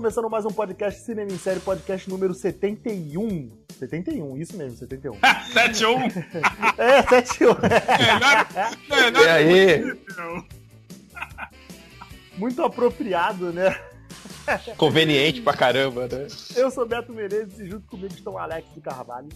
começando 0.00 0.30
mais 0.30 0.46
um 0.46 0.50
podcast 0.50 0.98
Cinema 1.02 1.30
em 1.30 1.36
Série, 1.36 1.60
podcast 1.60 2.08
número 2.08 2.32
71. 2.32 3.50
71, 3.78 4.38
isso 4.38 4.56
mesmo, 4.56 4.78
71. 4.78 5.12
71? 5.52 6.00
é, 6.82 7.02
71. 7.02 7.48
melhor, 7.60 8.46
melhor 8.88 9.22
E 9.22 9.28
aí? 9.28 10.00
Muito 12.38 12.62
apropriado, 12.62 13.52
né? 13.52 13.78
Conveniente 14.78 15.42
pra 15.42 15.52
caramba, 15.52 16.08
né? 16.08 16.28
Eu 16.56 16.70
sou 16.70 16.88
Beto 16.88 17.12
Menezes 17.12 17.60
e 17.60 17.68
junto 17.68 17.86
comigo 17.86 18.14
estão 18.14 18.38
Alex 18.38 18.72
de 18.74 18.80
Carvalho. 18.80 19.28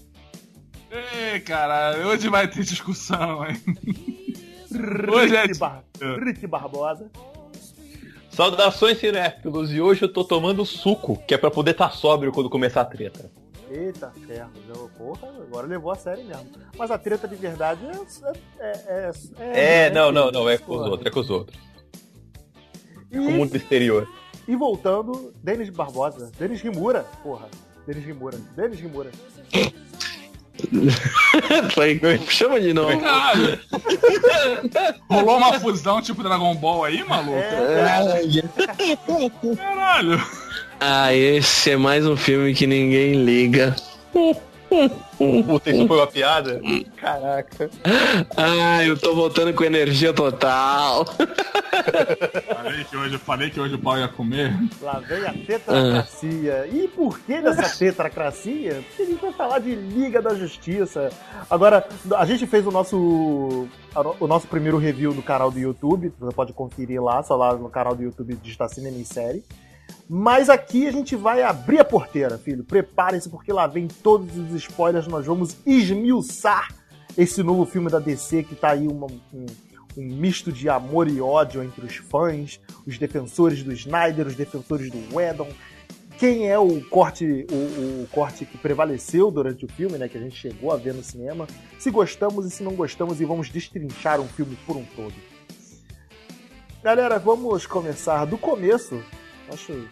Ei, 0.91 1.41
cara, 1.41 2.07
hoje 2.07 2.31
vai 2.31 2.49
ter 2.49 2.63
discussão, 2.65 3.47
hein? 3.47 3.61
Hoje 5.13 5.37
é 5.37 5.43
Rick, 5.43 5.59
Bar... 5.59 5.85
Rick 6.25 6.47
Barbosa. 6.47 7.11
Saudações 8.35 8.99
cinéfilos, 8.99 9.73
e 9.73 9.81
hoje 9.81 10.03
eu 10.03 10.13
tô 10.13 10.25
tomando 10.25 10.67
suco, 10.67 11.17
que 11.25 11.35
é 11.35 11.39
pra 11.39 11.53
poder 11.53 11.71
estar 11.71 11.89
tá 11.89 11.95
sóbrio 11.95 12.33
quando 12.33 12.51
começar 12.51 12.81
a 12.81 12.85
treta. 12.85 13.31
Eita 13.71 14.13
ferro, 14.27 14.51
porra, 14.99 15.29
agora 15.41 15.69
levou 15.69 15.93
a 15.93 15.95
sério 15.95 16.25
mesmo. 16.25 16.51
Mas 16.77 16.91
a 16.91 16.99
treta 16.99 17.29
de 17.29 17.37
verdade 17.37 17.81
é. 17.87 18.33
É, 18.59 18.73
é, 18.89 19.13
é, 19.39 19.87
é 19.87 19.91
não, 19.91 20.11
não, 20.11 20.33
não, 20.33 20.49
é 20.49 20.59
com 20.59 20.75
os 20.75 20.81
outros, 20.81 21.07
é 21.07 21.11
com 21.11 21.21
os 21.21 21.31
outros. 21.31 21.61
E... 23.13 23.17
É 23.17 23.21
com 23.21 23.29
o 23.29 23.31
mundo 23.31 23.57
exterior. 23.57 24.09
E 24.49 24.57
voltando, 24.57 25.33
Denis 25.41 25.71
Barbosa, 25.71 26.33
Denis 26.37 26.61
Rimura, 26.61 27.07
porra. 27.23 27.49
Denis 27.87 28.05
Rimura, 28.05 28.39
Denis 28.57 28.81
Rimura. 28.81 29.13
Chama 32.29 32.61
de 32.61 32.73
novo. 32.73 32.99
Caralho. 33.01 33.59
Rolou 35.09 35.37
uma 35.39 35.61
fusão 35.61 36.01
tipo 36.01 36.23
Dragon 36.23 36.55
Ball 36.55 36.85
aí, 36.85 37.05
maluco? 37.05 37.39
É. 37.39 38.45
Caralho. 39.57 40.25
Ah, 40.81 41.15
esse 41.15 41.71
é 41.71 41.77
mais 41.77 42.07
um 42.07 42.17
filme 42.17 42.55
que 42.55 42.67
ninguém 42.67 43.25
liga. 43.25 43.75
Puta, 45.47 45.71
isso 45.71 45.87
foi 45.87 45.97
uma 45.97 46.07
piada? 46.07 46.61
Caraca. 46.97 47.71
Ah, 48.37 48.85
eu 48.85 48.99
tô 48.99 49.15
voltando 49.15 49.53
com 49.55 49.65
energia 49.65 50.13
total. 50.13 51.05
Falei 51.05 52.85
que 52.85 52.97
hoje, 52.97 53.19
falei 53.19 53.51
que 53.51 53.61
hoje 53.61 53.75
o 53.75 53.79
pau 53.79 53.99
ia 53.99 54.09
comer. 54.09 54.55
Lá 54.81 55.01
vem 55.01 55.25
a 55.27 55.33
tetracracia. 55.33 56.63
Ah. 56.65 56.67
E 56.67 56.89
por 56.89 57.19
que 57.21 57.41
dessa 57.41 57.79
tetracracia? 57.79 58.83
Porque 58.89 59.03
a 59.03 59.07
gente 59.07 59.21
vai 59.21 59.33
falar 59.33 59.59
de 59.59 59.75
Liga 59.75 60.21
da 60.21 60.35
Justiça. 60.35 61.11
Agora, 61.49 61.87
a 62.17 62.25
gente 62.25 62.47
fez 62.47 62.67
o 62.67 62.71
nosso 62.71 63.69
o 64.19 64.27
nosso 64.27 64.49
primeiro 64.49 64.79
review 64.79 65.15
no 65.15 65.23
canal 65.23 65.51
do 65.51 65.59
YouTube. 65.59 66.13
Você 66.19 66.35
pode 66.35 66.53
conferir 66.53 67.03
lá, 67.03 67.23
só 67.23 67.37
lá 67.37 67.55
no 67.55 67.69
canal 67.69 67.95
do 67.95 68.03
YouTube 68.03 68.35
de 68.35 68.57
Cinema 68.69 68.99
em 68.99 69.05
Série. 69.05 69.45
Mas 70.09 70.51
aqui 70.51 70.87
a 70.87 70.93
gente 70.93 71.17
vai 71.17 71.43
abrir 71.43 71.81
a 71.81 71.85
porteira, 71.85 72.37
filho. 72.37 72.63
Preparem-se 72.63 73.29
porque 73.29 73.53
lá 73.53 73.67
vem 73.67 73.89
todos 73.89 74.37
os 74.37 74.53
spoilers. 74.55 75.07
Nós 75.07 75.25
vamos 75.25 75.57
esmiuçar 75.65 76.69
esse 77.17 77.43
novo 77.43 77.65
filme 77.65 77.91
da 77.91 77.99
DC 77.99 78.43
que 78.43 78.55
tá 78.55 78.71
aí 78.71 78.87
uma, 78.87 79.07
um, 79.33 79.47
um 79.97 80.03
misto 80.03 80.53
de 80.53 80.69
amor 80.69 81.09
e 81.09 81.21
ódio 81.21 81.63
entre 81.63 81.87
os 81.87 81.97
fãs, 81.97 82.61
os 82.87 82.99
defensores 82.99 83.63
do 83.63 83.73
Snyder, 83.73 84.27
os 84.27 84.35
defensores 84.35 84.91
do 84.91 85.17
Whedon. 85.17 85.49
Quem 86.19 86.49
é 86.49 86.59
o 86.59 86.81
corte, 86.85 87.47
o, 87.51 88.03
o, 88.03 88.09
corte 88.13 88.45
que 88.45 88.57
prevaleceu 88.57 89.31
durante 89.31 89.65
o 89.65 89.69
filme, 89.69 89.99
né? 89.99 90.09
Que 90.09 90.17
a 90.17 90.21
gente 90.21 90.37
chegou 90.37 90.71
a 90.71 90.77
ver 90.77 90.95
no 90.95 91.03
cinema. 91.03 91.47
Se 91.79 91.91
gostamos 91.91 92.47
e 92.47 92.51
se 92.51 92.63
não 92.63 92.75
gostamos, 92.75 93.21
e 93.21 93.25
vamos 93.25 93.49
destrinchar 93.49 94.21
um 94.21 94.29
filme 94.29 94.57
por 94.65 94.77
um 94.77 94.85
todo. 94.95 95.15
Galera, 96.85 97.19
vamos 97.19 97.67
começar 97.67 98.27
do 98.27 98.39
começo 98.39 99.03
Acho 99.53 99.87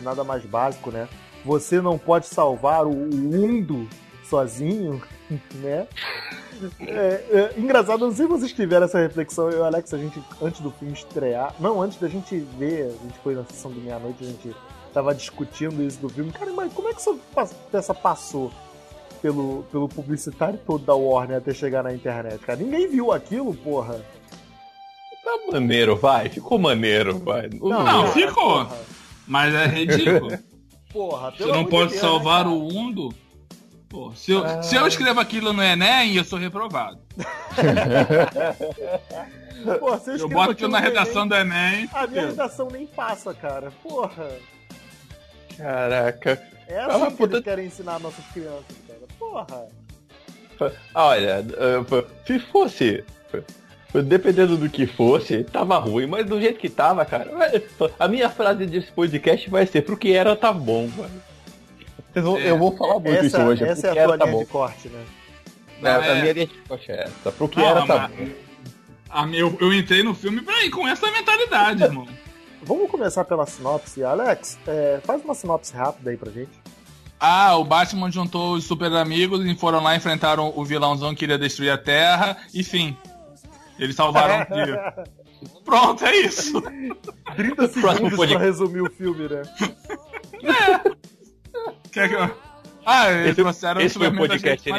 nada 0.00 0.24
mais 0.24 0.44
básico, 0.44 0.90
né? 0.90 1.08
Você 1.44 1.80
não 1.80 1.98
pode 1.98 2.26
salvar 2.26 2.86
o 2.86 2.94
mundo 2.94 3.88
sozinho, 4.28 5.02
né? 5.56 5.86
É, 6.80 6.94
é, 7.30 7.54
engraçado, 7.58 8.06
não 8.06 8.14
sei 8.14 8.26
se 8.26 8.32
vocês 8.32 8.52
tiveram 8.52 8.86
essa 8.86 8.98
reflexão, 8.98 9.50
eu 9.50 9.58
e 9.58 9.60
o 9.60 9.64
Alex, 9.64 9.92
a 9.92 9.98
gente, 9.98 10.22
antes 10.40 10.60
do 10.60 10.70
filme 10.70 10.94
estrear, 10.94 11.52
não, 11.58 11.82
antes 11.82 11.98
da 11.98 12.08
gente 12.08 12.38
ver, 12.58 12.86
a 12.86 13.04
gente 13.04 13.18
foi 13.22 13.34
na 13.34 13.44
sessão 13.44 13.72
de 13.72 13.80
meia-noite, 13.80 14.22
a 14.22 14.26
gente 14.26 14.56
tava 14.92 15.14
discutindo 15.14 15.82
isso 15.82 15.98
do 15.98 16.08
filme. 16.08 16.30
Cara, 16.32 16.52
mas 16.52 16.72
como 16.72 16.88
é 16.88 16.94
que 16.94 17.00
essa 17.00 17.54
peça 17.70 17.92
passou 17.92 18.52
pelo, 19.20 19.64
pelo 19.70 19.88
publicitário 19.88 20.58
todo 20.64 20.84
da 20.84 20.94
Warner 20.94 21.38
até 21.38 21.52
chegar 21.52 21.82
na 21.82 21.92
internet, 21.92 22.38
cara? 22.38 22.58
Ninguém 22.58 22.88
viu 22.88 23.12
aquilo, 23.12 23.52
porra. 23.52 24.00
Tá 25.24 25.38
maneiro, 25.50 25.96
vai. 25.96 26.28
Ficou 26.28 26.58
maneiro, 26.58 27.18
vai. 27.18 27.48
Não, 27.48 27.68
não, 27.68 27.84
não 27.84 28.12
ficou. 28.12 28.64
Porra. 28.64 28.93
Mas 29.26 29.54
é 29.54 29.66
ridículo. 29.66 30.38
Porra, 30.92 31.32
Você 31.32 31.46
não 31.46 31.64
pode 31.64 31.90
Deus, 31.90 32.00
salvar 32.00 32.44
né, 32.44 32.50
o 32.52 32.58
mundo? 32.60 33.12
Pô, 33.88 34.12
se, 34.14 34.30
eu, 34.32 34.44
ah. 34.44 34.62
se 34.62 34.76
eu 34.76 34.86
escrevo 34.86 35.18
aquilo 35.18 35.52
no 35.52 35.62
Enem, 35.62 36.14
eu 36.14 36.24
sou 36.24 36.38
reprovado. 36.38 36.98
Pô, 39.80 39.88
eu, 40.06 40.16
eu 40.16 40.28
boto 40.28 40.52
aquilo 40.52 40.70
na 40.70 40.78
redação 40.78 41.22
Enem, 41.22 41.28
do 41.28 41.34
Enem. 41.34 41.90
A 41.92 42.06
minha 42.06 42.26
redação 42.26 42.68
nem 42.70 42.86
passa, 42.86 43.34
cara. 43.34 43.72
Porra. 43.82 44.28
Caraca. 45.56 46.42
É 46.68 46.80
assim 46.80 47.02
ah, 47.02 47.10
que 47.10 47.16
puta... 47.16 47.34
eles 47.34 47.44
querem 47.44 47.66
ensinar 47.66 47.98
nossas 47.98 48.24
crianças, 48.26 48.76
cara. 48.86 49.00
Porra. 49.18 49.66
Olha, 50.94 51.44
se 52.26 52.38
fosse 52.38 53.04
Dependendo 54.02 54.56
do 54.56 54.68
que 54.68 54.86
fosse, 54.86 55.44
tava 55.44 55.78
ruim, 55.78 56.06
mas 56.06 56.26
do 56.26 56.40
jeito 56.40 56.58
que 56.58 56.68
tava, 56.68 57.04
cara. 57.04 57.30
A 57.98 58.08
minha 58.08 58.28
frase 58.28 58.66
desse 58.66 58.90
podcast 58.90 59.48
vai 59.48 59.66
ser: 59.66 59.82
pro 59.82 59.96
que 59.96 60.12
era, 60.12 60.34
tá 60.34 60.52
bom, 60.52 60.88
mano. 60.96 61.22
Vão, 62.14 62.36
é. 62.36 62.50
Eu 62.50 62.58
vou 62.58 62.76
falar 62.76 62.94
muito 62.94 63.10
essa, 63.10 63.26
isso 63.26 63.40
hoje. 63.40 63.64
Essa 63.64 63.88
é 63.88 63.90
a 63.90 64.06
tua 64.06 64.18
tá 64.18 64.24
linha 64.24 64.36
bom. 64.36 64.44
de 64.44 64.50
corte, 64.50 64.88
né? 64.88 65.04
Não, 65.80 65.90
é, 65.90 66.10
A 66.10 66.14
minha 66.14 66.32
linha 66.32 66.46
de 66.46 66.54
corte 66.68 66.90
é 66.90 67.04
essa. 67.04 67.32
Pro 67.32 67.48
que 67.48 67.58
não, 67.58 67.68
era, 67.68 67.86
tá 67.86 68.08
bom. 68.08 68.26
A, 69.10 69.26
eu, 69.28 69.56
eu 69.60 69.72
entrei 69.72 70.02
no 70.02 70.14
filme 70.14 70.40
pra 70.40 70.64
ir 70.64 70.70
com 70.70 70.86
essa 70.86 71.10
mentalidade, 71.10 71.82
irmão. 71.84 72.06
Vamos 72.62 72.90
começar 72.90 73.24
pela 73.24 73.46
sinopse. 73.46 74.02
Alex, 74.02 74.58
é, 74.66 75.00
faz 75.04 75.22
uma 75.24 75.34
sinopse 75.34 75.74
rápida 75.74 76.10
aí 76.10 76.16
pra 76.16 76.32
gente. 76.32 76.50
Ah, 77.20 77.56
o 77.56 77.64
Batman 77.64 78.10
juntou 78.10 78.54
os 78.54 78.64
super 78.64 78.92
amigos 78.92 79.44
e 79.46 79.54
foram 79.54 79.82
lá 79.82 79.94
enfrentaram 79.94 80.52
o 80.54 80.64
vilãozão 80.64 81.10
que 81.10 81.20
queria 81.20 81.38
destruir 81.38 81.70
a 81.70 81.78
Terra. 81.78 82.36
Enfim, 82.54 82.96
eles 83.78 83.96
salvaram 83.96 84.46
o 84.50 84.64
dia. 84.64 84.94
Pronto, 85.64 86.04
é 86.04 86.16
isso. 86.16 86.62
30 87.36 87.68
segundos 87.68 88.26
pra 88.26 88.38
resumir 88.38 88.82
o 88.82 88.90
filme, 88.90 89.28
né? 89.28 89.42
É. 90.42 90.94
Quer 91.90 92.08
que 92.08 92.14
eu... 92.14 92.54
Ah, 92.86 93.10
eles 93.10 93.34
trouxeram 93.34 93.80
esse 93.80 93.98
foi 93.98 94.08
o 94.08 94.16
podcast 94.16 94.70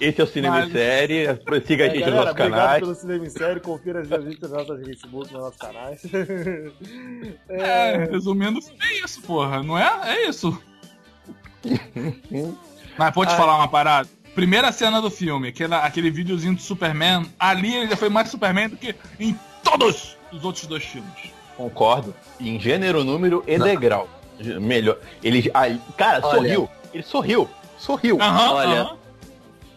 Esse 0.00 0.20
é 0.20 0.24
o 0.24 0.26
Cinema 0.26 0.60
Mas... 0.60 0.72
Série. 0.72 1.26
Siga 1.66 1.84
a 1.84 1.88
gente 1.88 2.02
é, 2.02 2.06
nos 2.06 2.14
nossos 2.14 2.32
canais. 2.32 2.54
Obrigado 2.54 2.80
pelo 2.80 2.94
Cinema 2.94 3.30
Série. 3.30 3.60
Confira 3.60 4.00
a 4.00 4.04
gente 4.04 4.40
nos 4.40 4.50
nossos 4.50 4.84
Facebook, 4.86 5.32
nos 5.32 5.42
nossos 5.42 5.58
canais. 5.58 6.02
É, 7.48 7.92
é 7.92 8.08
resumindo, 8.10 8.58
é 8.80 9.04
isso, 9.04 9.20
porra. 9.22 9.62
Não 9.62 9.78
é? 9.78 10.16
É 10.16 10.28
isso. 10.28 10.58
Mas 12.96 13.14
pode 13.14 13.30
te 13.30 13.36
falar 13.36 13.56
uma 13.56 13.68
parada? 13.68 14.08
Primeira 14.34 14.72
cena 14.72 15.00
do 15.00 15.10
filme, 15.10 15.48
aquela, 15.48 15.78
aquele 15.78 16.10
videozinho 16.10 16.54
do 16.54 16.60
Superman, 16.60 17.26
ali 17.38 17.74
ele 17.74 17.88
já 17.88 17.96
foi 17.96 18.08
mais 18.08 18.28
Superman 18.28 18.68
do 18.68 18.76
que 18.76 18.94
em 19.20 19.38
todos 19.62 20.16
os 20.32 20.44
outros 20.44 20.66
dois 20.66 20.84
filmes. 20.84 21.12
Concordo. 21.56 22.14
Em 22.40 22.58
gênero, 22.58 23.04
número 23.04 23.44
e 23.46 23.56
Não. 23.56 23.64
degrau. 23.66 24.08
Melhor. 24.60 24.98
Ele. 25.22 25.48
Aí, 25.54 25.80
cara, 25.96 26.20
Olha. 26.26 26.36
sorriu. 26.36 26.68
Ele 26.92 27.02
sorriu. 27.02 27.48
Sorriu. 27.78 28.16
Uhum, 28.16 28.52
Olha. 28.52 28.82
Uhum. 28.84 28.96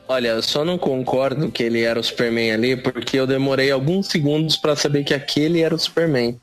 Olha, 0.09 0.27
eu 0.29 0.41
só 0.41 0.63
não 0.63 0.77
concordo 0.77 1.51
que 1.51 1.61
ele 1.61 1.83
era 1.83 1.99
o 1.99 2.03
Superman 2.03 2.53
ali, 2.53 2.77
porque 2.77 3.19
eu 3.19 3.27
demorei 3.27 3.69
alguns 3.69 4.07
segundos 4.07 4.55
para 4.55 4.75
saber 4.75 5.03
que 5.03 5.13
aquele 5.13 5.61
era 5.61 5.75
o 5.75 5.79
Superman. 5.79 6.39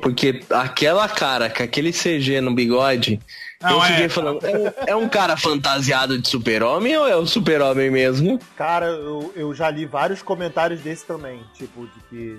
Porque 0.00 0.40
aquela 0.50 1.08
cara, 1.08 1.50
com 1.50 1.62
aquele 1.62 1.92
CG 1.92 2.40
no 2.40 2.54
bigode, 2.54 3.20
não, 3.62 3.76
eu 3.76 3.82
fiquei 3.82 4.04
é... 4.04 4.08
falando, 4.08 4.44
é, 4.44 4.74
é, 4.88 4.96
um 4.96 5.08
cara 5.08 5.36
fantasiado 5.36 6.18
de 6.18 6.28
super-homem 6.28 6.96
ou 6.96 7.08
é 7.08 7.16
o 7.16 7.26
super-homem 7.26 7.90
mesmo? 7.90 8.38
Cara, 8.56 8.86
eu, 8.86 9.32
eu 9.34 9.54
já 9.54 9.70
li 9.70 9.86
vários 9.86 10.22
comentários 10.22 10.80
desse 10.80 11.04
também, 11.04 11.40
tipo, 11.54 11.86
de 11.86 12.00
que 12.08 12.38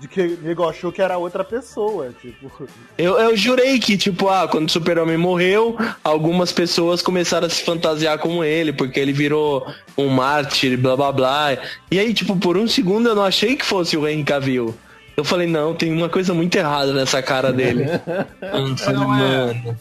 de 0.00 0.08
que 0.08 0.38
achou 0.66 0.90
que 0.90 1.02
era 1.02 1.18
outra 1.18 1.44
pessoa, 1.44 2.08
tipo. 2.20 2.50
Eu, 2.96 3.18
eu 3.18 3.36
jurei 3.36 3.78
que, 3.78 3.98
tipo, 3.98 4.30
ah, 4.30 4.48
quando 4.48 4.66
o 4.66 4.72
super-homem 4.72 5.18
morreu, 5.18 5.76
algumas 6.02 6.50
pessoas 6.50 7.02
começaram 7.02 7.46
a 7.46 7.50
se 7.50 7.62
fantasiar 7.62 8.18
como 8.18 8.42
ele, 8.42 8.72
porque 8.72 8.98
ele 8.98 9.12
virou 9.12 9.66
um 9.98 10.08
mártir, 10.08 10.78
blá 10.78 10.96
blá 10.96 11.12
blá. 11.12 11.58
E 11.90 11.98
aí, 11.98 12.14
tipo, 12.14 12.34
por 12.36 12.56
um 12.56 12.66
segundo 12.66 13.10
eu 13.10 13.14
não 13.14 13.24
achei 13.24 13.56
que 13.56 13.64
fosse 13.64 13.94
o 13.94 14.08
Henry 14.08 14.24
Cavill. 14.24 14.74
Eu 15.16 15.24
falei, 15.24 15.46
não, 15.46 15.74
tem 15.74 15.92
uma 15.92 16.08
coisa 16.08 16.32
muito 16.32 16.56
errada 16.56 16.94
nessa 16.94 17.22
cara 17.22 17.52
dele. 17.52 17.84
eu 18.40 18.76
falei, 18.78 19.02
é. 19.02 19.06
mano. 19.06 19.78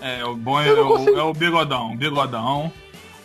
É, 0.00 0.24
o 0.24 0.34
bom 0.34 0.60
é, 0.60 0.68
é, 0.68 0.72
o, 0.72 1.18
é 1.18 1.22
o 1.22 1.32
bigodão, 1.32 1.96
bigodão. 1.96 2.72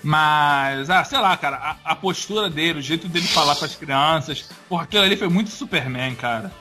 Mas, 0.03 0.89
ah, 0.89 1.03
sei 1.03 1.19
lá, 1.19 1.35
cara, 1.37 1.55
a, 1.57 1.91
a, 1.91 1.95
postura 1.95 2.49
dele, 2.49 2.79
o 2.79 2.81
jeito 2.81 3.07
dele 3.07 3.25
falar 3.25 3.55
com 3.55 3.63
as 3.63 3.73
crianças, 3.75 4.49
porra, 4.67 4.83
aquilo 4.83 5.03
ali 5.03 5.15
foi 5.15 5.29
muito 5.29 5.49
Superman, 5.49 6.13
cara. 6.15 6.51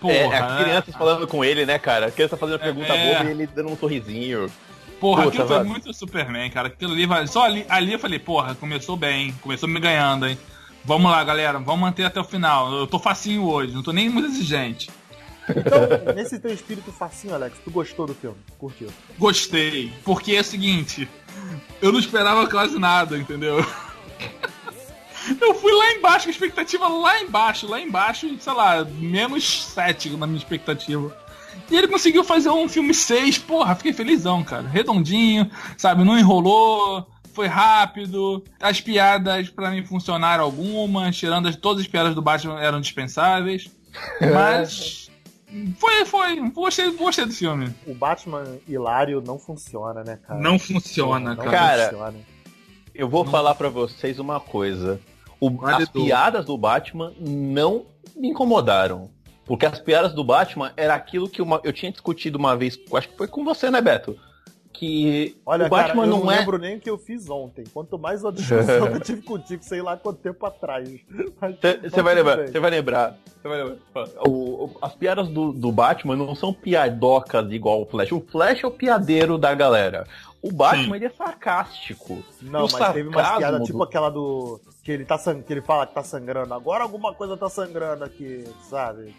Porra, 0.00 0.14
é, 0.14 0.36
as 0.36 0.62
crianças 0.62 0.94
falando 0.96 1.28
com 1.28 1.44
ele, 1.44 1.64
né, 1.64 1.78
cara? 1.78 2.06
As 2.06 2.14
crianças 2.14 2.38
fazendo 2.38 2.58
pergunta 2.58 2.92
É. 2.92 3.14
boba 3.14 3.28
e 3.28 3.32
ele 3.32 3.46
dando 3.46 3.70
um 3.70 3.76
sorrisinho. 3.76 4.50
Porra, 4.98 5.24
Puta, 5.24 5.42
aquilo 5.42 5.48
foi 5.48 5.64
muito 5.64 5.94
Superman, 5.94 6.50
cara. 6.50 6.68
Aquilo 6.68 6.92
ali, 6.92 7.06
vai- 7.06 7.26
só 7.28 7.44
ali, 7.44 7.64
ali 7.68 7.92
eu 7.92 7.98
falei, 8.00 8.18
porra, 8.18 8.56
começou 8.56 8.96
bem, 8.96 9.32
começou 9.40 9.68
me 9.68 9.78
ganhando, 9.78 10.26
hein? 10.26 10.36
Vamos 10.84 11.08
lá, 11.08 11.22
galera, 11.22 11.60
vamos 11.60 11.80
manter 11.80 12.04
até 12.04 12.20
o 12.20 12.24
final. 12.24 12.72
Eu 12.72 12.86
tô 12.88 12.98
facinho 12.98 13.44
hoje, 13.44 13.72
não 13.72 13.82
tô 13.82 13.92
nem 13.92 14.08
muito 14.08 14.28
exigente. 14.28 14.90
Então, 15.48 16.14
nesse 16.14 16.38
teu 16.38 16.52
espírito 16.52 16.92
facinho, 16.92 17.34
Alex, 17.34 17.58
tu 17.64 17.70
gostou 17.70 18.06
do 18.06 18.14
filme? 18.14 18.36
Curtiu? 18.58 18.88
Gostei, 19.18 19.92
porque 20.04 20.32
é 20.32 20.40
o 20.40 20.44
seguinte, 20.44 21.08
eu 21.80 21.92
não 21.92 21.98
esperava 21.98 22.48
quase 22.48 22.78
nada, 22.78 23.16
entendeu? 23.16 23.56
Eu 25.40 25.54
fui 25.54 25.72
lá 25.72 25.92
embaixo, 25.92 26.24
com 26.24 26.30
a 26.30 26.32
expectativa 26.32 26.88
lá 26.88 27.20
embaixo, 27.20 27.68
lá 27.68 27.80
embaixo, 27.80 28.28
sei 28.40 28.52
lá, 28.52 28.84
menos 28.84 29.66
7 29.66 30.10
na 30.16 30.26
minha 30.26 30.38
expectativa. 30.38 31.16
E 31.70 31.76
ele 31.76 31.86
conseguiu 31.86 32.24
fazer 32.24 32.50
um 32.50 32.68
filme 32.68 32.92
6, 32.92 33.38
porra, 33.38 33.76
fiquei 33.76 33.92
felizão, 33.92 34.42
cara. 34.42 34.66
Redondinho, 34.66 35.48
sabe, 35.76 36.02
não 36.02 36.18
enrolou, 36.18 37.06
foi 37.32 37.46
rápido. 37.46 38.42
As 38.60 38.80
piadas 38.80 39.48
pra 39.48 39.70
mim 39.70 39.84
funcionaram 39.84 40.44
algumas, 40.44 41.16
tirando 41.16 41.48
as, 41.48 41.54
todas 41.56 41.82
as 41.82 41.88
piadas 41.88 42.14
do 42.14 42.22
Batman 42.22 42.60
eram 42.60 42.80
dispensáveis. 42.80 43.70
Mas 44.20 45.10
foi, 45.78 46.04
foi, 46.04 46.50
gostei, 46.50 46.90
gostei 46.92 47.26
do 47.26 47.32
filme. 47.32 47.74
O 47.86 47.94
Batman 47.94 48.44
hilário 48.66 49.22
não 49.24 49.38
funciona, 49.38 50.02
né, 50.02 50.18
cara? 50.26 50.40
Não 50.40 50.58
funciona, 50.58 51.34
Não 51.34 51.44
cara. 51.44 51.50
Cara, 51.50 51.82
funciona. 51.90 52.18
Eu 52.94 53.08
vou 53.08 53.24
falar 53.24 53.54
pra 53.54 53.68
vocês 53.68 54.18
uma 54.18 54.38
coisa. 54.40 55.00
O- 55.40 55.50
Vale 55.50 55.82
as 55.84 55.88
tudo. 55.88 56.04
piadas 56.04 56.44
do 56.44 56.56
Batman 56.58 57.12
não 57.18 57.86
me 58.14 58.28
incomodaram. 58.28 59.10
Porque 59.44 59.66
as 59.66 59.78
piadas 59.80 60.14
do 60.14 60.22
Batman 60.22 60.72
era 60.76 60.94
aquilo 60.94 61.28
que 61.28 61.42
uma- 61.42 61.60
eu 61.64 61.72
tinha 61.72 61.90
discutido 61.90 62.38
uma 62.38 62.56
vez, 62.56 62.78
acho 62.94 63.08
que 63.08 63.16
foi 63.16 63.26
com 63.26 63.44
você, 63.44 63.70
né, 63.70 63.80
Beto? 63.80 64.16
Que 64.72 65.36
Olha, 65.44 65.66
o 65.66 65.68
Batman 65.68 65.88
cara, 66.02 66.06
eu 66.08 66.10
não, 66.10 66.24
não 66.24 66.32
é. 66.32 66.38
lembro 66.38 66.58
nem 66.58 66.76
o 66.76 66.80
que 66.80 66.88
eu 66.90 66.96
fiz 66.98 67.28
ontem. 67.28 67.64
Quanto 67.72 67.98
mais 67.98 68.22
uma 68.24 68.32
discussão 68.32 68.88
que 68.90 68.96
eu 68.96 69.00
tive 69.00 69.22
contigo, 69.22 69.62
sei 69.62 69.82
lá 69.82 69.96
quanto 69.96 70.18
tempo 70.20 70.44
atrás. 70.46 70.88
Você 71.82 72.02
vai 72.02 72.14
lembrar, 72.14 72.50
vai 72.60 72.70
lembrar. 72.70 73.16
Você 73.40 73.48
vai 73.48 73.62
lembrar. 73.62 73.78
O- 74.26 74.64
o- 74.64 74.76
as 74.80 74.94
piadas 74.94 75.28
do, 75.28 75.52
do 75.52 75.70
Batman 75.70 76.16
não 76.16 76.34
são 76.34 76.52
piadocas 76.52 77.50
igual 77.52 77.82
o 77.82 77.86
Flash. 77.86 78.12
O 78.12 78.20
Flash 78.20 78.64
é 78.64 78.66
o 78.66 78.70
piadeiro 78.70 79.36
da 79.38 79.54
galera. 79.54 80.06
O 80.40 80.50
Batman, 80.50 80.84
Sim. 80.84 80.94
ele 80.96 81.04
é 81.06 81.10
sarcástico. 81.10 82.22
Não, 82.40 82.66
o 82.66 82.72
mas 82.72 82.92
teve 82.92 83.10
piadas 83.10 83.60
do- 83.60 83.66
tipo 83.66 83.82
aquela 83.82 84.10
do. 84.10 84.60
Que 84.82 84.90
ele, 84.90 85.04
tá 85.04 85.16
sang... 85.16 85.42
que 85.42 85.52
ele 85.52 85.60
fala 85.62 85.86
que 85.86 85.94
tá 85.94 86.02
sangrando. 86.02 86.52
Agora 86.54 86.82
alguma 86.82 87.14
coisa 87.14 87.36
tá 87.36 87.48
sangrando 87.48 88.02
aqui, 88.02 88.44
sabe? 88.68 89.14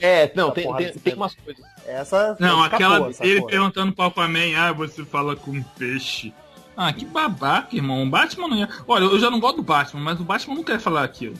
É, 0.00 0.30
não, 0.34 0.50
tem, 0.50 0.72
tem, 0.76 0.92
tem 0.92 1.14
umas 1.14 1.34
coisas. 1.34 1.64
Essa. 1.86 2.36
Não, 2.40 2.62
aquela. 2.62 3.12
sacou? 3.12 3.26
Ele 3.30 3.42
perguntando 3.46 3.92
pro 3.92 4.06
Aquaman, 4.06 4.56
ah, 4.56 4.72
você 4.72 5.04
fala 5.04 5.36
com 5.36 5.62
peixe. 5.78 6.32
Ah, 6.76 6.92
que 6.92 7.04
babaca, 7.04 7.76
irmão. 7.76 8.02
O 8.02 8.10
Batman 8.10 8.48
não 8.48 8.56
ia. 8.56 8.68
Olha, 8.88 9.04
eu 9.04 9.18
já 9.20 9.30
não 9.30 9.38
gosto 9.38 9.56
do 9.56 9.62
Batman, 9.62 10.00
mas 10.00 10.18
o 10.20 10.24
Batman 10.24 10.56
não 10.56 10.64
quer 10.64 10.80
falar 10.80 11.04
aquilo. 11.04 11.34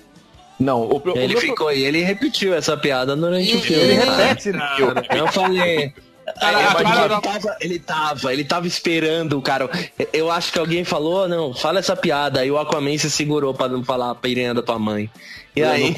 Não, 0.58 0.82
o, 0.82 0.96
o 0.98 1.18
Ele 1.18 1.36
ficou 1.36 1.72
e 1.72 1.82
ele 1.84 2.02
repetiu 2.02 2.54
essa 2.54 2.76
piada 2.76 3.16
durante 3.16 3.56
o 3.56 3.60
filme. 3.60 3.82
Ele 3.82 3.96
cara. 3.96 4.16
repete, 4.16 4.52
né? 4.52 4.58
Cara, 4.78 5.18
Eu 5.18 5.26
falei. 5.28 5.92
Cara, 6.40 6.60
É, 6.62 6.82
cara- 6.82 7.04
ele, 7.04 7.20
tava, 7.20 7.56
ele 7.60 7.78
tava, 7.78 8.32
ele 8.32 8.44
tava 8.44 8.66
esperando, 8.66 9.42
cara. 9.42 9.68
Eu 10.12 10.30
acho 10.30 10.52
que 10.52 10.58
alguém 10.58 10.84
falou, 10.84 11.28
não, 11.28 11.52
fala 11.52 11.80
essa 11.80 11.94
piada. 11.94 12.40
Aí 12.40 12.50
o 12.50 12.56
Aquaman 12.58 12.96
se 12.96 13.10
segurou 13.10 13.52
pra 13.52 13.68
não 13.68 13.84
falar 13.84 14.10
a 14.10 14.14
piranha 14.14 14.54
da 14.54 14.62
tua 14.62 14.78
mãe. 14.78 15.10
E 15.54 15.62
aí, 15.62 15.94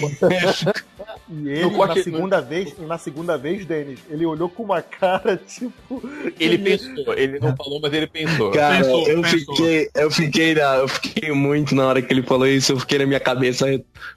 E 1.28 1.48
ele, 1.48 1.62
No 1.64 1.70
corte- 1.72 1.96
na 1.98 2.04
segunda 2.04 2.40
vez, 2.40 2.72
e 2.78 2.82
na 2.82 2.98
segunda 2.98 3.36
vez, 3.36 3.64
Denis, 3.64 3.98
ele 4.08 4.24
olhou 4.24 4.48
com 4.48 4.62
uma 4.62 4.80
cara, 4.80 5.36
tipo. 5.46 6.00
Ele 6.38 6.56
pensou, 6.58 7.14
ele 7.14 7.40
não 7.40 7.56
falou, 7.56 7.80
mas 7.80 7.92
ele 7.92 8.06
pensou. 8.06 8.52
cara, 8.52 8.76
Pensou, 8.76 9.08
eu 9.08 9.22
pensou. 9.22 9.56
fiquei, 9.56 9.90
eu 9.94 10.10
fiquei, 10.10 10.54
na, 10.54 10.76
eu 10.76 10.88
fiquei 10.88 11.32
muito 11.32 11.74
na 11.74 11.86
hora 11.86 12.00
que 12.00 12.12
ele 12.12 12.22
falou 12.22 12.46
isso, 12.46 12.72
eu 12.72 12.78
fiquei 12.80 12.98
na 13.00 13.06
minha 13.06 13.18
cabeça 13.18 13.66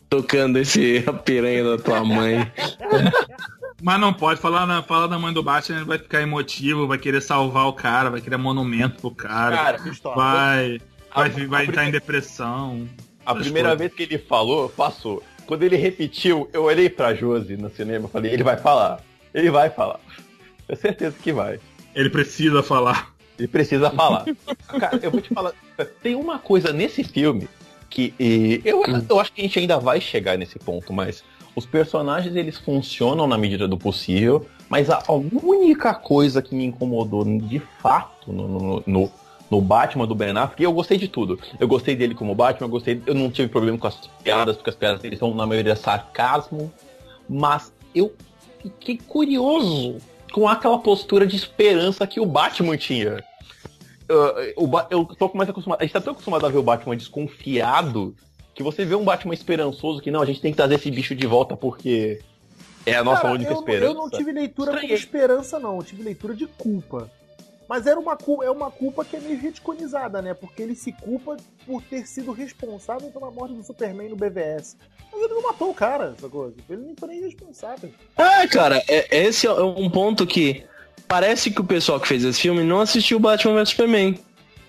tocando 0.07 0.59
esse 0.59 1.03
piranha 1.25 1.63
da 1.63 1.77
tua 1.81 2.03
mãe. 2.03 2.51
Mas 3.81 4.00
não 4.00 4.13
pode 4.13 4.41
falar, 4.41 4.65
na, 4.67 4.83
falar 4.83 5.07
da 5.07 5.17
mãe 5.17 5.33
do 5.33 5.41
Batman, 5.41 5.77
ele 5.77 5.85
vai 5.85 5.97
ficar 5.97 6.21
emotivo, 6.21 6.85
vai 6.85 6.97
querer 6.97 7.21
salvar 7.21 7.65
o 7.67 7.73
cara, 7.73 8.09
vai 8.09 8.19
querer 8.19 8.35
monumento 8.38 9.00
pro 9.00 9.12
cara. 9.12 9.55
Cara, 9.55 9.79
pistola. 9.79 10.15
vai. 10.15 10.77
a- 11.12 11.19
Vai, 11.21 11.29
vai 11.47 11.62
a 11.62 11.65
entrar 11.65 11.88
em 11.88 11.91
depressão. 11.91 12.88
A 13.25 13.33
primeira 13.33 13.69
coisas. 13.69 13.79
vez 13.79 13.94
que 13.94 14.03
ele 14.03 14.17
falou, 14.21 14.67
passou. 14.69 15.23
Quando 15.50 15.63
ele 15.63 15.78
repetiu, 15.78 16.48
eu 16.54 16.66
olhei 16.66 16.92
pra 16.92 17.16
Josi 17.16 17.57
no 17.57 17.72
cinema 17.72 18.07
e 18.07 18.12
falei, 18.12 18.31
ele 18.31 18.44
vai 18.44 18.56
falar. 18.56 19.01
Ele 19.34 19.50
vai 19.50 19.72
falar. 19.72 20.00
Tenho 20.68 20.80
certeza 20.80 21.16
que 21.19 21.34
vai. 21.34 21.60
Ele 21.96 22.07
precisa 22.12 22.62
falar. 22.62 23.16
Ele 23.36 23.48
precisa 23.48 23.90
falar. 23.90 24.25
Cara, 24.80 25.00
eu 25.01 25.10
vou 25.10 25.19
te 25.19 25.34
falar. 25.34 25.54
Tem 26.04 26.13
uma 26.13 26.38
coisa 26.38 26.72
nesse 26.72 27.04
filme 27.04 27.50
que 27.90 28.13
e, 28.19 28.62
eu, 28.63 28.84
eu 29.10 29.19
acho 29.19 29.34
que 29.34 29.42
a 29.42 29.44
gente 29.44 29.57
ainda 29.57 29.80
vai 29.80 30.00
chegar 30.00 30.38
nesse 30.38 30.60
ponto, 30.60 30.94
mas 30.94 31.24
os 31.56 31.66
personagens 31.66 32.36
eles 32.36 32.60
funcionam 32.60 33.25
na 33.25 33.36
medida 33.36 33.68
do 33.68 33.75
possível, 33.75 34.46
mas 34.69 34.88
a, 34.92 35.01
a 35.07 35.13
única 35.13 35.96
coisa 35.96 36.44
que 36.44 36.54
me 36.54 36.66
incomodou 36.66 37.25
de 37.25 37.57
fato 37.81 38.31
no, 38.31 38.48
no, 38.48 38.84
no, 38.86 39.12
no 39.50 39.60
Batman 39.62 40.06
do 40.07 40.13
Ben 40.16 40.30
Affleck, 40.38 40.62
eu 40.63 40.72
gostei 40.72 40.98
de 40.98 41.07
tudo. 41.07 41.40
Eu 41.60 41.68
gostei 41.68 41.96
dele 41.96 42.13
como 42.13 42.36
Batman, 42.36 42.68
eu 42.68 42.72
gostei, 42.72 43.01
eu 43.06 43.16
não 43.16 43.31
tive 43.31 43.48
problema 43.50 43.78
com 43.78 43.88
as 43.88 43.96
piadas, 44.24 44.56
porque 44.56 44.69
as 44.69 44.75
piadas 44.75 45.01
dele 45.01 45.16
são 45.18 45.34
na 45.34 45.46
maioria 45.48 45.75
sarcasmo, 45.75 46.72
mas 47.28 47.74
eu 47.96 48.13
fiquei 48.62 48.98
curioso 49.07 49.98
com 50.31 50.48
aquela 50.48 50.78
postura 50.80 51.25
de 51.25 51.36
esperança 51.36 52.06
que 52.06 52.19
o 52.19 52.25
Batman 52.25 52.78
tinha. 52.78 53.24
Uh, 54.57 54.68
Ba- 54.68 54.88
eu 54.90 55.06
tô 55.06 55.30
mais 55.34 55.50
acostumado. 55.50 55.80
A 55.81 55.84
gente 55.84 55.94
tá 55.94 56.01
tão 56.01 56.13
acostumado 56.13 56.46
a 56.46 56.50
ver 56.50 56.57
o 56.57 56.63
Batman 56.63 56.96
desconfiado 56.96 58.16
que 58.56 58.63
você 58.63 58.84
vê 58.84 58.96
um 58.96 59.04
Batman 59.04 59.34
esperançoso 59.34 60.01
que 60.01 60.12
não, 60.12 60.22
a 60.22 60.25
gente 60.25 60.42
tem 60.42 60.51
que 60.51 60.57
trazer 60.57 60.75
esse 60.75 60.92
bicho 60.92 61.16
de 61.16 61.25
volta 61.25 61.56
porque 61.56 62.19
é 62.86 62.96
a 62.96 63.04
nossa 63.04 63.22
Cara, 63.22 63.34
única 63.36 63.51
eu, 63.51 63.60
esperança. 63.60 63.86
eu 63.86 63.94
não 63.94 64.10
tive 64.10 64.31
leitura 64.31 64.72
como 64.72 64.78
Estranhei. 64.80 64.98
esperança, 64.98 65.60
não. 65.60 65.78
Eu 65.78 65.84
tive 65.84 66.04
leitura 66.04 66.34
de 66.36 66.46
culpa. 66.48 67.10
Mas 67.69 67.86
era 67.86 68.00
uma, 68.00 68.18
é 68.44 68.50
uma 68.50 68.71
culpa 68.71 69.06
que 69.06 69.16
é 69.16 69.19
meio 69.19 69.39
reticonizada, 69.39 70.24
né? 70.24 70.33
Porque 70.33 70.63
ele 70.63 70.74
se 70.75 70.92
culpa 70.92 71.38
por 71.68 71.83
ter 71.83 72.08
sido 72.08 72.32
responsável 72.32 73.12
pela 73.12 73.29
morte 73.29 73.53
do 73.53 73.63
Superman 73.63 74.10
no 74.10 74.15
BVS. 74.15 74.75
Mas 75.13 75.22
ele 75.22 75.36
não 75.36 75.43
matou 75.43 75.70
o 75.70 75.74
cara, 75.75 76.15
sacou? 76.20 76.51
Tipo, 76.51 76.74
Ele 76.74 76.82
nem 76.82 76.96
foi 77.00 77.10
nem 77.10 77.22
responsável. 77.22 77.91
Ah, 78.17 78.48
cara, 78.48 78.84
é- 78.88 79.25
esse 79.27 79.46
é 79.46 79.53
um 79.53 79.88
ponto 79.88 80.25
que 80.25 80.63
parece 81.08 81.51
que 81.51 81.62
o 81.62 81.63
pessoal 81.63 82.00
que 82.00 82.08
fez 82.08 82.24
esse 82.24 82.41
filme 82.41 82.63
não 82.63 82.82
assistiu 82.82 83.20
Batman 83.20 83.53
vs 83.53 83.70
Superman. 83.70 84.20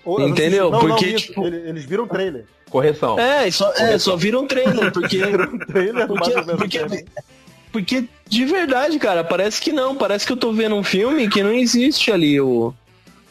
Ou- 0.04 0.18
eu 0.18 0.26
não 0.26 0.28
Entendeu? 0.34 0.70
Não, 0.70 0.82
não, 0.82 0.88
Porque, 0.90 1.06
isso. 1.06 1.26
tipo- 1.28 1.46
Ele- 1.46 1.68
Eles 1.70 1.84
viram 1.86 2.04
o 2.04 2.06
trailer. 2.06 2.44
Correção. 2.68 3.18
É, 3.18 3.50
só, 3.50 3.72
é, 3.74 3.98
só 3.98 4.14
viram 4.14 4.46
trailer, 4.46 4.92
porque 4.92 5.24
Viram 5.24 5.54
o 5.54 5.58
trailer 5.58 6.06
do 6.06 6.14
Porque- 6.14 6.32
porque- 6.56 6.78
Superman. 6.80 7.04
Porque, 7.72 8.04
de 8.28 8.44
verdade, 8.46 8.98
cara, 8.98 9.22
parece 9.22 9.60
que 9.60 9.70
não. 9.72 9.94
Parece 9.94 10.26
que 10.26 10.32
eu 10.32 10.36
tô 10.36 10.52
vendo 10.52 10.74
um 10.74 10.82
filme 10.82 11.28
que 11.28 11.40
não 11.42 11.52
existe 11.52 12.10
ali 12.10 12.40
o, 12.40 12.74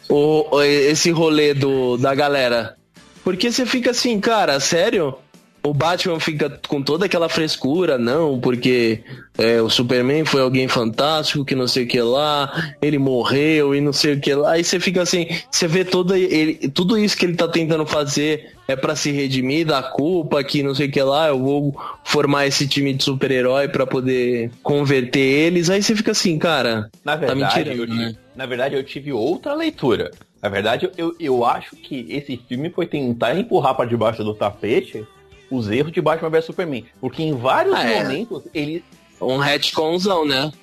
o, 0.10 0.62
esse 0.64 1.12
rolê 1.12 1.54
do, 1.54 1.98
da 1.98 2.14
galera. 2.16 2.76
Porque 3.24 3.52
você 3.52 3.66
fica 3.66 3.92
assim, 3.92 4.20
cara, 4.20 4.60
sério? 4.60 5.16
O 5.62 5.74
Batman 5.74 6.20
fica 6.22 6.50
com 6.70 6.82
toda 6.82 7.06
aquela 7.06 7.28
frescura, 7.28 7.98
não, 7.98 8.40
porque 8.40 9.04
é, 9.38 9.62
o 9.62 9.70
Superman 9.70 10.24
foi 10.24 10.42
alguém 10.42 10.70
fantástico, 10.70 11.44
que 11.44 11.54
não 11.54 11.68
sei 11.68 11.84
o 11.84 11.88
que 11.88 12.02
lá, 12.02 12.74
ele 12.82 12.98
morreu 12.98 13.76
e 13.76 13.82
não 13.82 13.92
sei 13.92 14.14
o 14.14 14.22
que 14.22 14.34
lá. 14.34 14.54
Aí 14.54 14.64
você 14.64 14.80
fica 14.80 15.02
assim, 15.02 15.28
você 15.52 15.68
vê 15.68 15.84
todo 15.84 16.16
ele, 16.16 16.70
tudo 16.70 16.98
isso 16.98 17.18
que 17.18 17.26
ele 17.26 17.36
tá 17.36 17.46
tentando 17.46 17.86
fazer 17.86 18.54
é 18.70 18.76
pra 18.76 18.96
se 18.96 19.12
redimir 19.12 19.66
da 19.66 19.84
culpa, 19.84 20.42
que 20.44 20.64
não 20.64 20.74
sei 20.74 20.88
o 20.88 20.92
que 20.92 21.02
lá, 21.02 21.28
eu 21.28 21.40
vou 21.40 21.76
formar 22.06 22.48
esse 22.48 22.66
time 22.66 22.94
de 22.94 23.04
super-herói 23.04 23.68
pra 23.68 23.86
poder 23.86 24.52
converter 24.64 25.20
eles. 25.20 25.70
Aí 25.70 25.84
você 25.84 25.94
fica 25.94 26.12
assim, 26.12 26.40
cara, 26.40 26.90
Na 27.04 27.18
tá 27.18 27.34
verdade, 27.34 27.70
eu 27.72 27.86
tive, 27.86 27.88
né? 27.88 28.16
Na 28.40 28.46
verdade, 28.46 28.74
eu 28.74 28.84
tive 28.86 29.12
outra 29.12 29.54
leitura. 29.54 30.12
Na 30.42 30.48
verdade, 30.48 30.90
eu, 30.96 31.14
eu 31.20 31.44
acho 31.44 31.76
que 31.76 32.06
esse 32.10 32.38
filme 32.48 32.70
foi 32.70 32.88
tentar 32.88 33.36
empurrar 33.38 33.76
para 33.76 33.84
debaixo 33.84 34.24
do 34.24 34.34
tapete 34.34 35.06
os 35.52 35.70
erros 35.70 35.92
de 35.92 36.00
Batman 36.00 36.30
vs 36.30 36.46
Superman. 36.46 36.86
Porque 37.02 37.22
em 37.22 37.34
vários 37.36 37.76
Ah, 37.76 37.84
é. 37.84 38.02
momentos 38.04 38.44
eles, 38.54 38.82
Um 39.20 39.36
retconzão, 39.36 40.26
né? 40.26 40.54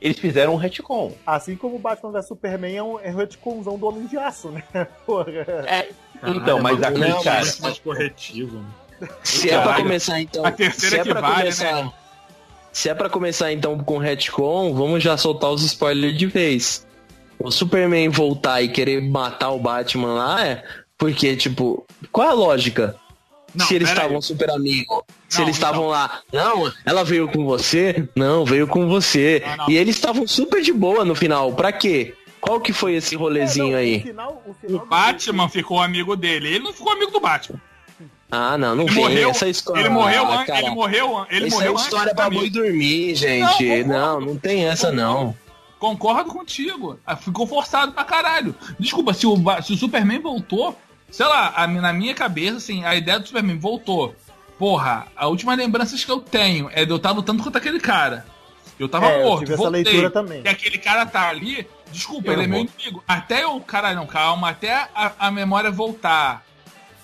eles 0.00 0.18
fizeram 0.18 0.54
um 0.54 0.56
retcon. 0.56 1.12
Assim 1.26 1.56
como 1.56 1.76
o 1.76 1.78
Batman 1.78 2.10
vs 2.12 2.26
Superman 2.26 2.74
é 2.74 2.82
um, 2.82 2.98
é 3.00 3.10
um 3.10 3.16
retconzão 3.16 3.76
do 3.76 3.86
Homem 3.86 4.06
de 4.06 4.16
Aço, 4.16 4.48
né? 4.48 4.62
Porra. 5.04 5.30
É, 5.66 5.90
então, 6.26 6.58
mas 6.62 6.82
aqui, 6.82 6.98
não, 6.98 7.22
cara. 7.22 7.36
mais, 7.40 7.60
mais 7.60 7.78
corretivo. 7.78 8.64
Se 9.22 9.50
é 9.50 9.60
pra 9.60 9.74
começar, 9.74 10.18
então. 10.22 10.42
A 10.42 10.50
terceira 10.50 10.96
se 10.96 11.00
é 11.00 11.02
que 11.02 11.10
pra 11.10 11.20
vale, 11.20 11.34
começar, 11.40 11.84
né? 11.84 11.92
Se 12.72 12.88
é 12.88 12.94
pra 12.94 13.10
começar, 13.10 13.52
então, 13.52 13.78
com 13.78 13.98
retcon, 13.98 14.72
vamos 14.72 15.02
já 15.02 15.18
soltar 15.18 15.50
os 15.50 15.62
spoilers 15.62 16.16
de 16.16 16.24
vez. 16.24 16.86
O 17.38 17.50
Superman 17.50 18.08
voltar 18.08 18.62
e 18.62 18.68
querer 18.68 19.00
matar 19.02 19.50
o 19.50 19.58
Batman 19.58 20.14
lá 20.14 20.44
é. 20.46 20.64
Porque, 20.98 21.36
tipo, 21.36 21.84
qual 22.10 22.26
é 22.28 22.30
a 22.30 22.34
lógica? 22.34 22.96
se 23.58 23.74
eles 23.74 23.88
estavam 23.88 24.20
super 24.20 24.50
amigos. 24.50 25.02
Se 25.30 25.40
eles 25.40 25.56
estavam 25.56 25.86
lá, 25.88 26.20
não, 26.30 26.70
ela 26.84 27.02
veio 27.04 27.26
com 27.26 27.44
você? 27.46 28.06
Não, 28.14 28.44
veio 28.44 28.66
com 28.66 28.86
você. 28.86 29.42
E 29.68 29.76
eles 29.76 29.96
estavam 29.96 30.26
super 30.26 30.60
de 30.60 30.72
boa 30.74 31.04
no 31.06 31.14
final. 31.14 31.52
Pra 31.54 31.72
quê? 31.72 32.14
Qual 32.38 32.60
que 32.60 32.72
foi 32.72 32.94
esse 32.96 33.16
rolezinho 33.16 33.68
É, 33.68 33.70
não, 33.70 33.78
aí? 33.78 33.96
O, 33.96 34.02
final, 34.02 34.42
o, 34.46 34.54
final 34.54 34.82
O 34.82 34.86
Batman 34.86 35.48
ficou 35.48 35.80
amigo 35.80 36.14
dele. 36.16 36.48
Ele 36.48 36.58
não 36.64 36.72
ficou 36.72 36.92
amigo 36.92 37.10
do 37.10 37.18
Batman. 37.20 37.58
Ah, 38.30 38.58
não, 38.58 38.74
não 38.74 38.84
Ele 38.84 38.92
vem 38.92 39.02
morreu, 39.04 39.30
essa 39.30 39.48
história. 39.48 39.80
ele 39.80 39.88
morreu, 39.88 40.26
Ah, 40.26 40.42
an- 40.42 40.58
ele 40.58 40.70
morreu, 40.70 41.26
ele 41.30 41.46
Essa 41.46 41.54
morreu 41.56 41.70
é 41.70 41.72
antes 41.74 41.84
história 41.84 42.14
pra 42.14 42.28
boi 42.28 42.50
dormir, 42.50 43.14
gente. 43.14 43.64
concordo. 43.64 43.88
Não, 43.88 44.20
não 44.20 44.36
tem 44.36 44.66
essa 44.66 44.92
não. 44.92 45.34
Concordo 45.78 46.30
contigo. 46.30 46.98
Ah, 47.06 47.16
Ficou 47.16 47.46
forçado 47.46 47.92
pra 47.92 48.04
caralho. 48.04 48.54
Desculpa, 48.78 49.12
se 49.12 49.26
o, 49.26 49.36
se 49.62 49.72
o 49.72 49.76
Superman 49.76 50.20
voltou, 50.20 50.78
sei 51.10 51.26
lá, 51.26 51.52
a 51.56 51.66
na 51.66 51.92
minha 51.92 52.14
cabeça, 52.14 52.56
assim, 52.56 52.84
a 52.84 52.94
ideia 52.94 53.18
do 53.20 53.26
Superman 53.26 53.58
voltou. 53.58 54.14
Porra, 54.58 55.06
a 55.14 55.26
última 55.26 55.54
lembrança 55.54 55.96
que 55.96 56.10
eu 56.10 56.18
tenho 56.20 56.70
é 56.72 56.84
de 56.86 56.90
eu 56.90 56.96
estar 56.96 57.10
lutando 57.10 57.42
contra 57.42 57.58
aquele 57.60 57.78
cara. 57.78 58.26
Eu 58.78 58.88
tava 58.88 59.06
É, 59.06 59.20
eu 59.20 59.26
morto, 59.26 59.40
tive 59.40 59.52
essa 59.54 59.62
voltei. 59.62 59.82
leitura 59.84 60.10
também. 60.10 60.42
E 60.44 60.48
aquele 60.48 60.78
cara 60.78 61.04
tá 61.04 61.28
ali, 61.28 61.66
desculpa, 61.92 62.28
Eu 62.28 62.32
ele 62.34 62.44
é 62.44 62.46
meu 62.46 62.60
inimigo. 62.60 63.04
Até 63.06 63.44
eu, 63.44 63.60
caralho, 63.60 63.96
não, 63.96 64.06
calma, 64.06 64.48
até 64.50 64.88
a, 64.94 65.12
a 65.18 65.30
memória 65.30 65.70
voltar 65.70 66.42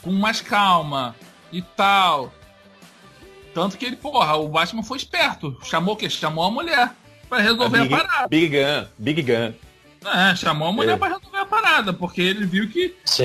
com 0.03 0.11
mais 0.13 0.41
calma 0.41 1.15
e 1.53 1.61
tal. 1.61 2.33
Tanto 3.55 3.77
que 3.77 3.85
ele, 3.85 3.97
porra, 3.97 4.35
o 4.37 4.49
Batman 4.49 4.83
foi 4.83 4.97
esperto. 4.97 5.57
Chamou 5.63 5.95
o 5.95 5.97
quê? 5.97 6.09
Chamou 6.09 6.45
a 6.45 6.51
mulher 6.51 6.91
pra 7.33 7.41
resolver 7.41 7.79
a, 7.79 7.83
Big, 7.83 7.91
parada. 7.97 8.29
Big 8.29 8.49
Gun, 8.49 8.87
Big 8.99 9.23
Gun. 9.23 9.53
É, 10.05 10.37
chamou 10.37 10.69
a 10.69 10.73
mulher 10.73 10.93
É. 10.93 10.97
pra 10.97 11.09
resolver 11.09 11.39
a 11.39 11.47
parada, 11.47 11.93
porque 11.93 12.21
ele 12.21 12.45
viu 12.45 12.69
que, 12.69 12.95
Sim. 13.07 13.25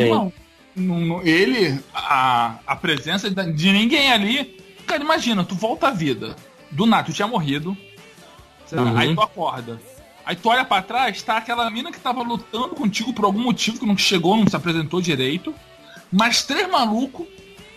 irmão, 0.77 1.21
ele, 1.25 1.77
a, 1.93 2.55
a 2.65 2.75
presença 2.75 3.29
de 3.29 3.71
ninguém 3.73 4.11
ali. 4.11 4.63
Cara, 4.85 5.03
imagina, 5.03 5.43
tu 5.43 5.55
volta 5.55 5.89
à 5.89 5.91
vida. 5.91 6.35
Do 6.71 6.85
nada, 6.85 7.03
tu 7.03 7.13
tinha 7.13 7.27
morrido. 7.27 7.75
Uhum. 8.71 8.97
Aí 8.97 9.13
tu 9.13 9.21
acorda. 9.21 9.81
Aí 10.25 10.35
tu 10.35 10.49
olha 10.49 10.63
pra 10.63 10.81
trás, 10.81 11.21
tá 11.21 11.37
aquela 11.37 11.69
mina 11.69 11.91
que 11.91 11.99
tava 11.99 12.21
lutando 12.21 12.69
contigo 12.69 13.11
por 13.13 13.25
algum 13.25 13.39
motivo 13.41 13.79
que 13.79 13.85
não 13.85 13.97
chegou, 13.97 14.37
não 14.37 14.47
se 14.47 14.55
apresentou 14.55 15.01
direito. 15.01 15.53
Mas 16.11 16.43
três 16.43 16.69
malucos 16.69 17.25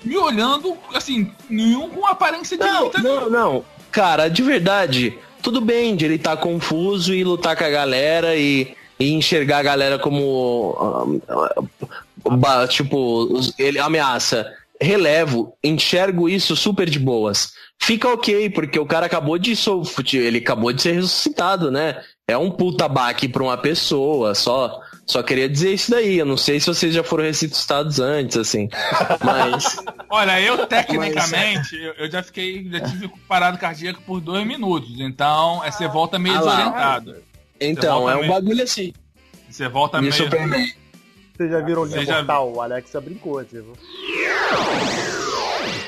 me 0.04 0.16
olhando, 0.16 0.76
assim, 0.94 1.32
nenhum 1.49 1.88
com 1.90 2.06
aparência 2.06 2.56
de 2.56 2.64
Não, 2.64 2.84
luta. 2.84 2.99
não, 3.02 3.30
não. 3.30 3.64
Cara, 3.90 4.28
de 4.28 4.42
verdade, 4.42 5.18
tudo 5.42 5.61
bem 5.61 5.97
de 5.97 6.04
ele 6.04 6.14
estar 6.16 6.37
confuso 6.37 7.14
e 7.14 7.25
lutar 7.25 7.56
com 7.56 7.64
a 7.64 7.70
galera 7.70 8.37
e, 8.37 8.75
e 8.99 9.12
enxergar 9.12 9.59
a 9.59 9.62
galera 9.62 9.99
como. 9.99 11.20
ah, 11.28 11.54
ah, 11.56 12.30
ba- 12.30 12.68
tipo, 12.68 13.28
ele 13.59 13.78
ameaça. 13.78 14.50
Relevo, 14.82 15.52
enxergo 15.62 16.26
isso 16.28 16.56
super 16.56 16.88
de 16.88 16.99
boas. 16.99 17.52
Fica 17.78 18.09
ok, 18.09 18.49
porque 18.50 18.78
o 18.78 18.87
cara 18.87 19.06
acabou 19.06 19.38
de 19.38 19.54
ele 20.16 20.38
acabou 20.38 20.73
de 20.73 20.80
ser 20.80 20.92
ressuscitado, 20.92 21.70
né? 21.70 22.00
É 22.26 22.37
um 22.37 22.50
puta 22.50 22.88
baque 22.88 23.28
pra 23.28 23.42
uma 23.42 23.59
pessoa, 23.59 24.35
só 24.35 24.80
só 25.10 25.22
queria 25.22 25.48
dizer 25.48 25.72
isso 25.74 25.90
daí. 25.90 26.18
Eu 26.18 26.26
não 26.26 26.36
sei 26.36 26.60
se 26.60 26.66
vocês 26.66 26.94
já 26.94 27.02
foram 27.04 27.24
ressuscitados 27.24 27.98
antes, 28.00 28.36
assim. 28.36 28.68
Mas 29.24 29.76
Olha, 30.08 30.40
eu 30.40 30.66
tecnicamente, 30.66 31.76
eu, 31.76 31.92
eu 31.94 32.10
já 32.10 32.22
fiquei, 32.22 32.68
já 32.70 32.80
tive 32.80 33.08
parado 33.28 33.58
cardíaco 33.58 34.00
por 34.02 34.20
dois 34.20 34.46
minutos. 34.46 34.90
Então, 34.98 35.62
é, 35.64 35.70
você 35.70 35.86
volta 35.88 36.18
meio 36.18 36.36
Ah 36.36 36.38
desorientado. 36.38 37.16
então, 37.60 38.08
é 38.10 38.14
um 38.16 38.20
meio- 38.20 38.32
bagulho 38.32 38.62
assim. 38.62 38.92
Você 39.48 39.68
volta 39.68 39.98
E 39.98 40.02
meio. 40.02 40.12
Superman. 40.12 40.72
Vocês 41.36 41.50
já 41.50 41.60
viram 41.60 41.82
o 41.82 41.84
linha 41.86 42.00
Você 42.00 42.06
já- 42.06 42.16
mortal? 42.18 42.52
O 42.52 42.60
Alexa 42.60 43.00
brincou, 43.00 43.42
tipo. 43.44 43.72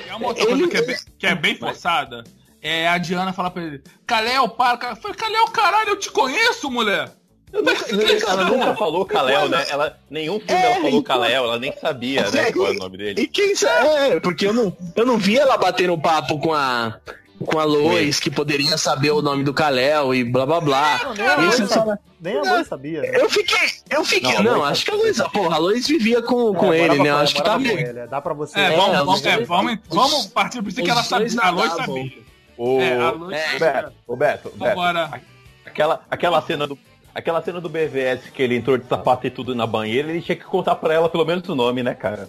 É 0.09 0.15
uma 0.15 0.29
outra 0.29 0.47
coisa 0.47 0.69
que 0.69 0.77
é, 0.77 0.83
bem, 0.83 0.97
que 1.19 1.27
é 1.27 1.35
bem 1.35 1.57
forçada. 1.57 2.25
É 2.61 2.89
a 2.89 2.99
Diana 2.99 3.33
falar 3.33 3.51
pra 3.51 3.63
ele: 3.63 3.83
Kalel, 4.07 4.49
para. 4.49 4.77
cara." 4.79 4.93
Eu 4.95 4.97
falei: 5.03 5.17
caralho, 5.53 5.91
eu 5.91 5.99
te 5.99 6.11
conheço, 6.11 6.71
mulher. 6.71 7.11
Ela 7.53 8.45
nunca 8.47 8.75
falou 8.77 9.05
Kalel, 9.05 9.49
né? 9.49 9.65
Ela, 9.69 9.99
nenhum 10.11 10.41
filme 10.41 10.55
É, 10.55 10.65
ela 10.67 10.75
falou 10.77 10.89
então- 10.91 11.03
Kalel, 11.03 11.45
ela 11.45 11.59
nem 11.59 11.73
sabia, 11.79 12.31
né, 12.31 12.51
qual 12.53 12.67
era 12.69 12.77
o 12.77 12.79
nome 12.79 12.97
dele. 12.97 13.21
E 13.23 13.27
quem 13.29 13.55
sabe? 13.55 13.87
É, 13.89 14.21
porque 14.21 14.47
eu 14.47 14.53
não, 14.53 14.75
eu 14.97 15.05
não 15.05 15.19
vi 15.19 15.39
ela 15.39 15.57
batendo 15.57 15.97
papo 15.99 16.39
com 16.39 16.53
a. 16.55 16.99
Com 17.45 17.59
a 17.59 17.65
Lois, 17.65 18.21
que 18.21 18.31
poderia 18.31 18.79
saber 18.79 19.11
o 19.11 19.21
nome 19.21 19.43
do 19.43 19.53
Kalel 19.53 20.15
e 20.15 20.23
blá 20.23 20.47
blá 20.47 20.61
blá. 20.61 21.01
Não, 21.03 21.15
nem 21.15 21.27
a 21.27 21.37
Lois 21.37 21.57
só- 21.69 21.99
Nem 22.21 22.39
a 22.39 22.43
Lois 22.43 22.69
sabia. 22.69 23.01
né? 23.03 23.11
Eu 23.21 23.29
fiquei. 23.29 23.69
Eu 23.91 24.05
fiquei. 24.05 24.33
Não, 24.35 24.43
Não, 24.45 24.59
Lois 24.61 24.71
acho 24.71 24.85
que 24.85 24.91
a 24.93 24.95
Lois. 24.95 25.19
Porra, 25.33 25.57
a 25.57 25.59
Lois 25.59 25.89
vivia 25.89 26.23
com, 26.23 26.55
com 26.55 26.73
É, 26.73 26.79
ele, 26.79 27.03
né? 27.03 27.11
Eu 27.11 27.17
acho 27.17 27.35
que 27.35 27.43
tá 27.43 27.59
meio. 27.59 28.07
Dá 28.09 28.21
pra 28.21 28.33
você. 28.33 28.57
É, 28.61 28.75
É, 28.75 28.77
vamos, 28.77 28.91
os 29.01 29.05
vamos, 29.07 29.27
é, 29.27 29.45
vamos, 29.45 29.79
vamos 29.89 30.27
partir 30.29 30.59
do 30.59 30.63
princípio 30.63 30.85
que 30.85 30.91
ela 30.93 31.03
sabia. 31.03 31.41
A 31.43 31.51
Lois 31.51 31.73
sabia. 31.73 32.13
O, 32.57 32.81
É, 32.81 32.97
a 33.01 33.11
Lois 33.11 33.37
É. 33.37 33.59
Beto, 33.59 33.93
o 34.07 34.17
Beto, 34.17 34.49
o 34.49 34.57
Beto. 34.59 34.71
Agora, 34.71 35.21
Aquela, 35.67 36.01
aquela 36.09 36.43
cena 36.43 36.65
do. 36.69 36.79
Aquela 37.15 37.43
cena 37.43 37.61
do 37.61 37.69
BVS 37.69 38.31
que 38.33 38.43
ele 38.43 38.57
entrou 38.57 38.79
de 38.79 38.87
sapato 38.87 39.27
e 39.27 39.31
tudo 39.31 39.55
na 39.55 39.67
banheira, 39.67 40.11
ele 40.11 40.23
tinha 40.23 40.37
que 40.37 40.45
contar 40.45 40.77
pra 40.77 40.95
ela 40.95 41.09
pelo 41.09 41.25
menos 41.25 41.47
o 41.49 41.55
nome, 41.55 41.83
né, 41.83 41.95
cara? 41.95 42.29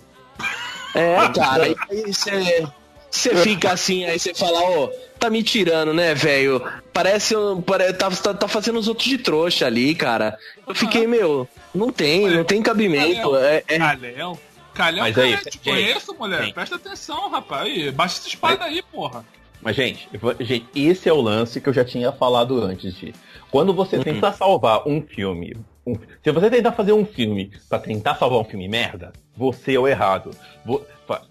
É, 0.93 1.15
cara, 1.33 1.67
e 1.69 1.75
aí 1.89 2.13
você. 2.13 2.67
Você 3.09 3.35
fica 3.35 3.71
assim, 3.71 4.05
aí 4.05 4.17
você 4.17 4.33
fala, 4.33 4.59
ô, 4.59 4.87
tá 5.19 5.29
me 5.29 5.43
tirando, 5.43 5.93
né, 5.93 6.15
velho? 6.15 6.59
Parece, 6.91 7.35
um- 7.37 7.61
pare, 7.61 7.93
tá, 7.93 8.09
tá, 8.09 8.33
tá 8.33 8.47
fazendo 8.47 8.79
os 8.79 8.87
outros 8.87 9.07
de 9.07 9.19
trouxa 9.19 9.67
ali, 9.67 9.93
cara. 9.93 10.35
Eu 10.67 10.73
fiquei, 10.73 11.05
meu, 11.05 11.47
não 11.75 11.91
tem, 11.91 12.27
não 12.27 12.43
tem 12.43 12.59
cabimento. 12.63 13.35
É, 13.35 13.63
é- 13.67 13.77
Kalel. 13.77 14.39
Kalel, 14.73 15.03
Mas 15.03 15.15
cara, 15.15 15.27
aí, 15.27 15.33
eu 15.33 15.37
te 15.37 15.43
gente, 15.43 15.59
conheço, 15.59 16.15
mulher. 16.15 16.41
gente. 16.41 16.53
Presta 16.55 16.75
atenção, 16.75 17.29
rapaz. 17.29 17.67
Aí, 17.67 17.91
Baixa 17.91 18.17
essa 18.17 18.27
espada 18.29 18.63
aí, 18.65 18.81
porra. 18.81 19.23
Mas, 19.61 19.75
gente, 19.75 20.09
gente, 20.39 20.65
esse 20.75 21.07
é 21.07 21.13
o 21.13 21.21
lance 21.21 21.61
que 21.61 21.69
eu 21.69 21.73
já 21.73 21.85
tinha 21.85 22.11
falado 22.11 22.63
antes 22.63 22.95
de. 22.95 23.13
Quando 23.53 23.71
você 23.71 23.99
tentar 23.99 24.33
salvar 24.33 24.87
um 24.87 24.99
filme. 24.99 25.55
um- 25.85 25.93
se 26.23 26.31
você 26.31 26.49
tentar 26.49 26.71
fazer 26.71 26.91
um 26.91 27.05
filme 27.05 27.51
pra 27.69 27.77
tentar 27.77 28.15
salvar 28.15 28.39
um 28.39 28.43
filme 28.43 28.67
merda, 28.67 29.13
você 29.37 29.75
é 29.75 29.79
o 29.79 29.87
errado. 29.87 30.31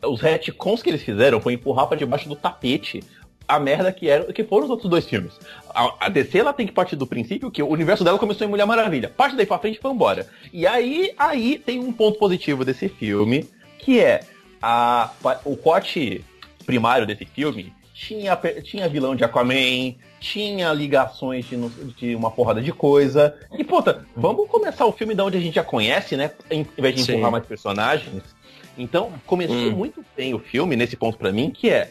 Os 0.06 0.20
retcons 0.20 0.82
que 0.84 0.90
eles 0.90 1.02
fizeram 1.02 1.40
foi 1.40 1.54
empurrar 1.54 1.88
pra 1.88 1.96
debaixo 1.96 2.28
do 2.28 2.36
tapete 2.36 3.02
a 3.48 3.58
merda 3.58 3.92
que 3.92 4.08
era 4.08 4.32
que 4.32 4.44
foram 4.44 4.66
os 4.66 4.70
outros 4.70 4.88
dois 4.88 5.04
filmes. 5.04 5.32
A, 5.74 6.06
a 6.06 6.08
DC 6.08 6.38
ela 6.38 6.52
tem 6.52 6.64
que 6.64 6.72
partir 6.72 6.94
do 6.94 7.08
princípio 7.08 7.50
que 7.50 7.60
o 7.60 7.68
universo 7.68 8.04
dela 8.04 8.20
começou 8.20 8.46
em 8.46 8.50
Mulher 8.50 8.66
Maravilha. 8.66 9.08
Parte 9.08 9.34
daí 9.34 9.44
pra 9.44 9.58
frente 9.58 9.80
foi 9.80 9.90
embora. 9.90 10.28
E 10.52 10.64
aí, 10.64 11.12
aí 11.18 11.58
tem 11.58 11.80
um 11.80 11.92
ponto 11.92 12.20
positivo 12.20 12.64
desse 12.64 12.88
filme, 12.88 13.48
que 13.80 13.98
é 13.98 14.20
a, 14.62 15.10
o 15.44 15.56
corte 15.56 16.24
primário 16.64 17.04
desse 17.04 17.24
filme 17.24 17.72
tinha, 17.92 18.36
tinha 18.62 18.88
vilão 18.88 19.16
de 19.16 19.24
Aquaman, 19.24 19.94
tinha 20.22 20.72
ligações 20.72 21.44
de, 21.46 21.56
de 21.96 22.14
uma 22.14 22.30
porrada 22.30 22.62
de 22.62 22.72
coisa. 22.72 23.34
E, 23.58 23.64
puta, 23.64 24.06
vamos 24.16 24.48
começar 24.48 24.86
o 24.86 24.92
filme 24.92 25.14
da 25.14 25.24
onde 25.24 25.36
a 25.36 25.40
gente 25.40 25.54
já 25.54 25.64
conhece, 25.64 26.16
né? 26.16 26.30
Em 26.50 26.64
vez 26.78 26.94
de 26.94 27.02
Sim. 27.02 27.12
empurrar 27.14 27.32
mais 27.32 27.44
personagens. 27.44 28.22
Então, 28.78 29.12
começou 29.26 29.56
Hum. 29.56 29.72
muito 29.72 30.04
bem 30.16 30.32
o 30.32 30.38
filme 30.38 30.76
nesse 30.76 30.96
ponto 30.96 31.18
pra 31.18 31.32
mim, 31.32 31.50
que 31.50 31.68
é 31.68 31.90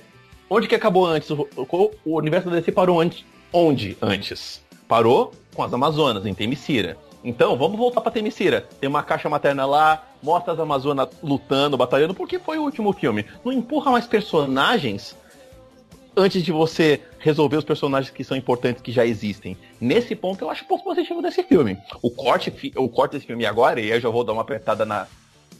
onde 0.49 0.67
que 0.67 0.73
acabou 0.75 1.05
antes? 1.05 1.29
O, 1.29 1.47
o- 1.55 1.91
o 2.05 2.17
universo 2.17 2.49
da 2.49 2.55
DC 2.55 2.71
parou 2.71 2.99
antes. 3.01 3.23
Onde 3.53 3.97
antes? 4.01 4.61
Parou 4.87 5.31
com 5.53 5.61
as 5.63 5.73
Amazonas, 5.73 6.25
em 6.25 6.33
Temicira. 6.33 6.97
Então, 7.23 7.55
vamos 7.55 7.77
voltar 7.77 8.01
pra 8.01 8.11
Temicira. 8.11 8.65
Tem 8.79 8.89
uma 8.89 9.03
caixa 9.03 9.29
materna 9.29 9.65
lá, 9.65 10.03
mostra 10.23 10.53
as 10.53 10.59
Amazonas 10.59 11.09
lutando, 11.21 11.77
batalhando, 11.77 12.15
porque 12.15 12.39
foi 12.39 12.57
o 12.57 12.63
último 12.63 12.91
filme. 12.93 13.25
Não 13.45 13.51
empurra 13.51 13.91
mais 13.91 14.07
personagens 14.07 15.15
antes 16.15 16.43
de 16.43 16.51
você 16.51 17.01
resolver 17.19 17.57
os 17.57 17.63
personagens 17.63 18.11
que 18.11 18.23
são 18.23 18.35
importantes 18.35 18.81
que 18.81 18.91
já 18.91 19.05
existem. 19.05 19.57
Nesse 19.79 20.15
ponto, 20.15 20.43
eu 20.43 20.49
acho 20.49 20.63
o 20.63 20.67
ponto 20.67 20.83
positivo 20.83 21.21
desse 21.21 21.43
filme. 21.43 21.77
O 22.01 22.09
corte, 22.09 22.71
o 22.75 22.89
corte 22.89 23.13
desse 23.13 23.25
filme 23.25 23.45
agora, 23.45 23.79
e 23.79 23.85
aí 23.85 23.97
eu 23.97 24.01
já 24.01 24.09
vou 24.09 24.23
dar 24.23 24.33
uma 24.33 24.41
apertada 24.41 24.85
na. 24.85 25.07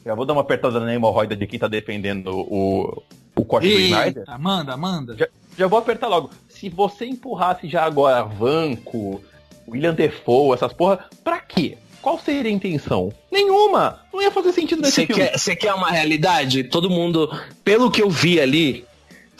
Já 0.05 0.15
vou 0.15 0.25
dar 0.25 0.33
uma 0.33 0.41
apertada 0.41 0.79
na 0.79 0.93
hemorroida 0.93 1.35
de 1.35 1.45
quem 1.45 1.59
tá 1.59 1.67
defendendo 1.67 2.31
o, 2.31 3.03
o 3.35 3.45
corte 3.45 3.67
do 3.67 3.79
Snyder. 3.79 4.23
Eita, 4.23 4.31
Amanda, 4.31 4.73
Amanda. 4.73 5.15
Já, 5.15 5.27
já 5.57 5.67
vou 5.67 5.77
apertar 5.77 6.07
logo. 6.07 6.31
Se 6.49 6.69
você 6.69 7.05
empurrasse 7.05 7.67
já 7.67 7.83
agora 7.83 8.23
Vanco, 8.23 9.21
William 9.67 9.93
Defoe, 9.93 10.55
essas 10.55 10.73
porra, 10.73 11.05
pra 11.23 11.39
quê? 11.39 11.77
Qual 12.01 12.17
seria 12.17 12.49
a 12.49 12.53
intenção? 12.53 13.13
Nenhuma! 13.31 13.99
Não 14.11 14.19
ia 14.19 14.31
fazer 14.31 14.51
sentido 14.53 14.81
nesse 14.81 14.95
Você 14.95 15.05
filme. 15.05 15.21
quer, 15.21 15.37
você 15.37 15.55
quer 15.55 15.73
uma 15.75 15.91
realidade? 15.91 16.63
Todo 16.63 16.89
mundo, 16.89 17.29
pelo 17.63 17.91
que 17.91 18.01
eu 18.01 18.09
vi 18.09 18.39
ali, 18.41 18.85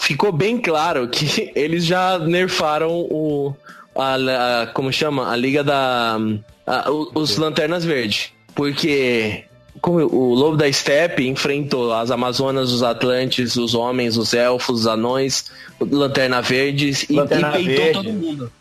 ficou 0.01 0.31
bem 0.31 0.58
claro 0.58 1.08
que 1.08 1.51
eles 1.55 1.86
já 1.86 2.20
nerfaram 2.20 2.91
o. 2.91 3.53
A, 3.96 4.15
a- 4.63 4.67
como 4.67 4.91
chama? 4.91 5.31
A 5.31 5.36
Liga 5.36 5.63
da. 5.63 6.17
a- 6.67 6.86
os 7.15 7.38
Lanternas 7.38 7.84
Verdes. 7.86 8.29
Porque. 8.55 9.43
como 9.81 10.00
o 10.00 10.34
Lobo 10.34 10.58
da 10.58 10.72
Steppe 10.72 11.27
enfrentou 11.27 11.93
as 11.93 12.12
Amazonas, 12.12 12.72
os 12.72 12.84
Atlantes, 12.84 13.55
os 13.55 13.74
homens, 13.74 14.17
os 14.17 14.34
elfos, 14.34 14.81
os 14.81 14.88
anões, 14.88 15.46
Lanterna 15.79 16.41
Verdes 16.41 17.03
e, 17.10 17.13
Lanterna 17.13 17.60
e 17.60 17.65
peitou 17.65 17.75
Verde. 17.86 17.93
todo 17.93 18.13
mundo. 18.13 18.51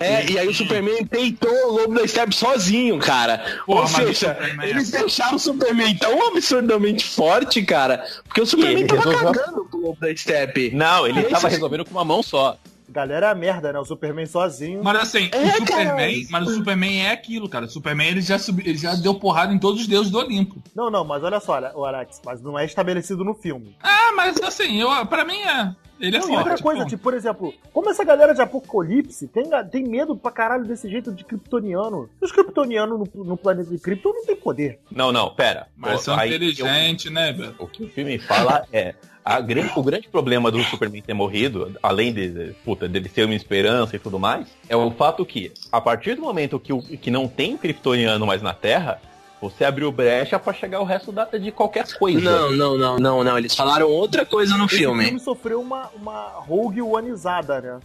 É, 0.00 0.30
e 0.30 0.38
aí 0.38 0.48
o 0.48 0.54
Superman 0.54 1.04
peitou 1.06 1.52
o 1.68 1.72
Lobo 1.72 1.94
da 1.94 2.08
Steppe 2.08 2.34
sozinho, 2.34 2.98
cara. 2.98 3.38
Porra, 3.66 3.82
Ou 3.82 3.86
seja, 3.86 4.34
Superman- 4.34 4.68
eles 4.70 4.90
deixaram 4.90 5.36
o 5.36 5.38
Superman 5.38 5.94
tão 5.96 6.28
absurdamente 6.28 7.04
forte, 7.04 7.62
cara, 7.62 8.02
porque 8.24 8.40
o 8.40 8.46
Superman 8.46 8.78
ele 8.78 8.88
tava 8.88 9.02
resolveu- 9.02 9.32
cagando 9.32 9.64
com 9.66 9.76
o 9.76 9.80
lobo 9.82 10.00
da 10.00 10.16
steppe. 10.16 10.70
Não, 10.74 11.06
ele 11.06 11.20
Esse- 11.20 11.28
tava 11.30 11.48
resolvendo 11.48 11.84
com 11.84 11.90
uma 11.90 12.04
mão 12.04 12.22
só. 12.22 12.56
Galera 12.88 13.26
é 13.26 13.30
a 13.30 13.34
merda, 13.36 13.72
né? 13.72 13.78
O 13.78 13.84
Superman 13.84 14.26
sozinho. 14.26 14.82
Mas 14.82 14.96
assim, 15.00 15.28
É, 15.30 15.38
o 15.38 15.64
cara, 15.64 15.82
Superman, 15.82 16.12
isso- 16.12 16.32
mas 16.32 16.48
o 16.48 16.54
Superman 16.54 17.02
é 17.06 17.10
aquilo, 17.12 17.48
cara. 17.48 17.66
O 17.66 17.70
Superman 17.70 18.08
ele 18.08 18.20
já, 18.20 18.36
subi, 18.36 18.64
ele 18.68 18.78
já 18.78 18.94
deu 18.96 19.14
porrada 19.14 19.52
em 19.54 19.58
todos 19.60 19.82
os 19.82 19.86
deuses 19.86 20.10
do 20.10 20.18
Olimpo. 20.18 20.60
Não, 20.74 20.90
não, 20.90 21.04
mas 21.04 21.22
olha 21.22 21.38
só, 21.38 21.60
o 21.76 21.84
Alex, 21.84 22.20
mas 22.24 22.42
não 22.42 22.58
é 22.58 22.64
estabelecido 22.64 23.22
no 23.24 23.32
filme. 23.34 23.76
Ah, 23.80 24.10
mas 24.16 24.40
assim, 24.42 24.80
eu, 24.80 25.06
pra 25.06 25.24
mim 25.24 25.38
é. 25.40 25.70
Ele 26.00 26.16
é 26.16 26.20
e 26.20 26.36
outra 26.36 26.56
coisa, 26.58 26.84
tipo, 26.86 27.02
por 27.02 27.14
exemplo, 27.14 27.52
como 27.72 27.90
essa 27.90 28.02
galera 28.02 28.34
de 28.34 28.40
Apocalipse 28.40 29.28
tem, 29.28 29.44
tem 29.70 29.84
medo 29.84 30.16
pra 30.16 30.30
caralho 30.30 30.64
desse 30.64 30.88
jeito 30.88 31.12
de 31.12 31.24
kryptoniano. 31.24 32.08
Os 32.20 32.32
kryptonianos 32.32 32.98
no, 33.14 33.24
no 33.24 33.36
planeta 33.36 33.70
de 33.70 33.78
Krypton 33.78 34.12
não 34.12 34.24
tem 34.24 34.36
poder. 34.36 34.80
Não, 34.90 35.12
não, 35.12 35.34
pera. 35.34 35.66
Mas 35.76 36.02
são 36.02 36.14
Aí, 36.18 36.30
eu- 36.30 36.36
inteligentes, 36.36 37.12
né, 37.12 37.32
Beto? 37.32 37.54
O 37.58 37.66
que 37.66 37.84
o 37.84 37.88
filme 37.88 38.18
fala 38.18 38.66
é. 38.72 38.94
A 39.22 39.38
grande, 39.40 39.70
o 39.76 39.82
grande 39.82 40.08
problema 40.08 40.50
do 40.50 40.62
Superman 40.64 41.02
ter 41.02 41.12
morrido, 41.12 41.76
além 41.82 42.12
de, 42.12 42.54
puta, 42.64 42.88
dele 42.88 43.08
ser 43.08 43.26
uma 43.26 43.34
esperança 43.34 43.94
e 43.94 43.98
tudo 43.98 44.18
mais, 44.18 44.48
é 44.66 44.74
o 44.74 44.90
fato 44.92 45.24
que, 45.26 45.52
a 45.70 45.78
partir 45.80 46.14
do 46.14 46.22
momento 46.22 46.58
que, 46.58 46.72
o, 46.72 46.80
que 46.80 47.10
não 47.10 47.28
tem 47.28 47.54
kryptoniano 47.56 48.26
mais 48.26 48.40
na 48.40 48.54
Terra, 48.54 49.00
você 49.40 49.64
abriu 49.64 49.90
brecha 49.90 50.38
pra 50.38 50.52
chegar 50.52 50.80
o 50.80 50.84
resto 50.84 51.10
da- 51.12 51.24
de 51.24 51.50
qualquer 51.50 51.86
coisa. 51.94 52.20
Não, 52.20 52.52
não, 52.52 52.76
não, 52.78 52.98
não, 52.98 53.24
não. 53.24 53.38
Eles 53.38 53.54
falaram 53.54 53.88
outra 53.88 54.24
coisa 54.26 54.56
no 54.56 54.66
Esse 54.66 54.76
filme. 54.78 55.04
filme 55.04 55.20
sofreu 55.20 55.60
uma, 55.60 55.88
uma 55.94 56.28
rogue 56.36 56.82
oneizada, 56.82 57.60
né? 57.60 57.80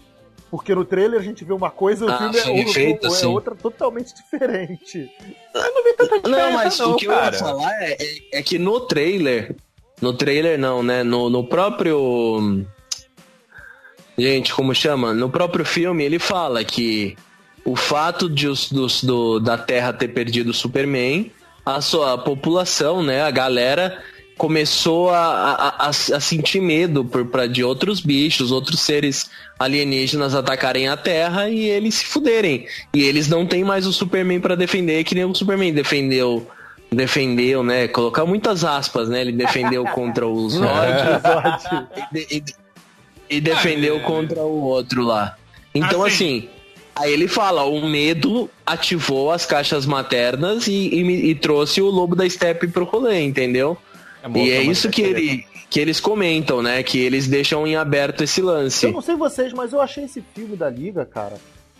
Porque 0.51 0.75
no 0.75 0.85
trailer 0.85 1.19
a 1.19 1.23
gente 1.23 1.43
vê 1.43 1.53
uma 1.53 1.71
coisa 1.71 2.05
e 2.05 2.07
o 2.07 2.11
Ah, 2.11 2.17
filme 2.17 2.61
é, 2.61 2.67
feito 2.67 3.05
ou- 3.07 3.09
é 3.13 3.15
assim. 3.15 3.25
outra 3.25 3.55
totalmente 3.55 4.13
diferente. 4.15 5.09
Não, 6.27 6.51
mas 6.53 6.77
não, 6.77 6.91
o 6.91 6.95
que 6.95 7.05
eu 7.07 7.11
cara. 7.11 7.35
ia 7.35 7.39
falar 7.43 7.71
é, 7.83 7.97
é- 7.99 8.39
é 8.39 8.43
que 8.43 8.57
no 8.59 8.79
trailer. 8.81 9.55
No 10.01 10.13
trailer 10.13 10.59
não, 10.59 10.83
né? 10.83 11.03
No, 11.03 11.29
no 11.29 11.43
próprio. 11.47 12.65
Gente, 14.17 14.53
como 14.53 14.73
chama? 14.73 15.13
No 15.13 15.29
próprio 15.29 15.65
filme 15.65 16.03
ele 16.03 16.19
fala 16.19 16.63
que 16.63 17.17
o 17.65 17.75
fato 17.75 18.29
de 18.29 18.47
os, 18.47 18.71
dos, 18.71 19.03
do, 19.03 19.39
da 19.39 19.57
Terra 19.57 19.91
ter 19.91 20.09
perdido 20.09 20.51
o 20.51 20.53
Superman, 20.53 21.31
a 21.65 21.81
sua 21.81 22.17
população, 22.17 23.01
né? 23.01 23.21
A 23.23 23.31
galera 23.31 24.01
começou 24.37 25.09
a, 25.11 25.17
a, 25.17 25.85
a, 25.85 25.89
a 25.89 25.93
sentir 26.19 26.59
medo 26.61 27.05
por, 27.05 27.25
pra, 27.25 27.47
de 27.47 27.63
outros 27.63 28.01
bichos, 28.01 28.51
outros 28.51 28.81
seres 28.81 29.29
alienígenas 29.57 30.35
atacarem 30.35 30.89
a 30.89 30.97
Terra 30.97 31.49
e 31.49 31.59
eles 31.69 31.95
se 31.95 32.05
fuderem. 32.05 32.67
E 32.93 33.03
eles 33.03 33.27
não 33.29 33.45
têm 33.45 33.63
mais 33.63 33.87
o 33.87 33.93
Superman 33.93 34.41
pra 34.41 34.55
defender, 34.55 35.03
que 35.05 35.15
nem 35.15 35.23
o 35.25 35.33
Superman 35.33 35.73
defendeu. 35.73 36.45
Defendeu, 36.91 37.63
né? 37.63 37.87
Colocar 37.87 38.25
muitas 38.25 38.63
aspas, 38.63 39.09
né? 39.09 39.21
Ele 39.21 39.31
defendeu 39.31 39.83
contra 39.95 40.27
os 40.27 40.53
Zod 40.53 40.65
Zod. 41.23 41.87
e, 42.13 42.37
e- 42.37 42.43
e 43.27 43.41
defendeu 43.41 43.97
é. 43.97 43.99
contra 44.01 44.41
o 44.43 44.61
outro 44.65 45.01
lá. 45.01 45.35
Então, 45.73 46.03
Assim. 46.03 46.37
assim, 46.45 46.49
aí 46.95 47.11
ele 47.11 47.27
fala: 47.27 47.63
o 47.65 47.87
medo 47.87 48.49
ativou 48.65 49.31
as 49.31 49.45
caixas 49.45 49.85
maternas 49.85 50.67
e, 50.67 50.71
e 50.89 51.29
e 51.31 51.35
trouxe 51.35 51.81
o 51.81 51.87
lobo 51.89 52.15
da 52.15 52.27
steppe 52.29 52.67
pro 52.67 52.85
rolê, 52.85 53.21
entendeu? 53.21 53.77
e 54.33 54.49
é 54.49 54.61
isso 54.63 54.89
que, 54.89 55.01
ele, 55.03 55.45
que 55.69 55.79
eles 55.79 55.99
comentam, 55.99 56.61
né? 56.61 56.81
Que 56.81 56.99
eles 56.99 57.27
deixam 57.27 57.67
em 57.67 57.75
aberto 57.75 58.23
esse 58.23 58.41
Eu 58.41 58.47
lance. 58.47 58.91
não 58.91 59.01
sei 59.01 59.15
vocês, 59.15 59.53
mas 59.53 59.71
eu 59.71 59.79
achei 59.81 60.05
esse 60.05 60.23
filme 60.33 60.55
da 60.55 60.69
Liga, 60.69 61.05
cara, 61.05 61.35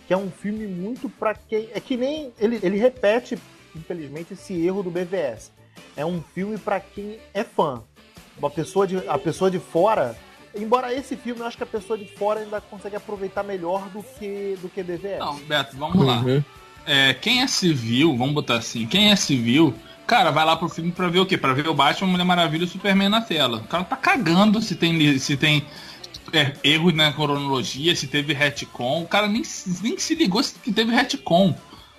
que 0.06 0.14
é 0.14 0.16
um 0.16 0.30
filme 0.30 0.66
muito 0.66 1.08
pra 1.08 1.34
quem. 1.34 1.68
É 1.74 1.80
que 1.80 1.96
nem. 1.96 2.32
Ele, 2.38 2.60
ele 2.62 2.78
repete, 2.78 3.36
infelizmente, 3.74 4.34
esse 4.34 4.54
erro 4.64 4.82
do 4.82 4.90
BVS. 4.90 5.50
É 5.96 6.06
um 6.06 6.22
filme 6.34 6.56
pra 6.58 6.78
quem 6.78 7.18
é 7.34 7.42
fã. 7.42 7.82
Uma 8.38 8.50
pessoa 8.50 8.86
de, 8.86 8.96
a 9.08 9.18
pessoa 9.18 9.50
de 9.50 9.58
fora. 9.58 10.14
Embora 10.56 10.92
esse 10.94 11.16
filme, 11.16 11.40
eu 11.40 11.46
acho 11.46 11.56
que 11.56 11.62
a 11.62 11.66
pessoa 11.66 11.98
de 11.98 12.06
fora 12.06 12.40
ainda 12.40 12.60
consegue 12.60 12.96
aproveitar 12.96 13.42
melhor 13.42 13.88
do 13.90 14.02
que, 14.02 14.56
do 14.60 14.68
que 14.68 14.82
BVS. 14.82 15.18
Não, 15.18 15.36
Beto, 15.40 15.76
vamos 15.76 16.04
lá. 16.04 16.20
Uhum. 16.20 16.42
É, 16.86 17.14
quem 17.14 17.42
é 17.42 17.46
civil, 17.46 18.16
vamos 18.16 18.34
botar 18.34 18.56
assim, 18.56 18.86
quem 18.86 19.10
é 19.10 19.16
civil, 19.16 19.74
cara, 20.06 20.30
vai 20.30 20.44
lá 20.44 20.56
pro 20.56 20.68
filme 20.68 20.92
pra 20.92 21.08
ver 21.08 21.18
o 21.20 21.26
quê? 21.26 21.36
Pra 21.36 21.52
ver 21.52 21.68
o 21.68 21.74
Batman, 21.74 22.08
Mulher 22.12 22.24
Maravilha 22.24 22.62
e 22.62 22.66
o 22.66 22.68
Superman 22.70 23.08
na 23.08 23.20
tela. 23.20 23.58
O 23.58 23.64
cara 23.68 23.84
tá 23.84 23.96
cagando 23.96 24.62
se 24.62 24.76
tem, 24.76 25.18
se 25.18 25.36
tem 25.36 25.64
é, 26.32 26.52
erros 26.62 26.94
na 26.94 27.12
cronologia, 27.12 27.94
se 27.96 28.06
teve 28.06 28.32
retcon. 28.32 29.02
O 29.02 29.08
cara 29.08 29.26
nem, 29.26 29.42
se- 29.42 29.82
nem 29.82 29.98
se 29.98 30.14
ligou 30.14 30.42
se 30.42 30.54
que 30.54 30.72
teve 30.72 30.92
retcon. 30.94 31.54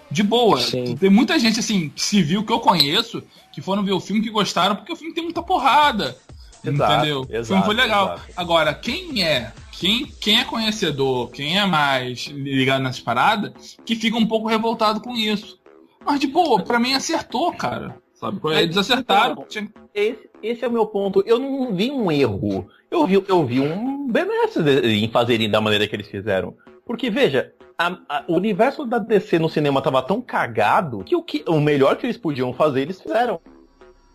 De 0.10 0.24
boa. 0.24 0.62
Sim. 0.62 0.96
Tem 0.96 1.10
muita 1.10 1.38
gente, 1.38 1.60
assim, 1.60 1.92
civil 1.94 2.46
que 2.46 2.54
eu 2.54 2.62
conheço, 2.62 3.22
que 3.52 3.60
foram 3.62 3.84
ver 3.84 3.92
o 3.92 4.00
filme 4.00 4.22
que 4.22 4.30
gostaram, 4.30 4.74
porque 4.78 4.94
o 4.94 4.96
filme 4.96 5.14
tem 5.14 5.22
muita 5.22 5.44
porrada. 5.44 6.18
Exato, 6.64 6.94
entendeu? 6.94 7.28
exato, 7.30 7.66
foi 7.66 7.76
legal. 7.76 8.06
exato. 8.14 8.22
Agora, 8.36 8.74
quem 8.74 9.24
é, 9.24 9.52
quem, 9.72 10.06
quem 10.20 10.40
é 10.40 10.44
conhecedor, 10.44 11.30
quem 11.32 11.58
é 11.60 11.66
mais 11.66 12.28
ligado 12.28 12.82
nessas 12.84 13.00
paradas, 13.02 13.78
que 13.86 13.96
fica 13.96 14.18
um 14.18 14.26
pouco 14.26 14.48
revoltado 14.48 15.00
com 15.02 15.14
isso. 15.16 15.60
Mas 16.06 16.20
de 16.20 16.28
boa, 16.28 16.62
pra 16.64 16.80
mim 16.80 16.94
acertou, 16.94 17.52
cara. 17.54 17.98
Sabe? 18.16 18.40
Eles 18.56 18.78
acertaram. 18.78 19.46
Tinha- 19.48 19.70
Esse, 19.94 20.30
esse 20.42 20.66
é 20.66 20.68
o 20.68 20.72
meu 20.72 20.86
ponto. 20.88 21.24
Eu 21.26 21.38
não 21.38 21.76
vi 21.76 21.92
um 21.92 22.12
erro. 22.12 22.68
Eu 22.90 23.06
vi, 23.06 23.24
eu 23.28 23.46
vi 23.46 23.60
um 23.60 24.08
benesse 24.12 24.64
de- 24.64 24.88
em 25.04 25.10
fazerem 25.10 25.50
da 25.50 25.62
maneira 25.62 25.88
que 25.88 25.96
eles 25.96 26.08
fizeram. 26.08 26.56
Porque, 26.86 27.10
veja, 27.12 27.52
a- 27.78 27.98
a- 28.10 28.24
o 28.28 28.36
universo 28.36 28.86
da 28.86 28.98
DC 28.98 29.38
no 29.38 29.50
cinema 29.50 29.82
tava 29.82 30.02
tão 30.02 30.20
cagado 30.22 31.04
que 31.04 31.16
o, 31.16 31.22
que 31.22 31.44
o 31.48 31.60
melhor 31.60 31.96
que 31.98 32.06
eles 32.08 32.18
podiam 32.18 32.52
fazer, 32.54 32.82
eles 32.82 33.00
fizeram. 33.00 33.40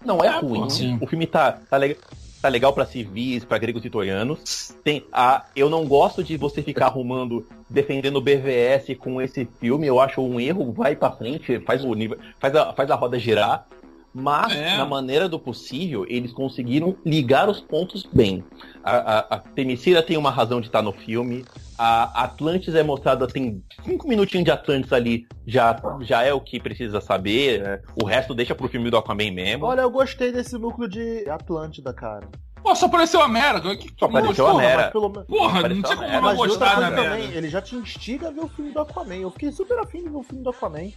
Não 0.05 0.19
é 0.25 0.33
pô, 0.41 0.47
ruim. 0.47 0.71
sim. 0.71 0.99
O 1.01 1.07
filme 1.07 1.27
tá, 1.27 1.53
tá, 1.53 1.77
le- 1.77 1.97
tá 2.43 2.49
legal 2.49 2.73
pra 2.73 2.85
civis, 2.85 3.45
pra 3.45 3.57
gregos 3.57 3.85
e 3.85 3.89
troianos. 3.91 4.75
Tem 4.83 5.05
a, 5.13 5.45
eu 5.55 5.71
não 5.71 5.87
gosto 5.87 6.25
de 6.25 6.37
você 6.37 6.61
ficar 6.61 6.87
arrumando, 6.87 7.47
defendendo 7.71 8.17
o 8.17 8.21
BVS 8.21 8.97
com 8.99 9.23
esse 9.23 9.49
filme. 9.61 9.87
Eu 9.87 10.01
acho 10.01 10.21
um 10.21 10.41
erro. 10.41 10.73
Vai 10.73 10.97
pra 10.97 11.13
frente, 11.13 11.61
faz 11.61 11.85
o 11.85 11.95
nível, 11.95 12.19
faz 12.41 12.55
a, 12.57 12.73
faz 12.73 12.91
a 12.91 12.97
roda 12.97 13.19
girar. 13.19 13.67
Mas, 14.15 14.53
É. 14.55 14.77
na 14.77 14.85
maneira 14.85 15.27
do 15.27 15.39
possível, 15.39 16.05
eles 16.07 16.33
conseguiram 16.33 16.95
ligar 17.07 17.49
os 17.49 17.61
pontos 17.61 18.07
bem. 18.13 18.45
A, 18.85 18.97
a, 18.97 19.19
a 19.37 19.39
Temicira 19.39 20.03
tem 20.03 20.19
uma 20.19 20.31
razão 20.31 20.61
de 20.61 20.67
estar 20.67 20.83
no 20.83 20.93
filme. 20.93 21.45
A 21.85 22.23
Atlantis 22.25 22.77
é 22.77 22.83
mostrada, 22.85 23.27
tem 23.27 23.61
cinco 23.85 24.07
minutinhos 24.07 24.45
de 24.45 24.53
Atlantis 24.53 24.93
ali, 24.93 25.27
já, 25.45 25.75
já 26.03 26.23
é 26.23 26.33
o 26.33 26.41
que 26.41 26.61
precisa 26.61 27.01
saber. 27.01 27.61
né? 27.61 27.81
O 28.01 28.05
resto 28.05 28.35
deixa 28.35 28.55
pro 28.55 28.69
filme 28.69 28.89
do 28.89 28.97
Aquaman 28.97 29.33
mesmo. 29.33 29.65
Olha, 29.65 29.81
eu 29.81 29.91
gostei 29.91 30.31
desse 30.31 30.57
núcleo 30.57 30.89
de 30.89 31.29
Atlântida, 31.29 31.93
cara. 31.93 32.29
Pô, 32.63 32.73
só 32.77 32.87
apareceu 32.87 33.21
a 33.21 33.27
Mera. 33.27 33.61
Que, 33.61 33.77
que 33.77 33.95
Só 33.99 34.07
apareceu 34.07 34.47
a 34.47 34.55
Mera. 34.55 34.91
Pelo. 34.93 35.11
Porra, 35.11 35.59
Apareceu 35.59 35.83
não 35.83 35.83
tinha 35.83 35.97
como 35.97 36.29
não 36.29 36.37
gostar 36.37 36.79
da 36.81 36.91
Mera. 36.91 37.03
também, 37.03 37.33
ele 37.33 37.49
já 37.49 37.61
te 37.61 37.75
instiga 37.75 38.29
a 38.29 38.31
ver 38.31 38.43
o 38.45 38.49
filme 38.49 38.71
do 38.71 38.79
Aquaman. 38.81 39.17
Eu 39.17 39.31
fiquei 39.33 39.51
super 39.51 39.77
afim 39.81 40.05
de 40.05 40.09
ver 40.11 40.17
o 40.17 40.23
filme 40.23 40.45
do 40.45 40.51
Aquaman. 40.51 40.93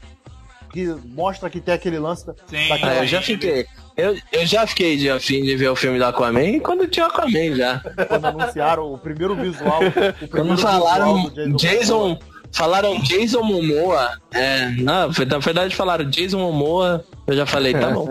Que 0.76 0.94
mostra 1.16 1.50
que 1.50 1.62
tem 1.62 1.74
aquele 1.74 1.98
lance 1.98 2.28
da. 2.28 2.34
Sim, 2.48 2.68
daquela- 2.68 2.92
Ah, 2.92 2.96
eu 2.98 3.08
já 3.08 3.22
fiquei. 3.22 3.66
Eu, 3.96 4.18
eu 4.34 4.46
já 4.46 4.68
fiquei 4.68 4.98
de 4.98 5.10
afim 5.10 5.42
de 5.42 5.56
ver 5.56 5.70
o 5.70 5.76
filme 5.76 5.98
do 5.98 6.04
Aquaman 6.04 6.60
quando 6.60 6.86
tinha 6.86 7.06
Aquaman 7.06 7.56
já. 7.56 7.82
Quando 8.10 8.26
anunciaram 8.26 8.94
o 8.94 8.98
primeiro 8.98 9.34
visual. 9.36 9.80
O 9.88 9.92
primeiro 9.92 10.30
Quando 10.30 10.58
falaram 10.58 11.24
do 11.30 11.56
Jason. 11.56 12.20
Falaram 12.52 13.00
Jason 13.00 13.42
Momoa. 13.42 14.20
É, 14.34 14.68
não, 14.72 15.14
foi- 15.14 15.26
na 15.26 15.38
verdade 15.38 15.74
falaram 15.74 16.10
Jason 16.10 16.40
Momoa. 16.40 17.06
Eu 17.26 17.36
já 17.38 17.46
falei, 17.46 17.74
tá 17.74 17.90
bom. 17.90 18.08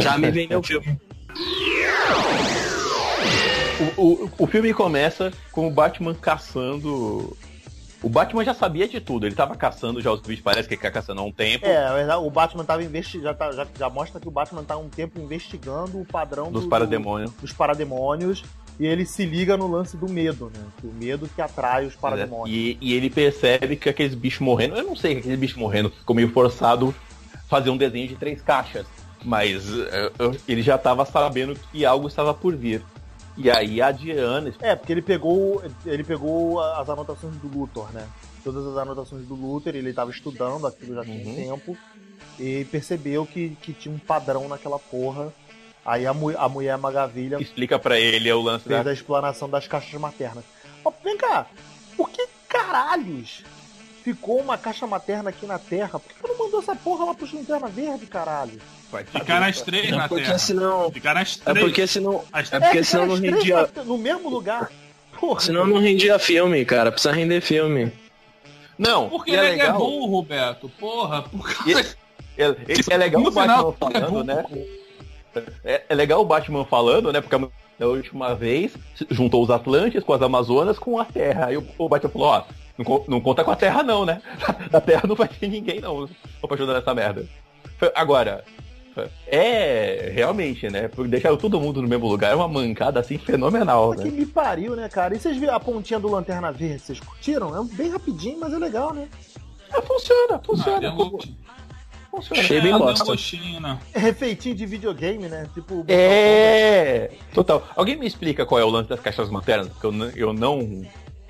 Já 0.00 0.16
me 0.16 0.30
vendeu 0.30 0.60
o 0.60 0.62
filme. 0.62 0.98
O, 3.96 4.02
o, 4.02 4.30
o 4.38 4.46
filme 4.46 4.72
começa 4.72 5.32
com 5.50 5.66
o 5.66 5.70
Batman 5.70 6.14
caçando. 6.14 7.36
O 8.02 8.08
Batman 8.08 8.44
já 8.44 8.52
sabia 8.52 8.88
de 8.88 9.00
tudo, 9.00 9.26
ele 9.26 9.34
tava 9.34 9.54
caçando 9.54 10.00
já 10.00 10.10
os 10.10 10.20
bichos, 10.20 10.42
parece 10.42 10.66
que 10.66 10.74
ele 10.74 10.80
tá 10.82 10.90
caçando 10.90 11.20
há 11.20 11.24
um 11.24 11.30
tempo. 11.30 11.64
É, 11.64 11.84
na 11.84 11.94
verdade, 11.94 12.20
o 12.24 12.30
Batman 12.30 12.64
tava 12.64 12.82
investigando. 12.82 13.28
Já, 13.28 13.34
tá- 13.34 13.52
já, 13.52 13.66
já 13.78 13.88
mostra 13.88 14.20
que 14.20 14.26
o 14.26 14.30
Batman 14.30 14.64
tá 14.64 14.74
há 14.74 14.78
um 14.78 14.88
tempo 14.88 15.20
investigando 15.20 16.00
o 16.00 16.04
padrão 16.04 16.50
Dos 16.50 16.64
do- 16.64 16.68
parademônios. 16.68 17.30
do- 17.30 17.40
dos 17.42 17.52
parademônios. 17.52 18.42
E 18.80 18.86
ele 18.86 19.04
se 19.06 19.24
liga 19.24 19.56
no 19.56 19.68
lance 19.70 19.96
do 19.96 20.08
medo, 20.08 20.50
né? 20.52 20.60
O 20.82 20.88
medo 20.92 21.28
que 21.32 21.40
atrai 21.40 21.86
os 21.86 21.94
parademônios. 21.94 22.56
E, 22.56 22.76
e 22.80 22.94
ele 22.94 23.08
percebe 23.10 23.76
que 23.76 23.88
aqueles 23.88 24.14
bichos 24.14 24.40
morrendo. 24.40 24.74
Eu 24.76 24.82
não 24.84 24.96
sei 24.96 25.14
que 25.14 25.20
aqueles 25.20 25.38
bichos 25.38 25.56
morrendo 25.58 25.90
ficou 25.90 26.16
meio 26.16 26.30
forçado 26.32 26.92
fazer 27.48 27.70
um 27.70 27.76
desenho 27.76 28.08
de 28.08 28.16
três 28.16 28.40
caixas. 28.42 28.86
Mas 29.24 29.68
eh, 29.70 30.10
eu- 30.18 30.34
ele 30.48 30.62
já 30.62 30.76
tava 30.76 31.04
sabendo 31.04 31.54
que 31.70 31.84
algo 31.84 32.08
estava 32.08 32.34
por 32.34 32.56
vir. 32.56 32.82
E 33.36 33.50
aí 33.50 33.80
a 33.80 33.90
Diana. 33.90 34.52
É, 34.60 34.74
porque 34.76 34.92
ele 34.92 35.02
pegou, 35.02 35.62
ele 35.86 36.04
pegou 36.04 36.60
as 36.60 36.88
anotações 36.88 37.34
do 37.36 37.48
Luthor, 37.48 37.90
né? 37.92 38.06
Todas 38.44 38.66
as 38.66 38.76
anotações 38.76 39.26
do 39.26 39.34
Luthor, 39.34 39.74
ele 39.74 39.90
estava 39.90 40.10
estudando 40.10 40.66
aquilo 40.66 40.94
já 40.96 41.04
tinha 41.04 41.16
um 41.26 41.28
Uhum. 41.30 41.34
tempo 41.36 41.76
e 42.38 42.64
percebeu 42.66 43.24
que, 43.26 43.50
que 43.62 43.72
tinha 43.72 43.94
um 43.94 43.98
padrão 43.98 44.48
naquela 44.48 44.78
porra. 44.78 45.32
Aí 45.84 46.06
a, 46.06 46.12
mu- 46.14 46.36
a 46.36 46.48
mulher 46.48 46.76
Magavilha 46.78 47.40
Explica 47.40 47.78
pra 47.78 47.98
ele 47.98 48.30
o 48.32 48.40
lance 48.40 48.64
fez 48.68 48.84
da. 48.84 48.90
a 48.90 48.94
explanação 48.94 49.48
das 49.48 49.66
caixas 49.66 49.98
maternas. 50.00 50.44
Ó, 50.84 50.92
vem 51.02 51.16
cá, 51.16 51.46
por 51.96 52.08
que 52.10 52.26
caralhos 52.48 53.42
ficou 54.04 54.40
uma 54.40 54.56
caixa 54.58 54.86
materna 54.86 55.30
aqui 55.30 55.46
na 55.46 55.58
Terra? 55.58 55.98
Por 55.98 56.12
que 56.12 56.28
não 56.28 56.38
mandou 56.38 56.60
essa 56.60 56.74
porra 56.76 57.04
lá 57.06 57.14
pro 57.14 57.28
Lanterna 57.34 57.68
Verde, 57.68 58.06
caralho? 58.06 58.60
Vai 58.92 59.04
Ficar 59.04 59.40
nas 59.40 59.60
três 59.62 59.90
na 59.90 60.04
É 60.04 60.08
porque 60.08 60.24
Terra. 60.24 60.38
senão. 60.38 60.90
Ficar 60.92 61.14
nas 61.14 61.40
É 61.40 61.50
três. 61.50 61.66
porque 61.66 61.86
senão. 61.86 62.24
As- 62.32 62.52
É 62.52 62.60
porque 62.60 62.78
É, 62.78 62.82
senão 62.82 63.06
não 63.06 63.14
rendia. 63.16 63.68
na- 63.74 63.84
no 63.84 63.96
mesmo 63.98 64.28
lugar. 64.28 64.70
Porra. 65.18 65.40
Senão 65.40 65.66
não 65.66 65.78
rendia 65.80 66.18
filme, 66.18 66.64
cara. 66.64 66.92
Precisa 66.92 67.12
render 67.14 67.40
filme. 67.40 67.90
Não, 68.78 69.08
Porque 69.08 69.30
e 69.30 69.34
ele 69.34 69.42
é 69.42 69.48
é, 69.48 69.50
legal. 69.52 69.78
burro, 69.78 70.22
Beto. 70.22 70.68
Porra, 70.78 71.22
por 71.22 71.48
E- 71.66 71.72
causa... 71.74 71.96
É, 72.36 72.44
é- 72.44 72.54
é 72.90 72.96
legal 72.96 73.22
No 73.22 73.28
o 73.28 73.30
Batman 73.30 73.54
final, 73.56 73.70
é 73.70 73.76
falando, 74.00 74.10
burro. 74.10 74.24
né? 74.24 74.44
É, 75.64 75.82
é 75.88 75.94
legal 75.94 76.20
o 76.20 76.24
Batman 76.24 76.64
falando, 76.64 77.12
né? 77.12 77.20
Porque 77.20 77.34
a- 77.36 77.48
da 77.78 77.86
última 77.88 78.34
vez 78.34 78.72
juntou 79.10 79.42
os 79.42 79.50
Atlantes 79.50 80.02
com 80.04 80.12
as 80.12 80.22
Amazonas 80.22 80.78
com 80.78 80.98
a 80.98 81.04
Terra. 81.04 81.46
Aí 81.46 81.56
o, 81.56 81.66
o 81.78 81.88
Batman 81.88 82.10
falou, 82.10 82.28
ó, 82.28 82.44
não, 82.78 83.04
não 83.08 83.20
conta 83.20 83.42
com 83.44 83.50
a 83.50 83.56
Terra 83.56 83.82
não, 83.82 84.04
né? 84.04 84.20
Da 84.70 84.80
Terra 84.80 85.02
não 85.06 85.14
vai 85.14 85.28
ter 85.28 85.48
ninguém 85.48 85.80
não 85.80 86.08
pra 86.40 86.54
ajudar 86.54 86.74
nessa 86.74 86.94
merda. 86.94 87.26
Agora, 87.94 88.44
é 89.26 90.10
realmente, 90.14 90.68
né? 90.70 90.88
Porque 90.88 91.10
deixar 91.10 91.36
todo 91.36 91.60
mundo 91.60 91.80
no 91.82 91.88
mesmo 91.88 92.06
lugar 92.08 92.32
é 92.32 92.34
uma 92.34 92.48
mancada 92.48 93.00
assim 93.00 93.18
fenomenal, 93.18 93.92
Que 93.92 94.04
né? 94.04 94.10
me 94.10 94.26
pariu, 94.26 94.76
né, 94.76 94.88
cara? 94.88 95.14
E 95.16 95.20
vocês 95.20 95.36
viram 95.36 95.54
a 95.54 95.60
pontinha 95.60 95.98
do 95.98 96.08
Lanterna 96.10 96.50
Verde? 96.52 96.80
Vocês 96.80 97.00
curtiram? 97.00 97.56
É 97.58 97.64
bem 97.74 97.90
rapidinho, 97.90 98.38
mas 98.40 98.52
é 98.52 98.58
legal, 98.58 98.92
né? 98.92 99.08
É, 99.74 99.80
funciona, 99.80 100.34
Ah, 100.34 100.40
funciona. 100.44 100.90
gostinho. 100.90 101.36
funciona. 102.10 102.40
Achei 102.42 102.60
bem 102.60 102.76
bosta. 102.76 103.14
né? 103.60 103.78
É 103.94 103.98
refeitinho 103.98 104.54
de 104.54 104.66
videogame, 104.66 105.28
né? 105.28 105.46
Tipo. 105.54 105.84
É, 105.88 107.10
total. 107.32 107.66
Alguém 107.74 107.96
me 107.96 108.06
explica 108.06 108.44
qual 108.44 108.60
é 108.60 108.64
o 108.64 108.68
lance 108.68 108.88
das 108.90 109.00
caixas 109.00 109.30
maternas? 109.30 109.68
Porque 109.68 109.86
eu, 109.86 109.92
n- 109.92 110.12
eu 110.14 110.32
não, 110.34 110.82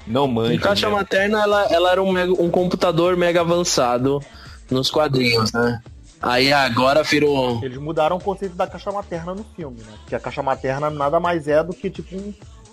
não 0.07 0.27
manjo. 0.27 0.57
A 0.59 0.61
caixa 0.61 0.87
mesmo. 0.87 0.99
materna, 0.99 1.41
ela, 1.43 1.67
ela 1.73 1.93
era 1.93 2.03
um, 2.03 2.11
mega- 2.11 2.33
um 2.33 2.51
computador 2.51 3.17
mega 3.17 3.41
avançado 3.43 4.21
nos 4.69 4.91
quadrinhos, 4.91 5.53
né? 5.53 5.81
Aí 6.23 6.53
agora 6.53 7.03
virou. 7.03 7.59
Eles 7.65 7.79
mudaram 7.79 8.17
o 8.17 8.21
conceito 8.23 8.55
da 8.55 8.67
caixa 8.67 8.93
materna 8.93 9.35
no 9.35 9.45
filme, 9.57 9.81
né? 9.81 9.93
Porque 10.01 10.15
a 10.15 10.21
caixa 10.21 10.43
materna 10.43 10.89
nada 10.89 11.19
mais 11.19 11.49
é 11.49 11.63
do 11.65 11.73
que 11.75 11.91
tipo 11.91 12.15
um. 12.17 12.33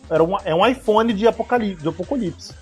Era 0.10 0.24
um, 0.24 0.38
é 0.46 0.54
um 0.54 0.66
iPhone 0.66 1.12
de 1.14 1.28
apocalipse. 1.28 1.82
De 1.82 1.90
apocalipse. 1.90 2.54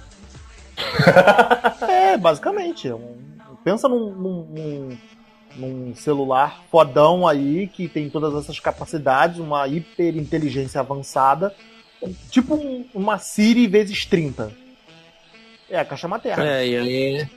é, 1.88 2.18
basicamente. 2.18 2.88
é 2.88 2.96
um- 2.96 3.18
pensa 3.64 3.88
num, 3.90 4.12
num- 4.12 4.98
num- 5.58 5.96
celular 5.96 6.62
fodão 6.72 7.28
aí 7.28 7.68
que 7.68 7.88
tem 7.90 8.10
todas 8.10 8.34
essas 8.36 8.60
capacidades, 8.60 9.40
uma 9.40 9.68
hiper 9.68 10.16
inteligência 10.16 10.80
avançada. 10.80 11.54
Tipo 12.30 12.56
um- 12.56 12.86
uma 12.94 13.18
Siri 13.18 13.68
vezes 13.68 14.06
30. 14.06 14.52
É 15.70 15.80
a 15.80 15.84
caixa 15.86 16.08
materna. 16.08 16.46
É, 16.48 16.66
e 16.68 16.76
aí. 16.78 17.30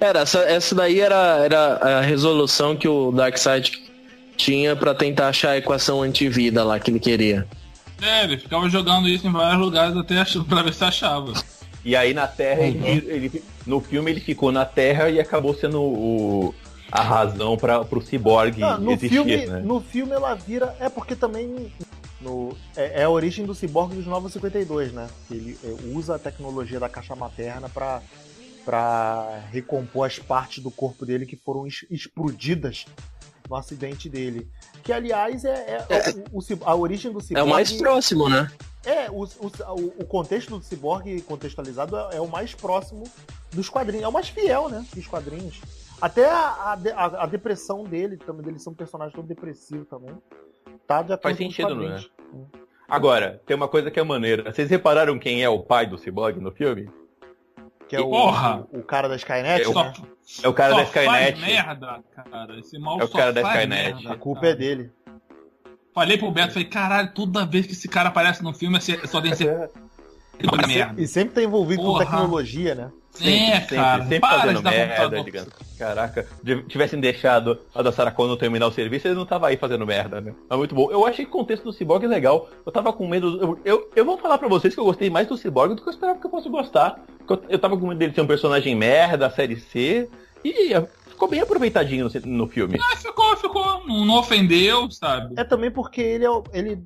Era, 0.00 0.20
essa, 0.20 0.38
essa 0.40 0.74
daí 0.74 1.00
era, 1.00 1.40
era 1.44 1.72
a 1.98 2.00
resolução 2.00 2.76
que 2.76 2.86
o 2.88 3.10
Darkseid 3.10 3.72
tinha 4.36 4.76
pra 4.76 4.94
tentar 4.94 5.28
achar 5.28 5.50
a 5.50 5.56
equação 5.58 6.02
antivida 6.02 6.62
lá 6.62 6.78
que 6.78 6.90
ele 6.90 7.00
queria. 7.00 7.46
É, 8.00 8.22
ele 8.24 8.38
ficava 8.38 8.68
jogando 8.68 9.08
isso 9.08 9.26
em 9.26 9.32
vários 9.32 9.60
lugares 9.60 9.96
até 9.96 10.18
ach... 10.20 10.36
pra 10.48 10.62
ver 10.62 10.72
se 10.72 10.84
achava. 10.84 11.32
E 11.84 11.96
aí 11.96 12.14
na 12.14 12.26
Terra, 12.28 12.62
ele, 12.62 12.86
ele- 13.08 13.44
no 13.66 13.80
filme 13.80 14.10
ele 14.12 14.20
ficou 14.20 14.52
na 14.52 14.64
Terra 14.64 15.10
e 15.10 15.18
acabou 15.18 15.52
sendo 15.54 15.80
o, 15.82 16.54
a 16.92 17.02
razão 17.02 17.56
para 17.56 17.84
pro 17.84 18.00
ciborgue 18.00 18.62
Ah, 18.62 18.78
no, 18.78 18.92
existir, 18.92 19.10
filme, 19.10 19.46
né? 19.46 19.60
no 19.64 19.80
filme 19.80 20.12
ela 20.12 20.34
vira. 20.34 20.76
É 20.80 20.88
porque 20.88 21.16
também. 21.16 21.72
No, 22.20 22.56
é, 22.76 23.02
é 23.02 23.04
a 23.04 23.10
origem 23.10 23.44
do 23.46 23.54
ciborgue 23.54 23.94
dos 23.96 24.06
Novos 24.06 24.32
52, 24.32 24.92
né? 24.92 25.06
Ele 25.30 25.56
é, 25.64 25.74
usa 25.96 26.16
a 26.16 26.18
tecnologia 26.18 26.80
da 26.80 26.88
caixa 26.88 27.14
materna 27.14 27.68
pra, 27.68 28.00
pra 28.68 29.40
recompor 29.50 30.06
as 30.06 30.18
partes 30.18 30.62
do 30.62 30.70
corpo 30.70 31.06
dele 31.06 31.24
que 31.24 31.36
foram 31.36 31.66
es- 31.66 31.86
explodidas 31.90 32.84
no 33.48 33.56
acidente 33.56 34.10
dele. 34.10 34.46
Que, 34.84 34.92
aliás, 34.92 35.42
é, 35.46 35.78
é- 35.88 36.10
o- 36.34 36.38
o 36.38 36.42
ci- 36.42 36.58
a 36.62 36.74
origem 36.74 37.10
do 37.10 37.18
É 37.18 37.22
ciborgue. 37.22 37.48
o 37.48 37.54
mais 37.54 37.72
próximo, 37.72 38.28
né? 38.28 38.50
É, 38.84 39.10
o, 39.10 39.24
o, 39.24 40.02
o 40.02 40.04
contexto 40.04 40.58
do 40.58 40.62
ciborgue 40.62 41.22
contextualizado 41.22 41.96
é, 41.96 42.16
é 42.16 42.20
o 42.20 42.28
mais 42.28 42.54
próximo 42.54 43.04
dos 43.54 43.70
quadrinhos. 43.70 44.04
É 44.04 44.08
o 44.08 44.12
mais 44.12 44.28
fiel, 44.28 44.68
né? 44.68 44.84
Dos 44.94 45.06
quadrinhos. 45.06 45.62
Até 45.98 46.28
a, 46.28 46.76
a, 46.94 47.22
a- 47.22 47.26
depressão 47.26 47.84
dele, 47.84 48.18
também 48.18 48.42
dele 48.42 48.58
ser 48.58 48.68
um 48.68 48.74
personagem 48.74 49.14
todo 49.16 49.26
depressivo 49.26 49.86
também. 49.86 50.14
Tá 50.86 51.00
de 51.00 51.14
acordo 51.14 51.22
Faz 51.22 51.36
sentido, 51.38 51.68
quadrinhos. 51.68 52.10
Agora, 52.86 53.40
tem 53.46 53.56
uma 53.56 53.66
coisa 53.68 53.90
que 53.90 53.98
é 53.98 54.02
maneira. 54.04 54.52
Vocês 54.52 54.68
repararam 54.68 55.18
quem 55.18 55.42
é 55.42 55.48
o 55.48 55.60
pai 55.62 55.86
do 55.86 55.96
ciborgue 55.96 56.38
no 56.38 56.52
filme? 56.52 56.90
Que 57.88 57.96
é 57.96 58.00
o, 58.00 58.10
Porra! 58.10 58.66
o, 58.72 58.78
o 58.80 58.82
cara 58.82 59.08
da 59.08 59.16
Skynet, 59.16 59.64
É 59.64 59.68
o- 59.68 59.74
né? 59.74 59.92
É 60.42 60.48
o 60.48 60.52
cara 60.52 60.70
só 60.72 60.76
da 60.78 60.82
Skynet. 60.84 61.08
Faz 61.08 61.40
merda, 61.40 62.04
cara. 62.14 62.58
Esse 62.58 62.78
mal 62.78 63.00
É 63.00 63.04
o 63.04 63.08
só 63.08 63.18
cara 63.18 63.32
da 63.32 63.40
Skynet. 63.42 63.94
merda, 63.94 64.12
A 64.12 64.16
culpa 64.16 64.40
cara. 64.42 64.52
é 64.52 64.56
dele. 64.56 64.90
Falei 65.94 66.18
pro 66.18 66.30
Beto, 66.30 66.52
falei, 66.52 66.68
caralho, 66.68 67.12
toda 67.12 67.44
vez 67.46 67.66
que 67.66 67.72
esse 67.72 67.88
cara 67.88 68.10
aparece 68.10 68.42
no 68.42 68.52
filme, 68.52 68.76
é 68.76 68.80
só 69.06 69.20
tem 69.20 69.30
que 69.32 69.36
ser 69.38 69.70
merda. 70.66 71.00
E 71.00 71.06
sempre 71.06 71.34
tá 71.34 71.42
envolvido 71.42 71.82
Porra. 71.82 72.04
com 72.04 72.10
tecnologia, 72.10 72.74
né? 72.74 72.90
É, 73.20 73.58
cara, 73.60 74.02
sempre 74.04 74.20
para 74.20 74.40
fazendo 74.40 74.56
de 74.58 74.62
dar 74.62 74.70
merda, 74.70 74.94
computador. 74.94 75.24
digamos. 75.24 75.48
Caraca, 75.76 76.26
tivessem 76.68 77.00
deixado 77.00 77.58
a 77.74 77.82
da 77.82 77.90
Sarah 77.90 78.12
Connor 78.12 78.36
terminar 78.36 78.68
o 78.68 78.72
serviço, 78.72 79.08
ele 79.08 79.16
não 79.16 79.26
tava 79.26 79.48
aí 79.48 79.56
fazendo 79.56 79.84
merda, 79.84 80.20
né? 80.20 80.32
Mas 80.48 80.58
muito 80.58 80.72
bom. 80.74 80.88
Eu 80.90 81.04
achei 81.04 81.24
que 81.24 81.30
o 81.30 81.34
contexto 81.34 81.64
do 81.64 81.72
Cyborg 81.72 82.04
é 82.04 82.08
legal. 82.08 82.48
Eu 82.64 82.70
tava 82.70 82.92
com 82.92 83.08
medo. 83.08 83.40
Eu, 83.40 83.60
eu, 83.64 83.90
eu 83.96 84.04
vou 84.04 84.18
falar 84.18 84.38
pra 84.38 84.46
vocês 84.46 84.72
que 84.72 84.78
eu 84.78 84.84
gostei 84.84 85.10
mais 85.10 85.26
do 85.26 85.36
Cyborg 85.36 85.74
do 85.74 85.82
que 85.82 85.88
eu 85.88 85.92
esperava 85.92 86.20
que 86.20 86.26
eu 86.26 86.30
fosse 86.30 86.48
gostar. 86.48 87.00
Eu, 87.28 87.42
eu 87.48 87.58
tava 87.58 87.76
com 87.76 87.88
medo 87.88 87.98
dele 87.98 88.14
ser 88.14 88.20
um 88.20 88.26
personagem 88.26 88.76
merda, 88.76 89.28
série 89.30 89.56
C. 89.56 90.08
E 90.44 90.72
ficou 91.08 91.28
bem 91.28 91.40
aproveitadinho 91.40 92.08
no, 92.24 92.30
no 92.36 92.46
filme. 92.46 92.78
Ah, 92.80 92.96
ficou, 92.96 93.36
ficou. 93.36 93.84
Não, 93.84 94.04
não 94.04 94.14
ofendeu, 94.18 94.88
sabe? 94.92 95.34
É 95.36 95.42
também 95.42 95.72
porque 95.72 96.00
ele 96.00 96.24
é 96.24 96.30
o- 96.30 96.44
ele 96.52 96.78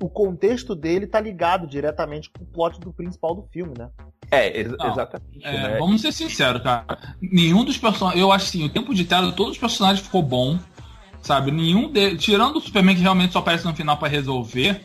o 0.00 0.08
contexto 0.08 0.74
dele 0.74 1.06
tá 1.06 1.20
ligado 1.20 1.66
diretamente 1.66 2.30
com 2.30 2.42
o 2.42 2.46
plot 2.46 2.80
do 2.80 2.92
principal 2.92 3.34
do 3.34 3.42
filme, 3.52 3.74
né? 3.78 3.88
É, 4.30 4.58
ex- 4.58 4.76
Não, 4.76 4.90
exatamente. 4.92 5.44
É, 5.44 5.52
né? 5.52 5.78
Vamos 5.78 6.00
ser 6.00 6.12
sinceros, 6.12 6.62
cara. 6.62 6.84
Nenhum 7.20 7.64
dos 7.64 7.76
personagens. 7.76 8.20
Eu 8.20 8.32
acho 8.32 8.46
assim, 8.46 8.64
o 8.64 8.68
tempo 8.68 8.94
de 8.94 9.04
tela, 9.04 9.32
todos 9.32 9.52
os 9.52 9.58
personagens 9.58 10.04
ficou 10.04 10.22
bom. 10.22 10.58
Sabe? 11.22 11.50
Nenhum 11.50 11.90
deles. 11.90 12.22
Tirando 12.22 12.56
o 12.56 12.60
Superman 12.60 12.96
que 12.96 13.02
realmente 13.02 13.32
só 13.32 13.40
aparece 13.40 13.66
no 13.66 13.74
final 13.74 13.96
pra 13.98 14.08
resolver. 14.08 14.80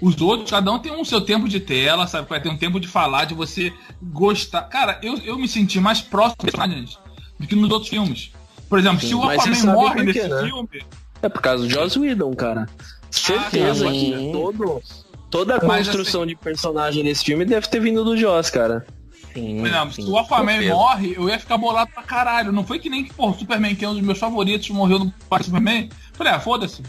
Os 0.00 0.20
outros, 0.20 0.50
cada 0.50 0.70
um 0.70 0.78
tem 0.78 0.92
um 0.92 1.04
seu 1.04 1.20
tempo 1.20 1.48
de 1.48 1.58
tela, 1.58 2.06
sabe? 2.06 2.28
Vai 2.28 2.40
ter 2.40 2.48
um 2.48 2.56
tempo 2.58 2.78
de 2.78 2.86
falar, 2.86 3.24
de 3.24 3.34
você 3.34 3.72
gostar. 4.02 4.62
Cara, 4.62 5.00
eu, 5.02 5.16
eu 5.18 5.38
me 5.38 5.48
senti 5.48 5.80
mais 5.80 6.00
próximo 6.00 6.36
dos 6.44 6.52
personagens 6.52 6.98
do 7.40 7.46
que 7.46 7.56
nos 7.56 7.70
outros 7.70 7.88
filmes. 7.88 8.30
Por 8.68 8.78
exemplo, 8.78 9.00
se 9.00 9.14
o 9.14 9.22
Aquaman 9.22 9.72
morre 9.72 10.02
nesse 10.04 10.28
né? 10.28 10.42
filme. 10.42 10.82
É 11.22 11.28
por 11.28 11.40
causa 11.40 11.64
do 11.64 11.70
Joss 11.70 11.98
Whedon, 11.98 12.34
cara. 12.34 12.68
Certeza 13.10 13.88
Ah, 13.88 13.92
que 13.92 14.30
todo, 14.32 14.82
toda 15.30 15.56
a 15.56 15.64
Mas, 15.64 15.86
construção 15.86 16.26
de 16.26 16.34
personagem 16.36 17.02
nesse 17.02 17.24
filme 17.24 17.44
deve 17.44 17.66
ter 17.68 17.80
vindo 17.80 18.04
do 18.04 18.16
Joss, 18.16 18.50
cara. 18.50 18.86
Sim, 19.34 19.58
Por 19.60 19.66
exemplo, 19.68 19.92
sim, 19.92 20.02
se 20.02 20.10
o 20.10 20.18
Aquaman 20.18 20.62
morre, 20.68 21.14
eu 21.16 21.28
ia 21.28 21.38
ficar 21.38 21.56
bolado 21.58 21.90
pra 21.92 22.02
caralho. 22.02 22.50
Não 22.50 22.64
foi 22.64 22.78
que 22.78 22.88
nem 22.90 23.04
que, 23.04 23.12
pô, 23.12 23.28
o 23.30 23.34
Superman, 23.34 23.74
que 23.74 23.84
é 23.84 23.88
um 23.88 23.92
dos 23.94 24.02
meus 24.02 24.18
favoritos, 24.18 24.68
morreu 24.70 24.98
no 24.98 25.12
Parque 25.28 25.46
Superman. 25.46 25.88
Falei, 26.14 26.32
ah, 26.32 26.40
foda-se. 26.40 26.82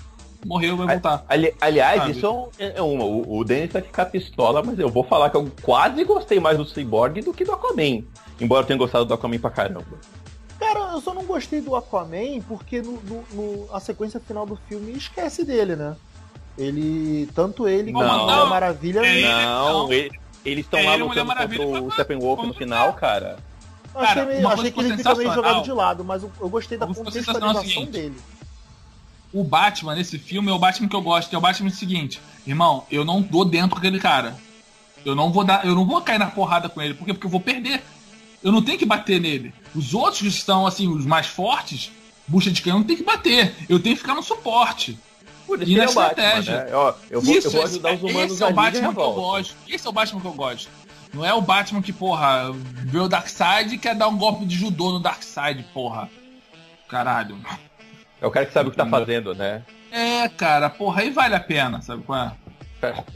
Morreu, 0.45 0.77
vai 0.77 0.88
voltar. 0.88 1.25
Ali- 1.27 1.53
aliás, 1.60 1.99
Sabe? 2.01 2.12
isso 2.13 2.25
é, 2.25 2.29
um- 2.29 2.49
é 2.77 2.82
uma. 2.82 3.03
O, 3.03 3.39
o 3.39 3.43
Denis 3.43 3.71
vai 3.73 3.82
ficar 3.82 4.05
pistola, 4.05 4.63
mas 4.63 4.79
eu 4.79 4.88
vou 4.89 5.03
falar 5.03 5.29
que 5.29 5.36
eu 5.36 5.51
quase 5.62 6.01
gostei 6.05 6.39
mais 6.39 6.58
do 6.58 6.65
Cyborg 6.65 7.21
do 7.21 7.34
que 7.34 7.43
do 7.43 7.51
Aquaman. 7.51 8.03
Embora 8.39 8.62
eu 8.63 8.67
tenha 8.67 8.79
gostado 8.79 9.03
do 9.03 9.13
Aquaman 9.13 9.38
pra 9.38 9.49
caramba. 9.49 9.84
Cara, 10.58 10.91
eu 10.93 11.01
só 11.01 11.13
não 11.13 11.23
gostei 11.25 11.60
do 11.60 11.75
Aquaman 11.75 12.39
porque 12.47 12.82
no, 12.82 12.93
no- 13.03 13.23
no- 13.34 13.67
a 13.75 13.82
sequência 13.82 14.19
final 14.19 14.45
do 14.45 14.58
filme 14.69 14.93
esquece 14.93 15.43
dele, 15.43 15.75
né? 15.75 15.93
Ele. 16.57 17.29
Tanto 17.33 17.67
ele 17.67 17.91
Não, 17.91 17.99
quanto 18.01 18.29
a 18.29 18.45
Maravilha. 18.45 18.99
É, 19.05 19.21
não, 19.43 19.73
não. 19.85 19.93
ele- 19.93 20.19
eles 20.45 20.65
estão 20.65 20.79
É, 20.79 20.83
lá 20.83 20.93
ele, 20.95 21.03
lutando 21.03 21.25
contra 21.35 21.81
o 21.83 21.91
Steppenwolf 21.91 22.43
no 22.45 22.53
final, 22.53 22.93
cara. 22.93 23.38
eu 23.93 24.01
achei, 24.01 24.25
meio- 24.25 24.47
achei 24.47 24.71
que 24.71 24.79
ele 24.79 24.97
fica 24.97 25.15
meio 25.15 25.33
jogado 25.33 25.63
de 25.63 25.71
lado, 25.71 26.03
mas 26.03 26.23
eu, 26.23 26.31
eu 26.39 26.49
gostei 26.49 26.77
da 26.77 26.85
é 26.85 26.93
contextualização 26.93 27.63
seguinte. 27.63 27.91
dele. 27.91 28.15
O 29.31 29.43
Batman 29.43 29.95
nesse 29.95 30.17
filme 30.17 30.49
é 30.49 30.53
o 30.53 30.57
Batman 30.57 30.88
que 30.89 30.95
eu 30.95 31.01
gosto, 31.01 31.29
que 31.29 31.35
é 31.35 31.38
o 31.38 31.41
Batman 31.41 31.69
seguinte, 31.69 32.19
irmão, 32.47 32.83
eu 32.89 33.05
não 33.05 33.21
dou 33.21 33.45
dentro 33.45 33.71
com 33.71 33.77
aquele 33.77 33.99
cara. 33.99 34.35
Eu 35.05 35.13
não 35.15 35.31
vou 35.31 35.43
dar, 35.43 35.65
eu 35.65 35.75
não 35.75 35.85
vou 35.85 36.01
cair 36.01 36.17
na 36.19 36.27
porrada 36.27 36.67
com 36.67 36.81
ele, 36.81 36.93
por 36.93 37.05
quê? 37.05 37.13
Porque 37.13 37.27
eu 37.27 37.31
vou 37.31 37.39
perder. 37.39 37.83
Eu 38.43 38.51
não 38.51 38.62
tenho 38.62 38.77
que 38.79 38.85
bater 38.85 39.19
nele. 39.19 39.53
Os 39.75 39.93
outros 39.93 40.21
que 40.21 40.27
estão 40.27 40.65
assim, 40.65 40.88
os 40.88 41.05
mais 41.05 41.27
fortes, 41.27 41.91
bucha 42.27 42.49
de 42.49 42.62
canhão, 42.62 42.79
não 42.79 42.85
tem 42.85 42.95
que 42.97 43.03
bater. 43.03 43.53
Eu 43.67 43.79
tenho 43.79 43.95
que 43.95 44.01
ficar 44.01 44.15
no 44.15 44.23
suporte. 44.23 44.97
Por 45.49 45.59
E 45.62 45.63
ele 45.63 45.77
na 45.77 45.83
é 45.83 45.85
Batman, 45.88 46.07
estratégia. 46.09 46.63
né? 46.65 46.69
Ó, 46.73 46.93
eu 47.09 47.21
vou, 47.21 47.33
eu 47.33 47.39
Isso, 47.39 47.49
vou 47.51 47.63
esse- 47.63 47.73
ajudar 47.73 47.93
os 47.95 48.01
humanos 48.03 48.33
esse 48.33 48.43
é 48.43 48.45
o 48.45 48.53
Batman 48.53 48.93
que 48.93 48.99
eu 48.99 49.13
gosto. 49.13 49.55
Esse 49.67 49.88
é 49.88 49.89
o 49.89 49.93
Batman 49.93 50.21
que 50.21 50.27
eu 50.27 50.33
gosto. 50.33 50.69
Não 51.12 51.25
é 51.25 51.33
o 51.33 51.41
Batman 51.41 51.81
que, 51.81 51.91
porra, 51.91 52.51
vê 52.53 52.99
o 52.99 53.07
Darkseid 53.07 53.73
e 53.73 53.77
quer 53.79 53.95
dar 53.95 54.07
um 54.07 54.17
golpe 54.17 54.45
de 54.45 54.55
judô 54.55 54.91
no 54.91 54.99
Darkseid, 54.99 55.65
porra. 55.73 56.07
Caralho. 56.88 57.35
É 58.21 58.27
o 58.27 58.31
cara 58.31 58.45
que 58.45 58.53
sabe 58.53 58.69
o 58.69 58.71
que 58.71 58.77
tá 58.77 58.85
fazendo, 58.85 59.33
né? 59.33 59.63
É, 59.91 60.27
cara, 60.29 60.69
porra, 60.69 61.01
aí 61.01 61.09
vale 61.09 61.33
a 61.35 61.39
pena, 61.39 61.81
sabe 61.81 62.03
qual 62.03 62.19
é? 62.25 62.31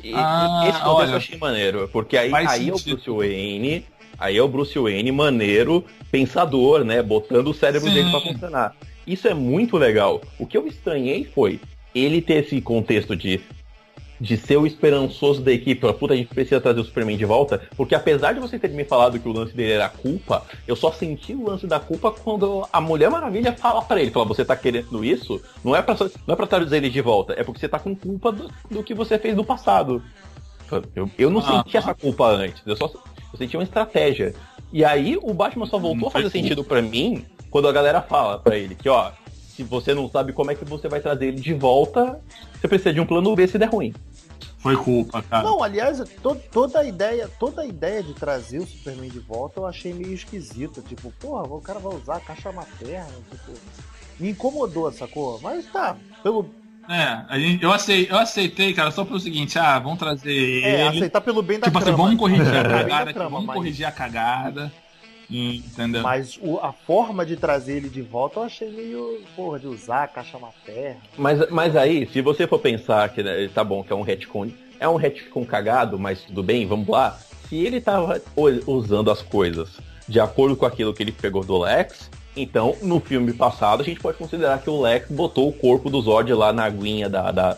E, 0.04 0.14
Ah, 0.16 0.64
e 0.66 0.70
esse 0.70 0.80
contexto 0.80 0.88
olha. 0.90 1.12
eu 1.12 1.18
achei 1.18 1.38
maneiro, 1.38 1.90
porque 1.94 2.18
aí, 2.18 2.32
aí 2.34 2.70
é 2.70 2.74
o. 2.74 2.80
Bruce 2.80 3.10
Wayne, 3.10 3.86
aí 4.18 4.38
é 4.38 4.42
o 4.42 4.48
Bruce 4.48 4.78
Wayne 4.78 5.12
maneiro, 5.12 5.86
pensador, 6.12 6.84
né? 6.84 7.02
Botando 7.02 7.48
o 7.50 7.54
cérebro 7.54 7.88
Sim. 7.88 7.94
dele 7.94 8.12
pra 8.12 8.20
funcionar. 8.22 8.76
Isso 9.06 9.28
é 9.28 9.34
muito 9.34 9.78
legal. 9.78 10.22
O 10.40 10.46
que 10.48 10.58
eu 10.58 10.66
estranhei 10.68 11.24
foi 11.26 11.60
ele 11.94 12.22
ter 12.22 12.46
esse 12.46 12.60
contexto 12.62 13.16
de 13.16 13.42
de 14.24 14.38
ser 14.38 14.56
o 14.56 14.66
esperançoso 14.66 15.42
da 15.42 15.52
equipe, 15.52 15.82
falar, 15.82 15.94
puta, 15.96 16.14
a 16.14 16.16
gente 16.16 16.34
precisa 16.34 16.62
trazer 16.62 16.80
o 16.80 16.84
Superman 16.86 17.18
de 17.18 17.26
volta, 17.26 17.62
porque 17.76 17.94
apesar 17.94 18.32
de 18.32 18.40
você 18.40 18.58
ter 18.58 18.70
me 18.70 18.86
falado 18.86 19.20
que 19.20 19.28
o 19.28 19.34
lance 19.34 19.54
dele 19.54 19.74
era 19.74 19.90
culpa, 19.90 20.46
eu 20.66 20.78
só 20.78 20.94
senti 20.94 21.34
o 21.34 21.46
lance 21.46 21.68
da 21.68 21.78
culpa 21.78 22.10
quando 22.10 22.66
a 22.72 22.80
Mulher 22.80 23.10
Maravilha 23.10 23.52
fala 23.52 23.82
para 23.82 24.02
ele, 24.02 24.12
fala, 24.12 24.26
você 24.26 24.46
tá 24.46 24.56
querendo 24.56 25.04
isso? 25.04 25.42
Não 25.62 25.76
é 25.76 25.82
pra, 25.82 25.96
não 26.26 26.34
é 26.34 26.36
pra 26.38 26.48
trazer 26.48 26.78
ele 26.78 26.90
de 26.90 27.02
volta, 27.02 27.34
é 27.34 27.44
porque 27.44 27.60
você 27.60 27.68
tá 27.68 27.80
com 27.80 27.94
culpa 27.94 28.32
do, 28.32 28.50
do 28.72 28.82
que 28.82 28.94
você 28.94 29.20
fez 29.20 29.36
no 29.36 29.44
passado. 29.44 30.02
Eu, 30.96 31.12
eu 31.18 31.30
não 31.30 31.42
ah, 31.42 31.58
senti 31.64 31.76
essa 31.76 31.94
culpa 31.94 32.26
antes, 32.28 32.64
eu 32.66 32.78
só 32.78 32.90
eu 33.34 33.38
senti 33.38 33.58
uma 33.58 33.64
estratégia. 33.64 34.34
E 34.72 34.86
aí 34.86 35.18
o 35.22 35.34
Batman 35.34 35.66
só 35.66 35.78
voltou 35.78 36.08
a 36.08 36.12
fazer 36.12 36.30
sentido 36.30 36.64
para 36.64 36.82
mim 36.82 37.26
quando 37.50 37.68
a 37.68 37.72
galera 37.72 38.02
fala 38.02 38.40
para 38.40 38.58
ele 38.58 38.74
que, 38.74 38.88
ó, 38.88 39.12
se 39.56 39.64
você 39.64 39.94
não 39.94 40.10
sabe 40.10 40.34
como 40.34 40.52
é 40.52 40.56
que 40.56 40.66
você 40.66 40.88
vai 40.88 41.00
trazer 41.00 41.28
ele 41.28 41.40
de 41.40 41.54
volta, 41.54 42.20
você 42.60 42.68
precisa 42.68 42.94
de 42.94 43.00
um 43.00 43.06
plano 43.06 43.36
B 43.36 43.48
se 43.48 43.58
der 43.58 43.70
ruim. 43.70 43.94
Foi 44.58 44.76
culpa, 44.78 45.22
cara. 45.22 45.44
Não, 45.44 45.62
aliás, 45.62 46.00
to, 46.22 46.36
toda 46.52 46.80
a 46.80 46.86
ideia, 46.86 47.30
toda 47.40 47.62
a 47.62 47.66
ideia 47.66 48.02
de 48.02 48.14
trazer 48.14 48.60
o 48.60 48.66
Superman 48.66 49.10
de 49.10 49.20
volta 49.20 49.60
eu 49.60 49.68
achei 49.68 49.94
meio 49.94 50.14
esquisita. 50.14 50.82
Tipo, 50.82 51.12
porra, 51.20 51.44
o 51.44 51.62
cara 51.62 51.80
vai 51.80 51.94
usar 51.94 52.16
a 52.16 52.20
caixa 52.22 52.52
materna, 52.52 53.12
tipo, 53.30 53.52
me 54.20 54.30
incomodou, 54.30 54.92
sacou? 54.92 55.40
Mas 55.42 55.66
tá, 55.66 55.98
pelo 56.24 56.50
é, 56.90 57.26
a 57.30 57.40
gente, 57.40 57.64
eu, 57.64 57.72
aceitei, 57.72 58.14
eu 58.14 58.20
aceitei, 58.20 58.74
cara, 58.74 58.92
só 58.92 59.06
pelo 59.06 59.20
seguinte, 59.20 59.58
ah, 59.58 59.80
vamos 59.80 60.00
trazer 60.00 60.64
é, 60.64 60.88
ele. 60.88 60.98
aceitar 60.98 61.22
pelo 61.22 61.42
bem 61.42 61.60
da 61.60 61.68
tipo 61.68 61.80
trama. 61.80 61.92
Tipo 61.92 62.04
assim, 62.06 62.18
vamos 62.18 62.20
corrigir 62.20 62.58
a 62.58 62.64
cagada 62.68 63.10
aqui, 63.12 63.20
vamos 63.20 63.46
mas... 63.46 63.56
corrigir 63.56 63.86
a 63.86 63.92
cagada. 63.92 64.72
Entendeu? 65.34 66.04
Mas 66.04 66.38
o, 66.42 66.60
a 66.60 66.72
forma 66.72 67.26
de 67.26 67.36
trazer 67.36 67.78
ele 67.78 67.90
de 67.90 68.02
volta 68.02 68.40
eu 68.40 68.44
achei 68.44 68.70
meio, 68.70 69.22
porra, 69.36 69.60
de 69.60 69.68
usar 69.68 70.04
a 70.04 70.08
caixa 70.08 70.38
materna. 70.38 71.02
Mas, 71.18 71.50
mas 71.50 71.76
aí, 71.76 72.08
se 72.12 72.22
você 72.22 72.46
for 72.46 72.60
pensar 72.60 73.10
que 73.10 73.24
né, 73.24 73.50
tá 73.54 73.64
bom, 73.64 73.84
que 73.84 73.92
é 73.92 73.96
um 73.96 74.04
retcon, 74.04 74.52
é 74.80 74.88
um 74.88 74.96
retcon 74.96 75.44
cagado, 75.44 75.98
mas 75.98 76.22
tudo 76.22 76.44
bem, 76.44 76.68
vamos 76.68 76.88
lá. 76.88 77.18
Se 77.50 77.56
ele 77.56 77.82
tava 77.82 78.22
usando 78.68 79.10
as 79.10 79.22
coisas 79.22 79.80
de 80.08 80.20
acordo 80.20 80.56
com 80.56 80.66
aquilo 80.66 80.94
que 80.94 81.02
ele 81.02 81.12
pegou 81.12 81.44
do 81.44 81.58
Lex, 81.58 82.12
então 82.36 82.76
no 82.82 83.00
filme 83.00 83.34
passado 83.34 83.82
a 83.82 83.86
gente 83.86 84.00
pode 84.00 84.18
considerar 84.18 84.62
que 84.62 84.70
o 84.70 84.82
Lex 84.82 85.10
botou 85.10 85.50
o 85.50 85.54
corpo 85.54 85.90
do 85.90 86.02
Zod 86.02 86.32
lá 86.34 86.54
na 86.54 86.66
aguinha 86.66 87.10
da, 87.10 87.32
da 87.32 87.58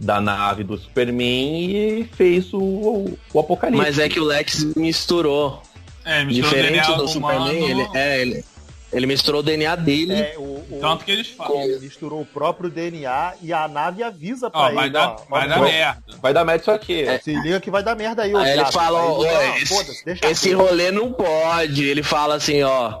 da 0.00 0.20
nave 0.20 0.62
do 0.62 0.76
Superman 0.76 1.70
e 1.70 2.04
fez 2.04 2.52
o, 2.52 3.16
o 3.32 3.38
apocalipse. 3.38 3.82
Mas 3.82 3.98
é 3.98 4.10
que 4.10 4.20
o 4.20 4.24
Lex 4.24 4.74
misturou 4.76 5.62
é, 6.04 6.24
Diferente 6.24 6.94
do 6.96 7.08
Superman, 7.08 7.70
ele, 7.70 7.88
é, 7.94 8.20
ele, 8.20 8.44
ele 8.92 9.06
misturou 9.06 9.40
o 9.40 9.42
DNA 9.42 9.76
dele. 9.76 10.14
É, 10.14 10.34
o, 10.36 10.42
o, 10.42 10.78
Tanto 10.80 11.04
que 11.04 11.10
eles 11.12 11.28
falam. 11.28 11.62
Ele 11.62 11.80
misturou 11.80 12.20
o 12.20 12.26
próprio 12.26 12.70
DNA 12.70 13.34
e 13.42 13.52
a 13.52 13.68
nave 13.68 14.02
avisa 14.02 14.50
pra 14.50 14.60
ó, 14.60 14.66
ele. 14.66 14.74
Vai 14.76 14.90
dar, 14.90 15.10
ó, 15.10 15.16
vai 15.28 15.48
dar 15.48 15.60
merda. 15.60 16.02
Vai 16.20 16.34
dar 16.34 16.44
merda 16.44 16.62
isso 16.62 16.70
aqui. 16.70 17.02
É. 17.02 17.18
Se 17.18 17.34
liga 17.34 17.60
que 17.60 17.70
vai 17.70 17.82
dar 17.82 17.94
merda 17.94 18.22
aí, 18.22 18.34
ó. 18.34 18.38
Aí 18.38 18.52
ele 18.52 18.64
fala, 18.72 19.02
ó, 19.02 19.22
esse, 19.56 20.26
esse 20.26 20.52
rolê 20.52 20.90
não 20.90 21.12
pode. 21.12 21.84
Ele 21.84 22.02
fala 22.02 22.34
assim, 22.34 22.62
ó. 22.62 23.00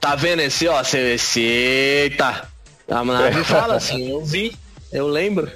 Tá 0.00 0.14
vendo 0.14 0.40
esse, 0.40 0.66
ó? 0.66 0.80
Esse, 0.80 1.40
eita. 1.40 2.48
A 2.88 3.04
nave 3.04 3.44
fala 3.44 3.76
assim, 3.76 4.10
eu 4.10 4.24
vi, 4.24 4.56
eu 4.92 5.06
lembro. 5.06 5.50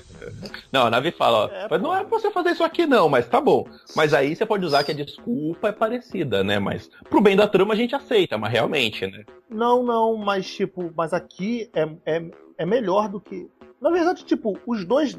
Não, 0.73 0.87
a 0.87 0.91
nave 0.91 1.11
fala, 1.11 1.47
ó, 1.47 1.49
é, 1.49 1.69
mas 1.71 1.81
não 1.81 1.95
é 1.95 2.05
pra 2.05 2.19
você 2.19 2.31
fazer 2.31 2.51
isso 2.51 2.65
aqui 2.65 2.87
não, 2.87 3.09
mas 3.09 3.29
tá 3.29 3.41
bom. 3.41 3.67
Mas 3.95 4.15
aí 4.15 4.35
você 4.35 4.45
pode 4.47 4.65
usar 4.65 4.85
que 4.85 4.93
a 4.93 4.95
desculpa 4.95 5.69
é 5.69 5.73
parecida, 5.73 6.43
né? 6.45 6.59
Mas 6.59 6.91
pro 7.09 7.21
bem 7.21 7.37
da 7.37 7.49
trama 7.49 7.75
a 7.75 7.77
gente 7.77 7.95
aceita, 7.95 8.39
mas 8.39 8.53
realmente, 8.53 9.07
né? 9.07 9.25
Não, 9.49 9.83
não, 9.83 10.17
mas 10.17 10.47
tipo, 10.51 10.93
mas 10.97 11.13
aqui 11.13 11.71
é, 11.75 11.89
é, 12.07 12.31
é 12.59 12.67
melhor 12.67 13.09
do 13.09 13.21
que. 13.21 13.49
Na 13.81 13.91
verdade, 13.91 14.25
tipo, 14.25 14.59
os 14.67 14.85
dois 14.85 15.17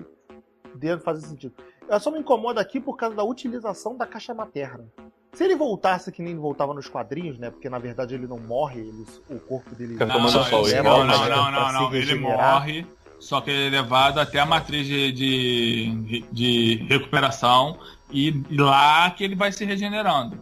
devem 0.75 1.03
fazer 1.03 1.25
sentido. 1.25 1.53
Eu 1.87 1.99
só 1.99 2.11
me 2.11 2.19
incomoda 2.19 2.61
aqui 2.61 2.79
por 2.79 2.95
causa 2.95 3.15
da 3.15 3.23
utilização 3.23 3.97
da 3.97 4.05
caixa 4.05 4.33
materna. 4.33 4.85
Se 5.33 5.43
ele 5.43 5.55
voltasse 5.55 6.11
que 6.11 6.21
nem 6.21 6.35
voltava 6.35 6.73
nos 6.73 6.87
quadrinhos, 6.87 7.37
né? 7.37 7.49
Porque 7.49 7.69
na 7.69 7.79
verdade 7.79 8.15
ele 8.15 8.27
não 8.27 8.39
morre, 8.39 8.81
ele, 8.81 9.05
o 9.29 9.39
corpo 9.39 9.75
dele. 9.75 9.95
Não, 9.95 10.07
não, 10.07 10.17
não, 10.19 11.29
não, 11.29 11.51
não, 11.51 11.71
não, 11.73 11.95
ele 11.95 12.15
morre 12.15 12.85
só 13.19 13.41
que 13.41 13.51
ele 13.51 13.75
é 13.75 13.81
levado 13.81 14.19
até 14.19 14.39
a 14.39 14.45
matriz 14.45 14.87
de, 14.87 15.11
de, 15.11 16.25
de 16.31 16.85
recuperação 16.87 17.77
e 18.11 18.43
lá 18.51 19.11
que 19.11 19.23
ele 19.23 19.35
vai 19.35 19.51
se 19.51 19.65
regenerando. 19.65 20.39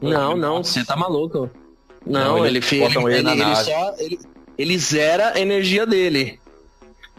Não, 0.00 0.36
não, 0.36 0.64
você 0.64 0.84
tá 0.84 0.96
maluco. 0.96 1.50
Não, 2.06 2.38
não 2.38 2.46
ele, 2.46 2.58
ele, 2.58 2.82
ele, 2.82 3.14
ele, 3.14 3.30
ele 3.30 3.56
só. 3.56 3.94
Ele, 3.98 4.18
ele 4.58 4.78
zera 4.78 5.32
a 5.34 5.40
energia 5.40 5.86
dele. 5.86 6.38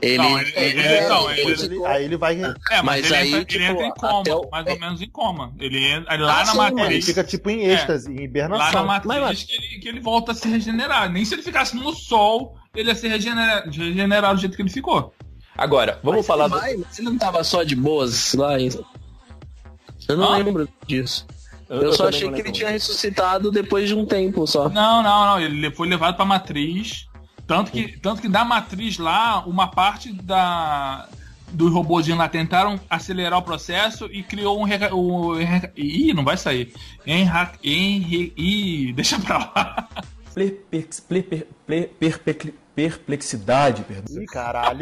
Ele, 0.01 0.17
não, 0.17 0.39
ele, 0.39 0.53
ele, 0.55 0.81
ele, 0.81 1.07
não, 1.07 1.31
ele, 1.31 1.85
aí 1.85 2.03
ele 2.03 2.17
vai. 2.17 2.35
É, 2.69 2.81
mas, 2.81 3.09
mas 3.09 3.11
aí, 3.13 3.29
entra, 3.29 3.45
tipo, 3.45 3.63
ele 3.63 3.71
entra 3.71 3.87
em 3.87 3.91
coma, 3.91 4.35
o... 4.35 4.49
mais 4.51 4.67
ou 4.67 4.79
menos 4.79 5.01
em 5.01 5.09
coma. 5.09 5.53
Ele 5.57 5.85
entra 5.85 6.17
lá 6.17 6.41
ah, 6.41 6.45
na 6.45 6.51
sim, 6.51 6.57
matriz. 6.57 6.89
Ele 6.89 7.01
fica 7.01 7.23
tipo 7.23 7.49
em 7.49 7.65
êxtase, 7.65 8.11
é, 8.11 8.13
em 8.13 8.23
hibernação. 8.23 8.65
Lá 8.65 8.71
na 8.73 8.83
matriz 8.83 9.21
mas, 9.21 9.43
que, 9.43 9.55
ele, 9.55 9.79
que 9.79 9.87
ele 9.87 9.99
volta 10.01 10.33
a 10.33 10.35
se 10.35 10.49
regenerar. 10.49 11.09
Nem 11.09 11.23
se 11.23 11.33
ele 11.33 11.41
ficasse 11.41 11.77
no 11.77 11.95
sol, 11.95 12.57
ele 12.75 12.89
ia 12.89 12.95
se 12.95 13.07
regenerar, 13.07 13.65
regenerar 13.69 14.33
do 14.33 14.41
jeito 14.41 14.55
que 14.55 14.61
ele 14.61 14.69
ficou. 14.69 15.13
Agora, 15.57 15.99
vamos 16.03 16.19
mas 16.19 16.27
falar. 16.27 16.47
Vai, 16.47 16.75
do... 16.75 16.85
Você 16.89 17.01
não 17.01 17.17
tava 17.17 17.43
só 17.43 17.63
de 17.63 17.75
boas 17.75 18.33
lá? 18.33 18.59
Eu 18.59 20.17
não 20.17 20.33
ah? 20.33 20.37
lembro 20.37 20.67
disso. 20.85 21.25
Eu, 21.69 21.81
eu 21.81 21.93
só 21.93 22.09
achei 22.09 22.31
que 22.31 22.41
ele 22.41 22.51
tinha 22.51 22.69
ressuscitado 22.69 23.49
depois 23.51 23.87
de 23.87 23.95
um 23.95 24.05
tempo 24.05 24.45
só. 24.45 24.69
Não, 24.69 25.01
não, 25.01 25.25
não. 25.25 25.39
Ele 25.39 25.71
foi 25.71 25.87
levado 25.87 26.15
pra 26.15 26.25
matriz 26.25 27.07
tanto 27.47 27.71
que, 27.71 27.97
tanto 27.99 28.21
que 28.21 28.27
da 28.27 28.43
matriz 28.43 28.97
lá, 28.97 29.45
uma 29.45 29.67
parte 29.67 30.11
da 30.11 31.07
dos 31.51 31.71
robôzinhos 31.71 32.17
lá 32.17 32.27
tentaram 32.27 32.79
acelerar 32.89 33.39
o 33.39 33.43
processo 33.43 34.09
e 34.11 34.23
criou 34.23 34.59
um. 34.59 34.65
um 34.93 35.39
ih, 35.77 36.13
não 36.13 36.23
vai 36.23 36.37
sair. 36.37 36.73
Enra, 37.05 37.53
enre, 37.63 38.33
ih, 38.35 38.91
deixa 38.93 39.19
pra 39.19 39.37
lá. 39.37 39.89
Perplexidade, 42.75 43.83
perdão. 43.83 44.21
Ih, 44.21 44.25
caralho. 44.25 44.81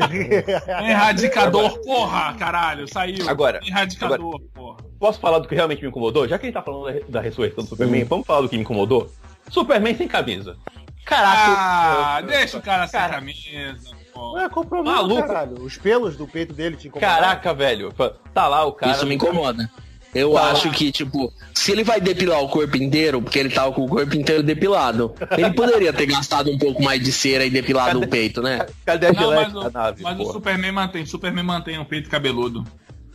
Erradicador, 0.84 1.80
porra, 1.82 2.34
caralho, 2.34 2.88
saiu. 2.92 3.30
Agora, 3.30 3.60
Erradicador, 3.66 4.16
agora, 4.16 4.44
porra. 4.54 4.78
Posso 5.00 5.20
falar 5.20 5.40
do 5.40 5.48
que 5.48 5.56
realmente 5.56 5.82
me 5.82 5.90
incomodou? 5.90 6.28
Já 6.28 6.38
que 6.40 6.46
a 6.46 6.48
gente 6.48 6.56
tá 6.56 6.62
falando 6.62 6.86
da, 6.86 7.06
da 7.08 7.22
ressurreição 7.22 7.64
do 7.64 7.70
Superman, 7.70 8.04
vamos 8.06 8.26
falar 8.26 8.42
do 8.42 8.50
que 8.50 8.56
me 8.56 8.64
incomodou? 8.64 9.12
Superman 9.50 9.96
sem 9.96 10.08
camisa. 10.08 10.58
Caraca. 11.06 11.54
Ah, 11.58 12.22
deixa 12.22 12.58
o 12.58 12.62
cara 12.62 12.88
sem 12.88 13.00
cara. 13.00 13.14
camisa. 13.16 13.96
Pô. 14.14 14.34
Ué, 14.34 14.48
qual 14.50 14.66
o 14.66 14.70
problema, 14.70 14.98
Maluco. 14.98 15.28
caralho? 15.28 15.62
Os 15.62 15.78
pelos 15.78 16.16
do 16.16 16.28
peito 16.28 16.54
dele 16.54 16.76
te 16.78 16.88
incomodam? 16.88 17.10
Caraca, 17.16 17.54
velho. 17.54 17.94
Tá 18.34 18.48
lá 18.48 18.64
o 18.64 18.72
cara. 18.72 18.92
Isso 18.94 19.06
me 19.06 19.16
incomoda. 19.16 19.70
Eu 20.14 20.34
tá 20.34 20.52
acho 20.52 20.68
lá. 20.68 20.74
que, 20.74 20.92
tipo, 20.92 21.34
se 21.54 21.72
ele 21.72 21.84
vai 21.84 22.00
depilar 22.00 22.42
o 22.42 22.50
corpo 22.50 22.78
inteiro, 22.78 23.22
porque 23.22 23.40
ele 23.40 23.50
tava 23.50 23.72
com 23.72 23.86
o 23.86 23.90
corpo 23.90 24.16
inteiro 24.16 24.44
depilado, 24.44 25.14
ele 25.38 25.52
poderia 25.54 25.92
ter 25.92 26.06
gastado 26.06 26.52
um 26.52 26.58
pouco 26.58 26.84
mais 26.84 27.02
de 27.02 27.12
cera 27.12 27.46
e 27.46 27.50
depilado 27.50 28.00
cadê, 28.00 28.06
o 28.06 28.10
peito, 28.10 28.42
né? 28.42 28.66
Cadê 28.86 29.08
a 29.08 29.14
Não, 29.14 29.36
mas, 29.36 29.56
o, 29.56 29.70
nave, 29.72 30.04
mas 30.04 30.20
o 30.20 30.32
Superman 30.32 30.72
mantém, 30.72 31.06
Superman 31.06 31.44
mantém 31.44 31.80
o 31.80 31.86
peito 31.86 32.10
cabeludo. 32.10 32.64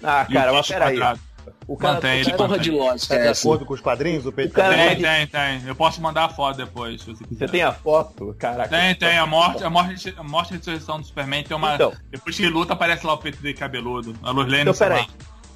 Ah, 0.03 0.27
cara, 0.31 0.53
mas 0.53 0.67
peraí. 0.67 0.97
Quadrado. 0.97 1.29
O 1.67 1.77
cara, 1.77 1.95
Mantém, 1.95 2.21
ele 2.21 2.33
porra 2.33 2.59
de 2.59 2.71
lógica. 2.71 3.15
Tá 3.15 3.33
de 3.33 3.39
acordo 3.39 3.67
com 3.67 3.75
os 3.75 3.81
quadrinhos? 3.81 4.25
O 4.25 4.33
peito 4.33 4.55
cara 4.55 4.75
tem, 4.75 4.97
tem, 4.97 5.27
tem. 5.27 5.63
Eu 5.67 5.75
posso 5.75 6.01
mandar 6.01 6.25
a 6.25 6.29
foto 6.29 6.57
depois, 6.57 7.03
se 7.03 7.07
você 7.07 7.25
quiser. 7.25 7.47
Você 7.47 7.53
tem 7.53 7.63
a 7.63 7.73
foto? 7.73 8.35
Caraca. 8.39 8.69
Tem, 8.69 8.95
tem. 8.95 9.19
A 9.19 9.27
morte, 9.27 9.63
a 9.63 9.71
morte, 9.71 10.15
a 10.17 10.23
morte 10.23 10.51
e 10.51 10.55
a 10.55 10.57
ressurreição 10.57 11.01
do 11.01 11.07
Superman 11.07 11.43
tem 11.45 11.57
uma. 11.57 11.75
Então, 11.75 11.93
depois 12.11 12.37
que 12.37 12.43
ele 12.43 12.53
luta, 12.53 12.73
aparece 12.73 13.07
lá 13.07 13.13
o 13.13 13.19
peito 13.19 13.43
dele 13.43 13.55
cabeludo. 13.55 14.15
A 14.23 14.31
Luz 14.31 14.47
Lane, 14.47 14.63
então, 14.63 14.75
peraí. 14.75 15.07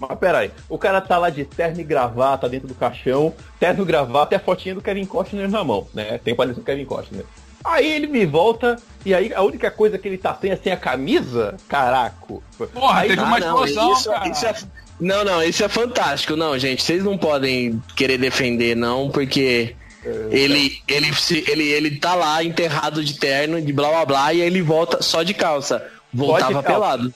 Mas 0.09 0.19
peraí, 0.19 0.51
o 0.69 0.77
cara 0.77 1.01
tá 1.01 1.17
lá 1.17 1.31
de 1.31 1.45
terno 1.45 1.81
e 1.81 1.85
gravata 1.85 2.49
dentro 2.49 2.67
do 2.67 2.75
caixão, 2.75 3.33
terno 3.61 3.83
e 3.83 3.87
gravata 3.87 4.35
e 4.35 4.37
a 4.37 4.41
fotinha 4.41 4.75
do 4.75 4.83
Kevin 4.83 5.07
Costner 5.07 5.49
na 5.49 5.62
mão, 5.62 5.87
né? 5.95 6.19
Tem 6.25 6.35
paleta 6.35 6.59
do 6.59 6.65
Kevin 6.65 6.85
Costner. 6.85 7.25
Aí 7.65 7.93
ele 7.93 8.09
me 8.09 8.27
volta 8.27 8.77
e 9.07 9.15
aí 9.15 9.33
a 9.33 9.43
única 9.43 9.71
coisa 9.71 9.97
que 9.97 10.09
ele 10.09 10.19
tá 10.19 10.37
sem 10.41 10.51
é 10.51 10.57
sem 10.57 10.73
a 10.73 10.77
camisa, 10.77 11.57
caraco. 11.69 12.43
Porra, 12.75 13.01
aí, 13.01 13.09
teve 13.11 13.23
uma 13.23 13.38
explosão, 13.38 13.85
não, 13.85 13.93
isso, 13.93 14.11
cara. 14.11 14.29
Isso 14.29 14.47
é, 14.47 14.55
não, 14.99 15.25
não, 15.25 15.43
isso 15.43 15.65
é 15.65 15.69
fantástico. 15.69 16.35
Não, 16.35 16.59
gente, 16.59 16.83
vocês 16.83 17.05
não 17.05 17.17
podem 17.17 17.81
querer 17.95 18.19
defender, 18.19 18.75
não, 18.75 19.09
porque 19.09 19.77
é, 20.05 20.09
ele, 20.33 20.83
ele, 20.88 21.11
ele, 21.47 21.62
ele 21.69 21.97
tá 21.97 22.17
lá 22.17 22.43
enterrado 22.43 23.05
de 23.05 23.15
terno, 23.15 23.62
de 23.62 23.73
blá 23.73 23.88
blá 23.88 24.05
blá, 24.05 24.35
e 24.35 24.43
aí 24.43 24.49
ele 24.49 24.62
volta 24.62 25.01
só 25.01 25.23
de 25.23 25.33
calça. 25.33 25.87
Voltava 26.12 26.47
de 26.49 26.53
calça. 26.55 26.69
pelado. 26.69 27.15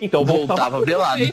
Então, 0.00 0.24
voltava, 0.24 0.80
voltava 0.80 0.84
pelado. 0.84 1.32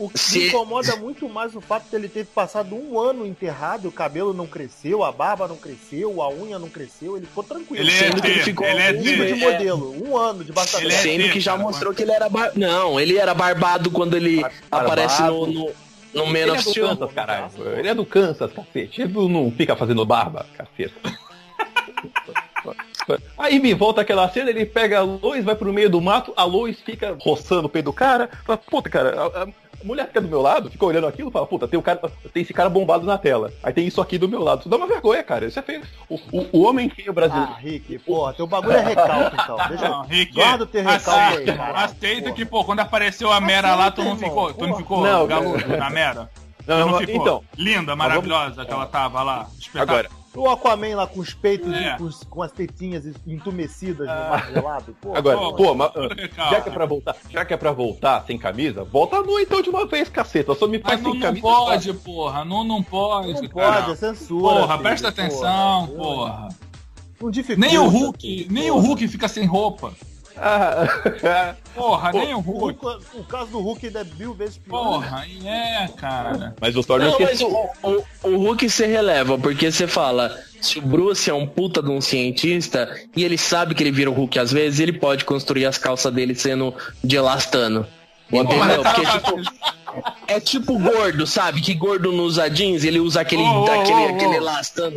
O 0.00 0.08
que 0.08 0.18
Se... 0.18 0.48
incomoda 0.48 0.96
muito 0.96 1.28
mais 1.28 1.54
o 1.54 1.60
fato 1.60 1.90
de 1.90 1.94
ele 1.94 2.08
ter 2.08 2.24
passado 2.24 2.74
um 2.74 2.98
ano 2.98 3.26
enterrado, 3.26 3.86
o 3.86 3.92
cabelo 3.92 4.32
não 4.32 4.46
cresceu, 4.46 5.04
a 5.04 5.12
barba 5.12 5.46
não 5.46 5.56
cresceu, 5.56 6.22
a 6.22 6.30
unha 6.30 6.58
não 6.58 6.70
cresceu, 6.70 7.18
ele 7.18 7.26
ficou 7.26 7.44
tranquilo. 7.44 7.84
Ele, 7.84 7.92
sendo 7.92 8.16
é 8.16 8.20
que 8.22 8.26
ele 8.26 8.42
ficou 8.42 8.66
ele 8.66 8.80
é 8.80 8.92
de 8.94 9.34
modelo, 9.34 9.94
um 10.02 10.16
ano 10.16 10.42
de 10.42 10.52
bastante. 10.52 10.86
É 10.86 10.90
sendo 10.90 11.30
que 11.30 11.38
já 11.38 11.54
mostrou 11.54 11.92
que 11.92 12.02
ele 12.02 12.12
era 12.12 12.30
bar... 12.30 12.50
Não, 12.56 12.98
ele 12.98 13.18
era 13.18 13.34
barbado 13.34 13.90
quando 13.90 14.16
ele 14.16 14.40
barbado. 14.40 14.56
aparece 14.70 15.22
no, 15.22 15.46
no... 15.46 15.70
No 16.12 16.26
Man 16.26 16.38
ele 16.38 16.50
é 16.50 16.62
do 16.62 16.74
Kansas, 16.74 17.12
caralho. 17.12 17.50
Ele 17.78 17.88
é 17.88 17.94
do 17.94 18.04
Kansas, 18.04 18.52
cacete. 18.52 19.02
Ele 19.02 19.28
não 19.28 19.52
fica 19.52 19.76
fazendo 19.76 20.04
barba, 20.04 20.44
cacete. 20.56 20.94
Aí 23.38 23.58
me 23.58 23.72
volta 23.74 24.00
aquela 24.00 24.28
cena, 24.28 24.50
ele 24.50 24.66
pega 24.66 24.98
a 24.98 25.02
Lois, 25.02 25.44
vai 25.44 25.54
pro 25.54 25.72
meio 25.72 25.90
do 25.90 26.00
mato, 26.00 26.32
a 26.36 26.44
Lois 26.44 26.78
fica 26.80 27.16
roçando 27.20 27.66
o 27.66 27.70
peito 27.70 27.86
do 27.86 27.92
cara, 27.92 28.28
fala, 28.44 28.58
puta, 28.58 28.90
cara, 28.90 29.14
a, 29.20 29.42
a 29.42 29.46
mulher 29.84 30.06
fica 30.08 30.20
do 30.20 30.28
meu 30.28 30.42
lado, 30.42 30.70
fica 30.70 30.84
olhando 30.84 31.06
aquilo 31.06 31.30
e 31.30 31.32
fala, 31.32 31.46
puta, 31.46 31.66
tem, 31.66 31.78
o 31.78 31.82
cara, 31.82 31.98
tem 32.34 32.42
esse 32.42 32.52
cara 32.52 32.68
bombado 32.68 33.06
na 33.06 33.16
tela. 33.16 33.50
Aí 33.62 33.72
tem 33.72 33.86
isso 33.86 34.00
aqui 34.00 34.18
do 34.18 34.28
meu 34.28 34.42
lado. 34.42 34.60
Isso 34.60 34.68
dá 34.68 34.76
uma 34.76 34.86
vergonha, 34.86 35.22
cara. 35.24 35.46
Isso 35.46 35.58
é 35.58 35.62
feio. 35.62 35.82
O, 36.08 36.16
o, 36.32 36.46
o 36.52 36.62
homem 36.66 36.90
feio 36.90 37.12
brasileiro. 37.14 37.50
Ah, 37.50 37.58
Rick, 37.58 37.98
porra, 38.00 38.34
teu 38.34 38.46
bagulho 38.46 38.76
é 38.76 38.80
recalque, 38.84 39.36
então. 39.42 39.56
Deixa 39.68 39.88
Não, 39.88 40.02
Rick, 40.02 40.34
Guarda 40.34 40.64
o 40.64 40.66
teu 40.66 40.82
recalque 40.82 41.10
aí, 41.10 41.32
aceita, 41.34 41.52
cara. 41.56 41.78
aceita 41.84 42.22
Porra. 42.24 42.34
que, 42.34 42.44
pô, 42.44 42.64
quando 42.64 42.80
apareceu 42.80 43.32
a 43.32 43.40
Mera 43.40 43.74
lá, 43.74 43.90
tu 43.90 44.02
não 44.04 44.12
Aceita, 44.12 44.28
ficou, 44.28 44.50
irmão, 44.50 44.58
tu 44.58 44.60
não 44.66 44.68
porra. 44.68 44.82
ficou 44.82 45.00
Não, 45.02 45.26
galudo 45.26 45.68
na 45.76 45.88
Mera? 45.90 46.30
Não, 46.66 46.86
não 46.90 46.98
ficou? 46.98 47.14
então. 47.16 47.44
Linda, 47.56 47.96
maravilhosa 47.96 48.64
que 48.66 48.72
ela 48.72 48.84
tava 48.86 49.22
lá. 49.22 49.48
espetáculo. 49.58 49.98
Agora, 49.98 50.10
O 50.34 50.48
Aquaman 50.48 50.94
lá 50.94 51.06
com 51.08 51.18
os 51.18 51.34
peitos, 51.34 51.72
É. 51.72 51.94
e 51.94 51.98
com, 51.98 52.04
os- 52.04 52.22
com 52.22 52.40
as 52.42 52.52
tetinhas 52.52 53.04
entumecidas 53.26 54.06
no 54.06 54.14
mar 54.14 54.48
gelado. 54.52 54.96
Porra, 55.00 55.18
agora, 55.18 55.36
pô, 55.38 55.54
pô, 55.54 55.74
mas, 55.74 55.90
já 56.50 56.60
que 56.60 56.68
é 56.68 56.72
pra 56.72 56.86
voltar, 56.86 57.16
já 57.28 57.44
que 57.44 57.52
é 57.52 57.56
pra 57.56 57.72
voltar 57.72 58.24
sem 58.26 58.38
camisa, 58.38 58.84
volta 58.84 59.20
nu 59.22 59.40
então 59.40 59.60
de 59.60 59.68
uma 59.70 59.86
vez, 59.86 60.08
caceta. 60.08 60.54
Só 60.54 60.68
me 60.68 60.78
faz 60.78 61.02
não, 61.02 61.10
sem 61.12 61.20
não 61.20 61.26
camisa. 61.26 61.42
pode, 61.42 61.92
porra. 61.94 62.44
Não, 62.44 62.62
não 62.62 62.80
pode. 62.82 63.32
Não 63.32 63.48
cara. 63.48 63.82
pode, 63.82 63.90
é 63.92 63.96
censura. 63.96 64.54
Porra, 64.54 64.68
filho, 64.74 64.82
presta 64.82 65.08
atenção, 65.08 65.86
porra. 65.88 65.98
porra. 66.04 66.48
Não 67.20 67.30
dificulta. 67.30 67.68
Nem 67.68 67.78
o 67.78 67.88
Hulk, 67.88 68.46
nem 68.50 68.70
o 68.70 68.74
porra. 68.74 68.86
Hulk 68.86 69.08
fica 69.08 69.26
sem 69.28 69.44
roupa. 69.46 69.92
Porra, 71.74 72.10
Pô, 72.10 72.18
nem 72.18 72.34
o 72.34 72.38
O, 72.38 72.40
Hulk. 72.40 72.78
Hulk- 72.84 73.04
o 73.14 73.24
caso 73.24 73.50
do 73.50 73.60
Hulk 73.60 73.86
ainda 73.86 74.00
é 74.00 74.04
mil 74.18 74.34
vezes 74.34 74.58
pior. 74.58 74.78
Porra, 74.82 75.24
e 75.26 75.46
é, 75.46 75.88
cara. 75.96 76.54
mas 76.60 76.76
o 76.76 76.82
Thor 76.82 76.98
não 76.98 77.06
Não, 77.12 77.20
esquece. 77.20 77.44
o, 77.44 77.68
o, 77.82 78.04
o 78.24 78.36
Hulk 78.38 78.68
você 78.68 78.86
releva, 78.86 79.38
porque 79.38 79.70
você 79.70 79.86
fala, 79.86 80.36
se 80.60 80.78
o 80.78 80.82
Bruce 80.82 81.28
é 81.30 81.34
um 81.34 81.46
puta 81.46 81.82
de 81.82 81.90
um 81.90 82.00
cientista 82.00 82.88
e 83.16 83.22
ele 83.24 83.38
sabe 83.38 83.74
que 83.74 83.82
ele 83.82 83.92
vira 83.92 84.10
o 84.10 84.14
Hulk 84.14 84.38
às 84.38 84.50
vezes, 84.52 84.80
ele 84.80 84.92
pode 84.94 85.24
construir 85.24 85.66
as 85.66 85.78
calças 85.78 86.12
dele 86.12 86.34
sendo 86.34 86.74
de 87.04 87.16
elastano. 87.16 87.86
Entendeu? 88.32 88.82
Porque 88.82 89.06
tipo, 89.06 89.52
é 90.26 90.38
tipo 90.40 90.78
gordo, 90.78 91.26
sabe? 91.26 91.60
Que 91.60 91.74
gordo 91.74 92.12
não 92.12 92.24
usa 92.24 92.48
jeans, 92.48 92.84
ele 92.84 93.00
usa 93.00 93.20
aquele, 93.20 93.42
Ô, 93.42 93.62
ô, 93.62 93.64
aquele, 93.70 93.92
ô, 94.00 94.08
aquele 94.14 94.36
elastano. 94.36 94.96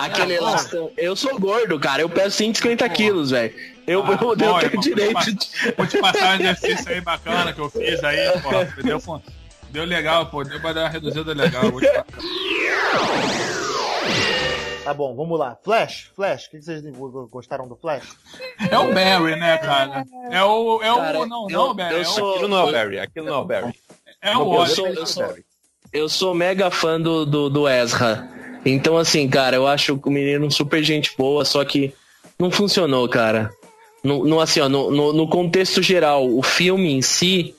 aquele 0.00 0.34
elastano. 0.34 0.90
Eu 0.96 1.14
sou 1.16 1.38
gordo, 1.38 1.78
cara. 1.78 2.02
Eu 2.02 2.08
peso 2.08 2.36
150 2.36 2.88
quilos, 2.90 3.30
velho. 3.30 3.54
Eu, 3.86 4.02
Ah, 4.04 4.18
eu, 4.20 4.30
eu 4.30 4.36
tenho 4.36 4.58
irmão, 4.60 4.80
direito 4.80 5.12
vou 5.12 5.22
te 5.22 5.34
de. 5.34 5.72
Vou 5.76 5.86
te 5.86 5.98
passar 6.00 6.30
um 6.38 6.40
exercício 6.42 6.88
aí 6.90 7.00
bacana 7.00 7.52
que 7.52 7.60
eu 7.60 7.70
fiz 7.70 8.02
aí, 8.02 8.16
pô. 8.40 8.82
Deu, 8.82 9.00
deu 9.70 9.84
legal, 9.84 10.26
pô. 10.26 10.42
Deu 10.42 10.60
pra 10.60 10.72
dar 10.72 10.80
uma 10.82 10.88
reduzida 10.88 11.32
legal. 11.32 11.70
Vou 11.70 11.80
te. 11.80 11.86
Tá 14.84 14.94
bom, 14.94 15.16
vamos 15.16 15.36
lá. 15.36 15.56
Flash, 15.64 16.12
Flash, 16.14 16.46
o 16.46 16.50
que 16.50 16.62
vocês 16.62 16.80
gostaram 17.28 17.66
do 17.66 17.74
Flash? 17.74 18.04
É 18.70 18.78
o 18.78 18.94
Barry, 18.94 19.34
né, 19.34 19.58
cara? 19.58 20.04
É 20.30 20.44
o. 20.44 20.80
É 20.80 20.92
o. 20.92 20.96
Cara, 20.96 21.26
não, 21.26 21.50
eu- 21.50 21.56
não, 21.58 21.74
Barry. 21.74 21.94
eu 21.94 21.98
é 21.98 22.02
o, 22.02 22.04
sou- 22.04 22.30
Aquilo 22.34 22.48
não 22.48 22.58
é 22.58 22.64
o 22.64 22.72
Barry, 22.72 22.98
aquilo 23.00 23.26
não 23.26 23.34
é 23.34 23.38
o 23.38 23.44
Barry. 23.44 23.74
É 24.30 24.36
o 24.36 24.40
Não, 24.40 24.48
Watch. 24.48 24.74
sou- 24.74 24.86
eu 24.88 25.06
sou-. 25.06 25.34
Eu 25.92 26.08
sou 26.08 26.34
mega 26.34 26.70
fã 26.70 27.00
do, 27.00 27.24
do, 27.24 27.48
do 27.48 27.68
Ezra. 27.68 28.28
Então, 28.64 28.98
assim, 28.98 29.28
cara, 29.28 29.56
eu 29.56 29.66
acho 29.66 29.98
o 30.04 30.10
menino 30.10 30.50
super 30.50 30.82
gente 30.82 31.12
boa, 31.16 31.44
só 31.44 31.64
que 31.64 31.94
não 32.38 32.50
funcionou, 32.50 33.08
cara. 33.08 33.50
No, 34.02 34.24
no, 34.26 34.40
assim, 34.40 34.60
ó, 34.60 34.68
no, 34.68 34.90
no, 34.90 35.12
no 35.12 35.28
contexto 35.28 35.80
geral, 35.82 36.28
o 36.28 36.42
filme 36.42 36.92
em 36.92 37.00
si, 37.02 37.54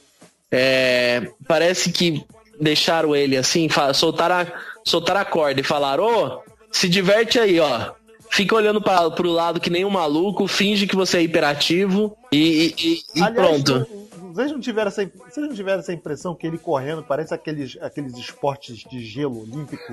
é, 0.51 1.30
parece 1.47 1.91
que 1.91 2.23
deixaram 2.60 3.15
ele 3.15 3.38
assim, 3.38 3.67
soltaram 3.93 4.36
a, 4.36 4.47
soltaram 4.86 5.21
a 5.21 5.25
corda 5.25 5.60
e 5.62 5.63
falaram, 5.63 6.03
ô, 6.03 6.39
se 6.71 6.88
diverte 6.89 7.39
aí, 7.39 7.60
ó. 7.60 7.91
Fica 8.30 8.56
olhando 8.56 8.82
para 8.82 9.10
pro 9.12 9.30
lado 9.32 9.60
que 9.60 9.69
nem 9.69 9.86
um 9.86 9.89
maluco, 9.89 10.47
finge 10.47 10.86
que 10.86 10.95
você 10.97 11.17
é 11.17 11.21
hiperativo 11.23 12.15
e, 12.32 12.73
e- 12.77 12.99
e 13.19 13.23
Aliás, 13.23 13.34
pronto. 13.63 14.07
Não- 14.38 14.43
Vocês 14.43 14.52
não, 14.52 14.60
tiveram 14.60 14.88
essa, 14.89 15.06
vocês 15.30 15.47
não 15.47 15.54
tiveram 15.56 15.80
essa 15.80 15.91
impressão 15.93 16.36
que 16.36 16.45
ele 16.45 16.58
correndo 16.58 17.04
parece 17.04 17.34
aqueles, 17.34 17.78
aqueles 17.82 18.15
esportes 18.17 18.78
de 18.89 19.04
gelo 19.04 19.41
olímpico 19.41 19.84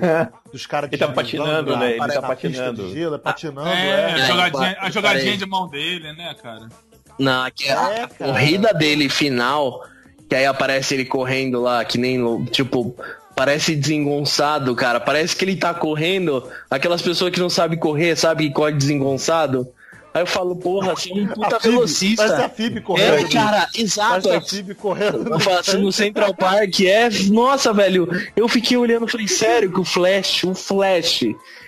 dos 0.51 0.65
caras 0.65 0.89
Ele 0.91 0.99
tá 0.99 1.07
patinando, 1.11 1.71
na- 1.71 1.79
né? 1.79 1.91
Ele 1.97 2.07
tá 2.07 2.21
patinando. 2.21 2.87
De 2.87 2.93
gelo, 2.93 3.15
é 3.15 3.17
patinando, 3.17 3.69
É, 3.69 3.89
é. 3.89 4.13
a 4.13 4.17
jogadinha, 4.27 4.67
É, 4.71 4.77
a 4.79 4.89
jogadinha 4.89 5.37
de 5.37 5.45
mão 5.45 5.67
dele, 5.67 6.13
né, 6.13 6.35
cara? 6.41 6.69
Na 7.17 7.49
que 7.49 7.69
a 7.69 7.89
É, 7.91 8.07
cara. 8.07 8.31
corrida 8.31 8.73
dele 8.73 9.09
final, 9.09 9.81
que 10.29 10.35
aí 10.35 10.45
aparece 10.45 10.93
ele 10.93 11.05
correndo 11.05 11.61
lá, 11.61 11.83
que 11.85 11.97
nem, 11.97 12.43
tipo, 12.45 12.95
parece 13.35 13.75
desengonçado, 13.75 14.75
cara. 14.75 14.99
Parece 14.99 15.35
que 15.35 15.43
ele 15.45 15.55
tá 15.55 15.73
correndo, 15.73 16.47
aquelas 16.69 17.01
pessoas 17.01 17.31
que 17.31 17.39
não 17.39 17.49
sabem 17.49 17.77
correr, 17.79 18.15
sabe, 18.15 18.47
que 18.47 18.53
corre 18.53 18.73
desengonçado. 18.73 19.67
Aí 20.15 20.21
eu 20.21 20.27
falo, 20.27 20.55
porra, 20.55 20.95
você 20.95 21.11
é 21.11 21.13
um 21.13 21.27
puta 21.27 21.57
A 21.57 21.59
Phoebe, 21.59 21.67
parece 21.67 21.67
a 21.67 21.69
velocista. 21.69 22.49
Fib 22.55 22.79
correndo. 22.79 23.15
É, 23.15 23.23
cara, 23.25 23.67
exato. 23.75 24.29
Parece 24.29 24.29
a 24.29 24.41
Fib 24.41 24.73
correndo. 24.75 25.27
Eu 25.29 25.39
faço 25.41 25.77
no 25.77 25.91
Central 25.91 26.33
Park, 26.33 26.79
é. 26.79 27.09
Nossa, 27.29 27.73
velho. 27.73 28.07
Eu 28.33 28.47
fiquei 28.47 28.77
olhando 28.77 29.09
falei, 29.09 29.27
sério, 29.27 29.69
que 29.69 29.79
o 29.81 29.83
Flash, 29.83 30.45
o 30.45 30.55
Flash, 30.55 31.25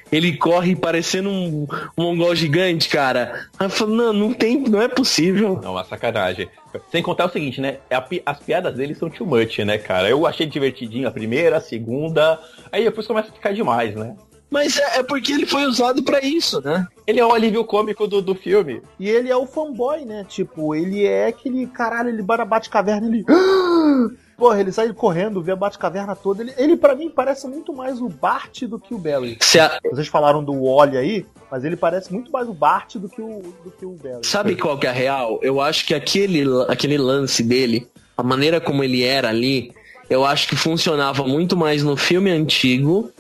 ele 0.10 0.38
corre 0.38 0.78
parecendo 0.78 1.30
um, 1.30 1.68
um 1.98 2.04
mongol 2.04 2.34
gigante, 2.34 2.88
cara. 2.88 3.48
Aí 3.60 3.66
eu 3.66 3.70
falo, 3.70 3.94
não, 3.94 4.14
não 4.14 4.34
tem, 4.34 4.58
não 4.62 4.82
é 4.82 4.88
possível. 4.88 5.60
Não, 5.62 5.74
uma 5.74 5.84
sacanagem. 5.84 6.48
Sem 6.90 7.04
contar 7.04 7.26
o 7.26 7.30
seguinte, 7.30 7.60
né? 7.60 7.80
As 8.26 8.40
piadas 8.40 8.74
dele 8.76 8.96
são 8.96 9.10
too 9.10 9.28
much, 9.28 9.60
né, 9.60 9.78
cara? 9.78 10.10
Eu 10.10 10.26
achei 10.26 10.46
divertidinho 10.46 11.06
a 11.06 11.12
primeira, 11.12 11.58
a 11.58 11.62
segunda. 11.62 12.40
Aí 12.72 12.86
depois 12.86 13.06
começa 13.06 13.28
a 13.28 13.34
ficar 13.34 13.52
demais, 13.52 13.94
né? 13.94 14.16
Mas 14.50 14.78
é, 14.78 15.00
é 15.00 15.04
porque 15.04 15.34
ele 15.34 15.46
foi 15.46 15.66
usado 15.66 16.02
pra 16.04 16.22
isso, 16.24 16.62
né? 16.62 16.88
Ele 17.06 17.20
é 17.20 17.26
o 17.26 17.34
alívio 17.34 17.66
cômico 17.66 18.08
do, 18.08 18.22
do 18.22 18.34
filme. 18.34 18.82
E 19.00 19.10
ele 19.10 19.30
é 19.30 19.36
o 19.36 19.46
fanboy, 19.46 20.06
né? 20.06 20.26
Tipo, 20.28 20.74
ele 20.74 21.06
é 21.06 21.28
aquele 21.28 21.68
caralho, 21.68 22.10
ele 22.10 22.22
vai 22.22 22.38
na 22.38 22.46
Batcaverna, 22.46 23.08
ele. 23.08 23.26
Porra, 24.38 24.60
ele 24.60 24.72
sai 24.72 24.94
correndo, 24.94 25.42
vê 25.42 25.52
a 25.52 25.56
Batcaverna 25.56 26.16
toda. 26.16 26.44
Ele, 26.44 26.54
ele 26.58 26.78
para 26.78 26.94
mim, 26.96 27.10
parece 27.10 27.48
muito 27.48 27.74
mais 27.74 28.00
o 28.00 28.08
Bart 28.08 28.64
do 28.64 28.80
que 28.80 28.94
o. 28.94 29.02
Se 29.42 29.60
a- 29.60 29.80
Vocês 29.92 30.08
falaram 30.08 30.44
do 30.44 30.54
Wally 30.64 30.96
aí, 30.98 31.26
mas 31.50 31.64
ele 31.66 31.76
parece 31.76 32.14
muito 32.14 32.32
mais 32.32 32.48
o 32.48 32.54
Bart 32.54 32.96
do 32.98 33.10
que 33.10 33.22
o, 33.22 33.42
do 33.64 33.72
que 33.72 33.86
o 33.86 33.92
Barry. 33.94 34.20
sabe 34.24 34.56
qual 34.56 34.78
que 34.78 34.86
é 34.86 34.92
a 34.92 34.94
real? 34.94 35.40
Eu 35.42 35.60
acho 35.60 35.86
que 35.88 35.94
aquele, 35.96 36.44
aquele 36.68 36.98
lance 37.00 37.42
dele, 37.42 37.88
a 38.16 38.22
maneira 38.22 38.62
como 38.62 38.84
ele 38.84 39.04
era 39.04 39.30
ali, 39.30 39.72
eu 40.08 40.24
acho 40.24 40.48
que 40.48 40.56
funcionava 40.56 41.26
muito 41.26 41.58
mais 41.58 41.82
no 41.84 41.98
filme 41.98 42.30
antigo 42.30 43.12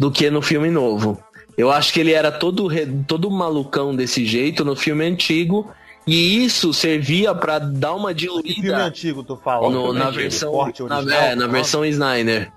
do 0.00 0.10
que 0.10 0.30
no 0.30 0.40
filme 0.40 0.70
novo. 0.70 1.22
Eu 1.58 1.70
acho 1.70 1.92
que 1.92 2.00
ele 2.00 2.12
era 2.12 2.32
todo, 2.32 2.68
todo 3.06 3.30
malucão 3.30 3.94
desse 3.94 4.24
jeito 4.24 4.64
no 4.64 4.74
filme 4.74 5.04
antigo. 5.04 5.70
E 6.06 6.42
isso 6.42 6.72
servia 6.72 7.34
pra 7.34 7.58
dar 7.58 7.94
uma 7.94 8.14
Que 8.14 8.22
filme 8.26 8.42
diluída 8.54 8.84
antigo 8.84 9.22
tu 9.22 9.36
fala? 9.36 9.68
no- 9.68 9.92
na 9.92 10.06
antigo? 10.06 10.22
versão 10.22 10.52
na, 10.88 11.14
é, 11.14 11.34
na 11.34 11.46
versão 11.46 11.84
Snyder. 11.84 12.50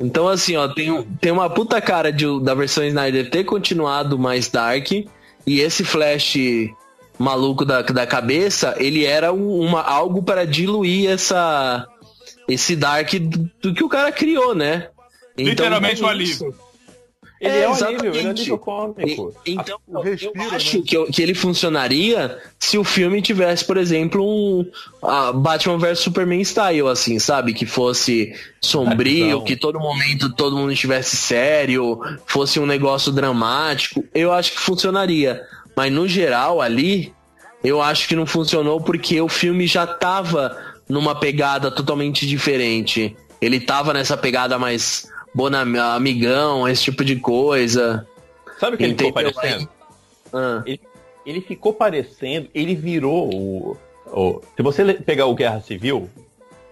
Então 0.00 0.26
assim, 0.26 0.56
ó, 0.56 0.66
tem, 0.66 0.90
um- 0.90 1.02
tem 1.02 1.30
uma 1.30 1.50
puta 1.50 1.78
cara 1.82 2.10
de, 2.10 2.24
da 2.42 2.54
versão 2.54 2.82
Snyder 2.84 3.28
ter 3.30 3.44
continuado 3.44 4.18
mais 4.18 4.48
dark 4.48 4.90
e 4.92 5.60
esse 5.60 5.84
Flash 5.84 6.36
maluco 7.18 7.64
da, 7.66 7.82
da 7.82 8.06
cabeça, 8.06 8.74
ele 8.78 9.04
era 9.04 9.30
um- 9.32 9.60
uma 9.60 9.82
algo 9.82 10.22
para 10.22 10.46
diluir 10.46 11.10
essa 11.10 11.86
esse 12.48 12.74
dark 12.74 13.12
do, 13.16 13.50
do 13.60 13.74
que 13.74 13.84
o 13.84 13.88
cara 13.90 14.10
criou, 14.10 14.54
né? 14.54 14.88
Literalmente 15.36 16.02
é 16.02 16.06
o 16.06 16.12
isso. 16.22 16.44
alívio. 16.46 16.67
Ele 17.40 17.54
É, 17.56 17.60
é, 17.60 17.64
alívio, 17.66 17.84
ele 17.84 18.06
é 18.06 18.10
exatamente. 18.10 18.28
alívio 18.40 18.58
cômico. 18.58 19.34
E- 19.46 19.52
então, 19.52 19.78
O 19.86 20.00
respiro, 20.00 20.32
eu 20.34 20.40
né? 20.42 20.48
acho 20.52 20.82
que, 20.82 20.96
eu- 20.96 21.06
que 21.06 21.22
ele 21.22 21.34
funcionaria 21.34 22.38
se 22.58 22.76
o 22.76 22.82
filme 22.82 23.22
tivesse, 23.22 23.64
por 23.64 23.76
exemplo, 23.76 24.24
um 24.24 24.66
a 25.02 25.32
Batman 25.32 25.78
vs 25.78 26.00
Superman 26.00 26.40
style, 26.44 26.88
assim, 26.88 27.18
sabe? 27.20 27.54
Que 27.54 27.64
fosse 27.64 28.34
sombrio, 28.60 29.42
que 29.44 29.56
todo 29.56 29.78
momento 29.78 30.32
todo 30.34 30.56
mundo 30.56 30.72
estivesse 30.72 31.16
sério, 31.16 32.00
fosse 32.26 32.58
um 32.58 32.66
negócio 32.66 33.12
dramático. 33.12 34.04
Eu 34.14 34.32
acho 34.32 34.52
que 34.52 34.58
funcionaria. 34.58 35.42
Mas 35.76 35.92
no 35.92 36.08
geral, 36.08 36.60
ali, 36.60 37.12
eu 37.62 37.80
acho 37.80 38.08
que 38.08 38.16
não 38.16 38.26
funcionou 38.26 38.80
porque 38.80 39.20
o 39.20 39.28
filme 39.28 39.66
já 39.66 39.86
tava 39.86 40.56
numa 40.88 41.14
pegada 41.14 41.70
totalmente 41.70 42.26
diferente. 42.26 43.16
Ele 43.40 43.60
tava 43.60 43.92
nessa 43.92 44.16
pegada 44.16 44.58
mais 44.58 45.08
bona 45.38 45.60
amigão, 45.94 46.68
esse 46.68 46.82
tipo 46.82 47.04
de 47.04 47.14
coisa. 47.14 48.04
Sabe 48.58 48.74
o 48.74 48.78
que 48.78 48.82
ele 48.84 48.94
ficou 48.96 49.12
parecendo? 49.12 49.68
Ah. 50.32 50.64
Ele 51.24 51.40
ficou 51.40 51.72
parecendo, 51.72 52.48
ele 52.52 52.74
virou 52.74 53.32
o. 53.32 53.76
o- 54.06 54.40
se 54.56 54.62
você 54.62 54.94
pegar 54.94 55.26
o 55.26 55.34
Guerra 55.36 55.60
Civil, 55.60 56.10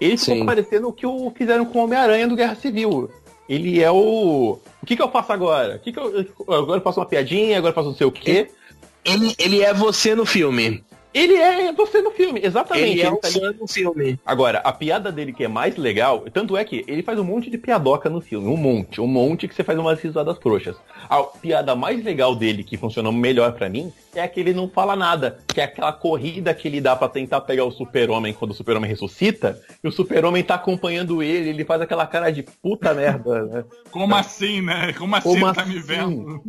ele 0.00 0.16
ficou 0.16 0.34
Sim. 0.34 0.44
parecendo 0.44 0.88
o 0.88 0.92
que 0.92 1.06
o 1.06 1.30
fizeram 1.30 1.64
com 1.64 1.78
o 1.78 1.84
Homem-Aranha 1.84 2.26
do 2.26 2.34
Guerra 2.34 2.56
Civil. 2.56 3.08
Ele 3.48 3.80
é 3.80 3.90
o. 3.90 4.58
O 4.82 4.86
que, 4.86 4.96
que 4.96 5.02
eu 5.02 5.10
faço 5.10 5.32
agora? 5.32 5.76
O 5.76 5.78
que 5.78 5.92
que 5.92 5.98
eu... 6.00 6.26
Agora 6.48 6.80
eu 6.80 6.82
faço 6.82 6.98
uma 6.98 7.06
piadinha, 7.06 7.58
agora 7.58 7.70
eu 7.70 7.74
faço 7.74 7.88
não 7.90 7.96
sei 7.96 8.06
o 8.06 8.10
quê. 8.12 8.48
Ele, 9.04 9.32
ele 9.38 9.62
é 9.62 9.72
você 9.72 10.16
no 10.16 10.26
filme. 10.26 10.82
Ele 11.18 11.34
é 11.34 11.72
você 11.72 12.02
no 12.02 12.10
filme, 12.10 12.40
exatamente. 12.44 12.90
Ele 12.90 13.02
é 13.02 13.10
o 13.10 13.16
tá 13.16 13.28
ali- 13.28 13.40
fã 13.40 13.52
do 13.52 13.66
filme. 13.66 14.18
Agora, 14.24 14.58
a 14.58 14.70
piada 14.72 15.10
dele 15.10 15.32
que 15.32 15.44
é 15.44 15.48
mais 15.48 15.76
legal, 15.76 16.24
tanto 16.32 16.56
é 16.56 16.64
que 16.64 16.84
ele 16.86 17.02
faz 17.02 17.18
um 17.18 17.24
monte 17.24 17.48
de 17.48 17.56
piadoca 17.56 18.10
no 18.10 18.20
filme, 18.20 18.46
um 18.48 18.56
monte, 18.56 19.00
um 19.00 19.06
monte 19.06 19.48
que 19.48 19.54
você 19.54 19.64
faz 19.64 19.78
umas 19.78 19.98
risadas 20.00 20.36
frouxas. 20.38 20.76
A 21.08 21.22
piada 21.22 21.74
mais 21.74 22.04
legal 22.04 22.36
dele, 22.36 22.62
que 22.62 22.76
funcionou 22.76 23.12
melhor 23.12 23.52
pra 23.52 23.68
mim, 23.68 23.92
é 24.18 24.26
que 24.28 24.40
ele 24.40 24.52
não 24.52 24.68
fala 24.68 24.96
nada, 24.96 25.38
que 25.46 25.60
é 25.60 25.64
aquela 25.64 25.92
corrida 25.92 26.52
que 26.54 26.68
ele 26.68 26.80
dá 26.80 26.96
pra 26.96 27.08
tentar 27.08 27.40
pegar 27.42 27.64
o 27.64 27.70
super-homem 27.70 28.32
quando 28.32 28.50
o 28.50 28.54
super-homem 28.54 28.88
ressuscita, 28.90 29.60
e 29.82 29.88
o 29.88 29.92
super-homem 29.92 30.42
tá 30.42 30.54
acompanhando 30.54 31.22
ele, 31.22 31.50
ele 31.50 31.64
faz 31.64 31.80
aquela 31.80 32.06
cara 32.06 32.30
de 32.30 32.42
puta 32.42 32.92
merda, 32.94 33.42
né? 33.44 33.64
Como 33.90 34.14
assim, 34.14 34.60
né? 34.60 34.92
Como 34.92 35.14
assim 35.14 35.28
Como 35.28 35.54
tá 35.54 35.64
me 35.64 35.78
assim? 35.78 35.86
vendo? 35.86 36.42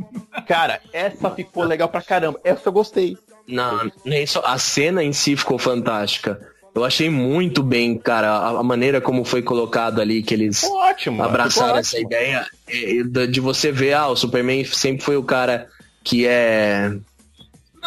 Cara, 0.47 0.81
essa 0.91 1.29
ficou 1.31 1.63
legal 1.63 1.89
pra 1.89 2.01
caramba, 2.01 2.39
essa 2.43 2.69
eu 2.69 2.73
gostei. 2.73 3.17
Não, 3.47 3.89
nem 4.03 4.25
só. 4.25 4.41
A 4.45 4.57
cena 4.57 5.03
em 5.03 5.13
si 5.13 5.35
ficou 5.35 5.57
fantástica. 5.57 6.39
Eu 6.75 6.83
achei 6.83 7.09
muito 7.09 7.63
bem, 7.63 7.97
cara, 7.97 8.49
a, 8.49 8.61
maneira 8.61 9.01
como 9.01 9.25
foi 9.25 9.41
colocado 9.41 9.99
ali, 9.99 10.21
que 10.21 10.31
eles 10.31 10.63
ótimo. 10.63 11.23
abraçaram 11.23 11.77
essa 11.77 11.95
ótimo. 11.95 12.07
ideia 12.07 12.45
é, 12.67 13.03
de 13.03 13.27
de 13.27 13.39
você 13.39 13.71
ver, 13.71 13.93
ah, 13.93 14.09
o 14.09 14.15
Superman 14.15 14.63
sempre 14.63 15.03
foi 15.03 15.17
o 15.17 15.23
cara 15.23 15.67
que 16.03 16.27
é. 16.27 16.95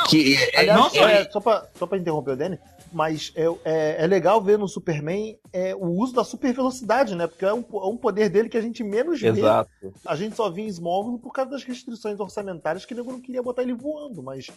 Não, 0.01 0.07
Que 0.07 0.37
é, 0.37 0.59
Aliás, 0.61 0.81
não 0.81 0.91
só 0.91 1.09
é, 1.09 1.31
só, 1.31 1.41
pra, 1.41 1.67
só 1.79 1.87
pra 1.87 1.99
interromper 1.99 2.33
o 2.33 2.37
Danny, 2.37 2.59
mas 2.93 3.33
é, 3.37 3.45
é, 3.65 4.05
é 4.05 4.07
legal 4.07 4.43
ver 4.43 4.59
no 4.59 4.69
Superman 4.69 5.39
é, 5.53 5.75
o 5.75 5.87
uso 5.87 6.15
da 6.15 6.25
super 6.25 6.53
velocidade, 6.53 7.15
né? 7.15 7.27
Porque 7.27 7.45
é 7.45 7.53
um, 7.53 7.65
é 7.73 7.87
um 7.87 7.97
poder 7.97 8.29
dele 8.29 8.49
que 8.49 8.59
a 8.59 8.63
gente 8.63 8.83
menos 8.83 9.21
vê. 9.21 9.29
Exato. 9.29 9.71
A 10.05 10.17
gente 10.17 10.37
só 10.37 10.51
via 10.51 10.65
em 10.65 10.69
Smallville 10.69 11.19
por 11.19 11.33
causa 11.33 11.51
das 11.51 11.63
restrições 11.63 12.19
orçamentárias 12.19 12.85
que 12.85 12.95
o 12.95 12.97
nego 12.97 13.13
não 13.13 13.21
queria 13.21 13.43
botar 13.43 13.63
ele 13.63 13.75
voando, 13.75 14.23
mas. 14.23 14.51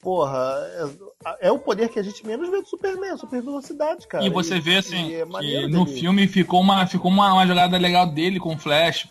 Porra, 0.00 0.38
é, 1.40 1.48
é 1.48 1.50
o 1.50 1.58
poder 1.58 1.88
que 1.88 1.98
a 1.98 2.02
gente 2.04 2.24
menos 2.24 2.48
vê 2.48 2.60
do 2.60 2.68
Superman, 2.68 3.10
a 3.10 3.16
super 3.16 3.42
velocidade, 3.42 4.06
cara. 4.06 4.24
E 4.24 4.30
você 4.30 4.60
vê 4.60 4.76
assim, 4.76 5.08
e 5.08 5.14
é 5.14 5.26
que 5.26 5.66
no 5.66 5.84
dele. 5.84 5.98
filme 5.98 6.28
ficou 6.28 6.60
uma, 6.60 6.86
ficou 6.86 7.10
uma, 7.10 7.32
uma 7.32 7.44
jogada 7.44 7.76
legal 7.76 8.06
dele 8.06 8.38
com 8.38 8.54
o 8.54 8.58
Flash, 8.58 9.08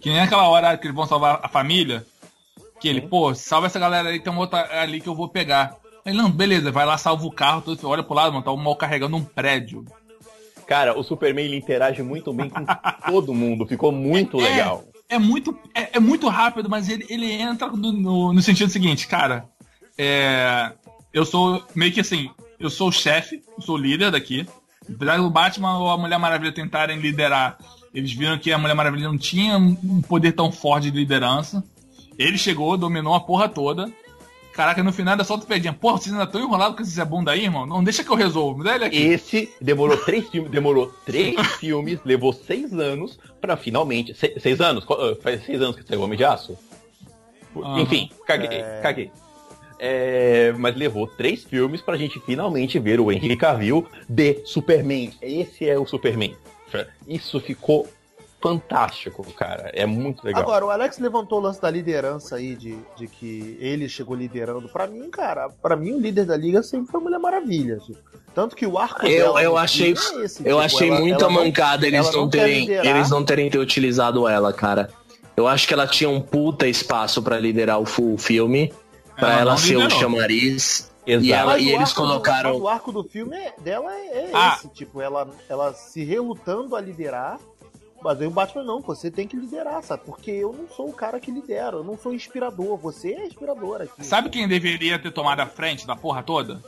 que 0.00 0.10
nem 0.10 0.20
aquela 0.20 0.48
hora 0.48 0.78
que 0.78 0.86
eles 0.86 0.94
vão 0.94 1.06
salvar 1.06 1.40
a 1.42 1.48
família, 1.48 2.06
que 2.82 2.88
ele, 2.88 3.00
pô, 3.00 3.32
salva 3.32 3.68
essa 3.68 3.78
galera 3.78 4.08
aí, 4.08 4.18
tem 4.18 4.32
uma 4.32 4.40
outra 4.40 4.82
ali 4.82 5.00
que 5.00 5.08
eu 5.08 5.14
vou 5.14 5.28
pegar. 5.28 5.76
Aí, 6.04 6.12
não, 6.12 6.28
beleza, 6.28 6.72
vai 6.72 6.84
lá, 6.84 6.98
salva 6.98 7.24
o 7.24 7.30
carro, 7.30 7.62
tudo, 7.62 7.88
olha 7.88 8.02
pro 8.02 8.12
lado, 8.12 8.32
mano, 8.32 8.44
tá 8.44 8.50
o 8.50 8.56
mal 8.56 8.74
carregando 8.74 9.16
um 9.16 9.22
prédio. 9.22 9.84
Cara, 10.66 10.98
o 10.98 11.04
Superman 11.04 11.44
ele 11.44 11.56
interage 11.56 12.02
muito 12.02 12.32
bem 12.32 12.50
com 12.50 12.64
todo 13.06 13.32
mundo, 13.32 13.64
ficou 13.66 13.92
muito 13.92 14.40
É, 14.40 14.50
legal. 14.50 14.84
É 15.08 15.16
muito, 15.16 15.56
é, 15.72 15.90
é 15.96 16.00
muito 16.00 16.28
rápido, 16.28 16.68
mas 16.68 16.88
ele, 16.88 17.06
ele 17.08 17.30
entra 17.30 17.68
no, 17.68 17.92
no, 17.92 18.32
no 18.32 18.42
sentido 18.42 18.68
seguinte, 18.68 19.06
cara. 19.06 19.44
É, 19.96 20.72
eu 21.12 21.24
sou 21.24 21.64
meio 21.76 21.92
que 21.92 22.00
assim, 22.00 22.30
eu 22.58 22.68
sou 22.68 22.88
o 22.88 22.92
chefe, 22.92 23.44
eu 23.56 23.62
sou 23.62 23.76
o 23.76 23.78
líder 23.78 24.10
daqui. 24.10 24.44
Apesar 24.92 25.18
do 25.18 25.30
Batman 25.30 25.78
ou 25.78 25.88
a 25.88 25.96
Mulher 25.96 26.18
Maravilha 26.18 26.50
tentarem 26.52 26.98
liderar, 26.98 27.58
eles 27.94 28.12
viram 28.12 28.38
que 28.38 28.50
a 28.50 28.58
Mulher 28.58 28.74
Maravilha 28.74 29.06
não 29.06 29.18
tinha 29.18 29.56
um 29.56 30.02
poder 30.02 30.32
tão 30.32 30.50
forte 30.50 30.90
de 30.90 30.98
liderança. 30.98 31.62
Ele 32.18 32.38
chegou, 32.38 32.76
dominou 32.76 33.14
a 33.14 33.20
porra 33.20 33.48
toda. 33.48 33.90
Caraca, 34.52 34.82
no 34.82 34.92
final 34.92 35.16
é 35.18 35.24
só 35.24 35.38
tu 35.38 35.46
pedinha. 35.46 35.72
Porra, 35.72 35.96
vocês 35.96 36.12
ainda 36.12 36.24
estão 36.26 36.40
enrolados 36.42 36.76
com 36.76 36.82
esse 36.82 36.90
Zé 36.92 37.04
Bunda 37.06 37.30
aí, 37.32 37.44
irmão? 37.44 37.64
Não 37.64 37.82
deixa 37.82 38.04
que 38.04 38.10
eu 38.10 38.14
resolvo. 38.14 38.58
Me 38.58 38.64
dá 38.64 38.74
ele 38.74 38.84
aqui. 38.84 38.96
Esse 39.02 39.50
demorou 39.60 39.96
três 39.96 40.28
filmes, 40.28 40.50
demorou 40.50 40.92
três 41.06 41.34
filmes, 41.56 41.98
levou 42.04 42.34
seis 42.34 42.70
anos 42.74 43.18
pra 43.40 43.56
finalmente. 43.56 44.12
se- 44.14 44.38
seis 44.38 44.60
anos? 44.60 44.84
Ah, 44.90 45.16
Faz 45.22 45.42
seis 45.46 45.60
anos 45.62 45.74
que 45.76 45.82
saiu 45.86 46.00
o 46.00 46.04
Homem 46.04 46.18
de 46.18 46.24
Aço? 46.24 46.58
Aham. 47.56 47.80
Enfim, 47.80 48.10
caguei, 48.26 48.48
caguei. 48.82 49.10
É, 49.78 50.54
mas 50.58 50.76
levou 50.76 51.06
três 51.06 51.42
filmes 51.44 51.80
pra 51.80 51.96
gente 51.96 52.20
finalmente 52.20 52.78
ver 52.78 53.00
o 53.00 53.10
Henry 53.10 53.36
Cavill 53.36 53.86
de 54.08 54.40
Superman. 54.44 55.12
Esse 55.20 55.68
é 55.68 55.78
o 55.78 55.86
Superman. 55.86 56.36
Isso 57.08 57.40
ficou 57.40 57.88
fantástico, 58.42 59.24
cara. 59.34 59.70
É 59.72 59.86
muito 59.86 60.24
legal. 60.24 60.42
Agora, 60.42 60.66
o 60.66 60.70
Alex 60.70 60.98
levantou 60.98 61.38
o 61.38 61.42
lance 61.42 61.60
da 61.60 61.70
liderança 61.70 62.36
aí, 62.36 62.54
de, 62.56 62.76
de 62.96 63.06
que 63.06 63.56
ele 63.60 63.88
chegou 63.88 64.16
liderando. 64.16 64.68
Pra 64.68 64.86
mim, 64.86 65.08
cara, 65.10 65.48
pra 65.48 65.76
mim 65.76 65.92
o 65.92 66.00
líder 66.00 66.24
da 66.26 66.36
liga 66.36 66.62
sempre 66.62 66.90
foi 66.90 67.00
Mulher 67.00 67.18
Maravilha. 67.18 67.78
tipo. 67.78 67.98
Tanto 68.34 68.56
que 68.56 68.66
o 68.66 68.78
arco 68.78 69.06
Eu- 69.06 69.26
dela 69.26 69.42
eu 69.42 69.56
achei- 69.56 69.90
é 69.90 70.24
esse, 70.24 70.40
Eu 70.40 70.56
tipo, 70.56 70.58
achei 70.58 70.88
ela- 70.88 71.00
muita 71.00 71.24
ela 71.24 71.32
não- 71.32 71.44
mancada 71.44 71.86
eles 71.86 72.06
não, 72.12 72.22
não 72.22 72.30
quer 72.30 72.38
terem, 72.38 72.70
eles 72.70 73.10
não 73.10 73.24
terem 73.24 73.50
ter 73.50 73.58
utilizado 73.58 74.26
ela, 74.26 74.52
cara. 74.52 74.88
Eu 75.36 75.46
acho 75.46 75.68
que 75.68 75.74
ela 75.74 75.86
tinha 75.86 76.08
um 76.10 76.20
puta 76.20 76.66
espaço 76.66 77.22
pra 77.22 77.38
liderar 77.38 77.78
o 77.78 77.84
full 77.86 78.16
filme, 78.18 78.72
pra 79.16 79.32
Ela 79.32 79.40
ela, 79.42 79.50
não 79.52 79.58
ser 79.58 79.76
o 79.76 79.88
chamariz. 79.90 80.90
Exato. 81.04 81.26
E, 81.26 81.32
ela, 81.32 81.58
e 81.58 81.68
eles 81.70 81.90
do- 81.90 81.96
colocaram. 81.96 82.52
mas 82.52 82.60
o 82.62 82.68
arco 82.68 82.92
do 82.92 83.02
filme 83.02 83.36
é- 83.36 83.52
dela 83.60 83.92
é, 83.92 84.06
é 84.18 84.30
Ah. 84.32 84.54
esse, 84.56 84.68
tipo, 84.68 85.00
ela, 85.00 85.28
ela 85.48 85.72
se 85.74 86.04
relutando 86.04 86.76
a 86.76 86.80
liderar. 86.80 87.38
Mas 88.02 88.20
aí 88.20 88.26
o 88.26 88.30
Batman 88.30 88.64
não, 88.64 88.80
você 88.80 89.10
tem 89.10 89.28
que 89.28 89.36
liderar, 89.36 89.82
sabe? 89.82 90.02
Porque 90.04 90.30
eu 90.30 90.52
não 90.52 90.68
sou 90.68 90.88
o 90.88 90.92
cara 90.92 91.20
que 91.20 91.30
lidera, 91.30 91.76
eu 91.76 91.84
não 91.84 91.96
sou 91.96 92.12
inspirador, 92.12 92.76
você 92.76 93.12
é 93.12 93.26
inspirador 93.26 93.82
aqui. 93.82 94.04
Sabe 94.04 94.28
quem 94.28 94.48
deveria 94.48 94.98
ter 94.98 95.12
tomado 95.12 95.40
a 95.40 95.46
frente 95.46 95.86
da 95.86 95.94
porra 95.94 96.22
toda? 96.22 96.60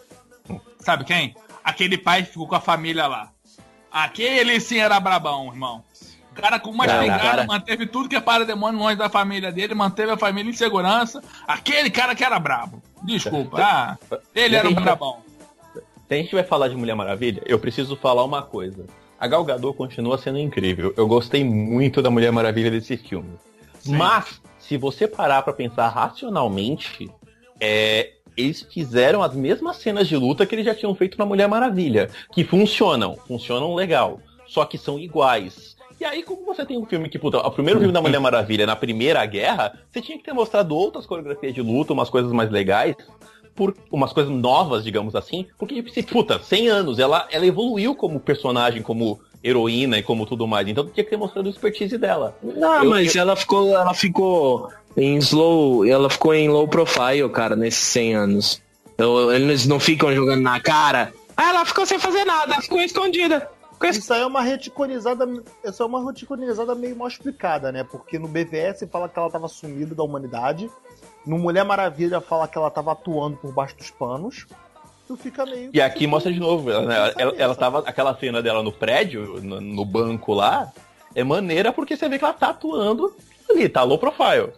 Sabe 0.79 1.05
quem? 1.05 1.35
Aquele 1.65 1.99
pai 1.99 2.23
que 2.23 2.31
ficou 2.31 2.47
com 2.47 2.55
a 2.55 2.61
família 2.61 3.07
lá. 3.07 3.31
Aquele 3.91 4.61
sim 4.61 4.79
era 4.79 5.01
brabão, 5.01 5.49
irmão. 5.49 5.83
O 6.31 6.35
cara 6.35 6.59
com 6.59 6.71
uma 6.71 6.85
Cara, 6.85 7.07
espingarda 7.07 7.47
manteve 7.47 7.87
tudo 7.87 8.09
que 8.09 8.17
é 8.17 8.21
para 8.21 8.45
demônio 8.45 8.81
longe 8.81 8.97
da 8.97 9.09
família 9.09 9.53
dele, 9.53 9.75
manteve 9.75 10.11
a 10.13 10.17
família 10.17 10.51
em 10.51 10.55
segurança. 10.55 11.23
Aquele 11.47 11.91
cara 11.91 12.15
que 12.15 12.25
era 12.25 12.39
brabo. 12.39 12.83
Desculpa. 13.03 13.63
Ah, 13.63 13.99
ele 14.35 14.57
era 14.57 14.69
um 14.69 14.75
brabão. 14.75 15.23
Se 16.09 16.15
a 16.15 16.17
gente 16.17 16.35
vai 16.35 16.45
falar 16.45 16.69
de 16.69 16.77
Mulher 16.77 16.95
Maravilha, 16.95 17.43
eu 17.47 17.59
preciso 17.59 17.97
falar 17.97 18.25
uma 18.25 18.43
coisa. 18.43 18.85
A 19.25 19.27
Gal 19.27 19.43
Gadot 19.43 19.75
continua 19.75 20.19
sendo 20.19 20.39
incrível. 20.39 20.93
Eu 20.99 21.09
gostei 21.09 21.43
muito 21.43 22.03
da 22.03 22.11
Mulher 22.11 22.31
Maravilha 22.31 22.71
desse 22.71 22.95
filme. 22.99 23.31
Sim. 23.81 23.97
Mas, 23.97 24.39
se 24.59 24.77
você 24.77 25.09
parar 25.09 25.41
pra 25.41 25.55
pensar 25.55 25.89
racionalmente, 25.89 27.11
é, 27.59 28.11
eles 28.37 28.61
fizeram 28.71 29.23
as 29.23 29.35
mesmas 29.35 29.79
cenas 29.79 30.09
de 30.09 30.15
luta 30.15 30.45
que 30.45 30.55
eles 30.55 30.67
já 30.67 30.75
tinham 30.75 30.95
feito 30.95 31.17
na 31.17 31.25
Mulher 31.25 31.49
Maravilha. 31.49 32.11
Que 32.35 32.45
funcionam, 32.45 33.17
funcionam 33.27 33.75
legal. 33.75 34.21
Só 34.47 34.67
que 34.67 34.77
são 34.77 34.99
iguais. 34.99 35.75
E 35.99 36.05
aí, 36.05 36.23
como 36.23 36.45
você 36.45 36.67
tem 36.67 36.77
um 36.77 36.85
filme 36.85 37.09
que, 37.09 37.19
puta, 37.19 37.39
o 37.39 37.51
primeiro 37.51 37.81
filme 37.81 37.95
da 37.95 38.03
Mulher 38.03 38.21
Maravilha 38.21 38.67
na 38.67 38.77
Primeira 38.77 39.25
Guerra, 39.25 39.73
você 39.91 40.03
tinha 40.03 40.19
que 40.19 40.25
ter 40.25 40.35
mostrado 40.35 40.77
outras 40.77 41.07
coreografias 41.07 41.55
de 41.55 41.63
luta, 41.63 41.95
umas 41.95 42.11
coisas 42.11 42.31
mais 42.31 42.51
legais 42.51 42.95
por 43.55 43.75
umas 43.91 44.13
coisas 44.13 44.33
novas, 44.33 44.83
digamos 44.85 45.15
assim, 45.15 45.47
porque, 45.59 45.85
se, 45.93 46.03
puta, 46.03 46.39
100 46.43 46.69
anos, 46.69 46.99
ela, 46.99 47.27
ela 47.31 47.47
evoluiu 47.47 47.95
como 47.95 48.19
personagem, 48.19 48.83
como 48.83 49.21
heroína 49.43 49.99
e 49.99 50.03
como 50.03 50.25
tudo 50.27 50.47
mais, 50.47 50.67
então 50.67 50.87
tinha 50.87 51.05
que 51.05 51.11
ter 51.11 51.17
mostrado 51.17 51.49
a 51.49 51.51
expertise 51.51 51.97
dela. 51.99 52.37
Não, 52.43 52.83
Eu- 52.85 52.91
mas 52.91 53.15
ela 53.15 53.37
ficou, 53.37 53.69
ela 53.77 53.93
ficou 53.95 54.71
em 54.97 55.17
slow, 55.19 55.85
ela 55.85 56.09
ficou 56.09 56.35
em 56.35 56.49
low 56.49 56.67
profile, 56.67 57.29
cara, 57.29 57.55
nesses 57.55 57.85
100 57.89 58.15
anos. 58.15 58.63
Eu- 58.97 59.33
eles 59.33 59.67
não 59.67 59.79
ficam 59.79 60.13
jogando 60.15 60.41
na 60.43 60.59
cara. 60.61 61.13
Ah, 61.37 61.51
ela 61.51 61.65
ficou 61.65 61.85
sem 61.85 61.99
fazer 61.99 62.25
nada, 62.25 62.55
ficou 62.63 62.81
escondida. 62.81 63.49
Isso 63.91 64.15
aí 64.15 64.23
é 64.23 64.27
uma 64.27 64.41
reticonizada, 64.41 65.27
isso 65.65 65.83
é 65.83 65.87
uma 65.87 66.03
reticonizada 66.07 66.75
meio 66.75 66.97
mal 66.97 67.09
explicada, 67.09 67.71
né? 67.71 67.85
Porque 67.85 68.19
no 68.19 68.27
BVS 68.29 68.87
fala 68.91 69.09
que 69.11 69.19
ela 69.19 69.29
tava 69.29 69.47
sumida 69.49 69.95
da 69.95 70.03
humanidade, 70.03 70.71
no 71.27 71.39
Mulher 71.39 71.65
Maravilha 71.65 72.21
fala 72.21 72.47
que 72.49 72.57
ela 72.59 72.71
tava 72.71 72.93
atuando 72.93 73.37
por 73.37 73.53
baixo 73.53 73.77
dos 73.77 73.91
panos. 73.91 74.47
Tu 75.07 75.17
fica 75.17 75.45
meio. 75.45 75.71
E 75.73 75.81
aqui 75.83 76.07
mostra 76.07 76.33
de 76.33 76.41
novo, 76.41 76.71
ela, 76.71 76.87
né, 76.87 77.13
ela, 77.19 77.35
ela 77.37 77.55
tava, 77.55 77.81
aquela 77.81 78.17
cena 78.17 78.43
dela 78.43 78.63
no 78.63 78.73
prédio, 78.73 79.39
no, 79.43 79.61
no 79.61 79.85
banco 79.85 80.33
lá, 80.33 80.73
é 81.15 81.23
maneira 81.23 81.73
porque 81.73 81.97
você 81.97 82.09
vê 82.09 82.19
que 82.19 82.25
ela 82.25 82.33
tá 82.33 82.49
atuando 82.51 83.15
ali, 83.51 83.69
tá 83.69 83.83
low 83.83 83.99
profile. 83.99 84.51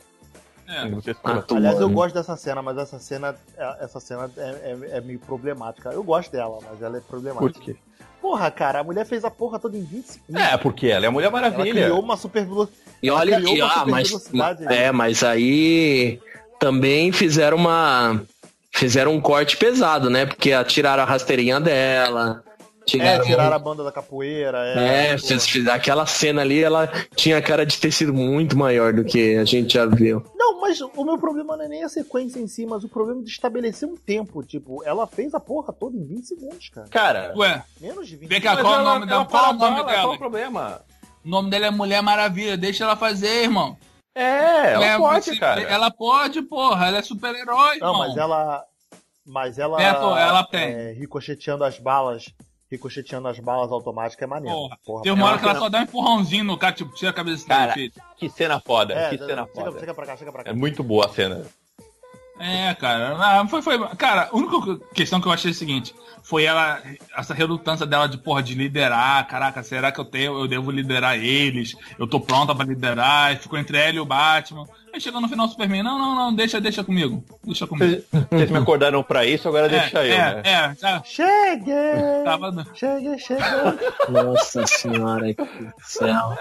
É. 0.69 0.85
Não 0.89 1.01
sei 1.01 1.15
se- 1.15 1.21
Ah, 1.25 1.43
tu- 1.43 1.57
Aliás, 1.57 1.81
eu 1.81 1.89
gosto 1.89 2.15
dessa 2.15 2.37
cena, 2.37 2.61
mas 2.63 2.77
essa 2.79 2.99
cena, 2.99 3.37
é- 3.57 3.77
essa 3.85 3.99
cena 4.01 4.31
é, 4.37 4.43
é- 4.93 4.97
é 4.99 5.01
meio 5.01 5.19
problemática. 5.21 5.91
Eu 5.91 6.03
gosto 6.03 6.31
dela, 6.33 6.59
mas 6.69 6.81
ela 6.83 6.97
é 6.97 7.01
Por 7.01 7.09
problemática. 7.09 7.61
quê? 7.65 7.77
Porra, 8.21 8.51
cara, 8.51 8.81
a 8.81 8.85
mulher 8.85 9.05
fez 9.05 9.25
a 9.25 9.31
porra 9.31 9.59
toda 9.59 9.77
em 9.77 9.83
20 9.85 10.07
segundos. 10.07 10.43
É, 10.43 10.57
porque 10.57 10.89
ela 10.89 11.05
é 11.05 11.09
a 11.09 11.13
Mulher 11.13 11.27
ela 11.29 11.41
Maravilha. 11.41 11.83
criou 11.85 12.01
uma 12.01 12.17
super 12.17 12.45
velocidade. 12.45 12.83
E 13.03 13.11
olha, 13.11 13.37
criou 13.37 13.57
e, 13.57 13.61
uma 13.63 13.71
ah, 13.71 13.79
super 13.79 13.91
mas, 13.91 14.09
velocidade. 14.09 14.65
é, 14.67 14.91
mas 14.93 15.23
aí 15.23 16.21
também 16.59 17.13
fizeram 17.13 17.57
uma, 17.57 18.21
fizeram 18.73 19.13
um 19.15 19.21
corte 19.21 19.57
pesado, 19.57 20.09
né? 20.11 20.27
Porque 20.27 20.51
tiraram 20.65 21.03
a 21.03 21.07
rasteirinha 21.07 21.61
dela, 21.61 22.43
É, 22.47 22.85
tiraram, 22.85 23.25
tiraram 23.25 23.57
a 23.57 23.59
banda 23.59 23.83
da 23.85 23.93
capoeira. 23.93 24.59
É, 24.67 24.73
É, 24.73 25.17
porra. 25.17 25.19
fez- 25.29 25.49
fez- 25.49 25.69
aquela 25.69 26.07
cena 26.07 26.43
ali, 26.43 26.63
ela 26.63 26.87
tinha 27.15 27.41
cara 27.43 27.65
de 27.67 27.77
ter 27.79 27.91
sido 27.93 28.13
muito 28.15 28.57
maior 28.57 28.93
do 28.93 29.05
que 29.05 29.37
a 29.37 29.45
gente 29.45 29.75
já 29.75 29.85
viu. 29.87 30.23
Não, 30.37 30.61
mas 30.61 30.81
o 30.81 31.05
meu 31.05 31.19
problema 31.19 31.57
não 31.57 31.65
é 31.65 31.69
nem 31.69 31.85
a 31.85 31.89
sequência 31.89 32.39
em 32.41 32.47
si, 32.49 32.65
mas 32.67 32.83
o 32.85 32.89
problema 32.89 33.21
é 33.21 33.25
de 33.25 33.31
estabelecer 33.31 33.89
um 33.89 33.97
tempo. 33.97 34.43
Tipo, 34.43 34.83
ela 34.85 35.07
fez 35.07 35.35
a 35.35 35.41
porra 35.41 35.73
toda 35.73 35.97
em 35.97 36.05
20 36.05 36.25
segundos, 36.27 36.69
cara. 36.71 36.89
Cara, 36.89 37.33
Ué, 37.37 37.63
Menos 37.81 38.07
de 38.09 38.17
20 38.17 38.29
Vem 38.29 38.41
cá, 38.41 38.57
qual 38.57 38.81
o 38.81 38.85
nome 38.85 38.97
ela 38.99 39.07
dela? 39.07 39.25
Qual 39.27 39.51
o 39.51 39.53
nome 39.55 39.77
dela? 39.85 40.03
Qual 40.03 40.15
o 40.15 40.19
problema? 40.19 40.81
o 41.25 41.29
nome 41.29 41.51
dela 41.51 41.67
é 41.67 41.71
Mulher 41.71 42.03
Maravilha, 42.03 42.57
deixa 42.57 42.85
ela 42.85 42.95
fazer, 42.97 43.43
irmão. 43.45 43.77
É, 44.19 44.73
ela 44.73 44.85
É, 44.87 44.97
pode, 44.99 45.25
você- 45.27 45.37
cara. 45.37 45.61
Ela 45.61 45.91
pode, 45.91 46.41
porra, 46.43 46.87
ela 46.87 46.99
é 46.99 47.03
super-herói, 47.03 47.79
Não, 47.79 47.89
irmão. 47.89 47.99
mas 47.99 48.17
ela. 48.17 48.65
Mas 49.27 49.59
ela, 49.59 49.77
pô, 49.95 50.17
ela 50.17 50.45
tem. 50.45 50.73
é, 50.73 50.93
ricocheteando 50.93 51.65
as 51.65 51.79
balas, 51.79 52.33
ricocheteando 52.71 53.27
as 53.29 53.39
balas 53.41 53.71
automáticas 53.73 54.23
é 54.23 54.27
maneiro. 54.27 54.57
Porra, 54.57 54.79
Porra, 54.87 55.03
Tem 55.03 55.13
uma 55.13 55.27
hora 55.27 55.39
que 55.39 55.45
ela 55.45 55.59
só 55.59 55.69
dá 55.69 55.81
um 55.81 55.83
empurrãozinho 55.83 56.45
no 56.45 56.57
cara, 56.57 56.73
tipo, 56.73 56.95
tira 56.95 57.11
a 57.11 57.15
cabeça 57.15 57.47
Cara, 57.47 57.75
dele. 57.75 57.93
Que 58.17 58.29
cena 58.31 58.59
foda, 58.61 58.95
É, 58.95 59.11
que 59.11 59.17
chega, 59.17 59.27
cena 59.27 59.47
chega, 59.47 59.65
foda. 59.67 59.81
chega 59.81 59.95
pra 59.95 60.07
cá, 60.07 60.17
chega 60.17 60.33
pra 60.33 60.45
cá. 60.45 60.51
É 60.51 60.55
muito 60.55 60.83
boa 60.83 61.07
a 61.07 61.09
cena. 61.09 61.45
É, 62.39 62.75
cara. 62.75 63.17
ah, 63.19 63.47
Foi, 63.49 63.63
foi. 63.63 63.79
Cara, 63.97 64.29
a 64.31 64.37
única 64.37 64.79
questão 64.95 65.21
que 65.21 65.27
eu 65.27 65.33
achei 65.33 65.51
é 65.51 65.53
o 65.53 65.57
seguinte: 65.57 65.95
foi 66.23 66.45
ela, 66.45 66.83
essa 67.17 67.33
relutância 67.33 67.87
dela 67.87 68.07
de, 68.07 68.19
porra, 68.19 68.43
de 68.43 68.55
liderar. 68.55 69.27
Caraca, 69.27 69.63
será 69.63 69.91
que 69.91 69.99
eu 69.99 70.05
tenho, 70.05 70.39
eu 70.39 70.47
devo 70.47 70.71
liderar 70.71 71.17
eles? 71.17 71.75
Eu 71.99 72.07
tô 72.07 72.21
pronta 72.21 72.55
pra 72.55 72.67
liderar. 72.67 73.33
E 73.33 73.37
ficou 73.37 73.59
entre 73.59 73.79
ela 73.79 73.97
e 73.97 74.01
o 74.01 74.05
Batman. 74.05 74.67
Aí 74.93 75.01
chegou 75.01 75.21
no 75.21 75.29
final 75.29 75.47
o 75.47 75.49
Superman: 75.49 75.83
não, 75.83 75.99
não, 75.99 76.15
não, 76.15 76.35
deixa, 76.35 76.61
deixa 76.61 76.85
comigo. 76.85 77.25
Deixa 77.45 77.67
comigo. 77.67 78.03
Vocês, 78.31 78.51
me 78.51 78.59
acordaram 78.59 79.03
pra 79.03 79.25
isso, 79.25 79.49
agora 79.49 79.69
deixa 79.69 79.99
é, 80.05 80.11
eu, 80.11 80.15
é, 80.15 80.35
né? 80.35 80.43
é, 80.45 80.75
já 80.79 81.03
Cheguei! 81.05 82.25
tava. 82.25 82.67
Cheguei, 82.75 83.19
cheguei. 83.19 83.45
Nossa 84.09 84.67
senhora, 84.67 85.33
que 85.33 85.49
céu. 85.83 86.37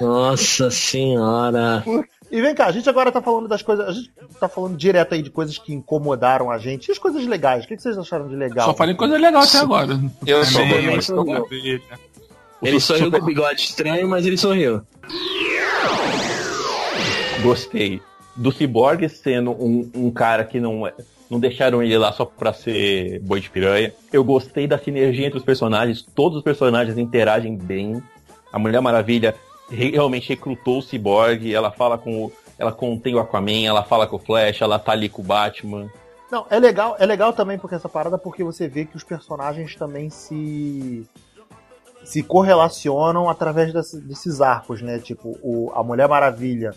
Nossa 0.00 0.70
senhora. 0.70 1.84
E 2.30 2.40
vem 2.42 2.54
cá, 2.54 2.66
a 2.66 2.72
gente 2.72 2.88
agora 2.88 3.10
tá 3.10 3.22
falando 3.22 3.48
das 3.48 3.62
coisas. 3.62 3.86
A 3.88 3.92
gente 3.92 4.10
tá 4.38 4.48
falando 4.48 4.76
direto 4.76 5.14
aí 5.14 5.22
de 5.22 5.30
coisas 5.30 5.56
que 5.56 5.72
incomodaram 5.72 6.50
a 6.50 6.58
gente. 6.58 6.88
E 6.88 6.92
as 6.92 6.98
coisas 6.98 7.24
legais? 7.26 7.64
O 7.64 7.68
que 7.68 7.78
vocês 7.78 7.96
acharam 7.96 8.28
de 8.28 8.36
legal? 8.36 8.66
Só 8.66 8.74
falei 8.74 8.94
coisa 8.94 9.16
legal 9.16 9.42
até 9.42 9.58
agora. 9.58 9.98
Eu 10.26 10.44
sou 10.44 11.24
Maravilha. 11.24 11.80
Ele 12.62 12.80
sorriu 12.80 13.04
Super- 13.06 13.18
com 13.20 13.24
o 13.24 13.28
bigode 13.28 13.60
estranho, 13.62 14.08
mas 14.08 14.26
ele 14.26 14.36
sorriu. 14.36 14.82
Gostei. 17.42 18.00
Do 18.36 18.52
Cyborg 18.52 19.08
sendo 19.08 19.50
um, 19.52 19.90
um 19.94 20.10
cara 20.10 20.44
que 20.44 20.60
não 20.60 20.86
é- 20.86 20.94
não 21.30 21.38
deixaram 21.40 21.82
ele 21.82 21.96
lá 21.98 22.12
só 22.12 22.24
pra 22.24 22.52
ser 22.52 23.20
boi 23.20 23.40
de 23.40 23.50
piranha. 23.50 23.92
Eu 24.12 24.22
gostei 24.24 24.66
da 24.66 24.78
sinergia 24.78 25.26
entre 25.26 25.38
os 25.38 25.44
personagens. 25.44 26.02
Todos 26.14 26.38
os 26.38 26.44
personagens 26.44 26.96
interagem 26.98 27.56
bem. 27.56 28.02
A 28.52 28.58
Mulher 28.58 28.80
Maravilha 28.80 29.34
realmente 29.70 30.28
recrutou 30.28 30.78
o 30.78 30.82
Cyborg. 30.82 31.52
Ela 31.52 31.70
fala 31.70 31.96
com 31.98 32.24
o, 32.26 32.32
ela 32.58 32.72
contém 32.72 33.14
o 33.14 33.18
Aquaman, 33.18 33.66
ela 33.66 33.82
fala 33.84 34.06
com 34.06 34.16
o 34.16 34.18
Flash, 34.20 34.60
ela 34.62 34.78
tá 34.78 34.92
ali 34.92 35.08
com 35.08 35.22
o 35.22 35.24
Batman. 35.24 35.90
Não, 36.30 36.46
é 36.50 36.58
legal, 36.58 36.94
é 36.98 37.06
legal 37.06 37.32
também 37.32 37.58
porque 37.58 37.74
essa 37.74 37.88
parada 37.88 38.18
porque 38.18 38.44
você 38.44 38.68
vê 38.68 38.84
que 38.84 38.96
os 38.96 39.04
personagens 39.04 39.74
também 39.76 40.10
se 40.10 41.06
se 42.04 42.22
correlacionam 42.22 43.28
através 43.28 43.72
desse- 43.72 44.00
desses 44.00 44.40
arcos, 44.40 44.80
né? 44.80 44.98
Tipo, 44.98 45.38
o, 45.42 45.70
a 45.74 45.82
Mulher 45.82 46.08
Maravilha 46.08 46.72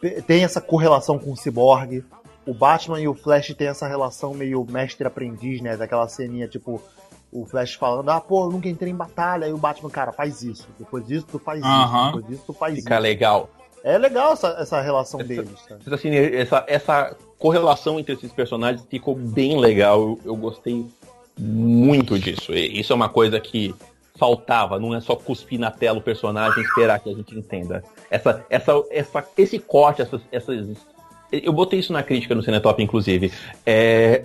te- 0.00 0.22
tem 0.22 0.44
essa 0.44 0.60
correlação 0.60 1.18
com 1.18 1.32
o 1.32 1.36
Cyborg, 1.36 2.04
o 2.46 2.54
Batman 2.54 3.00
e 3.00 3.08
o 3.08 3.14
Flash 3.14 3.52
tem 3.54 3.66
essa 3.68 3.86
relação 3.86 4.32
meio 4.32 4.64
mestre-aprendiz, 4.70 5.60
né? 5.60 5.76
Daquela 5.76 6.08
ceninha, 6.08 6.48
tipo, 6.48 6.80
o 7.32 7.44
Flash 7.46 7.74
falando, 7.74 8.08
ah, 8.10 8.20
pô, 8.20 8.44
eu 8.46 8.50
nunca 8.50 8.68
entrei 8.68 8.90
em 8.92 8.96
batalha, 8.96 9.46
e 9.46 9.52
o 9.52 9.58
Batman, 9.58 9.90
cara, 9.90 10.12
faz 10.12 10.42
isso. 10.42 10.66
Depois 10.78 11.06
disso, 11.06 11.26
tu 11.30 11.38
faz 11.38 11.58
isso. 11.60 11.68
Aham. 11.68 12.06
Depois 12.06 12.26
disso, 12.26 12.42
tu 12.46 12.52
faz 12.52 12.74
Fica 12.76 12.94
isso. 12.94 13.02
legal. 13.02 13.50
É 13.84 13.96
legal 13.96 14.32
essa, 14.32 14.48
essa 14.58 14.80
relação 14.80 15.20
Essa- 15.20 15.28
deles, 15.28 15.50
siner- 16.00 16.34
essa, 16.34 16.64
essa 16.66 17.16
correlação 17.38 17.98
entre 18.00 18.14
esses 18.14 18.32
personagens 18.32 18.84
ficou 18.90 19.14
bem 19.14 19.58
legal. 19.58 20.00
Eu, 20.00 20.20
eu 20.24 20.36
gostei 20.36 20.84
muito 21.38 22.18
disso. 22.18 22.52
E 22.52 22.80
isso 22.80 22.92
é 22.92 22.96
uma 22.96 23.08
coisa 23.08 23.38
que 23.38 23.74
faltava. 24.16 24.78
Não 24.80 24.94
é 24.94 25.00
só 25.00 25.14
cuspir 25.14 25.60
na 25.60 25.70
tela 25.70 25.98
o 25.98 26.02
personagem 26.02 26.58
e 26.60 26.66
esperar 26.66 26.98
que 26.98 27.08
a 27.10 27.14
gente 27.14 27.38
entenda. 27.38 27.84
Essa, 28.10 28.44
essa, 28.50 28.72
essa, 28.90 29.24
esse 29.36 29.58
corte, 29.58 30.02
essas, 30.02 30.20
essas. 30.32 30.66
Eu 31.30 31.52
botei 31.52 31.78
isso 31.78 31.92
na 31.92 32.02
crítica 32.02 32.34
no 32.34 32.42
Cinetop, 32.42 32.82
inclusive. 32.82 33.32
É, 33.64 34.24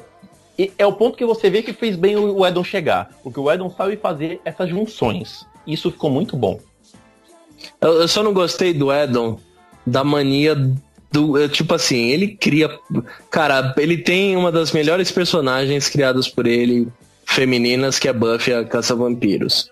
e 0.57 0.71
é 0.77 0.85
o 0.85 0.93
ponto 0.93 1.17
que 1.17 1.25
você 1.25 1.49
vê 1.49 1.61
que 1.61 1.73
fez 1.73 1.95
bem 1.95 2.15
o 2.15 2.45
Edon 2.45 2.63
chegar. 2.63 3.09
Porque 3.23 3.39
o 3.39 3.51
Edon 3.51 3.69
sabe 3.69 3.97
fazer 3.97 4.39
essas 4.45 4.69
junções. 4.69 5.45
Isso 5.65 5.91
ficou 5.91 6.09
muito 6.09 6.37
bom. 6.37 6.59
Eu, 7.81 8.01
eu 8.01 8.07
só 8.07 8.21
não 8.21 8.33
gostei 8.33 8.73
do 8.73 8.93
Edon 8.93 9.39
da 9.85 10.03
mania 10.03 10.55
do. 11.11 11.47
Tipo 11.49 11.75
assim, 11.75 12.09
ele 12.09 12.29
cria. 12.29 12.69
Cara, 13.31 13.73
ele 13.77 13.97
tem 13.97 14.35
uma 14.35 14.51
das 14.51 14.71
melhores 14.71 15.11
personagens 15.11 15.89
criadas 15.89 16.27
por 16.27 16.45
ele, 16.45 16.87
femininas, 17.25 17.97
que 17.97 18.07
é 18.07 18.13
Buffy 18.13 18.53
a 18.53 18.63
Caça-Vampiros. 18.63 19.71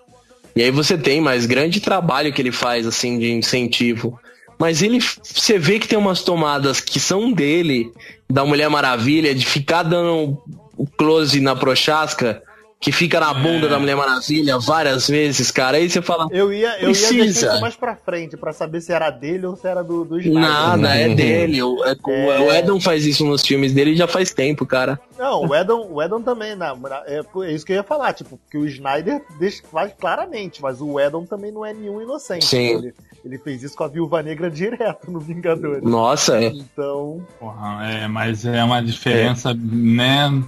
E 0.54 0.62
aí 0.62 0.70
você 0.70 0.98
tem 0.98 1.20
mais 1.20 1.46
grande 1.46 1.80
trabalho 1.80 2.32
que 2.32 2.42
ele 2.42 2.52
faz, 2.52 2.86
assim, 2.86 3.18
de 3.18 3.32
incentivo. 3.32 4.18
Mas 4.58 4.82
ele, 4.82 4.98
você 5.00 5.58
vê 5.58 5.78
que 5.78 5.88
tem 5.88 5.98
umas 5.98 6.22
tomadas 6.22 6.80
que 6.80 7.00
são 7.00 7.32
dele, 7.32 7.90
da 8.30 8.44
Mulher 8.44 8.68
Maravilha, 8.68 9.34
de 9.34 9.46
ficar 9.46 9.82
dando 9.82 10.38
o 10.76 10.86
close 10.86 11.40
na 11.40 11.54
prochasca, 11.56 12.42
que 12.80 12.90
fica 12.90 13.20
na 13.20 13.32
bunda 13.32 13.68
da 13.68 13.78
Mulher 13.78 13.94
Maravilha 13.94 14.58
várias 14.58 15.06
vezes, 15.06 15.52
cara. 15.52 15.76
Aí 15.76 15.88
você 15.88 16.02
fala, 16.02 16.26
Eu 16.32 16.52
ia, 16.52 16.68
eu 16.80 16.88
ia 16.90 16.92
deixar 16.92 17.14
isso 17.14 17.60
mais 17.60 17.76
pra 17.76 17.94
frente, 17.94 18.36
pra 18.36 18.52
saber 18.52 18.80
se 18.80 18.92
era 18.92 19.08
dele 19.08 19.46
ou 19.46 19.54
se 19.54 19.68
era 19.68 19.84
do, 19.84 20.04
do 20.04 20.18
Snyder. 20.18 20.40
Nada, 20.42 20.88
é 20.96 21.08
dele. 21.14 21.62
O, 21.62 21.84
é- 21.84 21.94
É. 22.08 22.40
o 22.40 22.52
Edon 22.52 22.80
faz 22.80 23.06
isso 23.06 23.24
nos 23.24 23.42
filmes 23.46 23.72
dele 23.72 23.94
já 23.94 24.08
faz 24.08 24.32
tempo, 24.34 24.66
cara. 24.66 24.98
Não, 25.16 25.46
o 25.46 25.54
Edon, 25.54 25.86
o 25.92 26.02
Edon 26.02 26.22
também, 26.22 26.56
na- 26.56 26.74
é, 27.06 27.20
é 27.20 27.52
isso 27.52 27.64
que 27.64 27.70
eu 27.72 27.76
ia 27.76 27.84
falar, 27.84 28.14
tipo, 28.14 28.36
que 28.50 28.58
o 28.58 28.66
Snyder 28.66 29.22
deixa, 29.38 29.62
faz 29.70 29.92
claramente, 29.96 30.60
mas 30.60 30.80
o 30.80 30.98
Edon 30.98 31.24
também 31.24 31.52
não 31.52 31.64
é 31.64 31.72
nenhum 31.72 32.02
inocente. 32.02 32.46
Sim. 32.46 32.78
Ele, 32.78 32.94
ele 33.24 33.38
fez 33.38 33.62
isso 33.62 33.76
com 33.76 33.84
a 33.84 33.88
Viúva 33.88 34.20
Negra 34.24 34.50
direto 34.50 35.08
no 35.08 35.20
Vingadores. 35.20 35.84
Nossa, 35.84 36.36
é. 36.42 36.46
Então, 36.46 37.24
Porra, 37.38 37.86
é, 37.88 38.08
mas 38.08 38.44
é 38.44 38.64
uma 38.64 38.82
diferença, 38.82 39.54
né? 39.54 40.42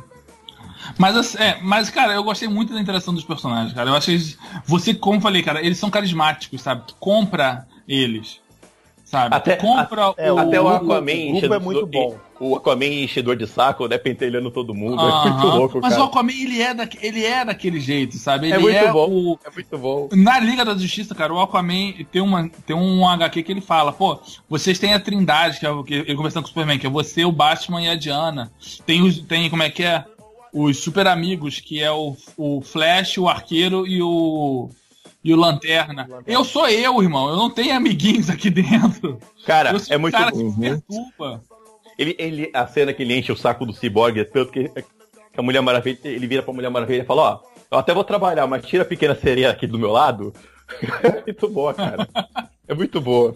Mas, 0.99 1.17
assim, 1.17 1.39
é, 1.39 1.59
mas, 1.63 1.91
cara, 1.91 2.13
eu 2.15 2.25
gostei 2.25 2.49
muito 2.49 2.73
da 2.73 2.81
interação 2.81 3.15
dos 3.15 3.25
personagens, 3.25 3.73
cara. 3.73 3.91
Eu 3.91 3.97
achei. 3.97 4.19
Você, 4.67 4.95
como 4.95 5.17
eu 5.19 5.21
falei, 5.21 5.43
cara, 5.43 5.61
eles 5.65 5.79
são 5.79 5.91
carismáticos, 5.91 6.61
sabe? 6.63 6.83
Tu 6.87 6.95
compra 7.01 7.67
eles. 7.89 8.43
Sabe? 9.05 9.37
Até- 9.37 9.57
compra 9.57 10.13
é, 10.17 10.33
o. 10.33 10.39
Até 10.39 10.61
o 10.61 10.65
o- 10.65 10.69
Aquaman 10.69 10.97
o 10.97 11.05
grupo 11.05 11.37
enchedor- 11.37 11.57
é 11.57 11.61
muito 11.61 11.87
bom. 11.87 12.19
O 12.41 12.57
Aquaman 12.57 12.87
enchedor 12.87 13.37
de 13.37 13.47
saco, 13.47 13.87
né? 13.87 13.97
Pentelhando 13.97 14.51
todo 14.51 14.75
mundo. 14.75 15.01
É 15.01 15.05
Aham. 15.05 15.31
muito 15.31 15.47
louco, 15.47 15.79
Mas 15.81 15.91
cara. 15.93 16.03
o 16.05 16.07
Aquaman, 16.09 16.33
ele 16.33 16.61
é, 16.61 16.75
da, 16.75 16.89
ele 17.01 17.25
é 17.25 17.45
daquele 17.45 17.79
jeito, 17.79 18.17
sabe? 18.17 18.47
Ele 18.47 18.55
É 18.55 18.59
muito 18.59 18.93
bom. 18.93 19.09
o- 19.11 19.39
É 19.45 19.51
muito 19.51 19.79
bom. 19.79 20.09
Na 20.13 20.41
Liga 20.41 20.65
da 20.65 20.75
Justiça, 20.77 21.15
cara, 21.15 21.33
o 21.33 21.41
Aquaman 21.41 21.93
tem, 22.11 22.21
uma, 22.23 22.49
tem 22.67 22.75
um 22.75 23.07
HQ 23.09 23.43
que 23.45 23.53
ele 23.53 23.61
fala, 23.61 23.93
pô, 23.93 24.19
vocês 24.49 24.79
têm 24.81 24.95
a 24.95 24.99
trindade, 25.01 25.61
que 25.61 25.67
é 25.67 25.71
o 25.71 25.85
que 25.85 25.95
ele 25.95 26.17
conversando 26.17 26.43
com 26.43 26.47
o 26.49 26.53
Superman, 26.53 26.79
que 26.79 26.87
é 26.87 26.91
você, 26.91 27.25
o 27.25 27.31
Batman 27.31 27.83
e 27.83 27.89
a 27.89 27.95
Diana. 27.95 28.51
Tem, 28.85 29.01
os, 29.03 29.19
tem 29.21 29.49
como 29.49 29.63
é 29.63 29.71
que 29.71 29.85
é? 29.85 30.05
Os 30.55 30.79
super 30.79 31.07
amigos, 31.09 31.59
que 31.59 31.83
é 31.83 31.91
o, 31.91 32.17
o 32.37 32.61
Flash, 32.63 33.19
o 33.19 33.29
Arqueiro 33.29 33.87
e 33.87 34.01
o. 34.01 34.71
E 35.23 35.33
o 35.33 35.37
Lanterna. 35.37 36.03
Lanterna. 36.09 36.23
Eu 36.27 36.45
sou 36.45 36.69
eu, 36.69 37.03
irmão. 37.03 37.29
Eu 37.31 37.37
não 37.37 37.51
tenho 37.51 37.75
amiguinhos 37.75 38.31
aqui 38.31 38.49
dentro. 38.51 39.19
Cara, 39.45 39.73
eu 39.73 39.81
sou 39.81 39.95
é 39.95 39.99
um 39.99 40.01
muito 40.01 40.15
cara 40.17 40.31
bom. 40.31 40.37
que 40.37 40.43
Uhum. 40.45 40.55
perturba. 40.61 41.43
Ele, 41.99 42.15
ele, 42.19 42.51
a 42.55 42.67
cena 42.67 42.93
que 42.93 43.03
ele 43.03 43.19
enche 43.19 43.33
o 43.33 43.37
saco 43.37 43.65
do 43.67 43.73
Cyborg 43.73 44.19
é 44.21 44.25
tanto 44.25 44.53
que, 44.53 44.69
que 44.69 44.85
a 45.39 45.43
Mulher 45.43 45.61
Maravilha, 45.61 45.99
ele 46.05 46.27
vira 46.27 46.43
pra 46.43 46.53
Mulher 46.53 46.69
Maravilha 46.71 47.03
e 47.03 47.07
fala, 47.07 47.23
ó, 47.23 47.41
eu 47.71 47.79
até 47.79 47.95
vou 47.95 48.05
trabalhar, 48.05 48.47
mas 48.47 48.67
tira 48.67 48.83
a 48.83 48.87
pequena 48.87 49.15
sereia 49.15 49.51
aqui 49.51 49.67
do 49.67 49.79
meu 49.79 49.91
lado. 49.93 50.33
é 51.03 51.23
muito 51.23 51.49
boa, 51.49 51.73
cara. 51.75 52.09
É 52.69 52.75
muito 52.75 53.01
boa. 53.01 53.35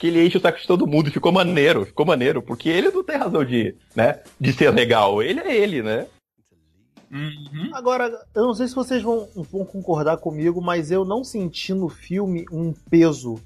Que 0.00 0.06
ele 0.06 0.26
enche 0.26 0.38
o 0.38 0.40
saco 0.40 0.58
de 0.58 0.66
todo 0.66 0.86
mundo 0.86 1.08
e 1.08 1.12
ficou 1.12 1.30
maneiro, 1.30 1.84
ficou 1.84 2.06
maneiro, 2.06 2.40
porque 2.40 2.70
ele 2.70 2.90
não 2.90 3.04
tem 3.04 3.16
razão 3.16 3.44
de, 3.44 3.76
né, 3.94 4.20
de 4.40 4.52
ser 4.52 4.70
legal. 4.70 5.22
Ele 5.22 5.40
é 5.40 5.54
ele, 5.54 5.82
né? 5.82 6.06
Uhum. 7.12 7.70
agora, 7.74 8.24
eu 8.34 8.46
não 8.46 8.54
sei 8.54 8.68
se 8.68 8.74
vocês 8.74 9.02
vão, 9.02 9.28
vão 9.34 9.64
concordar 9.64 10.16
comigo, 10.16 10.62
mas 10.62 10.90
eu 10.90 11.04
não 11.04 11.22
senti 11.22 11.74
no 11.74 11.88
filme 11.88 12.46
um 12.50 12.72
peso, 12.88 13.40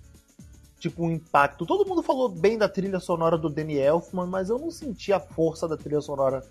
tipo 0.79 1.03
um 1.03 1.11
impacto. 1.11 1.67
Todo 1.67 1.89
mundo 1.89 2.03
falou 2.03 2.29
bem 2.29 2.57
da 2.57 2.69
trilha 2.69 3.01
sonora 3.01 3.37
do 3.37 3.49
Danny 3.49 3.79
Elfman, 3.79 4.27
mas 4.27 4.49
eu 4.49 4.59
não 4.59 4.71
senti 4.71 5.13
a 5.13 5.19
força 5.19 5.67
da 5.67 5.77
trilha 5.77 6.01
sonora 6.01 6.45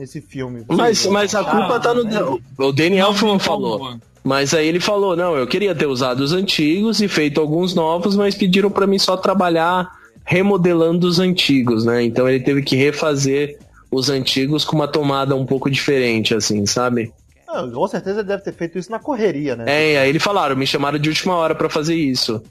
nesse 0.00 0.20
filme. 0.20 0.64
Mas, 0.68 1.06
mas 1.06 1.34
a 1.34 1.44
culpa 1.44 1.78
tá 1.78 1.94
no. 1.94 2.40
O 2.58 2.72
Danny 2.72 2.98
Elfman 2.98 3.38
falou. 3.38 3.96
Mas 4.22 4.52
aí 4.52 4.66
ele 4.66 4.80
falou, 4.80 5.16
não, 5.16 5.34
eu 5.34 5.46
queria 5.46 5.74
ter 5.74 5.86
usado 5.86 6.20
os 6.20 6.32
antigos 6.32 7.00
e 7.00 7.08
feito 7.08 7.40
alguns 7.40 7.74
novos, 7.74 8.14
mas 8.16 8.34
pediram 8.34 8.70
pra 8.70 8.86
mim 8.86 8.98
só 8.98 9.16
trabalhar 9.16 9.90
remodelando 10.24 11.06
os 11.06 11.18
antigos, 11.18 11.84
né? 11.84 12.02
Então 12.02 12.28
ele 12.28 12.44
teve 12.44 12.62
que 12.62 12.76
refazer 12.76 13.58
os 13.90 14.10
antigos 14.10 14.64
com 14.64 14.76
uma 14.76 14.86
tomada 14.86 15.34
um 15.34 15.46
pouco 15.46 15.70
diferente, 15.70 16.34
assim, 16.34 16.66
sabe? 16.66 17.12
Ah, 17.48 17.66
com 17.72 17.88
certeza 17.88 18.20
ele 18.20 18.28
deve 18.28 18.42
ter 18.42 18.52
feito 18.52 18.78
isso 18.78 18.90
na 18.90 18.98
correria, 18.98 19.56
né? 19.56 19.64
É, 19.66 19.92
e 19.94 19.96
aí 19.96 20.08
ele 20.08 20.20
falaram, 20.20 20.54
me 20.54 20.66
chamaram 20.66 20.98
de 20.98 21.08
última 21.08 21.34
hora 21.34 21.54
pra 21.54 21.70
fazer 21.70 21.94
isso. 21.94 22.42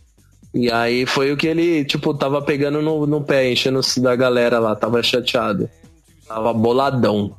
E 0.54 0.72
aí 0.72 1.06
foi 1.06 1.32
o 1.32 1.38
que 1.38 1.46
ele, 1.46 1.86
tipo, 1.86 2.14
tava 2.16 2.42
pegando 2.42 2.82
no, 2.82 3.06
no 3.06 3.22
pé, 3.22 3.52
enchendo 3.52 3.80
da 3.98 4.16
galera 4.16 4.58
lá, 4.58 4.76
tava 4.76 5.02
chateado. 5.04 5.70
Tava 6.30 6.54
boladão. 6.54 7.36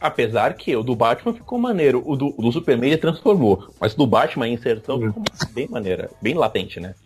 Apesar 0.00 0.54
que 0.54 0.74
o 0.74 0.82
do 0.82 0.96
Batman 0.96 1.32
ficou 1.32 1.60
maneiro, 1.60 2.02
o 2.04 2.16
do, 2.16 2.34
o 2.36 2.42
do 2.42 2.50
Superman 2.50 2.90
ele 2.90 3.00
transformou, 3.00 3.72
mas 3.80 3.94
o 3.94 3.98
do 3.98 4.06
Batman 4.06 4.46
a 4.46 4.48
inserção 4.48 5.00
ficou 5.00 5.22
bem 5.52 5.68
maneira, 5.68 6.10
bem 6.20 6.34
latente, 6.34 6.80
né? 6.80 6.96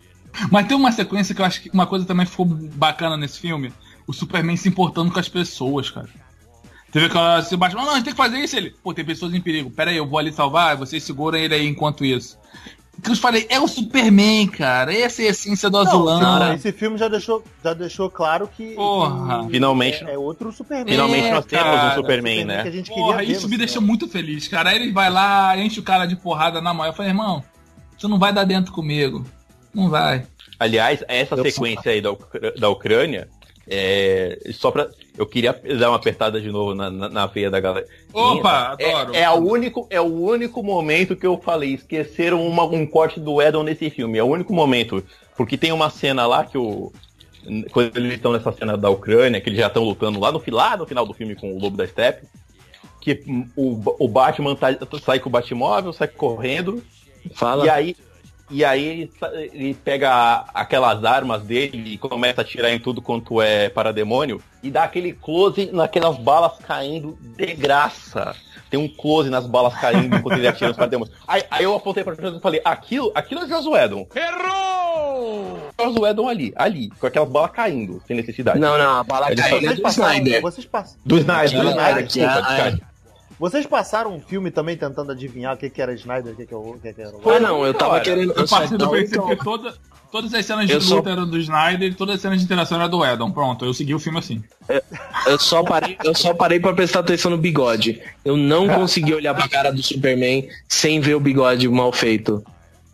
Mas 0.51 0.67
tem 0.67 0.75
uma 0.75 0.91
sequência 0.91 1.35
que 1.35 1.41
eu 1.41 1.45
acho 1.45 1.61
que 1.61 1.69
uma 1.69 1.85
coisa 1.85 2.05
também 2.05 2.25
ficou 2.25 2.45
bacana 2.45 3.15
nesse 3.15 3.39
filme: 3.39 3.71
o 4.07 4.13
Superman 4.13 4.57
se 4.57 4.67
importando 4.67 5.11
com 5.11 5.19
as 5.19 5.29
pessoas, 5.29 5.91
cara. 5.91 6.09
Teve 6.91 7.09
que 7.09 7.43
se 7.43 7.53
o 7.53 7.57
Batman, 7.57 7.83
não, 7.83 7.91
a 7.91 7.95
gente 7.95 8.05
tem 8.05 8.13
que 8.13 8.17
fazer 8.17 8.39
isso. 8.39 8.55
Ele, 8.55 8.73
pô, 8.81 8.93
tem 8.93 9.05
pessoas 9.05 9.31
em 9.31 9.41
perigo. 9.41 9.69
Pera 9.69 9.91
aí, 9.91 9.97
eu 9.97 10.07
vou 10.07 10.17
ali 10.17 10.33
salvar, 10.33 10.75
vocês 10.75 11.03
seguram 11.03 11.37
ele 11.37 11.53
aí 11.53 11.67
enquanto 11.67 12.03
isso. 12.03 12.39
Que 13.03 13.11
eu 13.11 13.15
falei, 13.15 13.45
é 13.49 13.59
o 13.59 13.67
Superman, 13.67 14.47
cara. 14.47 14.91
Essa 14.93 15.21
é 15.21 15.27
a 15.27 15.29
essência 15.29 15.69
do 15.69 15.77
azulão. 15.77 16.19
Não, 16.19 16.53
esse 16.53 16.71
filme 16.71 16.97
já 16.97 17.07
deixou, 17.07 17.43
já 17.63 17.73
deixou 17.73 18.09
claro 18.09 18.47
que. 18.47 18.73
Porra. 18.73 19.45
que 19.45 19.51
Finalmente. 19.51 20.03
É, 20.03 20.13
é 20.13 20.17
outro 20.17 20.51
Superman. 20.51 20.87
Finalmente 20.93 21.27
É, 21.27 21.31
nós 21.33 21.45
temos 21.45 21.65
cara, 21.65 21.91
um 21.91 21.95
Superman, 21.95 22.39
Superman 22.41 22.45
né? 22.45 22.63
que 22.63 22.69
a 22.69 22.71
gente 22.71 22.89
Porra, 22.89 23.23
isso 23.23 23.47
me 23.47 23.57
deixou 23.57 23.81
muito 23.81 24.07
feliz, 24.07 24.47
cara. 24.47 24.71
Aí 24.71 24.81
ele 24.81 24.91
vai 24.91 25.09
lá, 25.11 25.55
enche 25.57 25.79
o 25.79 25.83
cara 25.83 26.05
de 26.05 26.15
porrada 26.15 26.59
na 26.59 26.73
mão. 26.73 26.85
Eu 26.87 26.93
falei, 26.93 27.11
irmão, 27.11 27.43
você 27.97 28.07
não 28.07 28.17
vai 28.17 28.33
dar 28.33 28.43
dentro 28.45 28.73
comigo. 28.73 29.23
Não 29.73 29.89
vai. 29.89 30.25
Aliás, 30.59 31.03
essa 31.07 31.35
Eu- 31.35 31.43
sequência 31.43 31.91
aí 31.91 32.01
da, 32.01 32.11
Ucr- 32.11 32.59
da 32.59 32.67
Ucrânia, 32.69 33.29
é, 33.69 34.39
só 34.53 34.71
pra. 34.71 34.87
Eu 35.17 35.25
queria 35.25 35.51
dar 35.79 35.89
uma 35.89 35.95
apertada 35.95 36.39
de 36.39 36.51
novo 36.51 36.75
na, 36.75 36.89
na, 36.91 37.09
na 37.09 37.25
veia 37.25 37.49
da 37.49 37.59
galera. 37.59 37.87
Opa, 38.13 38.75
é, 38.79 38.93
adoro. 38.93 39.15
É, 39.15 39.23
a 39.23 39.33
único, 39.33 39.87
é 39.89 39.99
o 39.99 40.03
único 40.05 40.61
momento 40.61 41.15
que 41.15 41.25
eu 41.25 41.37
falei, 41.39 41.73
esqueceram 41.73 42.45
uma- 42.47 42.63
um 42.65 42.85
corte 42.85 43.19
do 43.19 43.41
Edon 43.41 43.63
nesse 43.63 43.89
filme. 43.89 44.17
É 44.19 44.23
o 44.23 44.27
único 44.27 44.53
momento. 44.53 45.03
Porque 45.35 45.57
tem 45.57 45.71
uma 45.71 45.89
cena 45.89 46.25
lá 46.27 46.45
que 46.45 46.57
o. 46.57 46.91
Quando 47.71 47.95
eles 47.97 48.13
estão 48.13 48.33
nessa 48.33 48.51
cena 48.51 48.77
da 48.77 48.89
Ucrânia, 48.89 49.39
que 49.39 49.49
eles 49.49 49.59
já 49.59 49.67
estão 49.67 49.83
lutando 49.83 50.19
lá 50.19 50.31
no, 50.31 50.41
lá 50.49 50.75
no 50.77 50.85
final 50.85 51.05
do 51.05 51.13
filme 51.13 51.33
com 51.35 51.53
o 51.55 51.59
Lobo 51.59 51.77
da 51.77 51.87
Steppe, 51.87 52.27
que 52.99 53.23
o, 53.55 53.81
o 53.99 54.07
Batman 54.07 54.53
tá- 54.55 54.75
sai 55.03 55.19
com 55.19 55.29
o 55.29 55.31
Batmóvel, 55.31 55.93
sai 55.93 56.09
correndo, 56.09 56.83
Fala. 57.33 57.65
e 57.65 57.69
aí, 57.69 57.95
e 58.49 58.63
aí 58.63 58.85
ele, 58.85 59.11
ele 59.53 59.73
pega 59.73 60.45
aquelas 60.53 61.03
armas 61.03 61.41
dele 61.43 61.93
e 61.93 61.97
começa 61.97 62.41
a 62.41 62.43
atirar 62.43 62.71
em 62.71 62.79
tudo 62.79 63.01
quanto 63.01 63.41
é 63.41 63.69
parademônio 63.69 64.41
e 64.63 64.71
dá 64.71 64.83
aquele 64.83 65.13
close 65.13 65.69
naquelas 65.71 66.17
balas 66.17 66.53
caindo 66.65 67.17
de 67.21 67.53
graça. 67.53 68.35
Tem 68.69 68.79
um 68.79 68.87
close 68.87 69.29
nas 69.29 69.45
balas 69.47 69.73
caindo 69.75 70.15
enquanto 70.17 70.37
ele 70.37 70.47
atira 70.47 70.67
nos 70.67 70.77
parademônios. 70.77 71.15
Aí, 71.27 71.41
aí 71.49 71.63
eu 71.63 71.73
apontei 71.75 72.03
pra 72.03 72.15
trás 72.15 72.35
e 72.35 72.39
falei, 72.41 72.59
aquilo, 72.65 73.11
aquilo 73.15 73.41
é 73.41 73.47
Joss 73.47 73.67
Whedon. 73.67 74.05
Errou! 74.13 75.59
Joss 75.79 75.99
Whedon 75.99 76.27
ali, 76.27 76.53
ali, 76.55 76.89
com 76.99 77.07
aquelas 77.07 77.29
balas 77.29 77.51
caindo, 77.51 78.01
sem 78.05 78.15
necessidade. 78.15 78.59
Não, 78.59 78.77
não, 78.77 78.99
a 78.99 79.03
bala 79.03 79.27
caindo 79.27 79.39
é 79.41 79.59
Vocês 79.59 79.75
do 79.77 79.81
passaram, 79.81 80.13
Snyder. 80.15 80.41
vocês, 80.41 80.65
pass... 80.65 80.97
Do 81.05 81.17
Snyder, 81.17 81.61
do 81.61 81.69
Aquela- 81.69 81.71
Snyder, 81.71 82.03
desculpa, 82.07 82.41
desculpa. 82.41 82.86
Vocês 83.39 83.65
passaram 83.65 84.13
um 84.15 84.19
filme 84.19 84.49
também 84.51 84.75
tentando 84.75 85.11
adivinhar 85.11 85.53
o 85.55 85.57
que, 85.57 85.69
que 85.69 85.81
era 85.81 85.93
Snyder, 85.93 86.33
o 86.33 86.35
que, 86.35 86.45
que, 86.45 86.53
é 86.53 86.57
o- 86.57 86.77
que, 86.81 86.93
que 86.93 87.01
era 87.01 87.11
o 87.15 87.29
Ah, 87.29 87.39
não, 87.39 87.65
eu 87.65 87.73
tava 87.73 87.91
Cara, 87.93 88.03
querendo. 88.03 88.33
Eu 88.35 88.47
só- 88.47 88.57
parti 88.59 88.77
do 88.77 88.89
princípio 88.89 89.21
então- 89.23 89.35
que 89.35 89.43
toda, 89.43 89.73
todas 90.11 90.33
as 90.33 90.45
cenas 90.45 90.65
de 90.67 90.73
Eu 90.73 90.81
só- 90.81 90.95
luta 90.95 91.09
eram 91.11 91.27
do 91.29 91.37
Snyder 91.37 91.91
e 91.91 91.93
todas 91.93 92.15
as 92.15 92.21
cenas 92.21 92.39
de 92.39 92.45
interação 92.45 92.79
eram 92.79 92.89
do 92.89 93.05
Edon. 93.05 93.31
Pronto, 93.31 93.63
eu 93.65 93.73
segui 93.73 93.93
o 93.93 93.99
filme 93.99 94.17
assim. 94.19 94.43
Eu 95.27 95.39
só 95.39 95.63
parei, 95.63 95.97
eu 96.03 96.15
só 96.15 96.33
parei 96.33 96.59
pra 96.59 96.73
prestar 96.73 96.99
atenção 97.01 97.29
no 97.31 97.37
bigode. 97.37 98.01
Eu 98.25 98.35
não 98.35 98.67
consegui 98.73 99.13
olhar 99.13 99.33
pra 99.35 99.47
cara 99.47 99.71
do 99.71 99.83
Superman 99.83 100.47
sem 100.67 100.99
ver 100.99 101.15
o 101.15 101.19
bigode 101.19 101.67
mal 101.69 101.91
feito. 101.91 102.43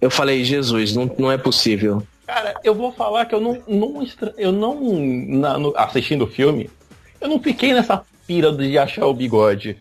Eu 0.02 0.12
falei, 0.12 0.44
Jesus, 0.44 0.94
não, 0.96 1.10
não 1.18 1.32
é 1.32 1.38
possível. 1.38 2.04
Cara, 2.28 2.56
eu 2.64 2.74
vou 2.76 2.92
falar 2.92 3.26
que 3.26 3.36
eu 3.36 3.40
não, 3.40 3.62
não 3.68 4.02
estra- 4.04 4.34
eu 4.38 4.52
não 4.52 4.78
na- 5.28 5.58
no- 5.58 5.74
assistindo 5.78 6.24
o 6.24 6.28
filme, 6.28 6.70
eu 7.22 7.30
não 7.30 7.40
fiquei 7.40 7.74
nessa 7.74 8.02
pira 8.28 8.52
de 8.52 8.78
achar 8.78 9.06
o 9.06 9.14
bigode. 9.14 9.78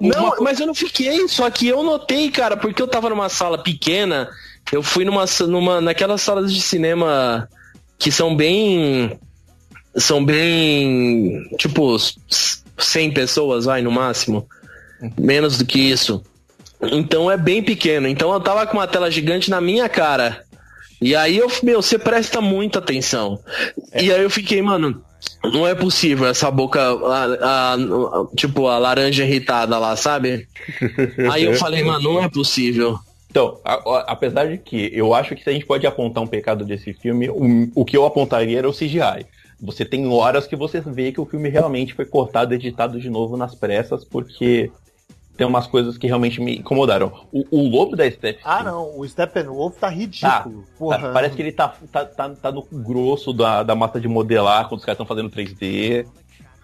Não, 0.00 0.36
mas 0.40 0.60
eu 0.60 0.66
não 0.66 0.74
fiquei, 0.74 1.28
só 1.28 1.48
que 1.50 1.68
eu 1.68 1.82
notei, 1.82 2.30
cara, 2.30 2.56
porque 2.56 2.80
eu 2.80 2.88
tava 2.88 3.10
numa 3.10 3.28
sala 3.28 3.58
pequena, 3.58 4.30
eu 4.72 4.82
fui 4.82 5.04
numa, 5.04 5.24
numa 5.46 5.80
naquelas 5.80 6.22
salas 6.22 6.52
de 6.52 6.60
cinema 6.62 7.48
que 7.98 8.10
são 8.10 8.34
bem 8.34 9.18
são 9.96 10.24
bem 10.24 11.48
tipo 11.58 11.94
s- 11.96 12.16
100 12.78 13.12
pessoas, 13.12 13.66
vai 13.66 13.82
no 13.82 13.90
máximo. 13.90 14.48
Menos 15.18 15.58
do 15.58 15.66
que 15.66 15.78
isso. 15.78 16.22
Então 16.82 17.30
é 17.30 17.36
bem 17.36 17.62
pequeno. 17.62 18.08
Então 18.08 18.32
eu 18.32 18.40
tava 18.40 18.66
com 18.66 18.76
uma 18.78 18.86
tela 18.86 19.10
gigante 19.10 19.50
na 19.50 19.60
minha 19.60 19.88
cara. 19.88 20.42
E 21.00 21.14
aí 21.14 21.36
eu, 21.36 21.50
meu, 21.62 21.82
você 21.82 21.98
presta 21.98 22.40
muita 22.40 22.78
atenção. 22.78 23.38
E 23.94 24.10
aí 24.12 24.22
eu 24.22 24.30
fiquei, 24.30 24.60
mano, 24.62 25.04
não 25.52 25.66
é 25.66 25.74
possível 25.74 26.26
essa 26.26 26.50
boca, 26.50 26.80
a- 26.80 27.74
a- 27.74 28.26
tipo, 28.36 28.66
a 28.66 28.78
laranja 28.78 29.24
irritada 29.24 29.78
lá, 29.78 29.94
sabe? 29.96 30.46
Aí 31.30 31.44
eu 31.44 31.54
falei, 31.54 31.82
mano, 31.84 32.14
não 32.14 32.22
é 32.22 32.28
possível. 32.28 32.98
Então, 33.30 33.58
a- 33.64 33.74
a- 33.74 34.04
apesar 34.08 34.46
de 34.48 34.58
que 34.58 34.90
eu 34.94 35.12
acho 35.14 35.34
que 35.34 35.42
se 35.42 35.50
a 35.50 35.52
gente 35.52 35.66
pode 35.66 35.86
apontar 35.86 36.22
um 36.22 36.26
pecado 36.26 36.64
desse 36.64 36.92
filme, 36.92 37.28
o, 37.28 37.68
o 37.74 37.84
que 37.84 37.96
eu 37.96 38.06
apontaria 38.06 38.58
era 38.58 38.68
o 38.68 38.72
CGI. 38.72 39.26
Você 39.60 39.84
tem 39.84 40.06
horas 40.06 40.46
que 40.46 40.56
você 40.56 40.80
vê 40.80 41.10
que 41.12 41.20
o 41.20 41.26
filme 41.26 41.48
realmente 41.48 41.94
foi 41.94 42.04
cortado 42.04 42.54
editado 42.54 43.00
de 43.00 43.08
novo 43.08 43.36
nas 43.36 43.54
pressas, 43.54 44.04
porque 44.04 44.70
tem 45.36 45.46
umas 45.46 45.66
coisas 45.66 45.98
que 45.98 46.06
realmente 46.06 46.40
me 46.40 46.58
incomodaram. 46.58 47.26
O, 47.32 47.44
o 47.50 47.68
Lobo 47.68 47.96
da 47.96 48.08
Steppe. 48.10 48.40
Ah, 48.44 48.62
não, 48.62 48.98
o 48.98 49.08
Steppenwolf 49.08 49.76
tá 49.78 49.88
ridículo. 49.88 50.64
Porra. 50.78 50.98
Tá, 50.98 51.12
parece 51.12 51.34
que 51.34 51.42
ele 51.42 51.52
tá, 51.52 51.74
tá, 51.90 52.04
tá, 52.04 52.30
tá 52.30 52.52
no 52.52 52.62
grosso 52.62 53.32
da, 53.32 53.62
da 53.62 53.74
massa 53.74 54.00
de 54.00 54.06
modelar 54.08 54.68
quando 54.68 54.78
os 54.78 54.84
caras 54.84 54.96
estão 54.96 55.06
fazendo 55.06 55.30
3D. 55.30 56.06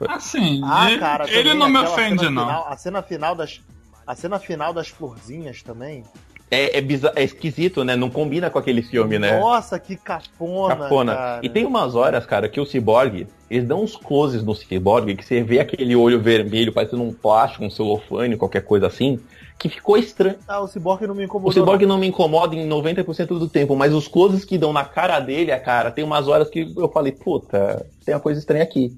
Assim, 0.09 0.61
Ah, 0.65 0.91
ele, 0.91 1.01
cara, 1.01 1.31
ele 1.31 1.55
não 1.55 1.69
me 1.69 1.79
ofende, 1.79 2.21
cena 2.21 2.31
não. 2.31 2.47
Final, 2.47 2.69
a 2.69 2.77
cena 2.77 3.03
final 3.03 3.35
das. 3.35 3.61
A 4.07 4.15
cena 4.15 4.39
final 4.39 4.73
das 4.73 4.89
florzinhas 4.89 5.63
também. 5.63 6.05
É, 6.51 6.79
é, 6.79 6.85
é 7.15 7.23
esquisito, 7.23 7.85
né? 7.85 7.95
Não 7.95 8.11
combina 8.11 8.51
com 8.51 8.59
aquele 8.59 8.83
filme, 8.83 9.19
né? 9.19 9.39
Nossa, 9.39 9.79
que 9.79 9.97
cafona. 9.97 10.77
Cafona. 10.77 11.15
cara. 11.15 11.41
E 11.45 11.49
tem 11.49 11.65
umas 11.65 11.95
horas, 11.95 12.27
cara, 12.27 12.49
que 12.49 12.61
o 12.61 12.67
Cyborg, 12.67 13.29
eles 13.49 13.69
dão 13.69 13.83
uns 13.83 13.97
closes 13.97 14.43
no 14.43 14.55
Cyborg, 14.55 15.15
que 15.15 15.25
você 15.25 15.43
vê 15.43 15.61
aquele 15.61 15.95
olho 15.95 16.21
vermelho 16.21 16.73
parecendo 16.73 17.03
um 17.03 17.13
plástico, 17.13 17.65
um 17.65 17.71
celofane, 17.71 18.37
qualquer 18.37 18.63
coisa 18.63 18.89
assim, 18.89 19.21
que 19.57 19.69
ficou 19.69 19.97
estranho. 19.97 20.37
Ah, 20.49 20.61
o 20.61 20.67
Cyborg 20.67 21.07
não 21.07 21.15
me 21.15 21.23
O 21.23 21.25
incomodou. 21.25 21.53
Cyborg 21.53 21.87
não 21.87 21.99
me 21.99 22.09
incomoda 22.09 22.57
em 22.57 22.69
90% 22.69 23.27
do 23.39 23.49
tempo, 23.49 23.77
mas 23.77 23.95
os 23.95 24.09
closes 24.09 24.45
que 24.45 24.59
dão 24.59 24.73
na 24.73 24.85
cara 24.85 25.21
dele, 25.21 25.57
cara, 25.61 25.93
tem 25.93 26.03
umas 26.03 26.27
horas 26.27 26.51
que 26.51 26.73
eu 26.77 26.89
falei, 26.89 27.13
puta, 27.13 27.87
tem 28.05 28.13
uma 28.15 28.21
coisa 28.21 28.41
estranha 28.41 28.65
aqui. 28.65 28.93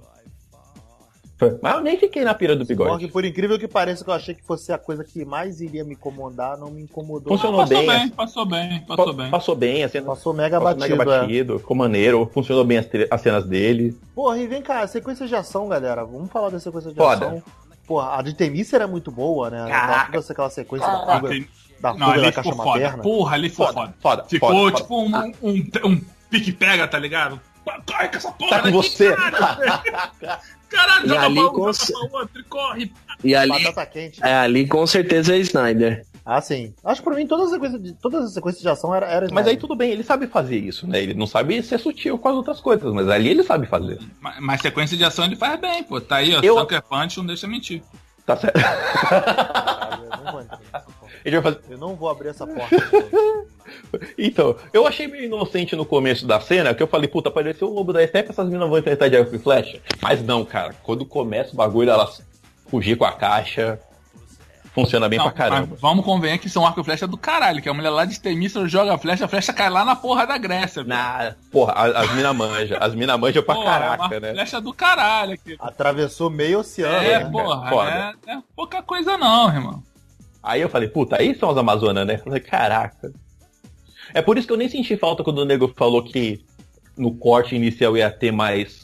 Mas 1.62 1.74
eu 1.74 1.80
nem 1.80 1.96
fiquei 1.98 2.24
na 2.24 2.34
pira 2.34 2.54
do 2.56 2.64
bigode. 2.64 3.08
por 3.08 3.24
incrível 3.24 3.58
que 3.58 3.66
pareça, 3.68 4.04
que 4.04 4.10
eu 4.10 4.14
achei 4.14 4.34
que 4.34 4.42
fosse 4.44 4.72
a 4.72 4.78
coisa 4.78 5.02
que 5.04 5.24
mais 5.24 5.60
iria 5.60 5.84
me 5.84 5.94
incomodar, 5.94 6.56
não 6.58 6.70
me 6.70 6.82
incomodou. 6.82 7.32
Funcionou 7.36 7.60
passou 7.60 7.76
bem, 7.78 7.86
bem, 7.86 7.96
assim. 7.96 8.08
passou 8.10 8.46
bem, 8.46 8.80
passou 8.86 9.06
Pa- 9.06 9.12
bem. 9.22 9.30
Passou 9.30 9.54
bem, 9.56 9.84
a 9.84 9.88
cena 9.88 10.06
Passou 10.06 10.32
mega 10.34 10.60
passou 10.60 10.78
batido. 10.78 10.96
mega 10.98 11.14
é. 11.14 11.20
batido, 11.20 11.58
ficou 11.58 11.76
maneiro, 11.76 12.30
funcionou 12.32 12.64
bem 12.64 12.78
as, 12.78 12.86
as 13.10 13.20
cenas 13.20 13.44
dele. 13.46 13.96
Porra, 14.14 14.38
e 14.38 14.46
vem 14.46 14.62
cá, 14.62 14.86
sequência 14.86 15.26
de 15.26 15.34
ação, 15.34 15.68
galera. 15.68 16.04
Vamos 16.04 16.30
falar 16.30 16.50
da 16.50 16.60
sequência 16.60 16.90
de 16.90 16.96
Foda. 16.96 17.26
ação. 17.26 17.42
Porra, 17.86 18.18
a 18.18 18.22
de 18.22 18.34
Temícia 18.34 18.76
era 18.76 18.86
muito 18.86 19.10
boa, 19.10 19.50
né? 19.50 19.66
Caraca. 19.68 20.12
Toda 20.20 20.32
aquela 20.32 20.50
sequência 20.50 20.86
da 20.86 20.94
Ah, 20.94 21.16
fuga, 21.16 21.28
tem- 21.30 21.48
da, 21.80 21.92
Não, 21.94 21.98
fuga 22.06 22.12
ali 22.12 22.22
da 22.22 22.32
caixa 22.32 22.50
ficou 22.50 22.64
foda. 22.64 22.80
materna. 22.80 23.02
Porra, 23.02 23.34
ali 23.34 23.50
ficou 23.50 23.66
Foda, 23.66 23.80
foda. 23.80 23.94
foda, 24.00 24.24
Ficou 24.28 24.48
foda, 24.50 24.76
tipo 24.76 25.02
um, 25.02 25.16
um, 25.42 25.66
um 25.86 26.00
pique-pega, 26.30 26.86
tá 26.86 26.98
ligado? 26.98 27.40
Corre 27.86 28.08
com 28.08 28.16
essa 28.16 28.32
porra 28.32 28.50
Tá 28.50 28.58
com 28.58 28.64
daqui, 28.64 28.72
você. 28.76 29.14
Caralho, 30.72 31.06
E 31.06 31.08
joga 31.08 31.22
ali 31.22 31.34
pra 31.34 31.48
um, 31.50 31.72
joga 31.72 32.08
pra 32.10 32.20
outro 32.20 32.40
e 32.40 32.44
corre. 32.44 32.92
E 33.24 33.34
ali, 33.34 33.50
Batata 33.64 33.86
quente. 33.86 34.20
é, 34.24 34.34
ali 34.34 34.66
com 34.66 34.86
certeza 34.86 35.34
é 35.34 35.38
Snyder. 35.38 36.04
Ah, 36.24 36.40
sim. 36.40 36.72
Acho 36.84 37.00
que 37.02 37.08
pra 37.08 37.16
mim 37.16 37.26
todas 37.26 37.46
as 37.46 37.52
sequências 37.52 37.82
de, 37.82 37.92
todas 37.94 38.24
as 38.26 38.32
sequências 38.32 38.62
de 38.62 38.68
ação 38.68 38.94
era, 38.94 39.06
era 39.06 39.26
Mas 39.32 39.46
aí 39.46 39.56
tudo 39.56 39.74
bem, 39.74 39.90
ele 39.90 40.04
sabe 40.04 40.26
fazer 40.28 40.56
isso, 40.56 40.86
né? 40.86 41.02
Ele 41.02 41.14
não 41.14 41.26
sabe 41.26 41.60
ser 41.64 41.78
sutil 41.78 42.16
com 42.16 42.28
as 42.28 42.34
outras 42.36 42.60
coisas, 42.60 42.92
mas 42.92 43.08
ali 43.08 43.28
ele 43.30 43.42
sabe 43.42 43.66
fazer. 43.66 43.98
Mas, 44.20 44.36
mas 44.40 44.60
sequência 44.60 44.96
de 44.96 45.04
ação 45.04 45.24
ele 45.24 45.34
faz 45.36 45.60
bem, 45.60 45.82
pô. 45.82 46.00
Tá 46.00 46.16
aí, 46.16 46.34
ó. 46.34 46.40
Eu- 46.40 46.58
Sucker 46.58 46.80
Punch 46.82 47.18
não 47.18 47.26
deixa 47.26 47.46
mentir. 47.48 47.82
Tá 48.26 48.36
certo. 48.36 48.60
Caralho, 48.60 50.04
eu 50.04 50.24
não 50.24 50.32
vou 50.32 50.40
entrar 50.40 50.60
nessa 50.72 50.80
porta. 50.80 51.16
Ele 51.24 51.40
vai 51.40 51.52
fazer. 51.52 51.72
Eu 51.72 51.78
não 51.78 51.94
vou 51.96 52.08
abrir 52.08 52.28
essa 52.28 52.46
porta. 52.46 52.76
Então, 54.16 54.56
eu 54.72 54.86
achei 54.86 55.06
meio 55.06 55.24
inocente 55.24 55.76
no 55.76 55.84
começo 55.84 56.26
da 56.26 56.40
cena, 56.40 56.74
que 56.74 56.82
eu 56.82 56.86
falei, 56.86 57.08
puta, 57.08 57.28
apareceu 57.28 57.68
o 57.68 57.74
lobo 57.74 57.92
da 57.92 58.06
Steppe, 58.06 58.30
essas 58.30 58.46
meninas 58.46 58.68
vão 58.68 58.78
enfrentar 58.78 59.08
de 59.08 59.16
arco 59.16 59.34
e 59.34 59.38
flecha. 59.38 59.80
Mas 60.00 60.22
não, 60.22 60.44
cara, 60.44 60.74
quando 60.82 61.04
começa 61.04 61.52
o 61.52 61.56
bagulho, 61.56 61.90
elas 61.90 62.22
fugir 62.66 62.96
com 62.96 63.04
a 63.04 63.12
caixa, 63.12 63.78
funciona 64.74 65.08
bem 65.08 65.18
Não, 65.18 65.26
pra 65.26 65.32
caramba. 65.34 65.68
mas 65.70 65.80
vamos 65.80 66.04
convencer 66.04 66.38
que 66.38 66.48
são 66.48 66.66
arco 66.66 66.80
e 66.80 66.84
flecha 66.84 67.06
do 67.06 67.16
caralho, 67.16 67.60
que 67.62 67.68
a 67.68 67.74
mulher 67.74 67.90
lá 67.90 68.04
de 68.04 68.18
Temícera 68.18 68.66
joga 68.68 68.94
a 68.94 68.98
flecha, 68.98 69.24
a 69.24 69.28
flecha 69.28 69.52
cai 69.52 69.68
lá 69.68 69.84
na 69.84 69.94
porra 69.94 70.26
da 70.26 70.38
Grécia. 70.38 70.82
Na... 70.82 71.34
Porra, 71.50 71.72
as 71.74 72.12
mina 72.14 72.32
manja, 72.32 72.78
as 72.78 72.94
mina 72.94 73.16
manja 73.18 73.42
pra 73.42 73.54
Porra, 73.54 73.66
caraca, 73.66 74.02
uma 74.06 74.20
né? 74.20 74.32
flecha 74.32 74.60
do 74.60 74.72
caralho 74.72 75.34
aqui. 75.34 75.56
Atravessou 75.60 76.30
meio 76.30 76.60
oceano, 76.60 76.96
É, 77.06 77.24
né? 77.24 77.30
porra, 77.30 78.14
é, 78.26 78.32
é 78.32 78.38
pouca 78.56 78.82
coisa 78.82 79.18
não, 79.18 79.48
irmão. 79.48 79.82
Aí 80.42 80.60
eu 80.60 80.68
falei, 80.68 80.88
puta, 80.88 81.16
aí 81.20 81.34
são 81.34 81.50
as 81.50 81.56
Amazonas, 81.56 82.06
né? 82.06 82.14
Eu 82.14 82.18
falei, 82.18 82.40
caraca. 82.40 83.12
É 84.14 84.20
por 84.20 84.36
isso 84.36 84.46
que 84.46 84.52
eu 84.52 84.56
nem 84.58 84.68
senti 84.68 84.96
falta 84.96 85.22
quando 85.22 85.38
o 85.38 85.44
nego 85.44 85.72
falou 85.76 86.02
que 86.02 86.44
no 86.96 87.14
corte 87.14 87.54
inicial 87.54 87.96
ia 87.96 88.10
ter 88.10 88.32
mais 88.32 88.81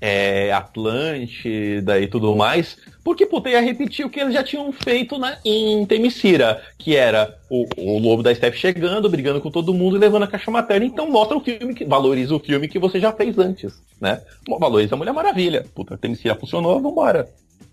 é, 0.00 0.52
Atlântida 0.52 2.00
e 2.00 2.06
tudo 2.06 2.34
mais. 2.34 2.78
Porque, 3.04 3.26
puta, 3.26 3.50
ia 3.50 3.60
repetir 3.60 4.04
o 4.04 4.10
que 4.10 4.20
eles 4.20 4.34
já 4.34 4.42
tinham 4.42 4.72
feito 4.72 5.18
na, 5.18 5.36
em 5.44 5.84
Temicira, 5.86 6.62
que 6.78 6.96
era 6.96 7.36
o, 7.50 7.66
o 7.76 7.98
lobo 7.98 8.22
da 8.22 8.34
Steph 8.34 8.56
chegando, 8.56 9.10
brigando 9.10 9.40
com 9.40 9.50
todo 9.50 9.74
mundo 9.74 9.96
e 9.96 9.98
levando 9.98 10.22
a 10.22 10.28
caixa 10.28 10.50
materna. 10.50 10.86
Então 10.86 11.10
mostra 11.10 11.36
o 11.36 11.40
filme, 11.40 11.74
que 11.74 11.84
valoriza 11.84 12.34
o 12.34 12.40
filme 12.40 12.68
que 12.68 12.78
você 12.78 12.98
já 12.98 13.12
fez 13.12 13.38
antes, 13.38 13.82
né? 14.00 14.22
Valoriza 14.58 14.94
a 14.94 14.98
Mulher 14.98 15.12
Maravilha. 15.12 15.66
Puta, 15.74 15.98
Temicira 15.98 16.34
funcionou, 16.34 16.80
vambora. 16.80 17.28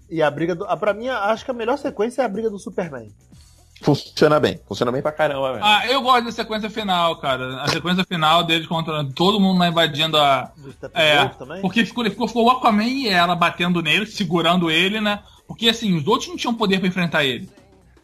E 0.09 0.21
a 0.21 0.31
briga 0.31 0.55
do. 0.55 0.65
A, 0.65 0.77
pra 0.77 0.93
mim, 0.93 1.07
acho 1.07 1.43
que 1.43 1.51
a 1.51 1.53
melhor 1.53 1.77
sequência 1.77 2.21
é 2.21 2.25
a 2.25 2.29
briga 2.29 2.49
do 2.49 2.59
Superman. 2.59 3.09
Funciona 3.81 4.39
bem, 4.39 4.59
funciona 4.67 4.91
bem 4.91 5.01
pra 5.01 5.11
caramba, 5.11 5.53
velho. 5.53 5.63
Ah, 5.63 5.85
eu 5.87 6.01
gosto 6.01 6.25
da 6.25 6.31
sequência 6.31 6.69
final, 6.69 7.15
cara. 7.17 7.61
A 7.61 7.67
sequência 7.67 8.03
final 8.03 8.43
deles 8.43 8.67
contra 8.67 9.03
todo 9.13 9.39
mundo 9.39 9.59
lá 9.59 9.67
invadindo 9.67 10.17
a. 10.17 10.51
É, 10.93 11.25
porque 11.61 11.85
ficou, 11.85 12.03
ficou, 12.05 12.27
ficou 12.27 12.45
o 12.45 12.49
Aquaman 12.49 12.83
e 12.83 13.07
ela 13.07 13.35
batendo 13.35 13.81
nele, 13.81 14.05
segurando 14.05 14.71
ele, 14.71 14.99
né? 14.99 15.19
Porque 15.47 15.69
assim, 15.69 15.95
os 15.95 16.07
outros 16.07 16.29
não 16.29 16.37
tinham 16.37 16.53
poder 16.53 16.79
pra 16.79 16.87
enfrentar 16.87 17.23
ele. 17.23 17.49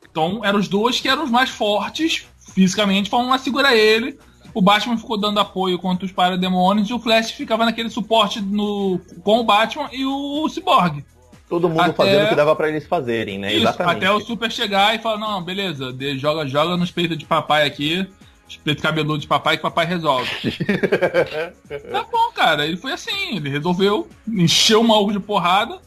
Então 0.09 0.41
eram 0.43 0.59
os 0.59 0.67
dois 0.67 1.01
que 1.01 1.09
eram 1.09 1.23
os 1.23 1.31
mais 1.31 1.49
fortes 1.49 2.27
fisicamente, 2.53 3.09
foram 3.09 3.29
lá 3.29 3.37
segurar 3.39 3.75
ele. 3.75 4.17
O 4.53 4.61
Batman 4.61 4.97
ficou 4.97 5.17
dando 5.19 5.39
apoio 5.39 5.79
contra 5.79 6.05
os 6.05 6.11
parademônios 6.11 6.87
e 6.87 6.93
o 6.93 6.99
Flash 6.99 7.31
ficava 7.31 7.65
naquele 7.65 7.89
suporte 7.89 8.39
no, 8.39 8.99
com 9.23 9.39
o 9.39 9.43
Batman 9.43 9.89
e 9.91 10.05
o 10.05 10.47
Cyborg. 10.47 11.03
Todo 11.49 11.69
mundo 11.69 11.81
até- 11.81 11.93
fazendo 11.93 12.25
o 12.25 12.29
que 12.29 12.35
dava 12.35 12.55
pra 12.55 12.69
eles 12.69 12.85
fazerem, 12.87 13.37
né? 13.37 13.51
Isso, 13.53 13.63
Exatamente. 13.63 13.97
até 13.97 14.11
o 14.11 14.19
Super 14.19 14.51
chegar 14.51 14.95
e 14.95 14.99
falar, 14.99 15.17
não, 15.17 15.43
beleza, 15.43 15.95
joga, 16.17 16.47
joga 16.47 16.77
nos 16.77 16.89
peitos 16.91 17.17
de 17.17 17.25
papai 17.25 17.65
aqui, 17.67 18.07
os 18.47 18.57
peitos 18.57 18.81
cabeludos 18.81 19.21
de 19.21 19.27
papai 19.27 19.57
que 19.57 19.63
papai 19.63 19.85
resolve. 19.85 20.29
tá 21.91 22.05
bom, 22.11 22.31
cara, 22.33 22.65
ele 22.65 22.77
foi 22.77 22.93
assim, 22.93 23.35
ele 23.35 23.49
resolveu, 23.49 24.07
encheu 24.27 24.81
o 24.81 24.87
maluco 24.87 25.11
de 25.11 25.19
porrada, 25.19 25.79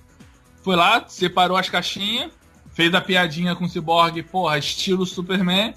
foi 0.63 0.77
lá, 0.77 1.05
separou 1.09 1.57
as 1.57 1.69
caixinhas, 1.69 2.31
fez 2.73 2.95
a 2.95 3.01
piadinha 3.01 3.57
com 3.57 3.65
o 3.65 3.69
Cyborg, 3.69 4.23
porra, 4.25 4.59
estilo 4.59 5.07
Superman. 5.07 5.75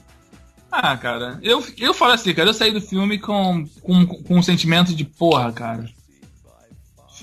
Ah, 0.72 0.96
cara, 0.98 1.40
eu, 1.42 1.66
eu 1.80 1.94
falo 1.96 2.12
assim, 2.14 2.34
cara, 2.34 2.50
eu 2.50 2.54
saí 2.54 2.72
do 2.72 2.82
filme 2.82 3.18
com, 3.18 3.66
com, 3.82 4.06
com 4.06 4.38
um 4.38 4.44
sentimento 4.44 4.94
de 4.94 5.04
porra, 5.04 5.52
cara. 5.52 5.86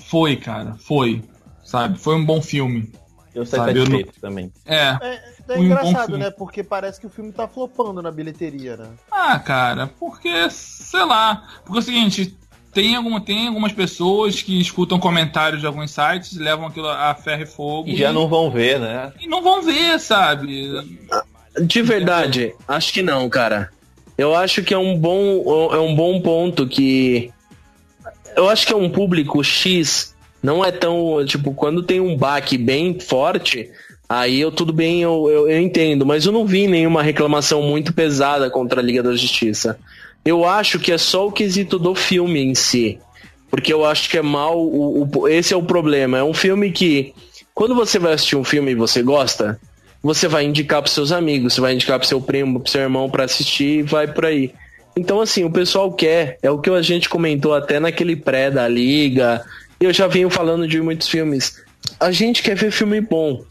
Foi, 0.09 0.35
cara, 0.35 0.75
foi. 0.79 1.21
Sabe? 1.67 1.99
Foi 1.99 2.15
um 2.15 2.23
bom 2.23 2.41
filme. 2.41 2.89
Eu 3.35 3.45
saí 3.45 3.59
Sabe, 3.59 3.79
eu 3.79 3.85
satisfeito 3.85 4.21
também. 4.21 4.51
É. 4.65 4.97
É, 5.01 5.21
é 5.49 5.59
um 5.59 5.65
engraçado, 5.65 6.05
filme. 6.05 6.23
né? 6.23 6.31
Porque 6.31 6.63
parece 6.63 6.99
que 6.99 7.05
o 7.05 7.09
filme 7.09 7.33
tá 7.33 7.45
flopando 7.45 8.01
na 8.01 8.09
bilheteria, 8.09 8.77
né? 8.77 8.87
Ah, 9.11 9.37
cara, 9.37 9.91
porque, 9.99 10.49
sei 10.49 11.03
lá. 11.03 11.45
Porque 11.65 11.77
é 11.77 11.81
o 11.81 11.83
seguinte, 11.83 12.37
tem, 12.73 12.95
alguma, 12.95 13.19
tem 13.19 13.47
algumas 13.49 13.73
pessoas 13.73 14.41
que 14.41 14.59
escutam 14.61 14.97
comentários 14.97 15.59
de 15.59 15.67
alguns 15.67 15.91
sites, 15.91 16.37
levam 16.37 16.67
aquilo 16.67 16.87
a 16.87 17.13
ferro 17.13 17.43
e 17.43 17.45
fogo. 17.45 17.89
E 17.89 17.97
já 17.97 18.13
não 18.13 18.29
vão 18.29 18.49
ver, 18.49 18.79
né? 18.79 19.11
e 19.19 19.27
não 19.27 19.43
vão 19.43 19.61
ver, 19.61 19.99
sabe? 19.99 20.71
De 21.61 21.81
verdade, 21.81 22.55
acho 22.65 22.93
que 22.93 23.01
não, 23.01 23.29
cara. 23.29 23.69
Eu 24.17 24.33
acho 24.33 24.63
que 24.63 24.73
é 24.73 24.77
um 24.77 24.97
bom, 24.97 25.69
é 25.73 25.79
um 25.79 25.93
bom 25.93 26.21
ponto 26.21 26.65
que. 26.65 27.29
Eu 28.37 28.49
acho 28.49 28.65
que 28.65 28.71
é 28.71 28.75
um 28.77 28.89
público 28.89 29.43
X. 29.43 30.15
Não 30.41 30.63
é 30.63 30.71
tão. 30.71 31.23
Tipo, 31.25 31.53
quando 31.53 31.83
tem 31.83 31.99
um 31.99 32.15
baque 32.15 32.57
bem 32.57 32.99
forte, 32.99 33.69
aí 34.07 34.39
eu 34.39 34.51
tudo 34.51 34.71
bem, 34.71 35.01
eu, 35.01 35.27
eu, 35.29 35.49
eu 35.49 35.59
entendo. 35.61 36.05
Mas 36.05 36.25
eu 36.25 36.31
não 36.31 36.45
vi 36.45 36.67
nenhuma 36.67 37.01
reclamação 37.03 37.61
muito 37.61 37.93
pesada 37.93 38.49
contra 38.49 38.79
a 38.79 38.83
Liga 38.83 39.01
da 39.03 39.15
Justiça. 39.15 39.77
Eu 40.23 40.45
acho 40.45 40.79
que 40.79 40.91
é 40.91 40.97
só 40.97 41.27
o 41.27 41.31
quesito 41.31 41.79
do 41.79 41.95
filme 41.95 42.41
em 42.43 42.53
si. 42.55 42.99
Porque 43.49 43.71
eu 43.71 43.85
acho 43.85 44.09
que 44.09 44.17
é 44.17 44.21
mal. 44.21 44.59
O, 44.59 45.09
o- 45.15 45.27
esse 45.27 45.53
é 45.53 45.57
o 45.57 45.63
problema. 45.63 46.17
É 46.17 46.23
um 46.23 46.33
filme 46.33 46.71
que. 46.71 47.13
Quando 47.53 47.73
você 47.73 47.97
vai 47.97 48.13
assistir 48.13 48.35
um 48.35 48.43
filme 48.43 48.71
e 48.71 48.75
você 48.75 49.01
gosta, 49.01 49.59
você 50.03 50.27
vai 50.27 50.43
indicar 50.45 50.81
pros 50.81 50.93
seus 50.93 51.11
amigos, 51.11 51.53
você 51.53 51.61
vai 51.61 51.73
indicar 51.73 51.97
pro 51.97 52.07
seu 52.07 52.21
primo, 52.21 52.59
pro 52.59 52.69
seu 52.71 52.81
irmão 52.81 53.09
pra 53.09 53.23
assistir 53.23 53.79
e 53.79 53.83
vai 53.83 54.05
por 54.07 54.25
aí. 54.25 54.51
Então, 54.95 55.19
assim, 55.21 55.43
o 55.43 55.49
pessoal 55.51 55.91
quer, 55.91 56.37
é 56.43 56.51
o 56.51 56.59
que 56.59 56.69
a 56.69 56.81
gente 56.81 57.09
comentou 57.09 57.53
até 57.55 57.79
naquele 57.79 58.15
pré 58.15 58.51
da 58.51 58.67
Liga, 58.67 59.43
eu 59.85 59.93
já 59.93 60.07
venho 60.07 60.29
falando 60.29 60.67
de 60.67 60.81
muitos 60.81 61.07
filmes. 61.07 61.61
A 61.99 62.11
gente 62.11 62.41
quer 62.41 62.55
ver 62.55 62.71
filme 62.71 63.01
bom. 63.01 63.43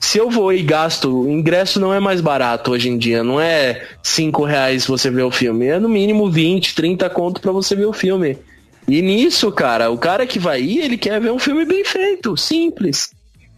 Se 0.00 0.18
eu 0.18 0.30
vou 0.30 0.52
e 0.52 0.62
gasto, 0.62 1.22
o 1.22 1.30
ingresso 1.30 1.80
não 1.80 1.92
é 1.92 1.98
mais 1.98 2.20
barato 2.20 2.70
hoje 2.70 2.88
em 2.88 2.96
dia, 2.96 3.24
não 3.24 3.40
é 3.40 3.84
5 4.02 4.44
reais 4.44 4.86
você 4.86 5.10
ver 5.10 5.22
o 5.22 5.30
filme, 5.30 5.66
é 5.66 5.78
no 5.78 5.88
mínimo 5.88 6.30
20, 6.30 6.74
30 6.74 7.10
conto 7.10 7.40
pra 7.40 7.50
você 7.50 7.74
ver 7.74 7.86
o 7.86 7.92
filme. 7.92 8.38
E 8.86 9.02
nisso, 9.02 9.50
cara, 9.50 9.90
o 9.90 9.98
cara 9.98 10.26
que 10.26 10.38
vai 10.38 10.62
ir, 10.62 10.78
ele 10.78 10.96
quer 10.96 11.20
ver 11.20 11.32
um 11.32 11.38
filme 11.38 11.64
bem 11.64 11.84
feito, 11.84 12.36
simples. 12.36 13.10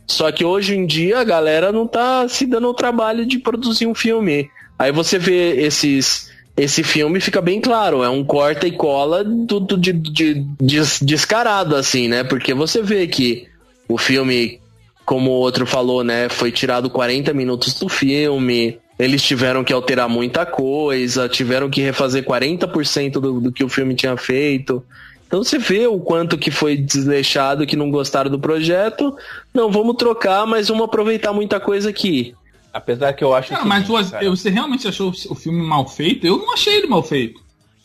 Só 0.06 0.32
que 0.32 0.44
hoje 0.44 0.74
em 0.74 0.86
dia 0.86 1.20
a 1.20 1.24
galera 1.24 1.70
não 1.70 1.86
tá 1.86 2.26
se 2.28 2.44
dando 2.44 2.68
o 2.68 2.74
trabalho 2.74 3.24
de 3.24 3.38
produzir 3.38 3.86
um 3.86 3.94
filme. 3.94 4.50
Aí 4.76 4.90
você 4.90 5.18
vê 5.18 5.60
esses. 5.60 6.29
Esse 6.56 6.82
filme 6.82 7.20
fica 7.20 7.40
bem 7.40 7.60
claro, 7.60 8.02
é 8.02 8.08
um 8.10 8.22
corta 8.24 8.66
e 8.66 8.72
cola 8.72 9.24
tudo 9.48 9.78
de, 9.78 9.92
de- 9.92 10.44
des- 10.60 11.00
descarado, 11.00 11.74
assim, 11.74 12.08
né? 12.08 12.22
Porque 12.24 12.52
você 12.52 12.82
vê 12.82 13.06
que 13.06 13.46
o 13.88 13.96
filme, 13.96 14.60
como 15.06 15.30
o 15.30 15.34
outro 15.34 15.64
falou, 15.64 16.04
né, 16.04 16.28
foi 16.28 16.52
tirado 16.52 16.90
40 16.90 17.32
minutos 17.32 17.74
do 17.74 17.88
filme. 17.88 18.78
Eles 18.98 19.22
tiveram 19.22 19.64
que 19.64 19.72
alterar 19.72 20.08
muita 20.08 20.44
coisa, 20.44 21.26
tiveram 21.28 21.70
que 21.70 21.80
refazer 21.80 22.22
40% 22.24 23.12
do, 23.12 23.40
do 23.40 23.52
que 23.52 23.64
o 23.64 23.68
filme 23.68 23.94
tinha 23.94 24.14
feito. 24.16 24.84
Então 25.26 25.42
você 25.42 25.58
vê 25.58 25.86
o 25.86 25.98
quanto 26.00 26.36
que 26.36 26.50
foi 26.50 26.76
desleixado, 26.76 27.64
que 27.66 27.76
não 27.76 27.90
gostaram 27.90 28.30
do 28.30 28.38
projeto. 28.38 29.16
Não, 29.54 29.70
vamos 29.70 29.96
trocar, 29.96 30.44
mas 30.46 30.68
vamos 30.68 30.84
aproveitar 30.84 31.32
muita 31.32 31.58
coisa 31.58 31.88
aqui. 31.88 32.34
Apesar 32.72 33.12
que 33.12 33.24
eu 33.24 33.34
acho 33.34 33.52
Ah, 33.54 33.58
que. 33.58 33.66
mas 33.66 33.86
você, 33.86 34.28
você 34.28 34.50
realmente 34.50 34.86
achou 34.86 35.10
o 35.28 35.34
filme 35.34 35.60
mal 35.62 35.88
feito? 35.88 36.26
Eu 36.26 36.38
não 36.38 36.52
achei 36.52 36.74
ele 36.76 36.86
mal 36.86 37.02
feito. 37.02 37.40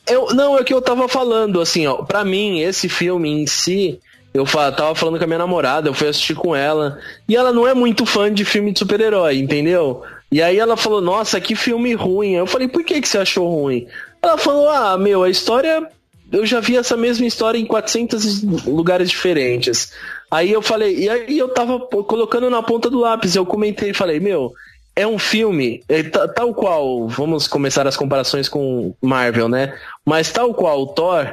Eu, 0.08 0.28
não, 0.36 0.58
é 0.58 0.62
o 0.62 0.64
que 0.64 0.74
eu 0.74 0.82
tava 0.82 1.08
falando, 1.08 1.60
assim, 1.60 1.88
ó. 1.88 2.04
Pra 2.04 2.24
mim, 2.24 2.60
esse 2.60 2.88
filme 2.88 3.30
em 3.30 3.48
si, 3.48 4.00
eu 4.34 4.46
tava 4.46 4.94
falando 4.94 5.18
com 5.18 5.24
a 5.24 5.28
minha 5.28 5.40
namorada, 5.40 5.90
eu 5.90 5.94
fui 5.94 6.08
assistir 6.08 6.36
com 6.36 6.56
ela, 6.56 7.00
e 7.28 7.36
ela 7.36 7.52
não 7.52 7.68
é 7.68 7.74
muito 7.74 8.06
fã 8.06 8.32
de 8.32 8.46
filme 8.46 8.72
de 8.72 8.78
super-herói, 8.80 9.38
entendeu? 9.40 10.04
E 10.32 10.42
aí 10.42 10.60
ela 10.60 10.78
falou, 10.78 11.02
nossa, 11.02 11.42
que 11.42 11.56
filme 11.56 11.94
ruim. 11.96 12.34
Eu 12.34 12.46
falei, 12.46 12.68
por 12.68 12.84
que, 12.84 13.02
que 13.02 13.08
você 13.08 13.18
achou 13.18 13.50
ruim? 13.50 13.88
Ela 14.22 14.38
falou, 14.38 14.70
ah, 14.70 14.98
meu, 14.98 15.24
a 15.24 15.30
história. 15.30 15.88
Eu 16.32 16.44
já 16.46 16.60
vi 16.60 16.76
essa 16.76 16.98
mesma 16.98 17.26
história 17.26 17.58
em 17.58 17.66
400 17.66 18.44
lugares 18.66 19.10
diferentes. 19.10 19.92
Aí 20.30 20.52
eu 20.52 20.62
falei, 20.62 20.98
e 20.98 21.08
aí 21.10 21.38
eu 21.38 21.48
tava 21.50 21.80
colocando 21.80 22.50
na 22.50 22.62
ponta 22.64 22.90
do 22.90 23.00
lápis, 23.00 23.36
eu 23.36 23.46
comentei 23.46 23.92
e 23.92 23.94
falei, 23.94 24.20
meu, 24.20 24.52
é 24.96 25.06
um 25.06 25.20
filme, 25.20 25.84
é, 25.90 26.04
ta- 26.04 26.28
tal 26.28 26.54
qual, 26.54 27.08
vamos 27.08 27.48
começar 27.48 27.86
as 27.88 27.98
comparações 27.98 28.48
com 28.48 28.94
Marvel, 29.02 29.50
né? 29.50 29.74
Mas 30.06 30.32
tal 30.32 30.54
qual 30.54 30.82
o 30.82 30.88
Thor, 30.88 31.28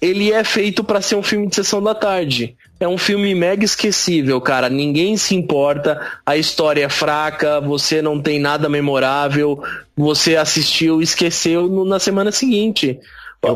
ele 0.00 0.32
é 0.32 0.44
feito 0.44 0.84
pra 0.84 1.00
ser 1.00 1.14
um 1.16 1.22
filme 1.22 1.46
de 1.48 1.54
sessão 1.54 1.82
da 1.82 1.94
tarde. 1.94 2.56
É 2.78 2.88
um 2.88 2.98
filme 2.98 3.32
mega 3.34 3.64
esquecível, 3.64 4.40
cara. 4.40 4.68
Ninguém 4.68 5.16
se 5.16 5.34
importa, 5.36 6.00
a 6.26 6.36
história 6.36 6.84
é 6.84 6.88
fraca, 6.88 7.60
você 7.60 8.02
não 8.02 8.20
tem 8.20 8.40
nada 8.40 8.68
memorável, 8.68 9.62
você 9.96 10.36
assistiu, 10.36 11.00
esqueceu 11.00 11.68
no- 11.68 11.84
na 11.84 11.98
semana 12.00 12.32
seguinte. 12.32 12.98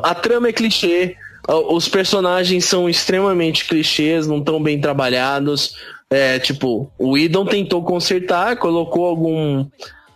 A 0.03 0.15
trama 0.15 0.49
é 0.49 0.53
clichê, 0.53 1.17
os 1.49 1.89
personagens 1.89 2.65
são 2.65 2.89
extremamente 2.89 3.65
clichês, 3.67 4.27
não 4.27 4.41
tão 4.43 4.61
bem 4.63 4.81
trabalhados. 4.81 5.75
É, 6.11 6.39
tipo, 6.39 6.91
o 6.99 7.19
Idon 7.19 7.45
tentou 7.45 7.83
consertar, 7.83 8.57
colocou 8.57 9.07
algum, 9.07 9.67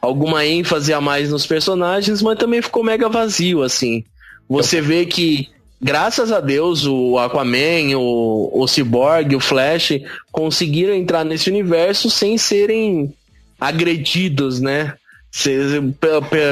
alguma 0.01 0.47
ênfase 0.47 0.93
a 0.93 1.01
mais 1.01 1.30
nos 1.30 1.47
personagens, 1.47 2.22
mas 2.22 2.38
também 2.38 2.62
ficou 2.62 2.84
mega 2.84 3.09
vazio, 3.09 3.62
assim. 3.62 4.05
Você 4.49 4.80
vê 4.80 5.05
que, 5.05 5.49
graças 5.80 6.30
a 6.30 6.41
Deus, 6.41 6.86
o 6.86 7.18
Aquaman, 7.18 7.97
o, 7.97 8.51
o 8.53 8.66
Cyborg, 8.68 9.34
o 9.34 9.41
Flash 9.41 10.01
conseguiram 10.30 10.95
entrar 10.95 11.24
nesse 11.24 11.51
universo 11.51 12.09
sem 12.09 12.38
serem 12.38 13.12
agredidos, 13.61 14.61
né? 14.61 14.95
Se- 15.30 15.80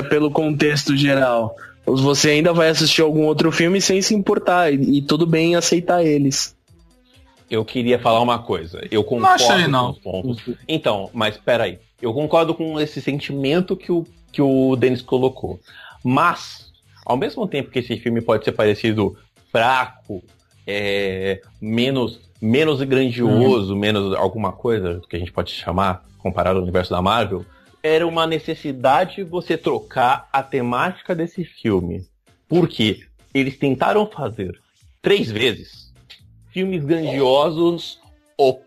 pelo 0.08 0.30
contexto 0.30 0.96
geral. 0.96 1.54
Você 1.86 2.30
ainda 2.30 2.52
vai 2.52 2.68
assistir 2.68 3.02
algum 3.02 3.24
outro 3.24 3.50
filme 3.50 3.80
sem 3.80 4.02
se 4.02 4.14
importar 4.14 4.72
e, 4.72 4.98
e 4.98 5.02
tudo 5.02 5.26
bem 5.26 5.56
aceitar 5.56 6.04
eles. 6.04 6.54
Eu 7.50 7.64
queria 7.64 7.98
falar 7.98 8.20
uma 8.20 8.38
coisa. 8.38 8.86
Eu 8.90 9.02
concordo 9.02 9.34
achei, 9.34 9.64
com 9.64 9.70
não. 9.70 9.90
os 9.90 9.98
pontos. 9.98 10.42
Então, 10.66 11.10
mas 11.14 11.36
peraí. 11.36 11.78
Eu 12.00 12.12
concordo 12.12 12.54
com 12.54 12.78
esse 12.78 13.00
sentimento 13.00 13.76
que 13.76 13.90
o, 13.90 14.06
que 14.30 14.42
o 14.42 14.76
Denis 14.76 15.02
colocou. 15.02 15.58
Mas, 16.04 16.72
ao 17.04 17.16
mesmo 17.16 17.46
tempo 17.46 17.70
que 17.70 17.78
esse 17.78 17.96
filme 17.96 18.20
pode 18.20 18.44
ser 18.44 18.52
parecido 18.52 19.16
fraco, 19.50 20.22
é, 20.66 21.40
menos, 21.60 22.20
menos 22.40 22.82
grandioso, 22.82 23.74
menos 23.74 24.14
alguma 24.14 24.52
coisa 24.52 25.00
que 25.08 25.16
a 25.16 25.18
gente 25.18 25.32
pode 25.32 25.50
chamar, 25.50 26.04
comparado 26.18 26.58
ao 26.58 26.62
universo 26.62 26.90
da 26.90 27.00
Marvel, 27.00 27.44
era 27.82 28.06
uma 28.06 28.26
necessidade 28.26 29.22
você 29.22 29.56
trocar 29.56 30.28
a 30.32 30.42
temática 30.42 31.14
desse 31.14 31.44
filme. 31.44 32.04
Porque 32.46 33.00
eles 33.32 33.56
tentaram 33.58 34.06
fazer 34.06 34.58
três 35.00 35.30
vezes 35.30 35.87
filmes 36.50 36.84
grandiosos, 36.84 37.98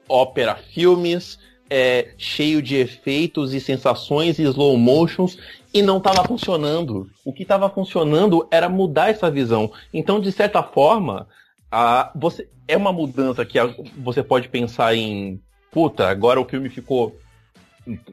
ópera 0.07 0.55
filmes, 0.55 1.39
é, 1.69 2.09
cheio 2.17 2.61
de 2.61 2.75
efeitos 2.75 3.53
e 3.53 3.59
sensações 3.59 4.37
e 4.39 4.43
slow 4.43 4.75
motions, 4.77 5.37
e 5.73 5.81
não 5.81 5.97
estava 5.97 6.27
funcionando. 6.27 7.09
O 7.23 7.31
que 7.31 7.43
estava 7.43 7.69
funcionando 7.69 8.45
era 8.51 8.67
mudar 8.67 9.09
essa 9.09 9.31
visão. 9.31 9.71
Então, 9.93 10.19
de 10.19 10.31
certa 10.31 10.61
forma, 10.61 11.27
a, 11.71 12.11
você, 12.13 12.47
é 12.67 12.75
uma 12.75 12.91
mudança 12.91 13.45
que 13.45 13.57
a- 13.57 13.73
você 13.97 14.21
pode 14.21 14.49
pensar 14.49 14.93
em 14.95 15.39
puta, 15.71 16.09
agora 16.09 16.41
o 16.41 16.45
filme 16.45 16.69
ficou 16.69 17.15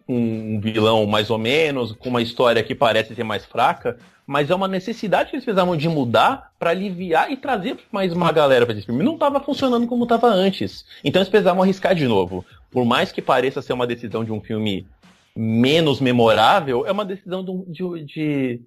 um 0.08 0.60
vilão 0.60 1.04
mais 1.06 1.28
ou 1.28 1.38
menos, 1.38 1.92
com 1.92 2.08
uma 2.08 2.22
história 2.22 2.62
que 2.62 2.74
parece 2.74 3.14
ser 3.14 3.24
mais 3.24 3.44
fraca, 3.44 3.98
mas 4.28 4.50
é 4.50 4.54
uma 4.54 4.68
necessidade 4.68 5.30
que 5.30 5.36
eles 5.36 5.44
precisavam 5.46 5.74
de 5.74 5.88
mudar 5.88 6.52
para 6.58 6.68
aliviar 6.68 7.32
e 7.32 7.36
trazer 7.38 7.78
mais 7.90 8.12
uma 8.12 8.30
galera 8.30 8.66
para 8.66 8.76
esse 8.76 8.84
filme. 8.84 9.02
Não 9.02 9.14
estava 9.14 9.40
funcionando 9.40 9.86
como 9.86 10.02
estava 10.02 10.26
antes. 10.26 10.84
Então 11.02 11.18
eles 11.18 11.30
precisavam 11.30 11.62
arriscar 11.62 11.94
de 11.94 12.06
novo. 12.06 12.44
Por 12.70 12.84
mais 12.84 13.10
que 13.10 13.22
pareça 13.22 13.62
ser 13.62 13.72
uma 13.72 13.86
decisão 13.86 14.22
de 14.22 14.30
um 14.30 14.38
filme 14.38 14.86
menos 15.34 15.98
memorável, 15.98 16.86
é 16.86 16.92
uma 16.92 17.06
decisão 17.06 17.42
de, 17.66 18.04
de, 18.04 18.60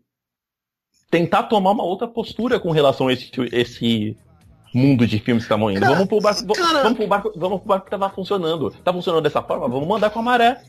tentar 1.12 1.43
tomar 1.43 1.70
uma 1.72 1.84
outra 1.84 2.07
postura 2.07 2.59
com 2.59 2.72
relação 2.72 3.07
a 3.07 3.14
esse, 3.14 3.30
esse 3.51 4.18
mundo 4.74 5.05
de 5.05 5.20
filmes 5.20 5.43
que 5.43 5.45
estavam 5.45 5.70
indo. 5.70 5.82
Cara, 5.82 5.93
vamos 5.93 6.07
pro 6.07 6.22
barco, 6.22 6.53
cara... 6.55 6.82
vamos 6.82 6.97
pro 6.97 7.07
barco, 7.07 7.34
vamos 7.36 7.59
pro 7.59 7.68
barco 7.68 7.86
que 7.86 7.91
tava 7.91 8.09
funcionando. 8.09 8.72
Tá 8.84 8.91
funcionando 8.91 9.22
dessa 9.22 9.43
forma? 9.43 9.68
Vamos 9.68 9.88
mandar 9.88 10.09
com 10.09 10.18
a 10.18 10.24
maré. 10.24 10.59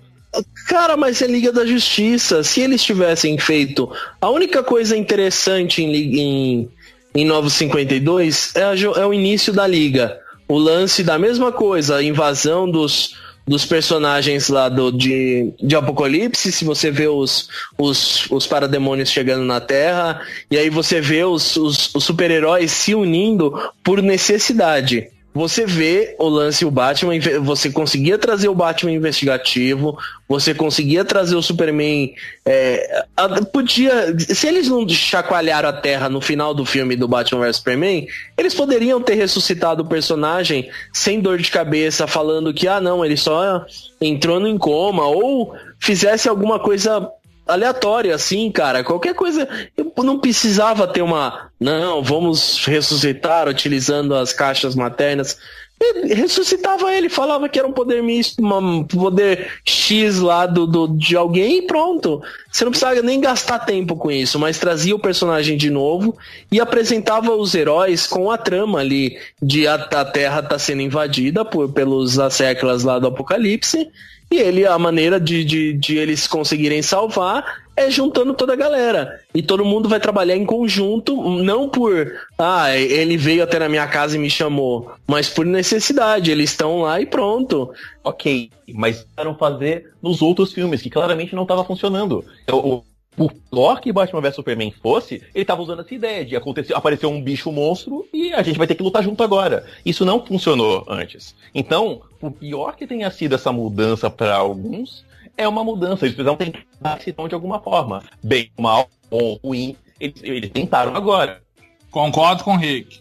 Cara, 0.66 0.96
mas 0.96 1.20
é 1.20 1.26
Liga 1.26 1.52
da 1.52 1.66
Justiça. 1.66 2.42
Se 2.42 2.60
eles 2.60 2.82
tivessem 2.82 3.38
feito. 3.38 3.90
A 4.20 4.30
única 4.30 4.62
coisa 4.62 4.96
interessante 4.96 5.82
em, 5.82 5.94
em, 5.94 6.68
em 7.14 7.24
952 7.24 8.56
é, 8.56 8.62
a, 8.62 8.74
é 9.00 9.06
o 9.06 9.12
início 9.12 9.52
da 9.52 9.66
Liga. 9.66 10.18
O 10.48 10.58
lance 10.58 11.02
da 11.02 11.18
mesma 11.18 11.52
coisa, 11.52 11.96
a 11.96 12.02
invasão 12.02 12.70
dos, 12.70 13.14
dos 13.46 13.64
personagens 13.64 14.48
lá 14.48 14.68
do, 14.68 14.90
de, 14.90 15.52
de 15.62 15.76
Apocalipse, 15.76 16.52
se 16.52 16.64
você 16.64 16.90
vê 16.90 17.08
os, 17.08 17.48
os, 17.78 18.30
os 18.30 18.46
parademônios 18.46 19.10
chegando 19.10 19.44
na 19.44 19.60
Terra, 19.60 20.20
e 20.50 20.56
aí 20.56 20.68
você 20.68 21.00
vê 21.00 21.24
os, 21.24 21.56
os, 21.56 21.94
os 21.94 22.04
super-heróis 22.04 22.70
se 22.70 22.94
unindo 22.94 23.52
por 23.82 24.02
necessidade. 24.02 25.08
Você 25.34 25.64
vê 25.64 26.14
o 26.18 26.28
lance 26.28 26.64
o 26.64 26.70
Batman, 26.70 27.14
você 27.42 27.70
conseguia 27.70 28.18
trazer 28.18 28.48
o 28.48 28.54
Batman 28.54 28.92
investigativo, 28.92 29.96
você 30.28 30.52
conseguia 30.52 31.06
trazer 31.06 31.36
o 31.36 31.42
Superman. 31.42 32.14
É, 32.44 33.04
podia. 33.50 34.14
Se 34.18 34.46
eles 34.46 34.68
não 34.68 34.86
chacoalharam 34.86 35.70
a 35.70 35.72
Terra 35.72 36.10
no 36.10 36.20
final 36.20 36.52
do 36.52 36.66
filme 36.66 36.96
do 36.96 37.08
Batman 37.08 37.40
vs 37.46 37.56
Superman, 37.56 38.06
eles 38.36 38.54
poderiam 38.54 39.00
ter 39.00 39.14
ressuscitado 39.14 39.82
o 39.82 39.88
personagem 39.88 40.68
sem 40.92 41.18
dor 41.18 41.38
de 41.38 41.50
cabeça, 41.50 42.06
falando 42.06 42.52
que, 42.52 42.68
ah, 42.68 42.80
não, 42.80 43.02
ele 43.02 43.16
só 43.16 43.64
entrou 44.00 44.38
no 44.38 44.58
coma, 44.58 45.06
ou 45.06 45.54
fizesse 45.78 46.28
alguma 46.28 46.58
coisa 46.58 47.10
aleatória, 47.46 48.14
assim, 48.14 48.50
cara. 48.50 48.84
Qualquer 48.84 49.14
coisa. 49.14 49.48
Eu 49.76 49.92
não 50.02 50.18
precisava 50.18 50.86
ter 50.86 51.02
uma. 51.02 51.50
Não, 51.58 52.02
vamos 52.02 52.64
ressuscitar 52.64 53.48
utilizando 53.48 54.14
as 54.14 54.32
caixas 54.32 54.74
maternas. 54.74 55.38
Ele 55.80 56.14
ressuscitava 56.14 56.94
ele, 56.94 57.08
falava 57.08 57.48
que 57.48 57.58
era 57.58 57.66
um 57.66 57.72
poder 57.72 58.02
misto, 58.04 58.40
um 58.40 58.84
poder 58.84 59.50
X 59.64 60.20
lá 60.20 60.46
do, 60.46 60.64
do, 60.64 60.86
de 60.86 61.16
alguém 61.16 61.58
e 61.58 61.62
pronto. 61.62 62.22
Você 62.50 62.64
não 62.64 62.70
precisava 62.70 63.02
nem 63.02 63.20
gastar 63.20 63.58
tempo 63.58 63.96
com 63.96 64.08
isso, 64.08 64.38
mas 64.38 64.60
trazia 64.60 64.94
o 64.94 65.00
personagem 65.00 65.56
de 65.56 65.70
novo 65.70 66.16
e 66.52 66.60
apresentava 66.60 67.34
os 67.34 67.52
heróis 67.52 68.06
com 68.06 68.30
a 68.30 68.38
trama 68.38 68.78
ali 68.78 69.18
de 69.42 69.66
a, 69.66 69.74
a 69.74 70.04
Terra 70.04 70.40
tá 70.40 70.56
sendo 70.56 70.82
invadida 70.82 71.44
por, 71.44 71.72
pelos 71.72 72.16
asseclas 72.16 72.84
lá 72.84 73.00
do 73.00 73.08
Apocalipse 73.08 73.90
e 74.32 74.38
ele, 74.38 74.66
a 74.66 74.78
maneira 74.78 75.20
de, 75.20 75.44
de, 75.44 75.72
de 75.74 75.98
eles 75.98 76.26
conseguirem 76.26 76.80
salvar 76.80 77.62
é 77.76 77.90
juntando 77.90 78.32
toda 78.32 78.54
a 78.54 78.56
galera. 78.56 79.20
E 79.34 79.42
todo 79.42 79.64
mundo 79.64 79.88
vai 79.88 80.00
trabalhar 80.00 80.36
em 80.36 80.46
conjunto, 80.46 81.16
não 81.42 81.68
por, 81.68 82.12
ah, 82.38 82.74
ele 82.74 83.16
veio 83.16 83.42
até 83.42 83.58
na 83.58 83.68
minha 83.68 83.86
casa 83.86 84.16
e 84.16 84.18
me 84.18 84.30
chamou, 84.30 84.90
mas 85.06 85.28
por 85.28 85.44
necessidade. 85.44 86.30
Eles 86.30 86.50
estão 86.50 86.80
lá 86.80 86.98
e 87.00 87.04
pronto. 87.04 87.70
Ok, 88.02 88.50
mas 88.72 89.04
tentaram 89.04 89.34
fazer 89.34 89.92
nos 90.02 90.22
outros 90.22 90.52
filmes, 90.52 90.80
que 90.80 90.88
claramente 90.88 91.34
não 91.34 91.42
estava 91.42 91.64
funcionando. 91.64 92.24
O, 92.50 92.82
por 93.14 93.32
pior 93.50 93.80
que 93.80 93.92
Batman 93.92 94.22
vs 94.22 94.34
Superman 94.34 94.72
fosse, 94.82 95.22
ele 95.34 95.44
tava 95.44 95.62
usando 95.62 95.80
essa 95.80 95.94
ideia 95.94 96.24
de 96.24 96.34
acontecer, 96.34 96.74
aparecer 96.74 97.06
um 97.06 97.20
bicho 97.20 97.52
monstro 97.52 98.06
e 98.12 98.32
a 98.32 98.42
gente 98.42 98.56
vai 98.56 98.66
ter 98.66 98.74
que 98.74 98.82
lutar 98.82 99.02
junto 99.02 99.22
agora. 99.22 99.66
Isso 99.84 100.04
não 100.04 100.24
funcionou 100.24 100.84
antes. 100.88 101.34
Então, 101.54 102.00
por 102.22 102.30
pior 102.30 102.76
que 102.76 102.86
tenha 102.86 103.10
sido 103.10 103.34
essa 103.34 103.50
mudança 103.50 104.08
para 104.08 104.36
alguns, 104.36 105.04
é 105.36 105.48
uma 105.48 105.64
mudança. 105.64 106.04
Eles 106.04 106.14
precisam 106.14 106.36
tentar 106.36 106.98
esse 106.98 107.12
tom 107.12 107.26
de 107.26 107.34
alguma 107.34 107.60
forma. 107.60 108.04
Bem, 108.22 108.48
mal 108.56 108.88
ou 109.10 109.40
ruim, 109.42 109.76
eles, 109.98 110.22
eles 110.22 110.50
tentaram 110.50 110.94
agora. 110.94 111.42
Concordo 111.90 112.44
com 112.44 112.52
o 112.52 112.56
Rick. 112.56 113.00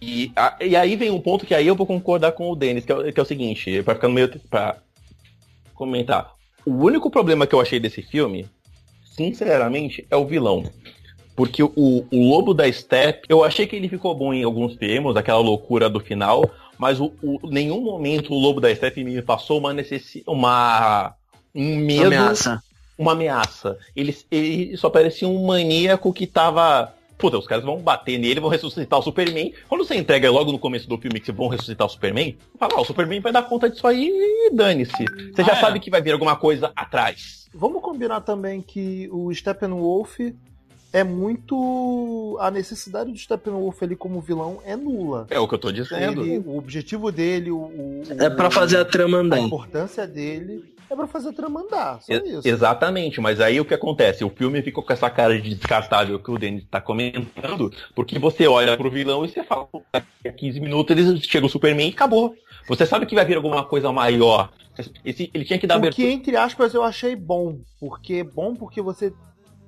E, 0.00 0.32
a, 0.34 0.56
e 0.62 0.74
aí 0.74 0.96
vem 0.96 1.10
um 1.10 1.20
ponto 1.20 1.44
que 1.44 1.54
aí 1.54 1.66
eu 1.66 1.76
vou 1.76 1.86
concordar 1.86 2.32
com 2.32 2.50
o 2.50 2.56
Denis, 2.56 2.86
que 2.86 2.92
é, 2.92 3.12
que 3.12 3.20
é 3.20 3.22
o 3.22 3.26
seguinte, 3.26 3.82
para 3.82 3.94
ficar 3.94 4.08
no 4.08 4.14
meio 4.14 4.40
para 4.48 4.78
comentar. 5.74 6.32
O 6.64 6.72
único 6.72 7.10
problema 7.10 7.46
que 7.46 7.54
eu 7.54 7.60
achei 7.60 7.78
desse 7.78 8.00
filme 8.00 8.48
sinceramente, 9.20 10.06
é 10.10 10.16
o 10.16 10.26
vilão. 10.26 10.64
Porque 11.36 11.62
o, 11.62 11.70
o 11.76 12.06
Lobo 12.12 12.54
da 12.54 12.70
Steppe, 12.70 13.26
eu 13.28 13.44
achei 13.44 13.66
que 13.66 13.76
ele 13.76 13.88
ficou 13.88 14.14
bom 14.14 14.32
em 14.32 14.42
alguns 14.42 14.76
termos, 14.76 15.16
aquela 15.16 15.38
loucura 15.38 15.88
do 15.88 16.00
final, 16.00 16.50
mas 16.80 16.98
o, 16.98 17.12
o 17.22 17.38
nenhum 17.50 17.82
momento 17.82 18.32
o 18.32 18.38
Lobo 18.38 18.58
da 18.58 18.74
Steppe 18.74 19.04
me 19.04 19.20
passou 19.20 19.58
uma 19.58 19.74
necessidade, 19.74 20.24
uma 20.26 21.14
um 21.54 21.76
medo, 21.76 22.00
uma 22.00 22.06
ameaça. 22.06 22.62
Uma 22.96 23.12
ameaça. 23.12 23.78
Ele, 23.94 24.16
ele 24.30 24.76
só 24.78 24.88
parecia 24.88 25.28
um 25.28 25.44
maníaco 25.44 26.10
que 26.10 26.26
tava 26.26 26.94
puta, 27.18 27.36
os 27.36 27.46
caras 27.46 27.62
vão 27.62 27.76
bater 27.80 28.18
nele, 28.18 28.40
vão 28.40 28.48
ressuscitar 28.48 28.98
o 28.98 29.02
Superman. 29.02 29.52
Quando 29.68 29.84
você 29.84 29.94
entrega 29.94 30.30
logo 30.30 30.50
no 30.50 30.58
começo 30.58 30.88
do 30.88 30.96
filme 30.96 31.20
que 31.20 31.26
você 31.26 31.32
vão 31.32 31.48
ressuscitar 31.48 31.86
o 31.86 31.90
Superman, 31.90 32.38
fala, 32.58 32.72
ó, 32.76 32.80
o 32.80 32.84
Superman 32.86 33.20
vai 33.20 33.30
dar 33.30 33.42
conta 33.42 33.68
disso 33.68 33.86
aí 33.86 34.08
e 34.08 34.50
dane-se. 34.50 35.04
Você 35.34 35.42
ah, 35.42 35.44
já 35.44 35.52
é. 35.52 35.56
sabe 35.56 35.80
que 35.80 35.90
vai 35.90 36.00
vir 36.00 36.12
alguma 36.12 36.34
coisa 36.34 36.72
atrás. 36.74 37.46
Vamos 37.52 37.82
combinar 37.82 38.22
também 38.22 38.62
que 38.62 39.06
o 39.12 39.30
Steppenwolf 39.34 40.18
é 40.92 41.04
muito. 41.04 42.36
A 42.40 42.50
necessidade 42.50 43.12
do 43.12 43.18
Steppenwolf 43.18 43.82
ali 43.82 43.94
como 43.94 44.20
vilão 44.20 44.60
é 44.64 44.76
nula. 44.76 45.26
É 45.30 45.38
o 45.38 45.46
que 45.46 45.54
eu 45.54 45.58
tô 45.58 45.70
dizendo. 45.70 46.22
Ele, 46.22 46.38
o 46.38 46.56
objetivo 46.56 47.12
dele, 47.12 47.50
o. 47.50 47.56
o 47.56 48.02
é 48.18 48.28
para 48.28 48.50
fazer 48.50 48.78
a 48.78 48.84
trama 48.84 49.18
andar. 49.18 49.36
A 49.36 49.40
importância 49.40 50.06
dele 50.06 50.64
é 50.90 50.96
pra 50.96 51.06
fazer 51.06 51.28
a 51.28 51.32
trama 51.32 51.60
andar. 51.60 52.02
Só 52.02 52.12
isso. 52.12 52.46
Exatamente, 52.46 53.20
mas 53.20 53.40
aí 53.40 53.60
o 53.60 53.64
que 53.64 53.74
acontece? 53.74 54.24
O 54.24 54.30
filme 54.30 54.60
ficou 54.62 54.82
com 54.82 54.92
essa 54.92 55.08
cara 55.08 55.40
de 55.40 55.54
descartável 55.54 56.18
que 56.18 56.30
o 56.30 56.38
Denis 56.38 56.64
tá 56.68 56.80
comentando, 56.80 57.72
porque 57.94 58.18
você 58.18 58.48
olha 58.48 58.76
pro 58.76 58.90
vilão 58.90 59.24
e 59.24 59.28
você 59.28 59.44
fala, 59.44 59.68
daqui 59.92 60.28
a 60.28 60.32
15 60.32 60.60
minutos 60.60 60.96
ele 60.96 61.20
chega 61.20 61.46
o 61.46 61.48
Superman 61.48 61.88
e 61.88 61.92
acabou. 61.92 62.34
Você 62.66 62.84
sabe 62.84 63.06
que 63.06 63.14
vai 63.14 63.24
vir 63.24 63.36
alguma 63.36 63.64
coisa 63.64 63.92
maior. 63.92 64.50
Esse, 65.04 65.30
ele 65.32 65.44
tinha 65.44 65.58
que 65.58 65.66
dar 65.66 65.78
O 65.78 65.90
que, 65.90 66.06
entre 66.06 66.36
aspas, 66.36 66.74
eu 66.74 66.82
achei 66.82 67.14
bom. 67.14 67.60
Porque 67.78 68.14
é 68.14 68.24
bom 68.24 68.54
porque 68.54 68.80
você 68.80 69.12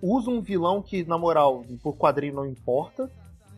usa 0.03 0.31
um 0.31 0.41
vilão 0.41 0.83
que, 0.83 1.05
na 1.05 1.17
moral, 1.17 1.65
por 1.83 1.97
quadrinho 1.97 2.35
não 2.35 2.47
importa 2.47 3.09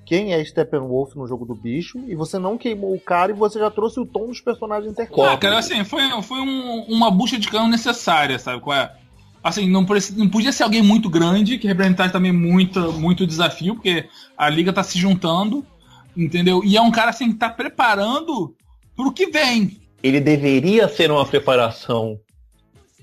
quem 0.05 0.35
é 0.35 0.45
Steppenwolf 0.45 1.15
no 1.15 1.27
jogo 1.27 1.47
do 1.47 1.55
bicho, 1.55 1.99
e 2.07 2.15
você 2.15 2.39
não 2.39 2.59
queimou 2.59 2.95
o 2.95 3.01
cara 3.01 3.33
e 3.33 3.35
você 3.35 3.59
já 3.59 3.71
trouxe 3.71 3.99
o 3.99 4.07
tom 4.07 4.27
dos 4.27 4.41
personagens 4.41 4.93
intercalados. 4.93 5.35
Ah, 5.35 5.39
cara, 5.39 5.59
assim, 5.59 5.83
foi, 5.83 6.03
foi 6.23 6.41
um, 6.41 6.83
uma 6.89 7.11
bucha 7.11 7.39
de 7.39 7.49
cano 7.49 7.69
necessária, 7.69 8.39
sabe 8.39 8.61
qual 8.61 8.77
é? 8.77 8.93
Assim, 9.43 9.69
não, 9.69 9.87
não 10.17 10.29
podia 10.29 10.53
ser 10.53 10.63
alguém 10.63 10.83
muito 10.83 11.09
grande, 11.09 11.59
que 11.59 11.67
representasse 11.67 12.13
também 12.13 12.33
muito, 12.33 12.93
muito 12.93 13.27
desafio, 13.27 13.75
porque 13.75 14.09
a 14.37 14.49
liga 14.49 14.73
tá 14.73 14.83
se 14.83 14.99
juntando, 14.99 15.65
entendeu? 16.17 16.63
E 16.65 16.77
é 16.77 16.81
um 16.81 16.91
cara, 16.91 17.11
assim, 17.11 17.33
que 17.33 17.39
tá 17.39 17.49
preparando 17.49 18.55
pro 18.97 19.13
que 19.13 19.27
vem. 19.27 19.81
Ele 20.03 20.21
deveria 20.21 20.89
ser 20.89 21.11
uma 21.11 21.25
preparação 21.25 22.19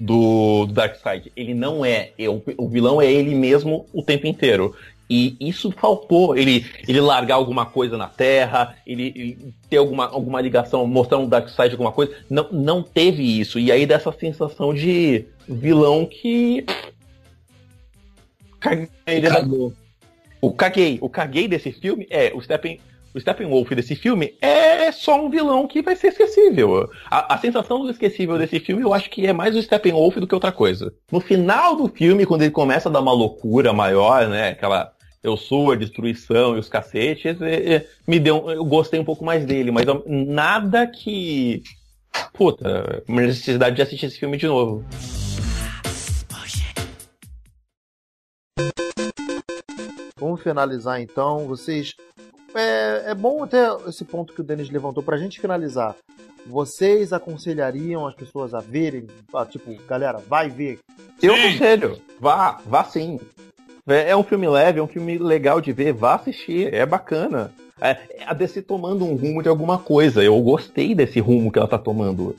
do, 0.01 0.65
do 0.65 0.73
Darkseid. 0.73 1.31
Ele 1.35 1.53
não 1.53 1.85
é. 1.85 2.11
O, 2.27 2.65
o 2.65 2.67
vilão 2.67 3.01
é 3.01 3.11
ele 3.11 3.35
mesmo 3.35 3.85
o 3.93 4.01
tempo 4.01 4.25
inteiro. 4.25 4.75
E 5.09 5.35
isso 5.41 5.71
faltou, 5.71 6.37
ele, 6.37 6.65
ele 6.87 7.01
largar 7.01 7.35
alguma 7.35 7.65
coisa 7.65 7.97
na 7.97 8.07
Terra, 8.07 8.77
ele, 8.87 9.11
ele 9.13 9.53
ter 9.69 9.75
alguma, 9.75 10.07
alguma 10.07 10.39
ligação, 10.39 10.87
mostrar 10.87 11.17
um 11.17 11.27
Darkseid, 11.27 11.73
alguma 11.73 11.91
coisa. 11.91 12.15
Não, 12.29 12.47
não 12.51 12.81
teve 12.81 13.39
isso. 13.39 13.59
E 13.59 13.71
aí 13.71 13.85
dessa 13.85 14.11
sensação 14.11 14.73
de 14.73 15.25
vilão 15.47 16.05
que. 16.05 16.65
Caguei. 18.59 18.89
O 20.39 20.51
caguei. 20.51 20.97
O 21.01 21.09
caguei 21.09 21.47
desse 21.47 21.71
filme 21.71 22.07
é 22.09 22.31
o 22.33 22.41
Stephen, 22.41 22.79
o 23.13 23.19
Steppenwolf 23.19 23.69
desse 23.71 23.95
filme 23.95 24.35
é 24.41 24.91
só 24.91 25.23
um 25.23 25.29
vilão 25.29 25.67
que 25.67 25.81
vai 25.81 25.95
ser 25.95 26.07
esquecível. 26.07 26.89
A, 27.09 27.35
a, 27.35 27.37
sensação 27.37 27.81
do 27.81 27.89
esquecível 27.89 28.37
desse 28.37 28.59
filme 28.59 28.83
eu 28.83 28.93
acho 28.93 29.09
que 29.09 29.25
é 29.27 29.33
mais 29.33 29.55
o 29.55 29.61
Steppenwolf 29.61 30.17
do 30.17 30.27
que 30.27 30.35
outra 30.35 30.51
coisa. 30.51 30.93
No 31.11 31.19
final 31.19 31.75
do 31.75 31.87
filme, 31.87 32.25
quando 32.25 32.43
ele 32.43 32.51
começa 32.51 32.89
a 32.89 32.91
dar 32.91 33.01
uma 33.01 33.13
loucura 33.13 33.73
maior, 33.73 34.27
né? 34.27 34.49
Aquela 34.49 34.91
eu 35.23 35.37
sou 35.37 35.71
a 35.71 35.75
destruição 35.75 36.55
e 36.55 36.59
os 36.59 36.67
cacetes, 36.67 37.39
é, 37.41 37.75
é, 37.75 37.87
me 38.07 38.19
deu, 38.19 38.49
eu 38.49 38.65
gostei 38.65 38.99
um 38.99 39.05
pouco 39.05 39.23
mais 39.23 39.45
dele, 39.45 39.71
mas 39.71 39.85
nada 40.05 40.87
que. 40.87 41.61
Puta, 42.33 43.03
necessidade 43.07 43.75
de 43.75 43.81
assistir 43.81 44.07
esse 44.07 44.19
filme 44.19 44.37
de 44.37 44.47
novo. 44.47 44.83
Vamos 50.21 50.41
finalizar 50.43 51.01
então. 51.01 51.47
Vocês. 51.47 51.95
É, 52.53 53.11
é 53.11 53.15
bom 53.15 53.43
até 53.43 53.67
esse 53.87 54.03
ponto 54.03 54.33
que 54.33 54.41
o 54.41 54.43
Denis 54.43 54.69
levantou 54.69 55.01
pra 55.01 55.17
gente 55.17 55.39
finalizar. 55.39 55.95
vocês 56.45 57.13
aconselhariam 57.13 58.05
as 58.07 58.15
pessoas 58.15 58.53
a 58.53 58.59
verem? 58.59 59.07
Ah, 59.33 59.45
tipo, 59.45 59.73
galera, 59.87 60.19
vai 60.27 60.49
ver. 60.49 60.79
Eu 61.21 61.35
Sim. 61.35 61.39
aconselho. 61.49 61.97
Vá, 62.19 62.59
vá 62.65 62.83
sim. 62.83 63.19
É 63.87 64.09
é 64.11 64.15
um 64.15 64.23
filme 64.23 64.47
leve, 64.47 64.79
é 64.79 64.83
um 64.83 64.87
filme 64.87 65.17
legal 65.17 65.59
de 65.61 65.71
ver, 65.71 65.93
vá 65.93 66.15
assistir, 66.15 66.73
é 66.73 66.85
bacana. 66.85 67.51
É, 67.79 67.97
a 68.27 68.33
DC 68.33 68.61
tomando 68.61 69.03
um 69.05 69.15
rumo 69.15 69.41
de 69.41 69.49
alguma 69.49 69.79
coisa. 69.79 70.23
Eu 70.23 70.39
gostei 70.41 70.93
desse 70.93 71.19
rumo 71.19 71.51
que 71.51 71.57
ela 71.57 71.67
tá 71.67 71.79
tomando. 71.79 72.35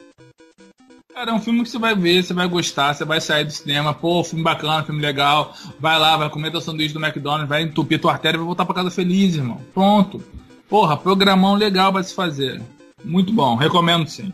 Cara, 1.15 1.31
é 1.31 1.35
um 1.35 1.41
filme 1.41 1.63
que 1.63 1.69
você 1.69 1.79
vai 1.79 1.95
ver, 1.95 2.23
você 2.23 2.33
vai 2.33 2.49
gostar, 2.49 2.95
você 2.95 3.05
vai 3.05 3.21
sair 3.21 3.45
do 3.45 3.53
cinema, 3.53 3.93
pô, 3.93 4.25
filme 4.25 4.43
bacana, 4.43 4.83
filme 4.83 5.01
legal, 5.01 5.55
vai 5.79 5.99
lá, 5.99 6.17
vai 6.17 6.31
comer 6.31 6.51
teu 6.51 6.61
sanduíche 6.61 6.95
do 6.95 7.05
McDonald's, 7.05 7.49
vai 7.49 7.63
entupir 7.63 8.01
tua 8.01 8.13
artéria 8.13 8.37
e 8.37 8.39
vai 8.39 8.47
voltar 8.47 8.65
pra 8.65 8.75
casa 8.75 8.91
feliz, 8.91 9.37
irmão. 9.37 9.61
Pronto. 9.75 10.23
Porra, 10.69 10.97
programão 10.97 11.55
legal 11.55 11.93
pra 11.93 12.03
se 12.03 12.15
fazer. 12.15 12.63
Muito 13.05 13.33
bom, 13.33 13.57
recomendo 13.57 14.09
sim. 14.09 14.33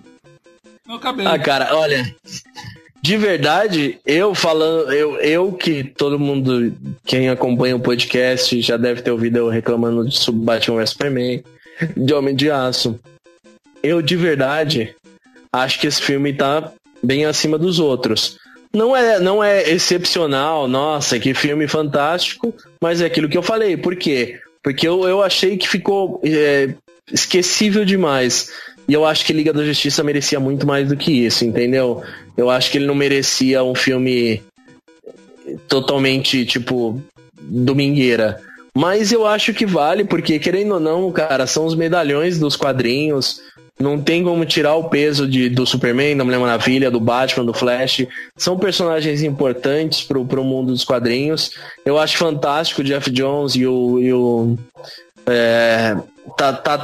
Eu 0.89 0.95
acabei. 0.95 1.27
Ah, 1.27 1.39
cara, 1.39 1.77
olha. 1.77 2.15
De 3.03 3.17
verdade, 3.17 3.99
eu 4.07 4.35
falando, 4.35 4.93
eu, 4.93 5.17
eu 5.17 5.53
que 5.53 5.83
todo 5.83 6.19
mundo, 6.19 6.75
quem 7.05 7.29
acompanha 7.29 7.77
o 7.77 7.81
podcast 7.81 8.61
já 8.61 8.77
deve 8.77 9.03
ter 9.03 9.11
ouvido 9.11 9.39
eu 9.39 9.49
reclamando 9.49 10.09
de 10.09 10.33
Batman 10.33 10.77
vs 10.79 10.91
Superman, 10.91 11.43
de 11.97 12.15
Homem 12.15 12.35
de 12.35 12.51
Aço. 12.51 12.99
Eu 13.83 14.03
de 14.03 14.17
verdade 14.17 14.95
acho 15.53 15.81
que 15.81 15.87
esse 15.87 16.03
filme 16.03 16.33
tá 16.33 16.73
bem 17.03 17.25
acima 17.25 17.59
dos 17.59 17.79
outros. 17.79 18.39
Não 18.73 18.95
é, 18.95 19.19
não 19.19 19.43
é 19.43 19.71
excepcional, 19.71 20.69
nossa, 20.69 21.19
que 21.19 21.33
filme 21.33 21.67
fantástico, 21.67 22.55
mas 22.83 23.01
é 23.01 23.07
aquilo 23.07 23.29
que 23.29 23.39
eu 23.39 23.43
falei. 23.43 23.77
Por 23.77 23.97
quê? 23.97 24.39
Porque 24.63 24.87
eu, 24.87 25.09
eu 25.09 25.23
achei 25.23 25.57
que 25.57 25.69
ficou 25.69 26.21
é, 26.23 26.75
esquecível 27.13 27.85
demais. 27.85 28.51
E 28.87 28.93
eu 28.93 29.05
acho 29.05 29.25
que 29.25 29.33
Liga 29.33 29.53
da 29.53 29.65
Justiça 29.65 30.03
merecia 30.03 30.41
muito 30.41 30.67
mais 30.67 30.89
do 30.89 30.97
que 30.97 31.13
isso, 31.27 31.45
entendeu? 31.45 32.03
Eu 32.37 32.51
acho 32.51 32.71
que 32.71 32.79
ele 32.79 32.87
não 32.87 32.95
merecia 32.95 33.63
um 33.63 33.75
filme 33.75 34.43
totalmente, 35.67 36.45
tipo, 36.45 37.01
domingueira. 37.41 38.41
Mas 38.75 39.13
eu 39.13 39.27
acho 39.27 39.53
que 39.53 39.67
vale, 39.67 40.05
porque 40.05 40.39
querendo 40.39 40.75
ou 40.75 40.81
não, 40.81 41.11
cara, 41.11 41.47
são 41.47 41.67
os 41.67 41.75
medalhões 41.75 42.39
dos 42.39 42.55
quadrinhos. 42.55 43.41
Não 43.79 44.01
tem 44.01 44.25
como 44.25 44.45
tirar 44.45 44.75
o 44.75 44.89
peso 44.89 45.27
de, 45.29 45.49
do 45.49 45.65
Superman, 45.65 46.17
da 46.17 46.25
Mulher 46.25 46.41
Maravilha, 46.41 46.91
do 46.91 46.99
Batman, 46.99 47.45
do 47.45 47.55
Flash. 47.55 48.07
São 48.37 48.59
personagens 48.59 49.23
importantes 49.23 50.03
pro, 50.03 50.25
pro 50.25 50.43
mundo 50.43 50.73
dos 50.73 50.85
quadrinhos. 50.85 51.53
Eu 51.85 51.99
acho 51.99 52.17
fantástico 52.17 52.81
o 52.81 52.85
Jeff 52.85 53.09
Jones 53.11 53.55
e 53.55 53.67
o, 53.67 53.99
e 54.01 54.13
o 54.13 54.59
é, 55.27 55.97
tá, 56.37 56.53
tá, 56.53 56.79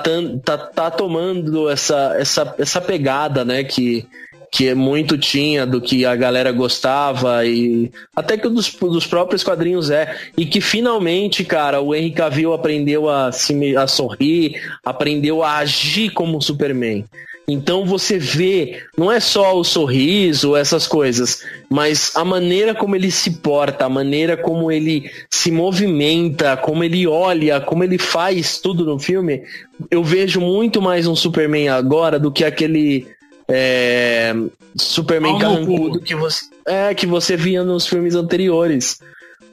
tá, 0.44 0.58
tá 0.58 0.90
tomando 0.90 1.68
essa, 1.68 2.14
essa, 2.18 2.54
essa 2.58 2.80
pegada, 2.80 3.44
né, 3.44 3.64
que, 3.64 4.06
que 4.54 4.72
muito 4.72 5.18
tinha 5.18 5.66
do 5.66 5.80
que 5.80 6.04
a 6.06 6.14
galera 6.14 6.52
gostava 6.52 7.44
e 7.44 7.90
até 8.14 8.38
que 8.38 8.48
dos, 8.48 8.72
dos 8.72 9.04
próprios 9.04 9.42
quadrinhos 9.42 9.90
é. 9.90 10.16
E 10.38 10.46
que 10.46 10.60
finalmente, 10.60 11.44
cara, 11.44 11.80
o 11.80 11.92
Henry 11.92 12.12
Cavill 12.12 12.54
aprendeu 12.54 13.10
a, 13.10 13.32
se, 13.32 13.76
a 13.76 13.88
sorrir, 13.88 14.62
aprendeu 14.84 15.42
a 15.42 15.56
agir 15.56 16.10
como 16.10 16.40
Superman. 16.40 17.04
Então 17.48 17.84
você 17.84 18.16
vê, 18.16 18.80
não 18.96 19.10
é 19.10 19.18
só 19.18 19.58
o 19.58 19.64
sorriso, 19.64 20.56
essas 20.56 20.86
coisas, 20.86 21.44
mas 21.68 22.12
a 22.14 22.24
maneira 22.24 22.74
como 22.74 22.94
ele 22.94 23.10
se 23.10 23.32
porta, 23.32 23.84
a 23.84 23.88
maneira 23.88 24.36
como 24.36 24.70
ele 24.70 25.10
se 25.28 25.50
movimenta, 25.50 26.56
como 26.56 26.84
ele 26.84 27.06
olha, 27.06 27.60
como 27.60 27.82
ele 27.82 27.98
faz 27.98 28.58
tudo 28.58 28.84
no 28.84 28.98
filme, 28.98 29.42
eu 29.90 30.02
vejo 30.02 30.40
muito 30.40 30.80
mais 30.80 31.06
um 31.06 31.16
Superman 31.16 31.68
agora 31.68 32.18
do 32.18 32.32
que 32.32 32.44
aquele 32.44 33.08
é, 33.48 34.34
Superman 34.76 35.38
carrancudo 35.38 36.00
que 36.00 36.14
você, 36.14 36.44
é, 36.66 36.94
que 36.94 37.06
você 37.06 37.36
via 37.36 37.62
nos 37.62 37.86
filmes 37.86 38.14
anteriores. 38.14 38.98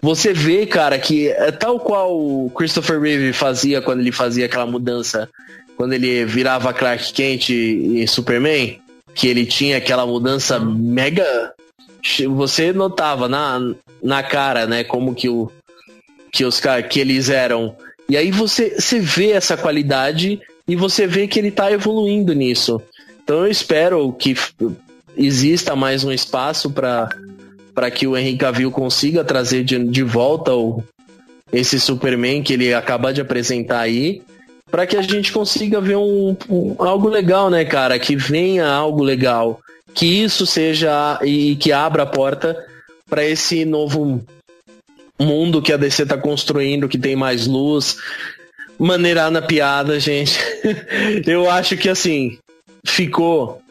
Você 0.02 0.34
vê, 0.34 0.66
cara, 0.66 0.98
que 0.98 1.28
é 1.28 1.52
tal 1.52 1.80
qual 1.80 2.18
o 2.18 2.50
Christopher 2.56 3.00
Reeve 3.00 3.34
fazia 3.34 3.82
quando 3.82 4.00
ele 4.00 4.12
fazia 4.12 4.48
aquela 4.48 4.66
mudança, 4.66 5.30
quando 5.78 5.94
ele 5.94 6.26
virava 6.26 6.74
Clark 6.74 7.14
Kent 7.14 7.50
e 7.50 8.08
Superman, 8.08 8.80
que 9.14 9.28
ele 9.28 9.46
tinha 9.46 9.78
aquela 9.78 10.06
mudança 10.06 10.60
mega. 10.60 11.54
Você 12.36 12.74
notava 12.74 13.30
na, 13.30 13.60
na 14.02 14.24
cara, 14.24 14.66
né, 14.66 14.84
como 14.84 15.14
que, 15.14 15.30
o, 15.30 15.52
que 16.32 16.46
os 16.46 16.60
que 16.90 17.00
eles 17.00 17.30
eram. 17.30 17.76
E 18.10 18.18
aí 18.18 18.32
você, 18.32 18.80
você 18.80 19.00
vê 19.00 19.32
essa 19.32 19.56
qualidade 19.56 20.42
e 20.68 20.76
você 20.76 21.06
vê 21.06 21.28
que 21.28 21.38
ele 21.38 21.52
tá 21.52 21.72
evoluindo 21.72 22.34
nisso. 22.34 22.82
Então 23.24 23.46
eu 23.46 23.52
espero 23.52 24.12
que 24.14 24.36
exista 25.16 25.76
mais 25.76 26.04
um 26.04 26.12
espaço 26.12 26.70
para 26.72 27.10
para 27.74 27.90
que 27.90 28.06
o 28.06 28.18
Henry 28.18 28.36
Cavill 28.36 28.70
consiga 28.70 29.24
trazer 29.24 29.64
de, 29.64 29.80
de 29.88 30.04
volta 30.04 30.54
o, 30.54 30.84
esse 31.54 31.80
Superman 31.80 32.44
que 32.44 32.52
ele 32.54 32.74
acaba 32.74 33.14
de 33.14 33.22
apresentar 33.22 33.80
aí, 33.80 34.22
para 34.70 34.86
que 34.86 34.98
a 34.98 35.02
gente 35.02 35.32
consiga 35.32 35.80
ver 35.80 35.96
um, 35.96 36.36
um- 36.50 36.76
algo 36.80 37.08
legal, 37.08 37.50
né, 37.50 37.64
cara? 37.64 37.98
Que 37.98 38.14
venha 38.14 38.68
algo 38.68 39.02
legal, 39.02 39.62
que 39.94 40.06
isso 40.06 40.46
seja 40.46 41.18
e 41.24 41.56
que 41.56 41.72
abra 41.72 42.04
a 42.04 42.06
porta 42.06 42.58
para 43.10 43.24
esse 43.24 43.64
novo 43.64 44.22
mundo 45.18 45.62
que 45.62 45.72
a 45.72 45.78
DC 45.78 46.06
tá 46.06 46.18
construindo, 46.18 46.90
que 46.90 46.98
tem 46.98 47.16
mais 47.16 47.48
luz. 47.48 47.96
Maneirar 48.78 49.32
na 49.32 49.42
piada, 49.42 49.98
gente. 49.98 50.38
Eu 51.26 51.50
acho 51.50 51.78
que 51.78 51.88
assim, 51.88 52.38
ficou 52.86 53.62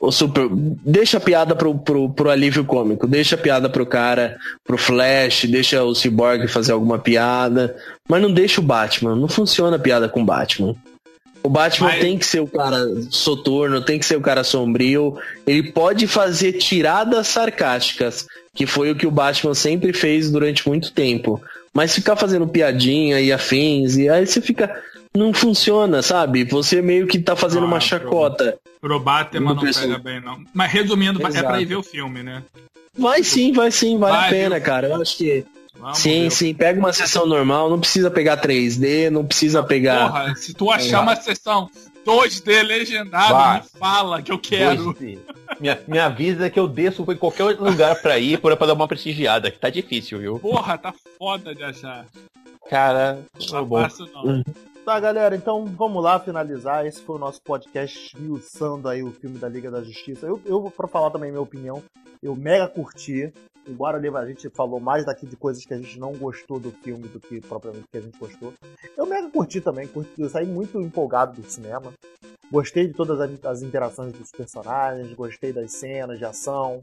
o 0.00 0.10
super. 0.10 0.48
Deixa 0.50 1.18
a 1.18 1.20
piada 1.20 1.54
pro, 1.54 1.76
pro, 1.78 2.08
pro 2.10 2.30
alívio 2.30 2.64
cômico, 2.64 3.06
deixa 3.06 3.34
a 3.34 3.38
piada 3.38 3.68
pro 3.68 3.84
cara, 3.84 4.38
pro 4.64 4.78
Flash, 4.78 5.44
deixa 5.44 5.84
o 5.84 5.94
Cyborg 5.94 6.48
fazer 6.48 6.72
alguma 6.72 6.98
piada, 6.98 7.76
mas 8.08 8.22
não 8.22 8.32
deixa 8.32 8.60
o 8.60 8.64
Batman. 8.64 9.14
Não 9.14 9.28
funciona 9.28 9.76
a 9.76 9.80
piada 9.80 10.08
com 10.08 10.22
o 10.22 10.24
Batman. 10.24 10.74
O 11.42 11.48
Batman 11.48 11.88
Mas- 11.88 12.00
tem 12.00 12.18
que 12.18 12.26
ser 12.26 12.40
o 12.40 12.46
cara 12.46 12.78
soturno, 13.08 13.80
tem 13.80 13.98
que 13.98 14.04
ser 14.04 14.16
o 14.16 14.20
cara 14.20 14.44
sombrio. 14.44 15.16
Ele 15.46 15.72
pode 15.72 16.06
fazer 16.06 16.52
tiradas 16.54 17.28
sarcásticas, 17.28 18.26
que 18.54 18.66
foi 18.66 18.90
o 18.90 18.94
que 18.94 19.06
o 19.06 19.10
Batman 19.10 19.54
sempre 19.54 19.92
fez 19.92 20.30
durante 20.30 20.68
muito 20.68 20.92
tempo. 20.92 21.40
Mas 21.72 21.94
ficar 21.94 22.16
fazendo 22.16 22.46
piadinha 22.46 23.20
e 23.20 23.32
afins, 23.32 23.96
e 23.96 24.08
aí 24.08 24.26
você 24.26 24.40
fica. 24.40 24.82
Não 25.14 25.32
funciona, 25.34 26.02
sabe? 26.02 26.44
Você 26.44 26.80
meio 26.80 27.06
que 27.06 27.18
tá 27.18 27.34
fazendo 27.34 27.64
Ah, 27.64 27.66
uma 27.66 27.78
pro- 27.78 27.86
chacota. 27.86 28.58
Pro 28.80 29.00
Batman 29.00 29.54
Não 29.54 29.62
pega 29.62 29.98
bem, 29.98 30.20
não. 30.20 30.38
Mas 30.54 30.70
resumindo, 30.72 31.20
é 31.22 31.28
Exato. 31.28 31.46
pra 31.48 31.60
ir 31.60 31.64
ver 31.64 31.76
o 31.76 31.82
filme, 31.82 32.22
né? 32.22 32.42
Vai 32.96 33.22
sim, 33.24 33.52
vai 33.52 33.70
sim, 33.70 33.98
vale 33.98 34.16
Vai, 34.16 34.26
a 34.26 34.30
pena, 34.30 34.56
viu? 34.56 34.64
cara. 34.64 34.88
Eu 34.88 35.02
acho 35.02 35.16
que. 35.16 35.44
Vamos 35.78 35.98
sim, 35.98 36.22
ver. 36.24 36.30
sim, 36.30 36.54
pega 36.54 36.78
uma 36.78 36.92
sessão 36.92 37.26
normal, 37.26 37.70
não 37.70 37.80
precisa 37.80 38.10
pegar 38.10 38.36
3D, 38.40 39.08
não 39.10 39.24
precisa 39.24 39.62
pegar. 39.62 40.08
Porra, 40.10 40.34
se 40.36 40.52
tu 40.52 40.70
achar 40.70 41.00
uma 41.00 41.16
sessão 41.16 41.70
2D 42.06 42.62
legendada, 42.62 43.32
Vai. 43.32 43.60
me 43.60 43.66
fala 43.78 44.22
que 44.22 44.30
eu 44.30 44.38
quero. 44.38 44.94
Me, 45.58 45.78
me 45.88 45.98
avisa 45.98 46.50
que 46.50 46.58
eu 46.60 46.68
desço 46.68 47.04
em 47.10 47.16
qualquer 47.16 47.44
outro 47.44 47.64
lugar 47.64 48.00
pra 48.02 48.18
ir 48.18 48.38
pra 48.40 48.56
pra 48.56 48.66
dar 48.68 48.74
uma 48.74 48.86
prestigiada, 48.88 49.50
que 49.50 49.58
tá 49.58 49.70
difícil, 49.70 50.18
viu? 50.18 50.38
Porra, 50.38 50.76
tá 50.78 50.92
foda 51.18 51.54
de 51.54 51.64
achar. 51.64 52.04
Cara, 52.68 53.20
Não 53.38 53.46
tá 53.46 53.52
tá 53.52 53.62
bom. 53.62 53.82
fácil, 53.82 54.08
não. 54.14 54.44
Tá, 54.84 54.98
galera, 54.98 55.36
então 55.36 55.66
vamos 55.66 56.02
lá 56.02 56.18
finalizar. 56.18 56.86
Esse 56.86 57.02
foi 57.02 57.16
o 57.16 57.18
nosso 57.18 57.40
podcast 57.42 58.16
esmiuçando 58.16 58.88
aí 58.88 59.02
o 59.02 59.12
filme 59.12 59.38
da 59.38 59.48
Liga 59.48 59.70
da 59.70 59.82
Justiça. 59.82 60.26
Eu, 60.26 60.40
eu 60.46 60.72
pra 60.74 60.88
falar 60.88 61.10
também 61.10 61.30
minha 61.30 61.42
opinião, 61.42 61.82
eu 62.22 62.34
mega 62.34 62.66
curti. 62.66 63.32
Embora 63.68 63.98
a 63.98 64.26
gente 64.26 64.48
falou 64.48 64.80
mais 64.80 65.04
daqui 65.04 65.26
de 65.26 65.36
coisas 65.36 65.64
que 65.64 65.74
a 65.74 65.76
gente 65.76 66.00
não 66.00 66.12
gostou 66.12 66.58
do 66.58 66.70
filme 66.70 67.06
do 67.08 67.20
que 67.20 67.40
propriamente 67.42 67.86
que 67.92 67.98
a 67.98 68.00
gente 68.00 68.18
gostou. 68.18 68.54
Eu 68.96 69.04
mega 69.06 69.30
curti 69.30 69.60
também, 69.60 69.86
curti, 69.86 70.10
eu 70.18 70.30
saí 70.30 70.46
muito 70.46 70.80
empolgado 70.80 71.40
do 71.40 71.48
cinema. 71.48 71.92
Gostei 72.50 72.88
de 72.88 72.94
todas 72.94 73.20
as, 73.44 73.62
interações 73.62 74.12
dos 74.12 74.32
personagens, 74.32 75.12
gostei 75.14 75.52
das 75.52 75.72
cenas 75.72 76.18
de 76.18 76.24
ação. 76.24 76.80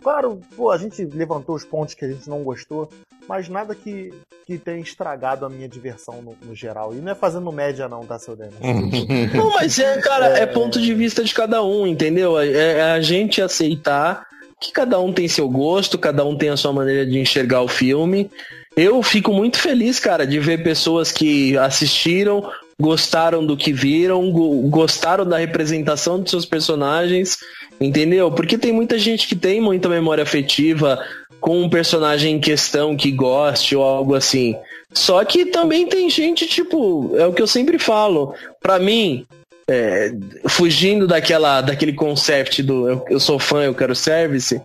Claro, 0.00 0.40
pô, 0.56 0.70
a 0.70 0.78
gente 0.78 1.04
levantou 1.04 1.56
os 1.56 1.64
pontos 1.64 1.94
que 1.94 2.04
a 2.04 2.08
gente 2.08 2.28
não 2.28 2.44
gostou, 2.44 2.88
mas 3.28 3.48
nada 3.48 3.74
que, 3.74 4.14
que 4.46 4.56
tenha 4.56 4.78
estragado 4.78 5.44
a 5.44 5.48
minha 5.48 5.68
diversão 5.68 6.22
no, 6.22 6.36
no 6.40 6.54
geral. 6.54 6.94
E 6.94 6.98
não 6.98 7.10
é 7.10 7.14
fazendo 7.16 7.50
média 7.50 7.88
não, 7.88 8.06
tá, 8.06 8.16
seu 8.18 8.36
Denis? 8.36 8.54
Não, 9.34 9.50
mas 9.50 9.78
é, 9.78 10.00
cara, 10.00 10.26
é... 10.38 10.46
ponto 10.46 10.80
de 10.80 10.94
vista 10.94 11.24
de 11.24 11.34
cada 11.34 11.64
um, 11.64 11.86
entendeu? 11.86 12.38
É, 12.38 12.48
é 12.48 12.82
a 12.82 13.00
gente 13.00 13.42
aceitar 13.42 14.24
que 14.60 14.72
cada 14.72 15.00
um 15.00 15.12
tem 15.12 15.28
seu 15.28 15.48
gosto, 15.48 15.98
cada 15.98 16.24
um 16.24 16.36
tem 16.36 16.48
a 16.48 16.56
sua 16.56 16.72
maneira 16.72 17.04
de 17.04 17.18
enxergar 17.18 17.62
o 17.62 17.68
filme. 17.68 18.30
Eu 18.76 19.02
fico 19.02 19.32
muito 19.32 19.58
feliz, 19.58 19.98
cara, 19.98 20.26
de 20.26 20.38
ver 20.38 20.62
pessoas 20.62 21.10
que 21.10 21.56
assistiram, 21.58 22.48
gostaram 22.80 23.44
do 23.44 23.56
que 23.56 23.72
viram, 23.72 24.30
go- 24.30 24.62
gostaram 24.68 25.24
da 25.26 25.38
representação 25.38 26.20
dos 26.20 26.30
seus 26.30 26.44
personagens, 26.44 27.36
entendeu? 27.80 28.30
Porque 28.30 28.56
tem 28.56 28.72
muita 28.72 28.98
gente 28.98 29.26
que 29.26 29.34
tem 29.34 29.60
muita 29.60 29.88
memória 29.88 30.22
afetiva 30.22 30.98
com 31.40 31.60
um 31.62 31.68
personagem 31.68 32.34
em 32.36 32.40
questão 32.40 32.96
que 32.96 33.10
goste 33.10 33.74
ou 33.76 33.82
algo 33.82 34.14
assim. 34.14 34.56
Só 34.92 35.24
que 35.24 35.46
também 35.46 35.86
tem 35.86 36.08
gente, 36.08 36.46
tipo, 36.46 37.14
é 37.16 37.26
o 37.26 37.32
que 37.32 37.42
eu 37.42 37.46
sempre 37.46 37.78
falo. 37.78 38.34
Pra 38.60 38.78
mim, 38.78 39.26
é, 39.68 40.12
fugindo 40.48 41.06
daquela, 41.06 41.60
daquele 41.60 41.92
concept 41.92 42.62
do 42.62 42.88
eu, 42.88 43.04
eu 43.10 43.20
sou 43.20 43.38
fã, 43.38 43.64
eu 43.64 43.74
quero 43.74 43.94
service, 43.94 44.60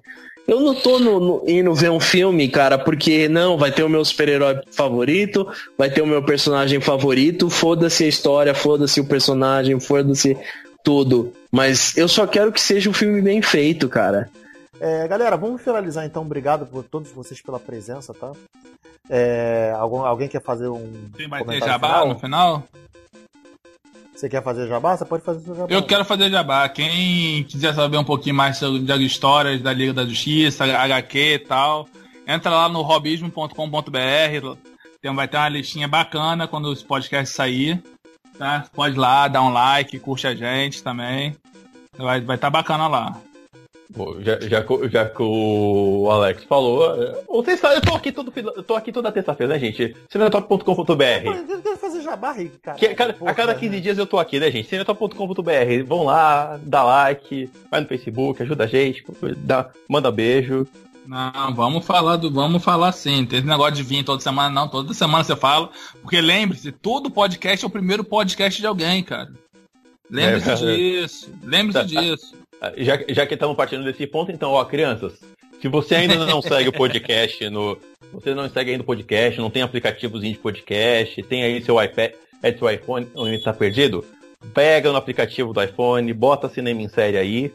eu 0.48 0.60
não 0.60 0.76
tô 0.76 1.00
no, 1.00 1.20
no, 1.20 1.44
indo 1.50 1.74
ver 1.74 1.90
um 1.90 2.00
filme, 2.00 2.48
cara, 2.50 2.78
porque 2.78 3.30
não, 3.30 3.58
vai 3.58 3.72
ter 3.72 3.84
o 3.84 3.90
meu 3.90 4.04
super-herói 4.04 4.62
favorito, 4.72 5.48
vai 5.78 5.90
ter 5.90 6.02
o 6.02 6.08
meu 6.08 6.24
personagem 6.24 6.82
favorito, 6.82 7.50
foda-se 7.50 8.04
a 8.04 8.08
história, 8.08 8.54
foda-se 8.54 9.00
o 9.00 9.06
personagem, 9.06 9.80
foda-se 9.80 10.38
tudo. 10.84 11.32
Mas 11.52 11.96
eu 11.98 12.08
só 12.08 12.28
quero 12.28 12.52
que 12.52 12.60
seja 12.60 12.90
um 12.90 12.94
filme 12.94 13.22
bem 13.22 13.42
feito, 13.42 13.88
cara. 13.88 14.30
É, 14.80 15.08
galera, 15.08 15.38
vamos 15.38 15.62
finalizar 15.62 16.06
então. 16.06 16.24
Obrigado 16.24 16.66
por 16.66 16.84
todos 16.84 17.10
vocês 17.12 17.42
pela 17.42 17.60
presença, 17.60 18.14
tá? 18.14 18.34
É, 19.10 19.74
algum, 19.78 20.02
alguém 20.02 20.28
quer 20.28 20.42
fazer 20.42 20.68
um. 20.68 21.10
Tem 21.16 21.28
vai 21.28 21.44
ter 21.44 21.60
jabá 21.60 22.00
final? 22.00 22.08
no 22.08 22.20
final? 22.20 22.64
Você 24.24 24.30
quer 24.30 24.42
fazer 24.42 24.70
jabá? 24.70 24.96
Você 24.96 25.04
pode 25.04 25.22
fazer 25.22 25.42
seu 25.42 25.54
jabá. 25.54 25.74
Eu 25.74 25.84
quero 25.84 26.06
fazer 26.06 26.30
jabá. 26.30 26.70
Quem 26.70 27.44
quiser 27.44 27.74
saber 27.74 27.98
um 27.98 28.06
pouquinho 28.06 28.36
mais 28.36 28.56
sobre 28.56 29.06
histórias 29.06 29.62
da 29.62 29.74
Liga 29.74 29.92
da 29.92 30.06
Justiça, 30.06 30.64
HQ 30.64 31.20
e 31.20 31.40
tal, 31.40 31.90
entra 32.26 32.50
lá 32.50 32.70
no 32.70 32.82
robismo.com.br. 32.84 34.58
Vai 35.14 35.28
ter 35.28 35.38
uma 35.38 35.50
listinha 35.50 35.90
bacana 35.90 36.48
quando 36.48 36.72
esse 36.72 36.86
podcast 36.86 37.36
sair. 37.36 37.84
Tá? 38.40 38.64
Pode 38.74 38.96
ir 38.96 39.00
lá, 39.00 39.28
dar 39.28 39.42
um 39.42 39.52
like, 39.52 40.00
curte 40.00 40.26
a 40.26 40.34
gente 40.34 40.82
também. 40.82 41.36
Vai 41.98 42.20
estar 42.20 42.26
vai 42.26 42.38
tá 42.38 42.50
bacana 42.50 42.88
lá. 42.88 43.18
Bom, 43.90 44.22
já, 44.22 44.40
já, 44.40 44.66
já 44.90 45.10
que 45.10 45.22
o 45.22 46.10
Alex 46.10 46.44
falou, 46.46 47.24
vocês 47.28 47.60
sabem, 47.60 47.78
eu 47.78 47.82
tô 47.82 47.94
aqui, 47.94 48.12
todo, 48.12 48.34
eu 48.36 48.64
tô 48.64 48.76
aqui 48.76 48.92
toda 48.92 49.12
terça-feira, 49.12 49.54
né, 49.54 49.60
gente? 49.60 49.96
cinematop.com.br. 50.10 51.78
fazer 51.80 52.02
jabá, 52.02 52.36
cara. 52.62 52.78
Que, 52.78 52.90
cara 52.96 53.16
a 53.26 53.34
cada 53.34 53.54
15 53.54 53.82
dias 53.82 53.98
eu 53.98 54.08
tô 54.08 54.18
aqui, 54.18 54.40
né, 54.40 54.50
gente? 54.50 54.68
cinematop.com.br. 54.68 55.84
Vão 55.86 56.04
lá, 56.04 56.60
dá 56.64 56.84
like, 56.84 57.50
vai 57.70 57.82
no 57.82 57.88
Facebook, 57.88 58.42
ajuda 58.42 58.64
a 58.64 58.68
gente, 58.68 59.04
dá, 59.38 59.70
manda 59.88 60.12
beijo. 60.12 60.68
Não, 61.06 61.54
vamos 61.54 61.86
falar 61.86 62.16
do. 62.16 62.32
Vamos 62.32 62.64
falar 62.64 62.92
sim. 62.92 63.26
Tem 63.26 63.40
esse 63.40 63.48
negócio 63.48 63.74
de 63.74 63.84
vir 63.84 64.04
toda 64.04 64.22
semana, 64.22 64.50
não. 64.50 64.68
Toda 64.68 64.94
semana 64.94 65.24
você 65.24 65.36
fala. 65.36 65.70
Porque 66.02 66.22
lembre-se, 66.22 66.72
todo 66.72 67.12
podcast 67.12 67.64
é 67.64 67.68
o 67.68 67.72
primeiro 67.72 68.04
podcast 68.04 68.60
de 68.60 68.68
alguém, 68.68 69.04
cara. 69.04 69.32
Lembre-se 70.10 70.50
é, 70.50 70.56
disso. 70.56 71.34
Lembre-se 71.44 71.80
tá, 71.80 71.84
disso. 72.02 72.43
Já, 72.78 73.00
já 73.10 73.26
que 73.26 73.34
estamos 73.34 73.56
partindo 73.56 73.84
desse 73.84 74.08
ponto, 74.08 74.32
então, 74.32 74.52
ó, 74.52 74.64
crianças, 74.66 75.20
se 75.62 75.68
você 75.68 75.96
ainda 75.96 76.26
não 76.26 76.42
segue 76.44 76.70
o 76.70 76.74
podcast 76.74 77.50
no. 77.50 77.78
Você 78.12 78.36
não 78.36 78.48
segue 78.48 78.72
ainda 78.72 78.84
o 78.84 78.86
podcast, 78.86 79.40
não 79.40 79.50
tem 79.50 79.64
aplicativozinho 79.64 80.34
de 80.34 80.40
podcast, 80.40 81.24
tem 81.24 81.44
aí 81.44 81.64
seu 81.64 81.82
iPad, 81.82 82.12
é 82.44 82.54
seu 82.54 82.70
iPhone, 82.70 83.08
onde 83.16 83.36
está 83.36 83.52
perdido, 83.52 84.06
pega 84.54 84.92
no 84.92 84.98
aplicativo 84.98 85.52
do 85.52 85.64
iPhone, 85.64 86.14
bota 86.14 86.48
cinema 86.48 86.82
em 86.82 86.88
série 86.88 87.18
aí, 87.18 87.52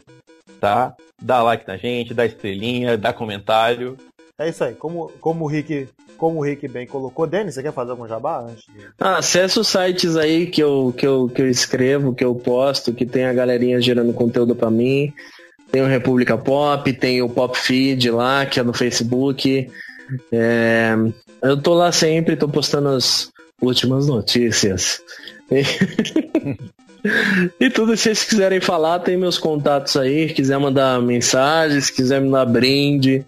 tá? 0.59 0.93
Dá 1.21 1.41
like 1.43 1.65
na 1.65 1.77
gente, 1.77 2.13
dá 2.13 2.25
estrelinha, 2.25 2.97
dá 2.97 3.13
comentário. 3.13 3.97
É 4.39 4.49
isso 4.49 4.63
aí. 4.63 4.73
Como, 4.73 5.11
como 5.19 5.45
o 5.45 5.47
Rick 5.47 5.89
como 6.19 6.39
o 6.39 6.43
Rick 6.43 6.67
bem 6.67 6.85
colocou. 6.85 7.25
Denis, 7.25 7.55
você 7.55 7.63
quer 7.63 7.71
fazer 7.71 7.91
algum 7.91 8.05
jabá 8.05 8.41
antes? 8.41 8.65
Ah, 8.99 9.19
os 9.19 9.67
sites 9.67 10.17
aí 10.17 10.47
que 10.47 10.61
eu, 10.61 10.93
que, 10.95 11.07
eu, 11.07 11.31
que 11.33 11.41
eu 11.41 11.49
escrevo, 11.49 12.13
que 12.13 12.23
eu 12.23 12.35
posto, 12.35 12.93
que 12.93 13.05
tem 13.05 13.23
a 13.25 13.33
galerinha 13.33 13.81
gerando 13.81 14.11
conteúdo 14.11 14.53
para 14.53 14.69
mim. 14.69 15.13
Tem 15.71 15.81
o 15.81 15.87
República 15.87 16.37
Pop, 16.37 16.91
tem 16.91 17.21
o 17.21 17.29
Pop 17.29 17.57
Feed 17.57 18.11
lá, 18.11 18.45
que 18.45 18.59
é 18.59 18.63
no 18.63 18.73
Facebook. 18.73 19.69
É, 20.31 20.93
eu 21.41 21.61
tô 21.61 21.73
lá 21.73 21.91
sempre, 21.91 22.35
tô 22.35 22.49
postando 22.49 22.89
as 22.89 23.31
últimas 23.61 24.07
notícias. 24.07 25.01
E 27.59 27.69
tudo, 27.69 27.95
se 27.95 28.03
vocês 28.03 28.25
quiserem 28.25 28.59
falar, 28.59 28.99
tem 28.99 29.15
meus 29.15 29.37
contatos 29.37 29.95
aí. 29.95 30.27
Se 30.27 30.33
quiser 30.33 30.59
mandar 30.59 31.01
mensagem, 31.01 31.79
se 31.79 31.93
quiser 31.93 32.19
me 32.19 32.29
dar 32.29 32.45
brinde, 32.45 33.25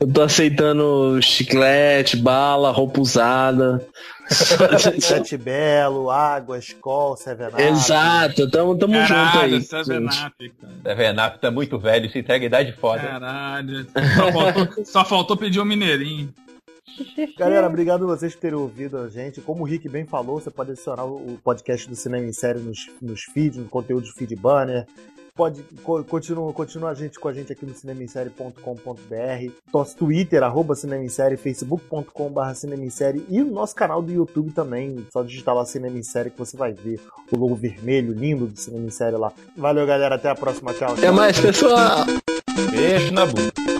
eu 0.00 0.10
tô 0.10 0.22
aceitando 0.22 1.20
chiclete, 1.20 2.16
bala, 2.16 2.72
roupa 2.72 3.00
usada. 3.00 3.86
Sete 5.00 5.36
Belo, 5.36 6.08
água, 6.08 6.56
escola, 6.56 7.16
Sevenap. 7.16 7.58
Exato, 7.60 8.50
tamo, 8.50 8.78
tamo 8.78 8.94
junto 9.04 9.38
aí. 9.38 9.60
Sevenap, 9.60 10.32
Sevenap 10.82 11.38
tá 11.38 11.50
muito 11.50 11.78
velho, 11.78 12.10
se 12.10 12.20
entrega 12.20 12.46
idade 12.46 12.72
foda. 12.72 13.02
Caralho. 13.02 13.86
Só 14.16 14.32
faltou, 14.32 14.84
só 14.84 15.04
faltou 15.04 15.36
pedir 15.36 15.60
um 15.60 15.64
mineirinho. 15.64 16.32
Galera, 17.36 17.66
obrigado 17.66 18.06
vocês 18.06 18.34
por 18.34 18.40
terem 18.40 18.58
ouvido 18.58 18.98
a 18.98 19.08
gente. 19.08 19.40
Como 19.40 19.64
o 19.64 19.66
Rick 19.66 19.88
bem 19.88 20.06
falou, 20.06 20.40
você 20.40 20.50
pode 20.50 20.72
adicionar 20.72 21.04
o 21.04 21.38
podcast 21.42 21.88
do 21.88 21.96
Cinema 21.96 22.24
em 22.24 22.32
Série 22.32 22.60
nos, 22.60 22.88
nos 23.02 23.24
feeds, 23.24 23.58
no 23.58 23.68
conteúdo 23.68 24.04
de 24.04 24.12
feed 24.12 24.34
banner, 24.36 24.86
pode 25.40 25.62
continua, 26.06 26.52
continua 26.52 26.90
a 26.90 26.94
gente 26.94 27.18
com 27.18 27.26
a 27.26 27.32
gente 27.32 27.50
aqui 27.50 27.64
no 27.64 27.74
cinemissérie.com.br, 27.74 29.52
nosso 29.72 29.96
Twitter, 29.96 30.42
arroba 30.42 30.74
cinemissérie, 30.74 31.38
facebook.com.br 31.38 32.54
cinemissérie 32.54 33.24
e 33.26 33.40
o 33.40 33.50
nosso 33.50 33.74
canal 33.74 34.02
do 34.02 34.12
YouTube 34.12 34.52
também. 34.52 35.06
Só 35.10 35.22
digitar 35.22 35.54
lá 35.54 35.64
Cinemissérie 35.64 36.30
que 36.30 36.38
você 36.38 36.58
vai 36.58 36.74
ver 36.74 37.00
o 37.32 37.38
logo 37.38 37.54
vermelho 37.54 38.12
lindo 38.12 38.46
do 38.46 38.58
Cinemissérie 38.58 39.16
lá. 39.16 39.32
Valeu, 39.56 39.86
galera. 39.86 40.16
Até 40.16 40.28
a 40.28 40.34
próxima. 40.34 40.74
Tchau. 40.74 40.92
Até 40.92 41.10
mais, 41.10 41.40
pessoal. 41.40 42.04
Beijo 42.70 43.10
na 43.12 43.24
bunda. 43.24 43.79